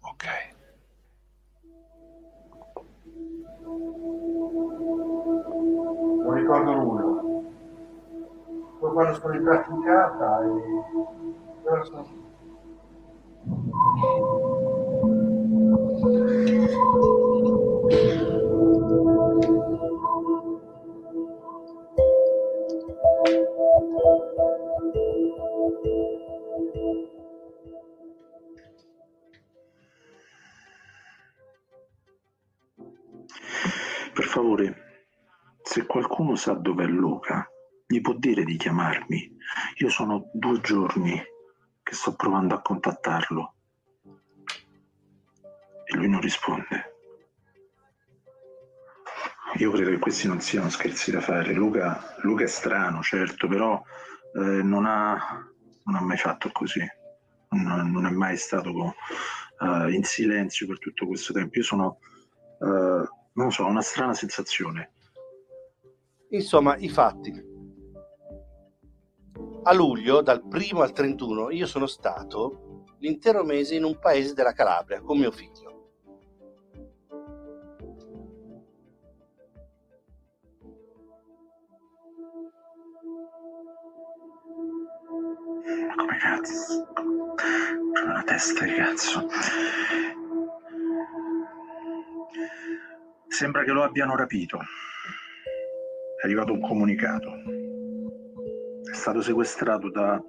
[0.00, 0.24] Ok.
[6.34, 7.22] ricordo nulla.
[8.78, 10.48] Poi quando sono in casa e
[11.84, 12.28] sono
[17.90, 17.98] Per
[34.24, 35.06] favore,
[35.62, 37.50] se qualcuno sa dov'è Luca,
[37.88, 39.36] gli può dire di chiamarmi.
[39.78, 41.20] Io sono due giorni
[41.82, 43.54] che sto provando a contattarlo
[45.86, 46.99] e lui non risponde.
[49.58, 51.52] Io credo che questi non siano scherzi da fare.
[51.52, 53.82] Luca, Luca è strano, certo, però
[54.34, 55.44] eh, non, ha,
[55.84, 56.86] non, ha, mai fatto così.
[57.50, 61.58] Non, non è mai stato uh, in silenzio per tutto questo tempo.
[61.58, 61.98] Io sono,
[62.58, 64.92] uh, non so, ho una strana sensazione.
[66.30, 67.48] Insomma, i fatti
[69.62, 74.52] a luglio, dal primo al 31, io sono stato l'intero mese in un paese della
[74.52, 75.69] Calabria con mio figlio.
[86.40, 86.92] Cazzo?
[87.92, 89.28] C'è una testa di cazzo.
[93.28, 94.58] Sembra che lo abbiano rapito.
[96.20, 97.68] È arrivato un comunicato
[98.90, 100.20] è stato sequestrato da...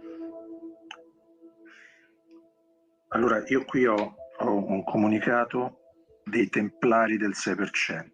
[3.10, 5.80] Allora, io qui ho, ho un comunicato
[6.24, 8.06] dei templari del 6%.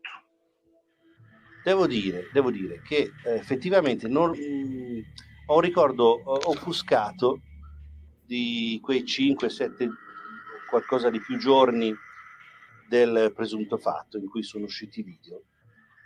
[1.64, 5.01] Devo dire, devo dire che eh, effettivamente non, mh,
[5.48, 7.42] ho un ricordo offuscato
[8.28, 9.90] di quei 5-7
[10.70, 11.92] qualcosa di più giorni
[12.88, 15.44] del presunto fatto in cui sono usciti i video,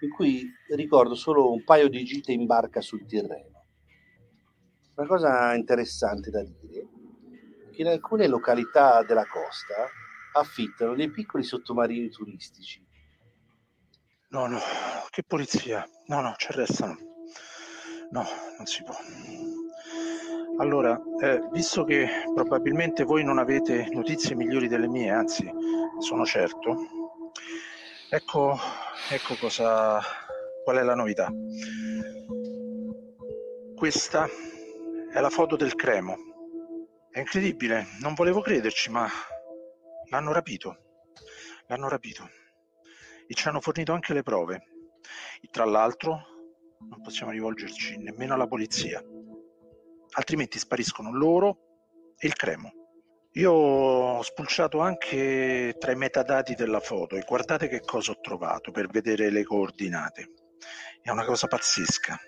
[0.01, 3.51] in cui ricordo solo un paio di gite in barca sul Tirreno
[5.01, 6.79] una cosa interessante da dire
[7.69, 9.89] è che in alcune località della costa
[10.33, 12.85] affittano dei piccoli sottomarini turistici.
[14.29, 14.59] No, no,
[15.09, 15.87] che polizia?
[16.05, 16.97] No, no, ci arrestano.
[18.11, 18.25] No,
[18.57, 18.95] non si può.
[20.61, 25.51] Allora, eh, visto che probabilmente voi non avete notizie migliori delle mie, anzi,
[25.97, 26.77] sono certo,
[28.07, 28.59] ecco,
[29.09, 29.99] ecco cosa,
[30.63, 31.33] qual è la novità.
[33.75, 34.27] Questa
[35.11, 36.15] è la foto del Cremo.
[37.09, 39.09] È incredibile, non volevo crederci, ma
[40.11, 40.77] l'hanno rapito.
[41.69, 42.29] L'hanno rapito.
[43.25, 44.61] E ci hanno fornito anche le prove.
[45.41, 46.21] E tra l'altro
[46.87, 49.03] non possiamo rivolgerci nemmeno alla polizia.
[50.13, 52.73] Altrimenti spariscono loro e il Cremo.
[53.35, 58.71] Io ho spulciato anche tra i metadati della foto e guardate che cosa ho trovato
[58.71, 60.33] per vedere le coordinate.
[61.01, 62.19] È una cosa pazzesca.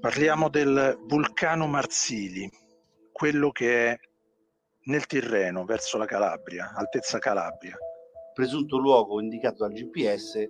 [0.00, 2.50] Parliamo del vulcano Marsili,
[3.12, 3.98] quello che è
[4.86, 7.76] nel Tirreno, verso la Calabria, altezza Calabria.
[8.34, 10.48] Presunto luogo indicato dal GPS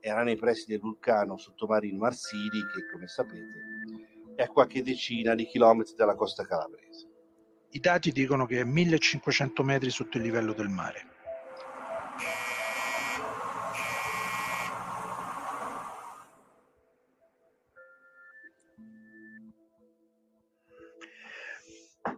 [0.00, 5.46] era nei pressi del vulcano sottomarino Marsili, che come sapete è a qualche decina di
[5.46, 7.08] chilometri dalla costa calabrese.
[7.70, 11.16] I dati dicono che è 1500 metri sotto il livello del mare.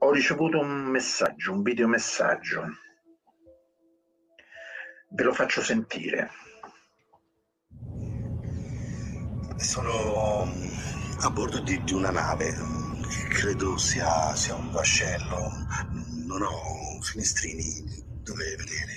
[0.03, 2.65] ho ricevuto un messaggio, un videomessaggio.
[5.11, 6.31] Ve lo faccio sentire.
[9.57, 10.49] Sono
[11.23, 12.57] a bordo di, di una nave,
[13.29, 15.51] credo sia, sia, un vascello.
[16.27, 18.95] Non ho finestrini dove vedere,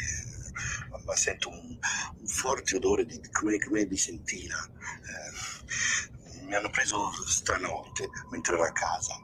[1.06, 1.78] ma sento un,
[2.20, 4.58] un forte odore di, come, come di sentina.
[4.66, 9.16] Eh, mi hanno preso stranotte mentre ero a casa.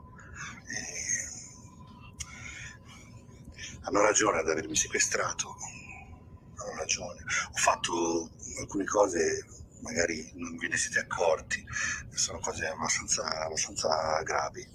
[3.82, 5.56] hanno ragione ad avermi sequestrato,
[6.56, 7.24] hanno ragione.
[7.52, 8.30] Ho fatto
[8.60, 9.46] alcune cose,
[9.82, 11.64] magari non ve ne siete accorti,
[12.14, 14.68] sono cose abbastanza, abbastanza gravi.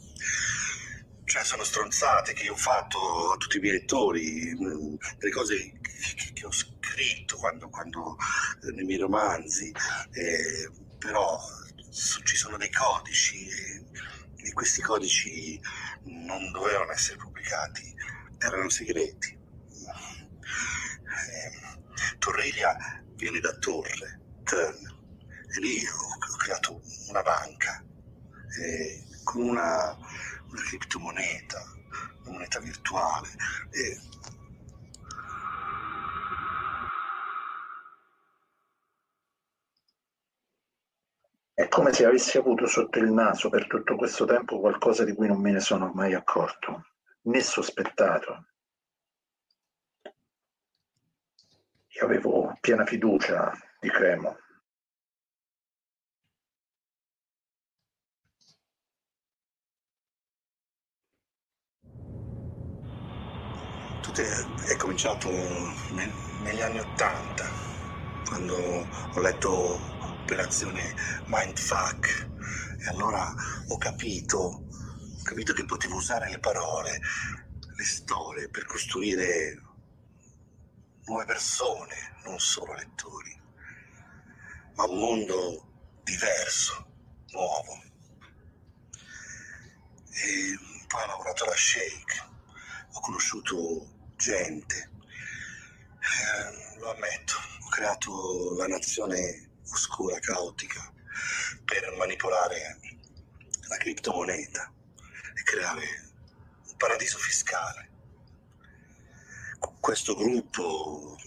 [1.24, 6.33] Cioè, sono stronzate che io ho fatto a tutti i miei lettori, delle cose che,
[6.34, 8.16] che ho scritto quando, quando,
[8.62, 9.73] eh, nei miei romanzi,
[10.12, 11.41] eh, però
[11.91, 13.84] ci sono dei codici e,
[14.36, 15.58] e questi codici
[16.05, 17.94] non dovevano essere pubblicati
[18.47, 19.39] erano segreti.
[21.12, 24.93] Eh, Torreglia viene da Torre, Turn,
[25.57, 27.84] e lì ho, ho creato una banca
[28.60, 29.97] eh, con una,
[30.50, 31.62] una criptomoneta,
[32.23, 33.28] una moneta virtuale.
[33.70, 33.99] E,
[41.57, 45.28] È come se avessi avuto sotto il naso per tutto questo tempo qualcosa di cui
[45.28, 46.89] non me ne sono mai accorto,
[47.23, 48.47] né sospettato.
[51.86, 54.36] Io avevo piena fiducia di Cremo.
[64.12, 67.50] È, cominciato negli anni Ottanta,
[68.26, 69.81] quando ho letto
[70.23, 70.94] Operazione
[71.26, 72.28] Mindfuck
[72.78, 73.34] e allora
[73.68, 77.00] ho capito, ho capito che potevo usare le parole,
[77.76, 79.62] le storie per costruire
[81.07, 83.41] nuove persone, non solo lettori,
[84.74, 86.86] ma un mondo diverso,
[87.31, 87.83] nuovo.
[90.10, 92.33] E poi ho lavorato alla Shake,
[92.92, 94.90] ho conosciuto gente,
[96.00, 97.34] eh, lo ammetto,
[97.64, 100.92] ho creato la nazione oscura, caotica,
[101.64, 102.78] per manipolare
[103.68, 104.72] la criptomoneta
[105.34, 106.12] e creare
[106.66, 107.90] un paradiso fiscale.
[109.80, 111.18] Questo gruppo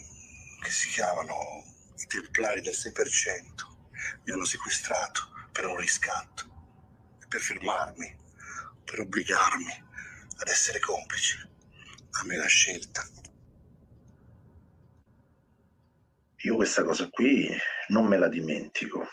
[0.62, 1.64] che si chiamano
[1.98, 3.76] i Templari del 6%
[4.26, 6.48] mi hanno sequestrato per un riscatto
[7.28, 8.16] per fermarmi,
[8.84, 9.86] per obbligarmi
[10.38, 11.50] ad essere complice.
[12.20, 13.04] A me la scelta.
[16.42, 17.50] Io questa cosa qui
[17.90, 19.08] non me la dimentico.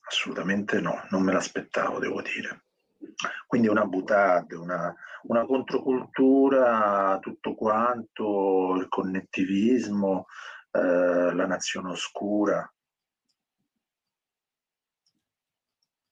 [0.00, 2.64] Assolutamente no, non me l'aspettavo, devo dire.
[3.46, 10.26] Quindi una butade, una, una controcultura, tutto quanto, il connettivismo,
[10.72, 12.70] eh, la nazione oscura.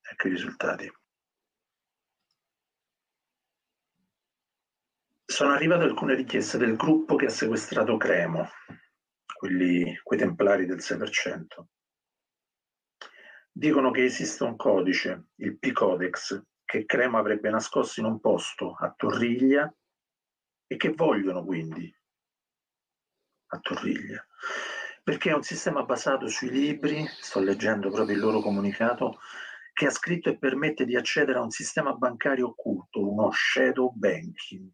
[0.00, 0.90] Ecco i risultati.
[5.34, 8.50] Sono arrivate alcune richieste del gruppo che ha sequestrato Cremo,
[9.34, 11.64] quelli, quei templari del 6%.
[13.50, 18.94] Dicono che esiste un codice, il P-Codex, che Cremo avrebbe nascosto in un posto a
[18.96, 19.68] Torriglia
[20.68, 21.92] e che vogliono quindi
[23.46, 24.24] a Torriglia.
[25.02, 29.18] Perché è un sistema basato sui libri, sto leggendo proprio il loro comunicato,
[29.72, 34.70] che ha scritto e permette di accedere a un sistema bancario occulto, uno shadow banking.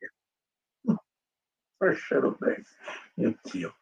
[1.80, 2.66] Shadow banking,
[3.14, 3.76] mio Dio.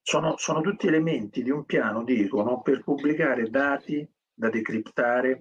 [0.00, 5.38] Sono, sono tutti elementi di un piano, dicono, per pubblicare dati da decriptare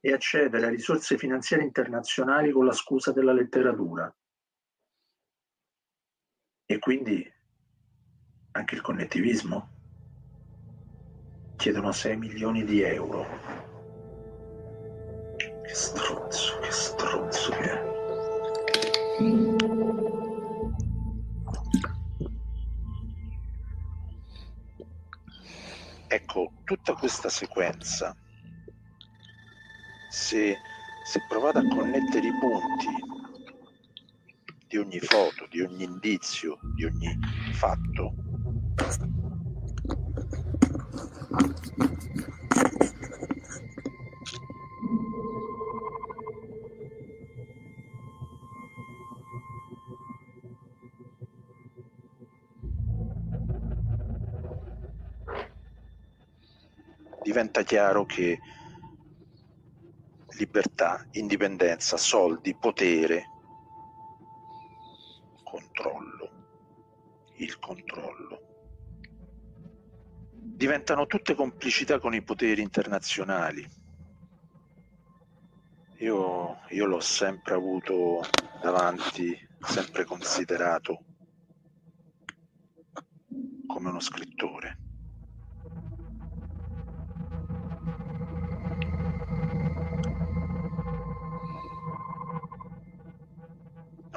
[0.00, 4.12] e accedere a risorse finanziarie internazionali con la scusa della letteratura.
[6.66, 7.32] E quindi
[8.52, 9.78] anche il connettivismo?
[11.56, 13.26] Chiedono 6 milioni di euro.
[15.36, 17.89] Che stronzo, che stronzo che è.
[26.12, 28.16] Ecco, tutta questa sequenza,
[30.08, 30.58] se,
[31.04, 32.88] se provate a connettere i punti
[34.66, 37.16] di ogni foto, di ogni indizio, di ogni
[37.52, 38.14] fatto,
[57.40, 58.38] diventa chiaro che
[60.36, 63.24] libertà, indipendenza, soldi, potere,
[65.42, 66.30] controllo,
[67.36, 68.40] il controllo,
[70.32, 73.66] diventano tutte complicità con i poteri internazionali.
[76.00, 78.20] Io, io l'ho sempre avuto
[78.60, 81.04] davanti, sempre considerato
[83.66, 84.89] come uno scrittore.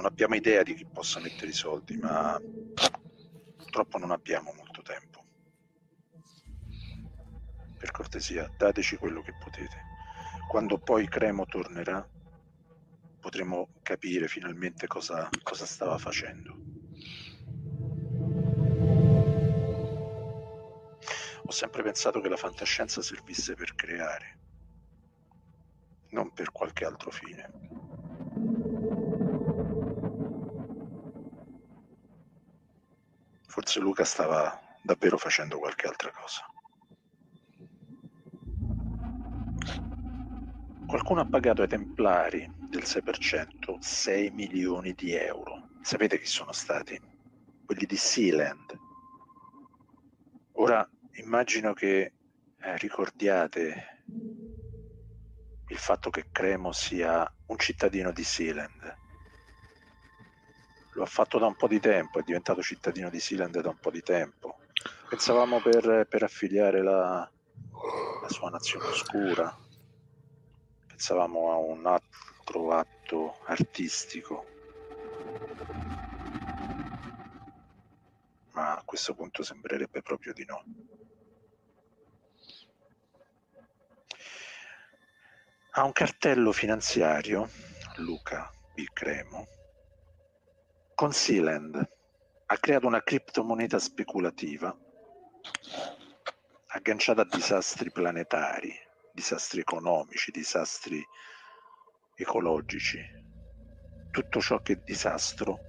[0.03, 2.37] Non abbiamo idea di chi possa mettere i soldi, ma
[3.55, 5.23] purtroppo non abbiamo molto tempo.
[7.77, 9.77] Per cortesia, dateci quello che potete.
[10.49, 12.05] Quando poi Cremo tornerà,
[13.17, 16.53] potremo capire finalmente cosa, cosa stava facendo.
[21.45, 24.39] Ho sempre pensato che la fantascienza servisse per creare,
[26.09, 27.92] non per qualche altro fine.
[33.53, 36.43] Forse Luca stava davvero facendo qualche altra cosa.
[40.87, 45.69] Qualcuno ha pagato ai templari del 6% 6 milioni di euro.
[45.83, 46.99] Sapete chi sono stati?
[47.63, 48.75] Quelli di Sealand.
[50.53, 52.11] Ora immagino che
[52.57, 54.03] eh, ricordiate
[55.67, 59.01] il fatto che Cremo sia un cittadino di Sealand.
[60.95, 63.79] Lo ha fatto da un po' di tempo, è diventato cittadino di Sealand da un
[63.79, 64.59] po' di tempo.
[65.09, 67.29] Pensavamo per, per affiliare la,
[68.21, 69.55] la sua nazione oscura,
[70.87, 74.45] pensavamo a un altro atto artistico,
[78.51, 80.63] ma a questo punto sembrerebbe proprio di no.
[85.75, 87.49] Ha un cartello finanziario,
[87.97, 89.47] Luca Bicremo,
[90.95, 91.75] con Sealand.
[92.45, 94.75] Ha creato una criptomoneta speculativa
[96.67, 98.73] agganciata a disastri planetari,
[99.11, 101.03] disastri economici, disastri
[102.15, 102.99] ecologici.
[104.11, 105.59] Tutto ciò che è disastro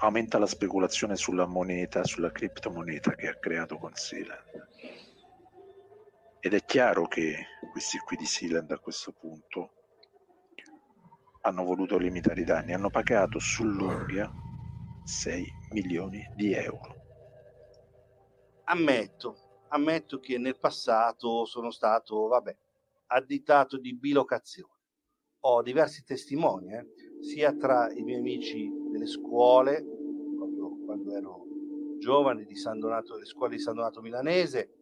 [0.00, 4.68] aumenta la speculazione sulla moneta, sulla criptomoneta che ha creato con Sealand.
[6.40, 9.75] Ed è chiaro che questi qui di Sealand a questo punto
[11.46, 14.28] hanno voluto limitare i danni, hanno pagato sull'unghia
[15.04, 17.04] 6 milioni di euro.
[18.64, 22.56] Ammetto, ammetto che nel passato sono stato, vabbè,
[23.06, 24.72] additato di bilocazione.
[25.40, 26.86] Ho diversi testimoni, eh,
[27.20, 29.84] sia tra i miei amici delle scuole,
[30.36, 31.44] quando, quando ero
[31.98, 34.72] giovane, di San Donato, delle scuole di San Donato Milanese,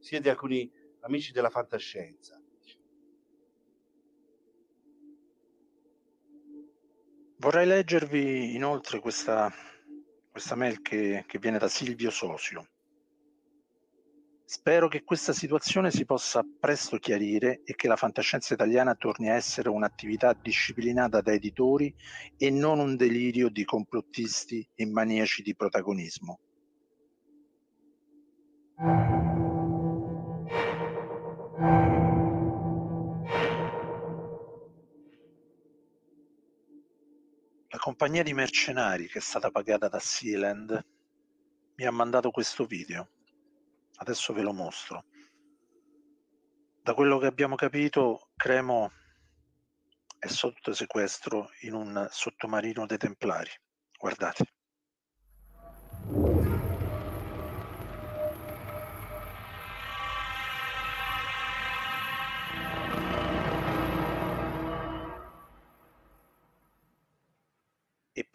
[0.00, 0.68] sia di alcuni
[1.02, 2.37] amici della fantascienza.
[7.40, 9.48] Vorrei leggervi inoltre questa,
[10.28, 12.66] questa mail che, che viene da Silvio Sosio.
[14.44, 19.34] Spero che questa situazione si possa presto chiarire e che la fantascienza italiana torni a
[19.34, 21.94] essere un'attività disciplinata da editori
[22.36, 26.40] e non un delirio di complottisti e maniaci di protagonismo.
[37.88, 40.86] Compagnia di mercenari che è stata pagata da Sealand
[41.76, 43.08] mi ha mandato questo video.
[43.94, 45.06] Adesso ve lo mostro.
[46.82, 48.92] Da quello che abbiamo capito, Cremo
[50.18, 53.50] è sotto sequestro in un sottomarino dei Templari.
[53.96, 54.44] Guardate.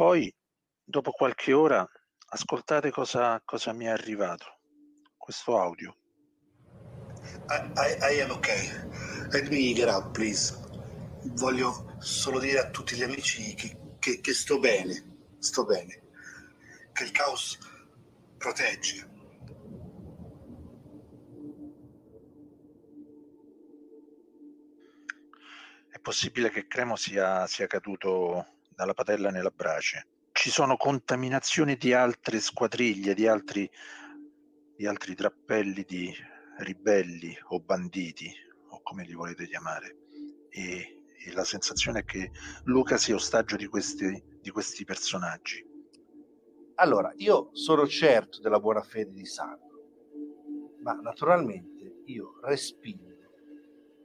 [0.03, 0.29] Poi,
[0.83, 1.89] dopo qualche ora,
[2.31, 4.59] ascoltate cosa, cosa mi è arrivato.
[5.15, 5.95] Questo audio.
[7.47, 8.67] I, I, I am okay.
[9.31, 10.59] Let me get out, please.
[11.35, 16.01] Voglio solo dire a tutti gli amici che, che, che sto bene, sto bene.
[16.91, 17.57] Che il caos
[18.37, 19.09] protegge.
[25.89, 30.07] È possibile che Cremo sia, sia caduto dalla padella nella brace.
[30.31, 33.69] Ci sono contaminazioni di altre squadriglie, di altri,
[34.75, 36.13] di altri drappelli di
[36.59, 38.31] ribelli o banditi,
[38.69, 39.97] o come li volete chiamare.
[40.49, 42.31] E, e la sensazione è che
[42.65, 45.65] Luca sia ostaggio di questi, di questi personaggi.
[46.75, 49.81] Allora, io sono certo della buona fede di Sandro,
[50.81, 53.13] ma naturalmente io respingo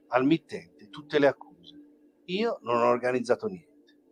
[0.09, 1.77] al mittente tutte le accuse.
[2.27, 3.68] Io non ho organizzato niente,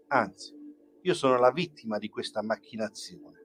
[0.09, 0.55] anzi,
[1.03, 3.45] io sono la vittima di questa macchinazione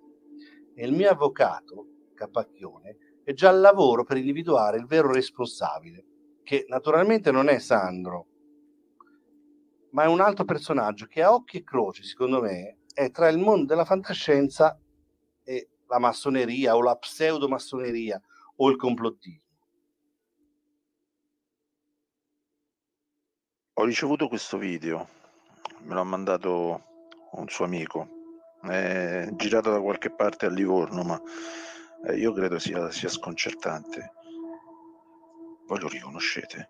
[0.73, 6.05] e il mio avvocato, Capacchione, è già al lavoro per individuare il vero responsabile,
[6.43, 8.27] che naturalmente non è Sandro,
[9.91, 13.37] ma è un altro personaggio che a occhi e croce, secondo me, è tra il
[13.37, 14.79] mondo della fantascienza
[15.43, 18.21] e la massoneria o la pseudomassoneria
[18.55, 19.49] o il complottismo.
[23.73, 25.07] Ho ricevuto questo video,
[25.83, 26.83] me l'ha mandato
[27.31, 28.07] un suo amico,
[28.61, 31.21] è girato da qualche parte a Livorno, ma
[32.05, 34.11] eh, io credo sia, sia sconcertante.
[35.67, 36.69] Voi lo riconoscete?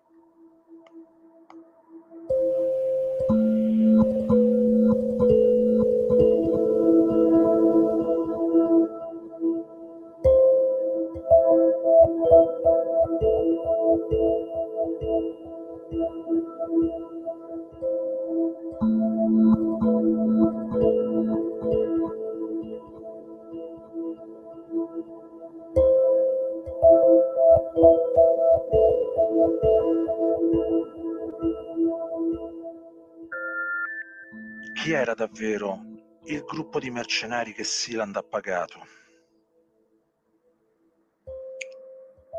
[35.12, 35.78] Era davvero
[36.24, 38.78] il gruppo di mercenari che Sealand ha pagato?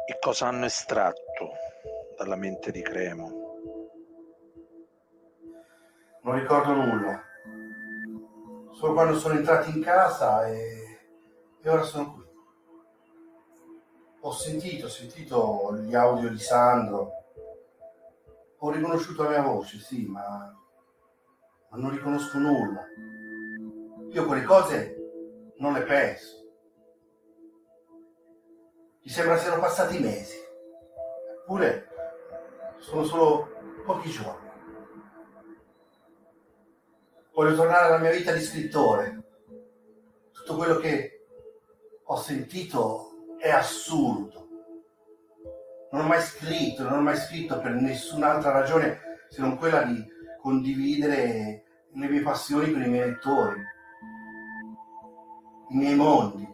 [0.05, 1.51] E cosa hanno estratto
[2.17, 3.41] dalla mente di Cremo.
[6.23, 7.23] Non ricordo nulla.
[8.71, 10.99] Solo quando sono entrati in casa e,
[11.61, 12.23] e ora sono qui.
[14.21, 17.11] Ho sentito, ho sentito gli audio di Sandro.
[18.57, 20.62] Ho riconosciuto la mia voce, sì, ma,
[21.73, 22.87] ma non riconosco nulla.
[24.11, 24.95] Io quelle cose
[25.57, 26.41] non le penso.
[29.01, 30.37] Mi sembra siano passati mesi.
[31.41, 31.87] Eppure
[32.77, 33.49] sono solo
[33.85, 34.51] pochi giorni.
[37.33, 39.23] Voglio tornare alla mia vita di scrittore.
[40.31, 41.25] Tutto quello che
[42.03, 44.47] ho sentito è assurdo.
[45.91, 50.11] Non ho mai scritto, non ho mai scritto per nessun'altra ragione se non quella di
[50.39, 51.62] condividere
[51.95, 53.61] le mie passioni con i miei lettori,
[55.69, 56.47] i miei mondi.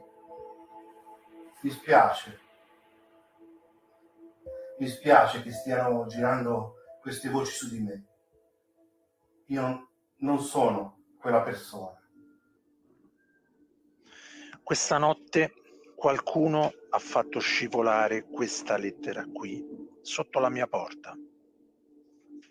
[1.62, 2.40] Mi spiace.
[4.80, 8.06] Mi spiace che stiano girando queste voci su di me.
[9.48, 11.98] Io non sono quella persona.
[14.62, 15.54] Questa notte
[15.96, 19.66] qualcuno ha fatto scivolare questa lettera qui,
[20.02, 21.18] sotto la mia porta.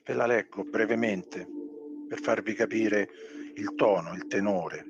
[0.05, 1.58] Ve la leggo brevemente
[2.09, 3.09] per farvi capire
[3.55, 4.87] il tono, il tenore.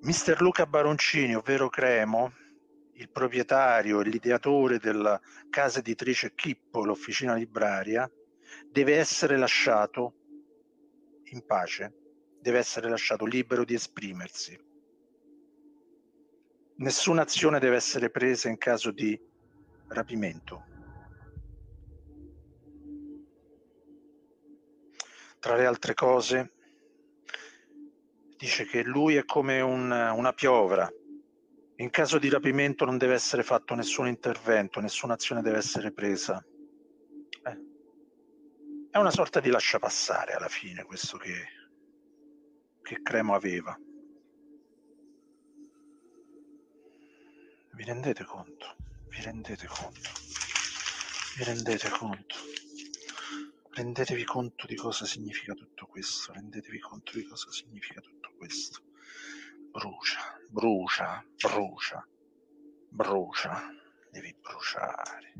[0.00, 2.32] Mister Luca Baroncini, ovvero Cremo,
[2.94, 8.10] il proprietario e l'ideatore della casa editrice Chippo, l'officina libraria,
[8.68, 10.14] deve essere lasciato
[11.24, 11.92] in pace,
[12.40, 14.58] deve essere lasciato libero di esprimersi.
[16.76, 19.18] Nessuna azione deve essere presa in caso di
[19.88, 20.71] rapimento.
[25.42, 26.52] Tra le altre cose,
[28.36, 30.88] dice che lui è come un, una piovra.
[31.78, 36.40] In caso di rapimento non deve essere fatto nessun intervento, nessuna azione deve essere presa.
[37.42, 37.60] Eh.
[38.88, 41.34] È una sorta di lascia passare alla fine questo che,
[42.80, 43.76] che Cremo aveva.
[47.72, 48.76] Vi rendete conto?
[49.08, 50.10] Vi rendete conto?
[51.36, 52.36] Vi rendete conto?
[53.74, 58.82] Rendetevi conto di cosa significa tutto questo, rendetevi conto di cosa significa tutto questo.
[59.70, 62.06] Brucia, brucia, brucia,
[62.90, 63.74] brucia,
[64.10, 65.32] devi bruciare.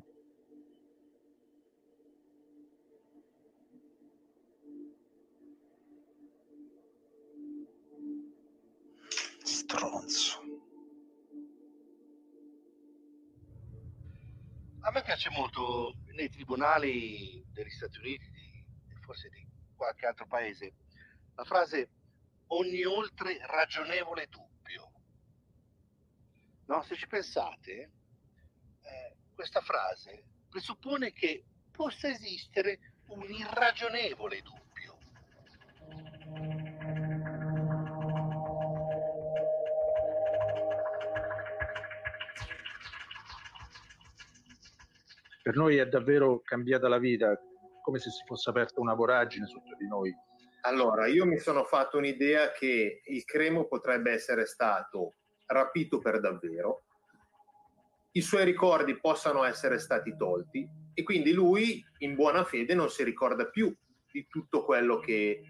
[9.44, 10.41] Stronzo.
[14.84, 18.66] A me piace molto nei tribunali degli Stati Uniti, di,
[19.00, 19.46] forse di
[19.76, 20.72] qualche altro paese,
[21.36, 21.88] la frase
[22.48, 24.90] ogni oltre ragionevole dubbio.
[26.66, 27.72] No, se ci pensate,
[28.82, 34.61] eh, questa frase presuppone che possa esistere un irragionevole dubbio.
[45.42, 47.38] Per noi è davvero cambiata la vita,
[47.82, 50.14] come se si fosse aperta una voragine sotto di noi.
[50.62, 55.14] Allora, io mi sono fatto un'idea che il Cremo potrebbe essere stato
[55.46, 56.84] rapito per davvero,
[58.12, 63.02] i suoi ricordi possano essere stati tolti e quindi lui in buona fede non si
[63.04, 63.74] ricorda più
[64.10, 65.42] di tutto quello che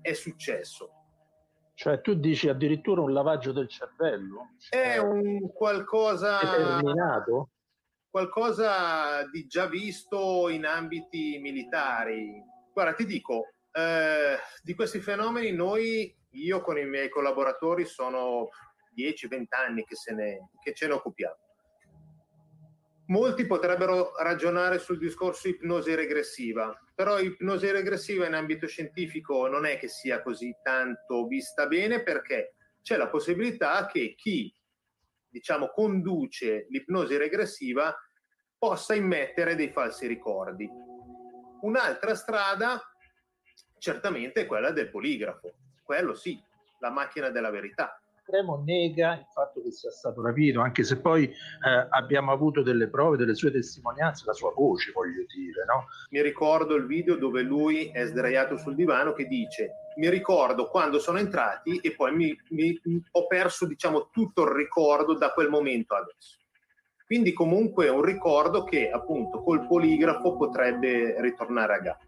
[0.00, 0.90] è successo.
[1.74, 4.54] Cioè tu dici addirittura un lavaggio del cervello?
[4.68, 7.50] È un qualcosa Determinato?
[8.12, 12.44] Qualcosa di già visto in ambiti militari.
[12.70, 18.50] Guarda, ti dico, eh, di questi fenomeni noi, io con i miei collaboratori, sono
[18.94, 21.36] 10-20 anni che, se ne, che ce ne occupiamo.
[23.06, 29.78] Molti potrebbero ragionare sul discorso ipnosi regressiva, però ipnosi regressiva in ambito scientifico non è
[29.78, 34.54] che sia così tanto vista bene perché c'è la possibilità che chi
[35.32, 37.96] diciamo, conduce l'ipnosi regressiva
[38.58, 40.68] possa immettere dei falsi ricordi.
[41.62, 42.80] Un'altra strada
[43.78, 46.40] certamente è quella del poligrafo, quello sì,
[46.80, 48.01] la macchina della verità.
[48.24, 52.88] Cremo nega il fatto che sia stato rapito, anche se poi eh, abbiamo avuto delle
[52.88, 55.86] prove, delle sue testimonianze, la sua voce, voglio dire, no?
[56.10, 60.98] Mi ricordo il video dove lui è sdraiato sul divano che dice mi ricordo quando
[60.98, 65.94] sono entrati e poi mi, mi, ho perso diciamo tutto il ricordo da quel momento
[65.94, 66.38] adesso.
[67.04, 71.98] Quindi comunque è un ricordo che appunto col poligrafo potrebbe ritornare a galla.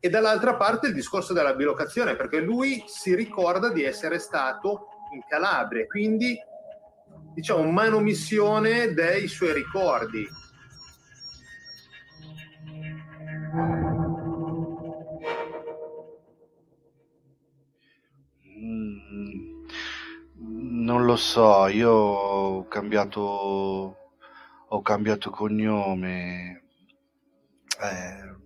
[0.00, 5.22] E dall'altra parte il discorso della bilocazione, perché lui si ricorda di essere stato in
[5.28, 6.38] Calabria, quindi
[7.34, 10.26] diciamo manomissione dei suoi ricordi.
[18.58, 19.64] Mm,
[20.74, 23.96] non lo so, io ho cambiato,
[24.68, 26.62] ho cambiato cognome,
[27.82, 28.36] eh,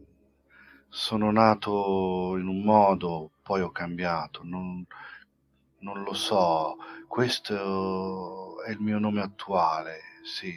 [0.88, 4.40] sono nato in un modo, poi ho cambiato.
[4.44, 4.84] Non,
[5.86, 6.76] non lo so.
[7.06, 10.52] Questo è il mio nome attuale, sì,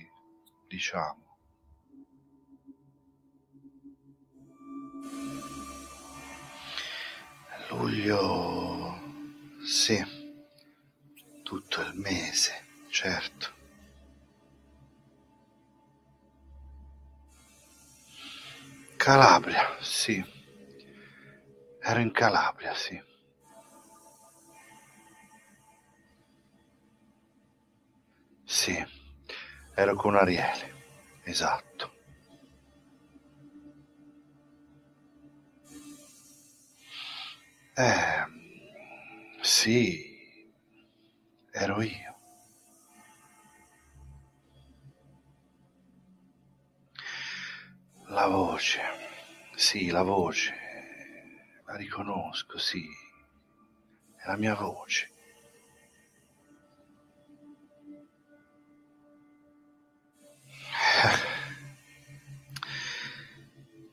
[0.68, 1.38] diciamo.
[7.70, 9.00] Luglio,
[9.64, 10.04] sì,
[11.44, 13.58] tutto il mese, certo.
[18.98, 20.24] Calabria, sì.
[21.82, 23.09] Ero in Calabria, sì.
[28.52, 28.84] Sì,
[29.76, 30.74] ero con Ariele,
[31.22, 31.94] esatto.
[37.76, 38.26] Eh,
[39.40, 40.52] sì,
[41.52, 42.16] ero io.
[48.08, 48.82] La voce,
[49.56, 50.56] sì, la voce,
[51.66, 52.84] la riconosco, sì,
[54.16, 55.18] è la mia voce.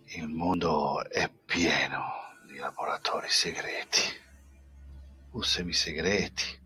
[0.04, 2.04] Il mondo è pieno
[2.46, 4.00] di laboratori segreti,
[5.32, 6.64] o semisegreti,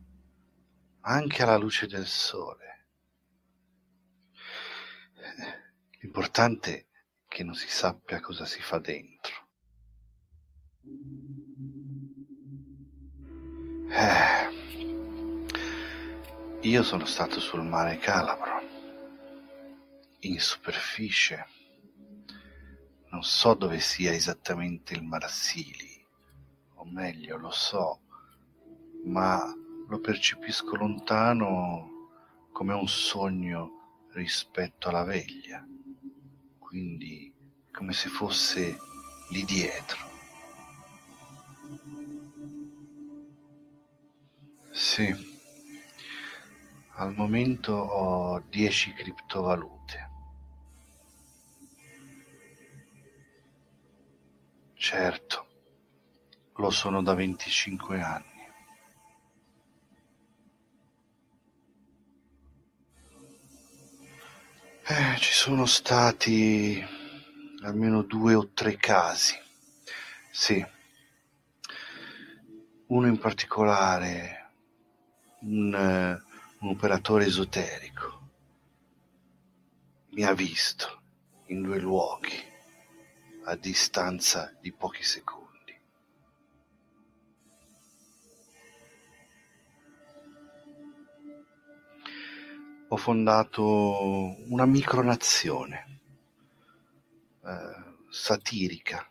[1.00, 2.86] anche alla luce del sole.
[6.00, 6.86] L'importante è
[7.28, 9.48] che non si sappia cosa si fa dentro.
[13.92, 14.48] Eh,
[16.62, 18.59] io sono stato sul mare Calabro,
[20.20, 21.46] in superficie.
[23.10, 26.06] Non so dove sia esattamente il Marsili,
[26.74, 28.00] o meglio lo so,
[29.04, 29.52] ma
[29.88, 31.88] lo percepisco lontano
[32.52, 35.66] come un sogno rispetto alla veglia,
[36.58, 37.32] quindi
[37.72, 38.78] come se fosse
[39.30, 40.08] lì dietro.
[44.70, 45.12] Sì,
[46.94, 49.79] al momento ho 10 criptovalute.
[54.82, 55.46] Certo,
[56.54, 58.48] lo sono da 25 anni.
[64.86, 66.82] Eh, ci sono stati
[67.60, 69.38] almeno due o tre casi.
[70.30, 70.66] Sì.
[72.86, 74.50] Uno in particolare,
[75.40, 76.22] un,
[76.58, 78.30] un operatore esoterico,
[80.12, 81.02] mi ha visto
[81.48, 82.49] in due luoghi
[83.44, 85.48] a distanza di pochi secondi.
[92.88, 96.00] Ho fondato una micronazione
[97.44, 99.08] eh, satirica,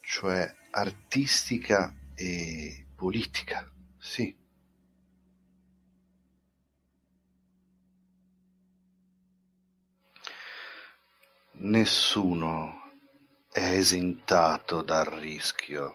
[0.00, 4.34] cioè artistica e politica, sì.
[11.56, 12.83] Nessuno
[13.54, 15.92] è esentato dal rischio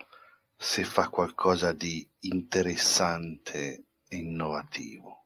[0.55, 5.25] se fa qualcosa di interessante e innovativo.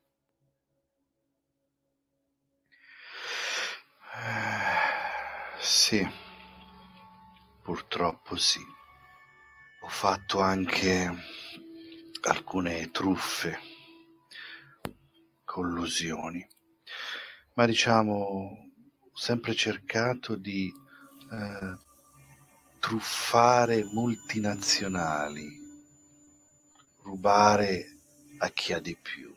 [4.16, 6.08] Eh, Sì,
[7.64, 8.60] purtroppo sì.
[9.82, 11.10] Ho fatto anche
[12.22, 13.60] alcune truffe,
[15.45, 16.45] collusioni,
[17.56, 18.58] ma diciamo ho
[19.14, 20.72] sempre cercato di
[21.32, 21.78] eh,
[22.84, 25.58] truffare multinazionali,
[27.03, 27.95] rubare
[28.40, 29.34] a chi ha di più.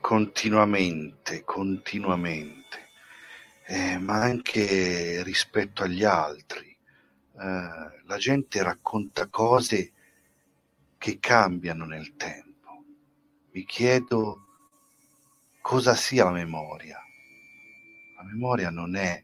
[0.00, 2.90] Continuamente, continuamente,
[3.66, 6.68] eh, ma anche rispetto agli altri.
[6.68, 9.92] Eh, la gente racconta cose
[10.98, 12.84] che cambiano nel tempo.
[13.50, 14.47] Mi chiedo
[15.68, 16.98] cosa sia la memoria.
[18.16, 19.22] La memoria non è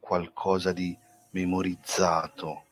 [0.00, 0.96] qualcosa di
[1.32, 2.64] memorizzato,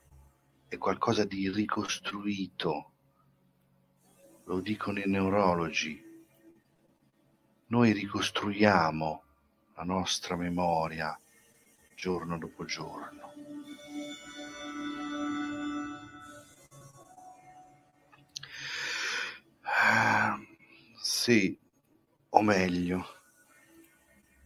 [0.68, 2.92] è qualcosa di ricostruito.
[4.44, 6.02] Lo dicono i neurologi.
[7.66, 9.22] Noi ricostruiamo
[9.74, 11.20] la nostra memoria
[11.94, 13.32] giorno dopo giorno.
[19.60, 20.38] Ah,
[21.02, 21.58] Sì,
[22.36, 23.06] o meglio,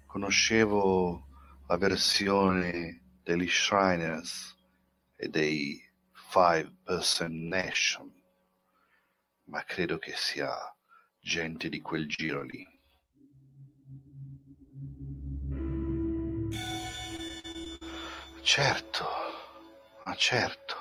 [0.05, 1.27] conoscevo
[1.69, 4.55] la versione degli Shriners
[5.17, 8.13] e dei Five Person Nation,
[9.45, 10.55] ma credo che sia
[11.19, 12.67] gente di quel giro lì.
[18.43, 19.05] Certo,
[20.05, 20.77] ma certo,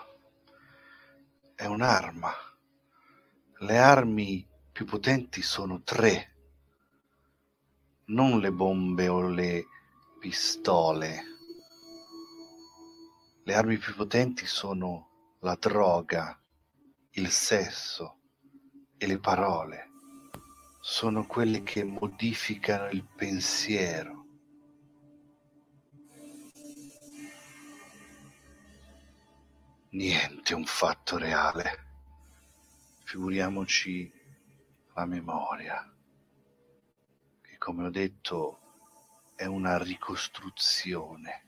[1.55, 2.33] è un'arma.
[3.59, 6.36] Le armi più potenti sono tre,
[8.07, 9.65] non le bombe o le
[10.19, 11.23] pistole.
[13.43, 16.39] Le armi più potenti sono la droga,
[17.11, 18.19] il sesso
[18.97, 19.89] e le parole.
[20.79, 24.25] Sono quelle che modificano il pensiero.
[29.89, 31.85] Niente è un fatto reale.
[33.03, 34.11] Figuriamoci
[34.93, 35.96] la memoria,
[37.57, 38.59] che come ho detto
[39.35, 41.45] è una ricostruzione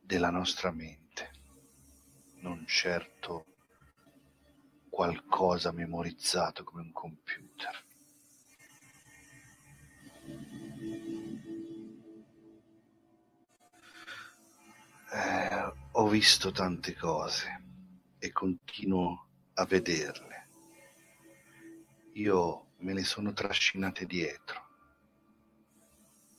[0.00, 1.30] della nostra mente,
[2.36, 3.44] non certo
[4.88, 7.86] qualcosa memorizzato come un computer.
[15.10, 17.64] Eh, ho visto tante cose
[18.18, 20.48] e continuo a vederle.
[22.14, 24.66] Io me le sono trascinate dietro.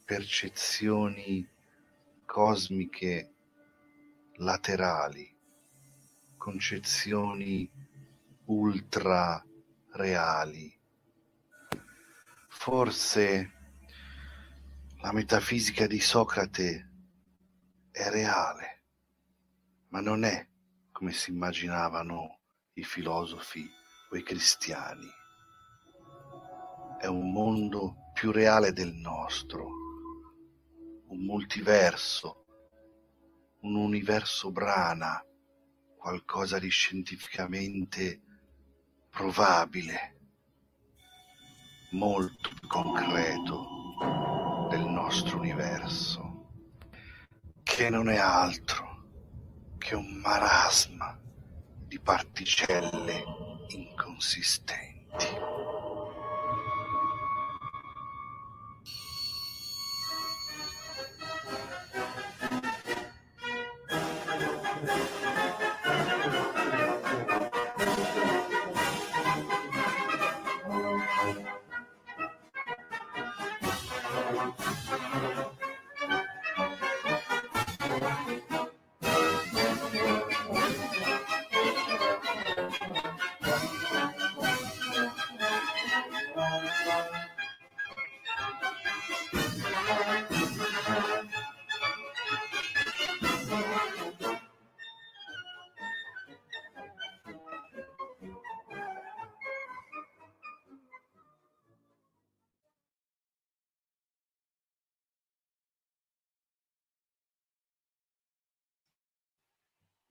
[0.06, 1.48] Percezioni
[2.26, 3.34] cosmiche
[4.36, 5.36] laterali,
[6.38, 7.70] concezioni
[8.46, 9.44] ultra
[9.92, 10.78] reali.
[12.48, 13.54] Forse
[15.02, 16.90] la metafisica di Socrate
[17.92, 18.84] è reale,
[19.90, 20.48] ma non è
[20.92, 22.40] come si immaginavano
[22.74, 23.70] i filosofi
[24.10, 25.19] o i cristiani.
[27.00, 29.70] È un mondo più reale del nostro,
[31.08, 32.44] un multiverso,
[33.62, 35.26] un universo brana,
[35.96, 38.22] qualcosa di scientificamente
[39.10, 40.18] provabile,
[41.92, 46.50] molto più concreto del nostro universo
[47.64, 49.06] che non è altro
[49.78, 51.18] che un marasma
[51.88, 53.24] di particelle
[53.70, 55.69] inconsistenti.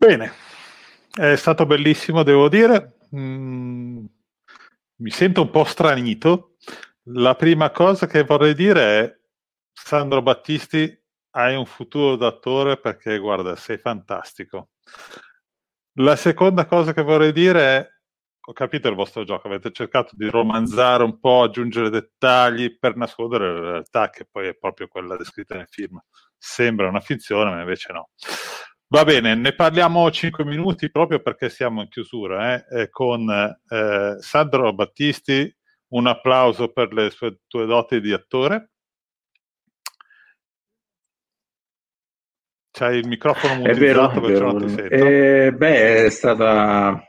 [0.08, 0.32] Bene,
[1.14, 2.96] è stato bellissimo, devo dire.
[3.14, 4.06] Mm,
[5.02, 6.56] mi sento un po' stranito.
[7.10, 9.18] La prima cosa che vorrei dire è,
[9.70, 10.98] Sandro Battisti,
[11.32, 14.70] hai un futuro d'attore perché, guarda, sei fantastico.
[15.98, 17.88] La seconda cosa che vorrei dire è,
[18.46, 23.52] ho capito il vostro gioco, avete cercato di romanzare un po', aggiungere dettagli per nascondere
[23.52, 26.00] la realtà che poi è proprio quella descritta nel film.
[26.34, 28.08] Sembra una finzione, ma invece no.
[28.90, 34.72] Va bene, ne parliamo 5 minuti proprio perché siamo in chiusura eh, con eh, Sandro
[34.72, 35.54] Battisti.
[35.88, 38.70] Un applauso per le sue tue doti di attore.
[42.70, 44.94] C'hai il microfono mutizzato perciò non ti sento.
[44.94, 47.08] Eh, beh, è stata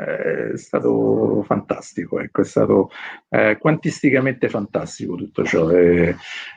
[0.00, 2.90] è stato fantastico, ecco, è stato
[3.28, 5.68] eh, quantisticamente fantastico tutto ciò.
[5.68, 6.14] È,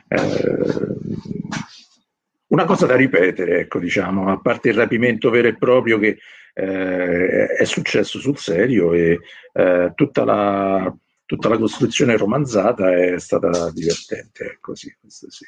[0.08, 0.80] eh,
[2.54, 6.18] una cosa da ripetere, ecco, diciamo, a parte il rapimento vero e proprio che
[6.54, 9.18] eh, è successo sul serio e
[9.52, 10.94] eh, tutta, la,
[11.26, 15.46] tutta, la, costruzione romanzata è stata divertente, ecco, sì, sì.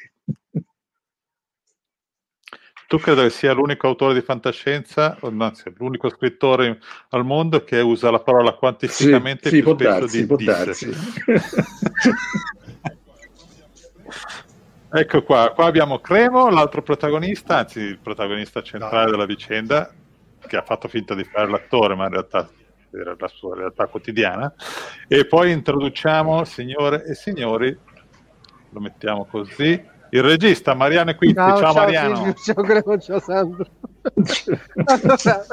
[2.87, 6.79] Tu credo che sia l'unico autore di fantascienza, o anzi, l'unico scrittore
[7.09, 10.45] al mondo che usa la parola quantisticamente sì, più sì, spesso darsi, di può.
[14.89, 19.91] Ecco qua, qua abbiamo Cremo, l'altro protagonista, anzi il protagonista centrale della vicenda,
[20.39, 22.47] che ha fatto finta di fare l'attore, ma in realtà
[22.91, 24.53] era la sua realtà quotidiana.
[25.07, 27.77] E poi introduciamo, signore e signori,
[28.69, 31.35] lo mettiamo così, il regista Mariano Quinti.
[31.35, 32.15] Ciao, ciao, ciao Mariano.
[32.15, 33.65] Silvio, ciao Greco, ciao Sandro.
[34.85, 35.45] allora,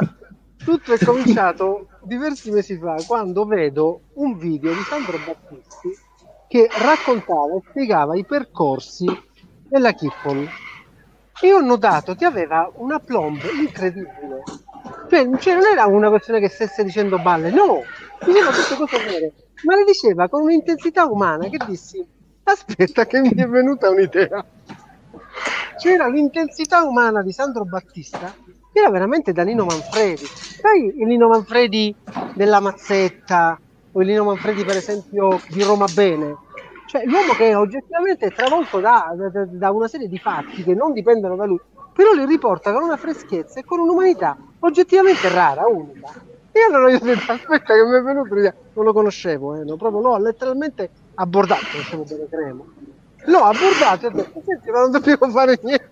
[0.65, 6.04] tutto è cominciato diversi mesi fa quando vedo un video di Sandro Battisti
[6.55, 9.07] che raccontava e spiegava i percorsi
[9.67, 10.49] della Kiffon
[11.43, 14.45] e ho notato che aveva una plomb incredibile.
[15.11, 17.83] Cioè, cioè, non era una questione che stesse dicendo balle no,
[18.25, 19.33] diceva tutte cose vere
[19.65, 22.07] ma le diceva con un'intensità umana che dissi
[22.45, 24.47] aspetta che mi è venuta un'idea.
[25.77, 28.33] C'era l'intensità umana di Sandro Battista
[28.73, 30.25] era veramente da Nino Manfredi.
[30.25, 31.93] Sai il Nino Manfredi
[32.35, 33.59] della Mazzetta
[33.91, 36.43] o il Nino Manfredi per esempio di Roma Bene
[36.95, 40.93] cioè l'uomo che è oggettivamente travolto da, da, da, una serie di fatti che non
[40.93, 41.59] dipendono da lui,
[41.93, 46.13] però li riporta con una freschezza e con un'umanità oggettivamente rara, unica.
[46.53, 49.77] E allora io ho detto, aspetta che mi è venuto non lo conoscevo, eh, no,
[49.77, 52.67] proprio l'ho letteralmente abordato, lasciamo bene cremo.
[53.25, 55.91] L'ho abordato e ho detto, senti, ma non dobbiamo fare niente.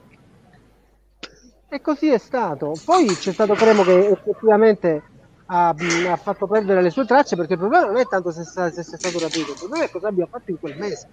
[1.69, 2.79] E così è stato.
[2.85, 5.03] Poi c'è stato Cremo che effettivamente
[5.53, 8.67] ha, ha, fatto perdere le sue tracce perché il problema non è tanto se, se,
[8.69, 11.09] è stato rapito, il problema è cosa abbia fatto in quel mese.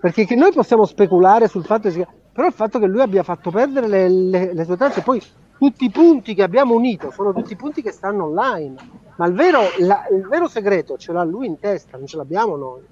[0.00, 3.86] Perché noi possiamo speculare sul fatto che però il fatto che lui abbia fatto perdere
[3.86, 5.22] le, le, le sue tracce, poi
[5.56, 8.74] tutti i punti che abbiamo unito sono tutti i punti che stanno online,
[9.16, 12.56] ma il vero, la, il vero segreto ce l'ha lui in testa, non ce l'abbiamo
[12.56, 12.82] noi.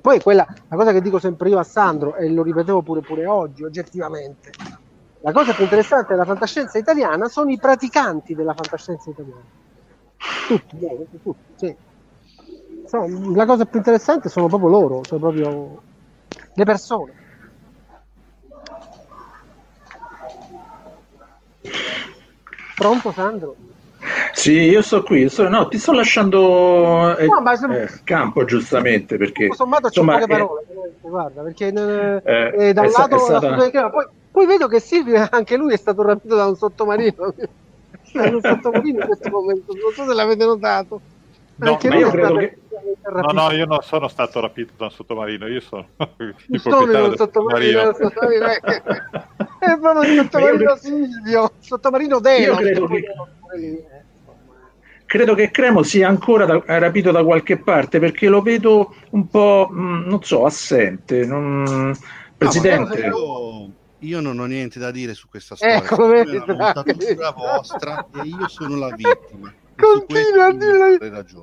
[0.00, 3.26] Poi quella, la cosa che dico sempre io a Sandro, e lo ripetevo pure, pure
[3.26, 4.52] oggi, oggettivamente,
[5.26, 9.42] la cosa più interessante della fantascienza italiana sono i praticanti della fantascienza italiana.
[10.46, 10.78] Tutti,
[11.20, 11.76] tutti, sì.
[12.86, 15.82] Sono, la cosa più interessante sono proprio loro, sono proprio
[16.54, 17.12] le persone.
[22.76, 23.56] Pronto Sandro?
[24.32, 29.52] Sì, io sto qui, sto, no, ti sto lasciando eh, no, eh, campo giustamente perché...
[29.52, 33.18] Sommato c'è poche parole, eh, guarda, perché eh, da un lato...
[33.18, 33.90] Stata...
[33.90, 37.32] Poi, poi vedo che Silvio, anche lui è stato rapito da un sottomarino.
[38.12, 41.00] da un sottomarino in questo momento, non so se l'avete notato.
[41.56, 42.58] No, anche io credo che...
[43.10, 45.86] No, no, io non sono stato rapito da un sottomarino, io sono
[46.18, 47.94] il proprietario del sottomarino.
[47.94, 52.52] sottomarino è proprio il sottomarino Silvio, sottomarino Deo.
[52.52, 53.04] Io credo che...
[55.06, 59.68] Credo che Cremo sia ancora da, rapito da qualche parte perché lo vedo un po',
[59.70, 61.24] mh, mm, non so, assente.
[61.24, 61.96] Non...
[62.36, 63.06] Presidente.
[63.06, 63.75] No, io
[64.20, 65.76] non ho niente da dire su questa storia.
[65.76, 69.52] Ecco, è una montatura vostra e io sono la vittima.
[69.76, 70.98] Continua a dire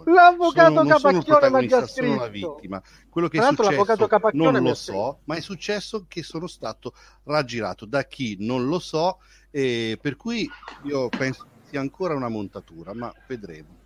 [0.06, 2.08] l'avvocato sono, Capacchione mi ha già scritto.
[2.08, 2.82] Sono la vittima.
[3.10, 6.94] Quello che è successo non lo so, ma è successo che sono stato
[7.26, 9.20] raggirato da chi non lo so,
[9.52, 10.50] e per cui
[10.84, 13.82] io penso sia ancora una montatura, ma vedremo.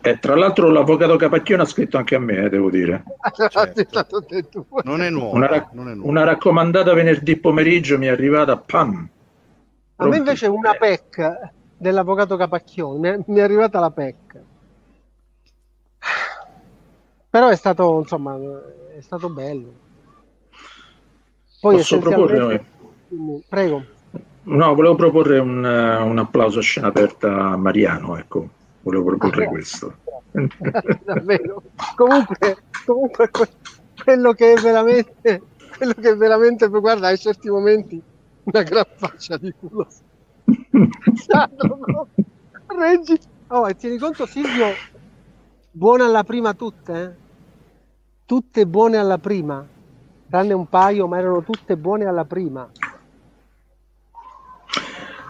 [0.00, 3.02] Eh, tra l'altro l'avvocato Capacchione ha scritto anche a me, eh, devo dire.
[3.48, 4.66] Certo.
[4.84, 6.08] non, è nuovo, una, ra- non è nuovo.
[6.08, 9.08] Una raccomandata venerdì pomeriggio mi è arrivata, pam!
[9.96, 14.16] A me invece una PEC dell'avvocato Capacchione, mi è, mi è arrivata la PEC.
[17.30, 18.38] Però è stato, insomma,
[18.96, 19.72] è stato bello.
[21.60, 22.64] Poi Posso proporre?
[23.48, 23.84] Prego.
[24.44, 28.56] No, volevo proporre un, un applauso a scena aperta a Mariano, ecco
[28.88, 29.96] volevo proporre ah, questo.
[31.04, 31.62] Davvero.
[31.94, 33.30] Comunque, comunque
[34.02, 35.42] quello che è veramente,
[35.76, 38.02] quello che è veramente, guarda, hai certi momenti
[38.44, 39.86] una gran faccia di culo.
[42.66, 43.18] Reggi.
[43.48, 44.66] Oh, e tieni conto Silvio,
[45.70, 47.26] buone alla prima tutte, eh?
[48.26, 49.66] Tutte buone alla prima,
[50.28, 52.68] tranne un paio, ma erano tutte buone alla prima.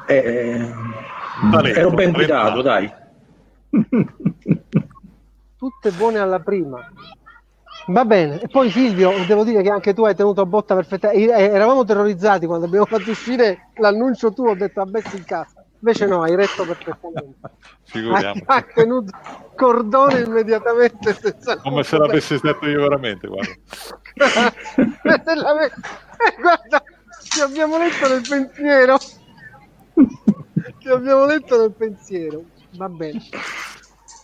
[0.06, 0.74] Eh, eh
[1.76, 3.06] ero ben guidato, dai.
[5.56, 6.80] Tutte buone alla prima.
[7.88, 11.34] Va bene, e poi Silvio, devo dire che anche tu hai tenuto a botta perfettamente.
[11.34, 15.64] Eh, eravamo terrorizzati quando abbiamo fatto uscire l'annuncio tuo, ho detto a Bessi in casa.
[15.80, 17.38] Invece no, hai retto perfettamente.
[17.84, 18.42] Figuriamo.
[18.44, 19.10] Hai tenuto
[19.54, 21.16] cordone immediatamente.
[21.62, 23.52] Come se l'avessi stato io veramente, guarda.
[25.62, 26.82] eh, guarda,
[27.26, 28.98] ti abbiamo letto nel pensiero.
[30.78, 32.44] Ti abbiamo letto nel pensiero
[32.78, 33.20] va bene.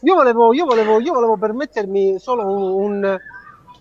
[0.03, 3.19] Io volevo, io volevo, io volevo permettermi solo un, un,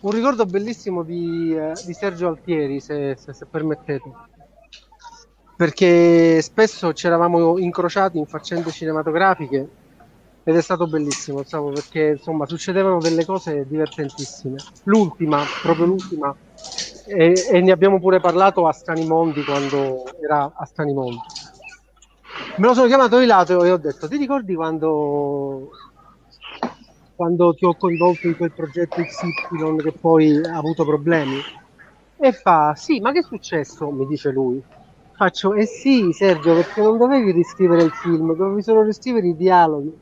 [0.01, 4.11] un ricordo bellissimo di, eh, di Sergio Altieri, se, se, se, permettete.
[5.55, 9.69] Perché spesso ci eravamo incrociati in faccende cinematografiche
[10.43, 14.55] ed è stato bellissimo, insomma, perché insomma succedevano delle cose divertentissime.
[14.85, 16.35] L'ultima, proprio l'ultima,
[17.05, 21.19] e, e ne abbiamo pure parlato a Strani Mondi quando era a Strani Mondi
[22.57, 25.69] me lo sono chiamato di lato e ho detto ti ricordi quando
[27.15, 31.39] quando ti ho coinvolto in quel progetto XY che poi ha avuto problemi?
[32.17, 33.89] E fa sì ma che è successo?
[33.91, 34.61] Mi dice lui.
[35.15, 39.93] Faccio eh sì Sergio perché non dovevi riscrivere il film dovevi solo riscrivere i dialoghi.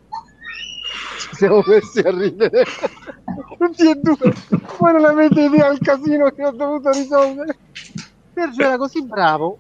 [1.20, 2.64] Ci siamo messi a ridere.
[3.58, 4.34] Tutti e due.
[4.78, 7.58] Voi non avete idea del casino che ho dovuto risolvere.
[8.34, 9.60] Sergio era così bravo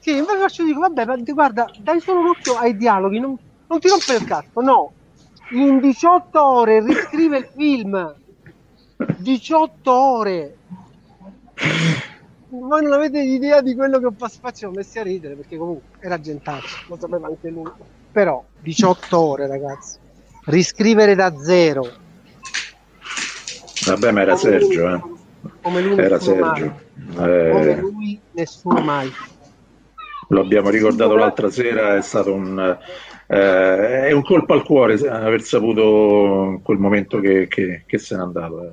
[0.00, 3.80] che invece faccio dico vabbè ma guarda dai solo un occhio ai dialoghi non, non
[3.80, 4.92] ti rompere il cazzo no.
[5.50, 8.14] In 18 ore riscrive il film.
[9.18, 10.56] 18 ore.
[12.48, 15.56] Voi non avete idea di quello che ho fatto ci ho messi a ridere perché
[15.56, 17.70] comunque era gentaccio lo sapeva anche lui.
[18.10, 19.98] Però 18 ore ragazzi.
[20.46, 22.04] Riscrivere da zero.
[23.86, 25.02] Vabbè, ma era Sergio, eh.
[25.60, 26.64] come lui Era Sergio.
[27.14, 29.12] mai Eh, come lui nessuno mai
[30.28, 32.58] lo abbiamo ricordato l'altra sera, è stato un,
[33.28, 38.22] eh, è un colpo al cuore aver saputo quel momento che, che- che se n'è
[38.22, 38.62] andato.
[38.62, 38.72] eh.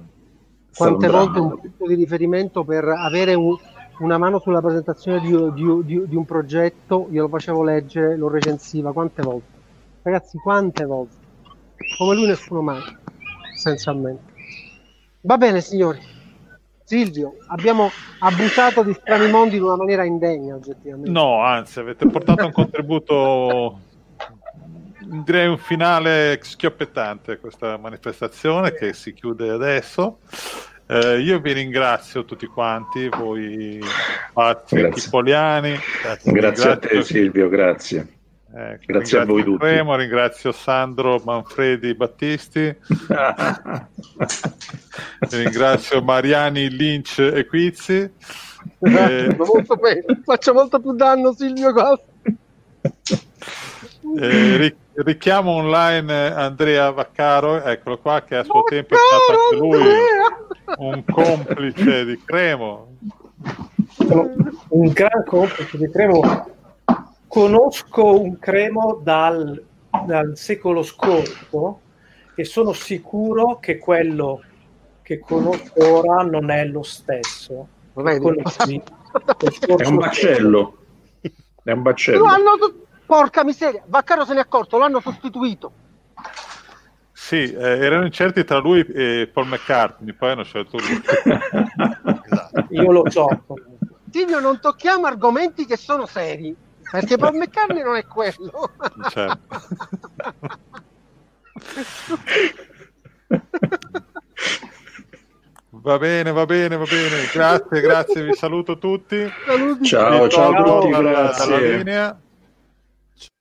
[0.76, 3.56] Quante volte un punto di riferimento per avere un-
[4.00, 8.92] una mano sulla presentazione di, di- di- di un progetto, glielo facevo leggere, lo recensiva,
[8.92, 9.52] quante volte?
[10.02, 11.16] Ragazzi, quante volte?
[11.98, 12.82] Come lui nessuno mai,
[13.54, 14.24] essenzialmente.
[15.22, 16.00] Va bene, signori.
[16.94, 17.90] Silvio, abbiamo
[18.20, 21.10] abusato di strani mondi in una maniera indegna, oggettivamente.
[21.10, 23.80] No, anzi, avete portato un contributo,
[25.00, 30.20] direi un finale schioppettante a questa manifestazione che si chiude adesso.
[30.86, 33.80] Eh, io vi ringrazio tutti quanti, voi
[34.32, 35.02] Pazzi e Grazie.
[35.02, 35.76] Chipoliani.
[36.26, 38.22] Grazie a te Silvio, grazie.
[38.56, 39.58] Eh, Grazie a voi tutti.
[39.58, 42.72] Cremo, ringrazio Sandro Manfredi Battisti,
[45.32, 48.12] ringrazio Mariani Lynch e Quizzi.
[48.80, 50.04] Eh, Molto bene.
[50.24, 51.74] Faccio molto più danno, Silvio.
[51.74, 52.00] qua.
[54.20, 59.56] Eh, ri- richiamo online Andrea Vaccaro, eccolo qua, che a suo tempo è stato anche
[59.58, 59.84] lui
[60.78, 62.98] un complice di Cremo.
[64.68, 66.52] Un gran complice di Cremo.
[67.34, 69.60] Conosco un Cremo dal,
[70.06, 71.80] dal secolo scorso
[72.36, 74.44] e sono sicuro che quello
[75.02, 77.68] che conosco ora non è lo stesso.
[77.92, 78.84] Conosci
[79.66, 80.78] lo È un baccello.
[81.22, 82.24] È un Lo baccello.
[82.26, 85.72] hanno so- Porca miseria, Vaccaro se ne è accorto, lo hanno sostituito.
[87.14, 91.02] Sì, eh, erano incerti tra lui e Paul McCartney, poi hanno scelto lui.
[92.78, 93.28] Io lo so.
[94.12, 96.56] Silvio, non tocchiamo argomenti che sono seri,
[96.94, 98.70] perché Paul McCartney non è quello.
[99.10, 99.40] Certo.
[105.70, 107.26] Va bene, va bene, va bene.
[107.34, 109.28] Grazie, grazie, vi saluto tutti.
[109.48, 111.46] Ciao, Vi ciao a tutti, dalla- grazie.
[111.50, 112.22] dalla linea.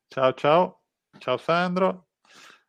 [0.08, 0.80] Ciao, ciao.
[1.18, 2.06] Ciao Sandro.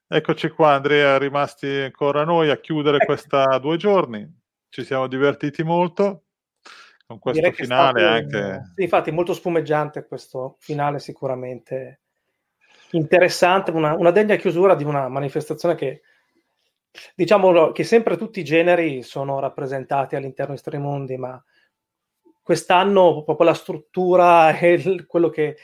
[0.05, 4.29] Eccoci qua, Andrea, rimasti ancora noi a chiudere questa due giorni.
[4.67, 6.23] Ci siamo divertiti molto
[7.19, 8.71] con questo finale stato- anche.
[8.75, 11.99] Sì, infatti molto spumeggiante questo finale sicuramente
[12.91, 16.01] interessante, una, una degna chiusura di una manifestazione che
[17.15, 21.43] diciamo che sempre tutti i generi sono rappresentati all'interno di Stremondi, ma
[22.41, 25.57] quest'anno proprio la struttura e il- quello che,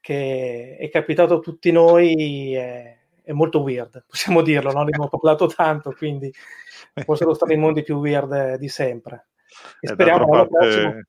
[0.00, 5.08] che è capitato a tutti noi è, è molto weird, possiamo dirlo, non ne abbiamo
[5.08, 6.32] parlato tanto, quindi
[7.04, 9.26] forse lo Stremondi più weird di sempre.
[9.80, 11.04] E Eh, speriamo l'anno parte- prossimo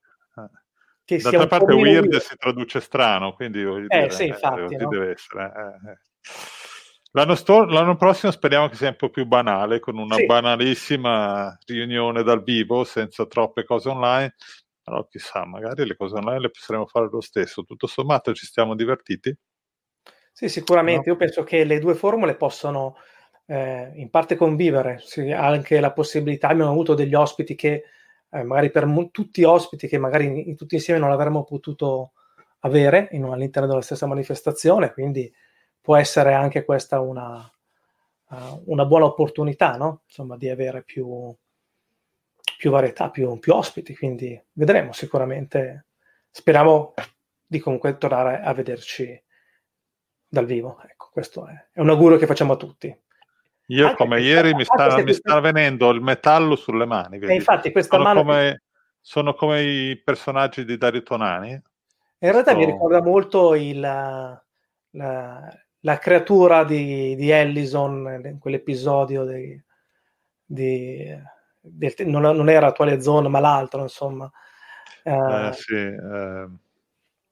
[1.04, 2.20] che sia D'altra parte weird weird.
[2.22, 4.88] si traduce strano, quindi voglio Eh, dire, sì, infatti, così no?
[4.88, 5.44] deve essere.
[5.44, 5.96] eh, eh.
[7.12, 10.26] L'anno, sto- l'anno prossimo speriamo che sia un po' più banale, con una Sì.
[10.26, 14.34] banalissima riunione dal vivo, senza troppe cose online.
[14.82, 17.62] Però chissà, magari le cose online le potremo fare lo stesso.
[17.64, 19.34] Tutto sommato ci stiamo divertiti.
[20.32, 21.08] Sì, sicuramente.
[21.10, 22.96] Io penso che le due formule possono
[23.46, 24.98] eh, in parte convivere.
[25.04, 27.84] Sì, anche la possibilità, abbiamo avuto degli ospiti che
[28.34, 32.12] eh, magari per mo- tutti ospiti che magari in- in- tutti insieme non avremmo potuto
[32.60, 35.32] avere in- all'interno della stessa manifestazione, quindi
[35.80, 37.50] può essere anche questa una,
[38.30, 40.02] uh, una buona opportunità, no?
[40.06, 41.34] Insomma, di avere più,
[42.56, 45.86] più varietà, più, più ospiti, quindi vedremo sicuramente.
[46.30, 46.94] Speriamo
[47.46, 49.22] di comunque tornare a vederci
[50.26, 50.80] dal vivo.
[50.88, 53.03] Ecco, questo è, è un augurio che facciamo a tutti.
[53.68, 57.18] Io, Anche come ieri, mi sta, mi sta venendo il metallo sulle mani.
[57.18, 57.32] vedi?
[57.32, 58.62] E infatti questa sono, mano come,
[59.00, 61.50] sono come i personaggi di Dario Tonani.
[61.50, 61.62] in
[62.30, 64.42] realtà mi Sto- ricorda molto il, la,
[64.90, 69.62] la creatura di, di Ellison in quell'episodio di,
[70.44, 71.16] di-
[71.60, 74.30] del- non, non era Attuale Zone, ma l'altro, insomma.
[75.02, 76.46] Eh, Eh, sì, eh,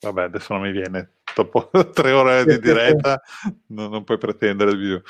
[0.00, 1.12] vabbè, adesso non mi viene.
[1.34, 3.20] dopo tre ore di diretta
[3.68, 5.02] non, non puoi pretendere di più.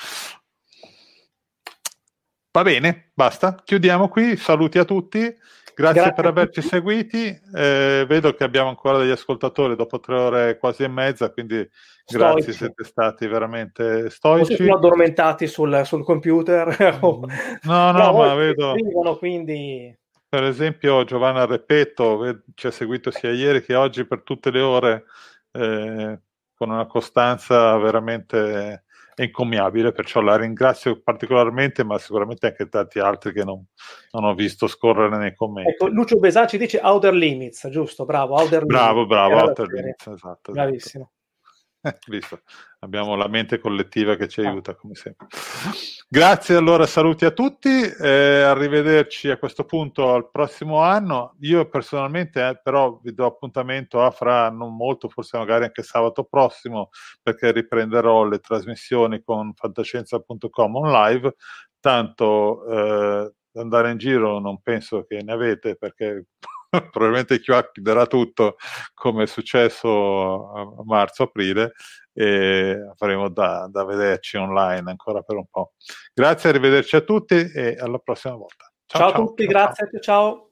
[2.54, 8.34] Va bene, basta, chiudiamo qui, saluti a tutti, grazie, grazie per averci seguiti, eh, vedo
[8.34, 11.66] che abbiamo ancora degli ascoltatori dopo tre ore quasi e mezza, quindi
[12.04, 12.34] stoici.
[12.34, 14.56] grazie, siete stati veramente stoici.
[14.56, 16.76] Siamo addormentati sul, sul computer.
[17.00, 17.20] no,
[17.62, 18.74] no, no ma vedo...
[18.76, 19.98] Scrivono, quindi...
[20.28, 25.04] Per esempio Giovanna Repetto ci ha seguito sia ieri che oggi per tutte le ore
[25.52, 26.20] eh,
[26.54, 28.84] con una costanza veramente
[29.14, 33.64] encomiabile, perciò la ringrazio particolarmente, ma sicuramente anche tanti altri che non,
[34.12, 35.70] non ho visto scorrere nei commenti.
[35.70, 38.04] Ecco, Lucio Besacci dice Outer Limits, giusto?
[38.04, 39.08] Bravo, Outer bravo, Limits.
[39.08, 40.52] Bravo, Outer Limits, esatto.
[40.52, 41.10] Bravissimo.
[42.06, 42.42] Visto.
[42.80, 45.26] Abbiamo la mente collettiva che ci aiuta come sempre.
[46.08, 51.34] Grazie allora, saluti a tutti, eh, arrivederci a questo punto al prossimo anno.
[51.40, 56.24] Io personalmente eh, però vi do appuntamento a fra non molto, forse magari anche sabato
[56.24, 56.90] prossimo,
[57.22, 61.34] perché riprenderò le trasmissioni con fantascienza.com on live,
[61.80, 66.26] tanto eh, andare in giro non penso che ne avete perché
[66.90, 68.56] probabilmente chiuderà tutto
[68.94, 71.72] come è successo a marzo-aprile
[72.14, 75.72] e avremo da, da, vederci online ancora per un po'.
[76.12, 78.70] Grazie, arrivederci a tutti e alla prossima volta.
[78.86, 80.51] Ciao, ciao a ciao, tutti, ciao, grazie, ciao.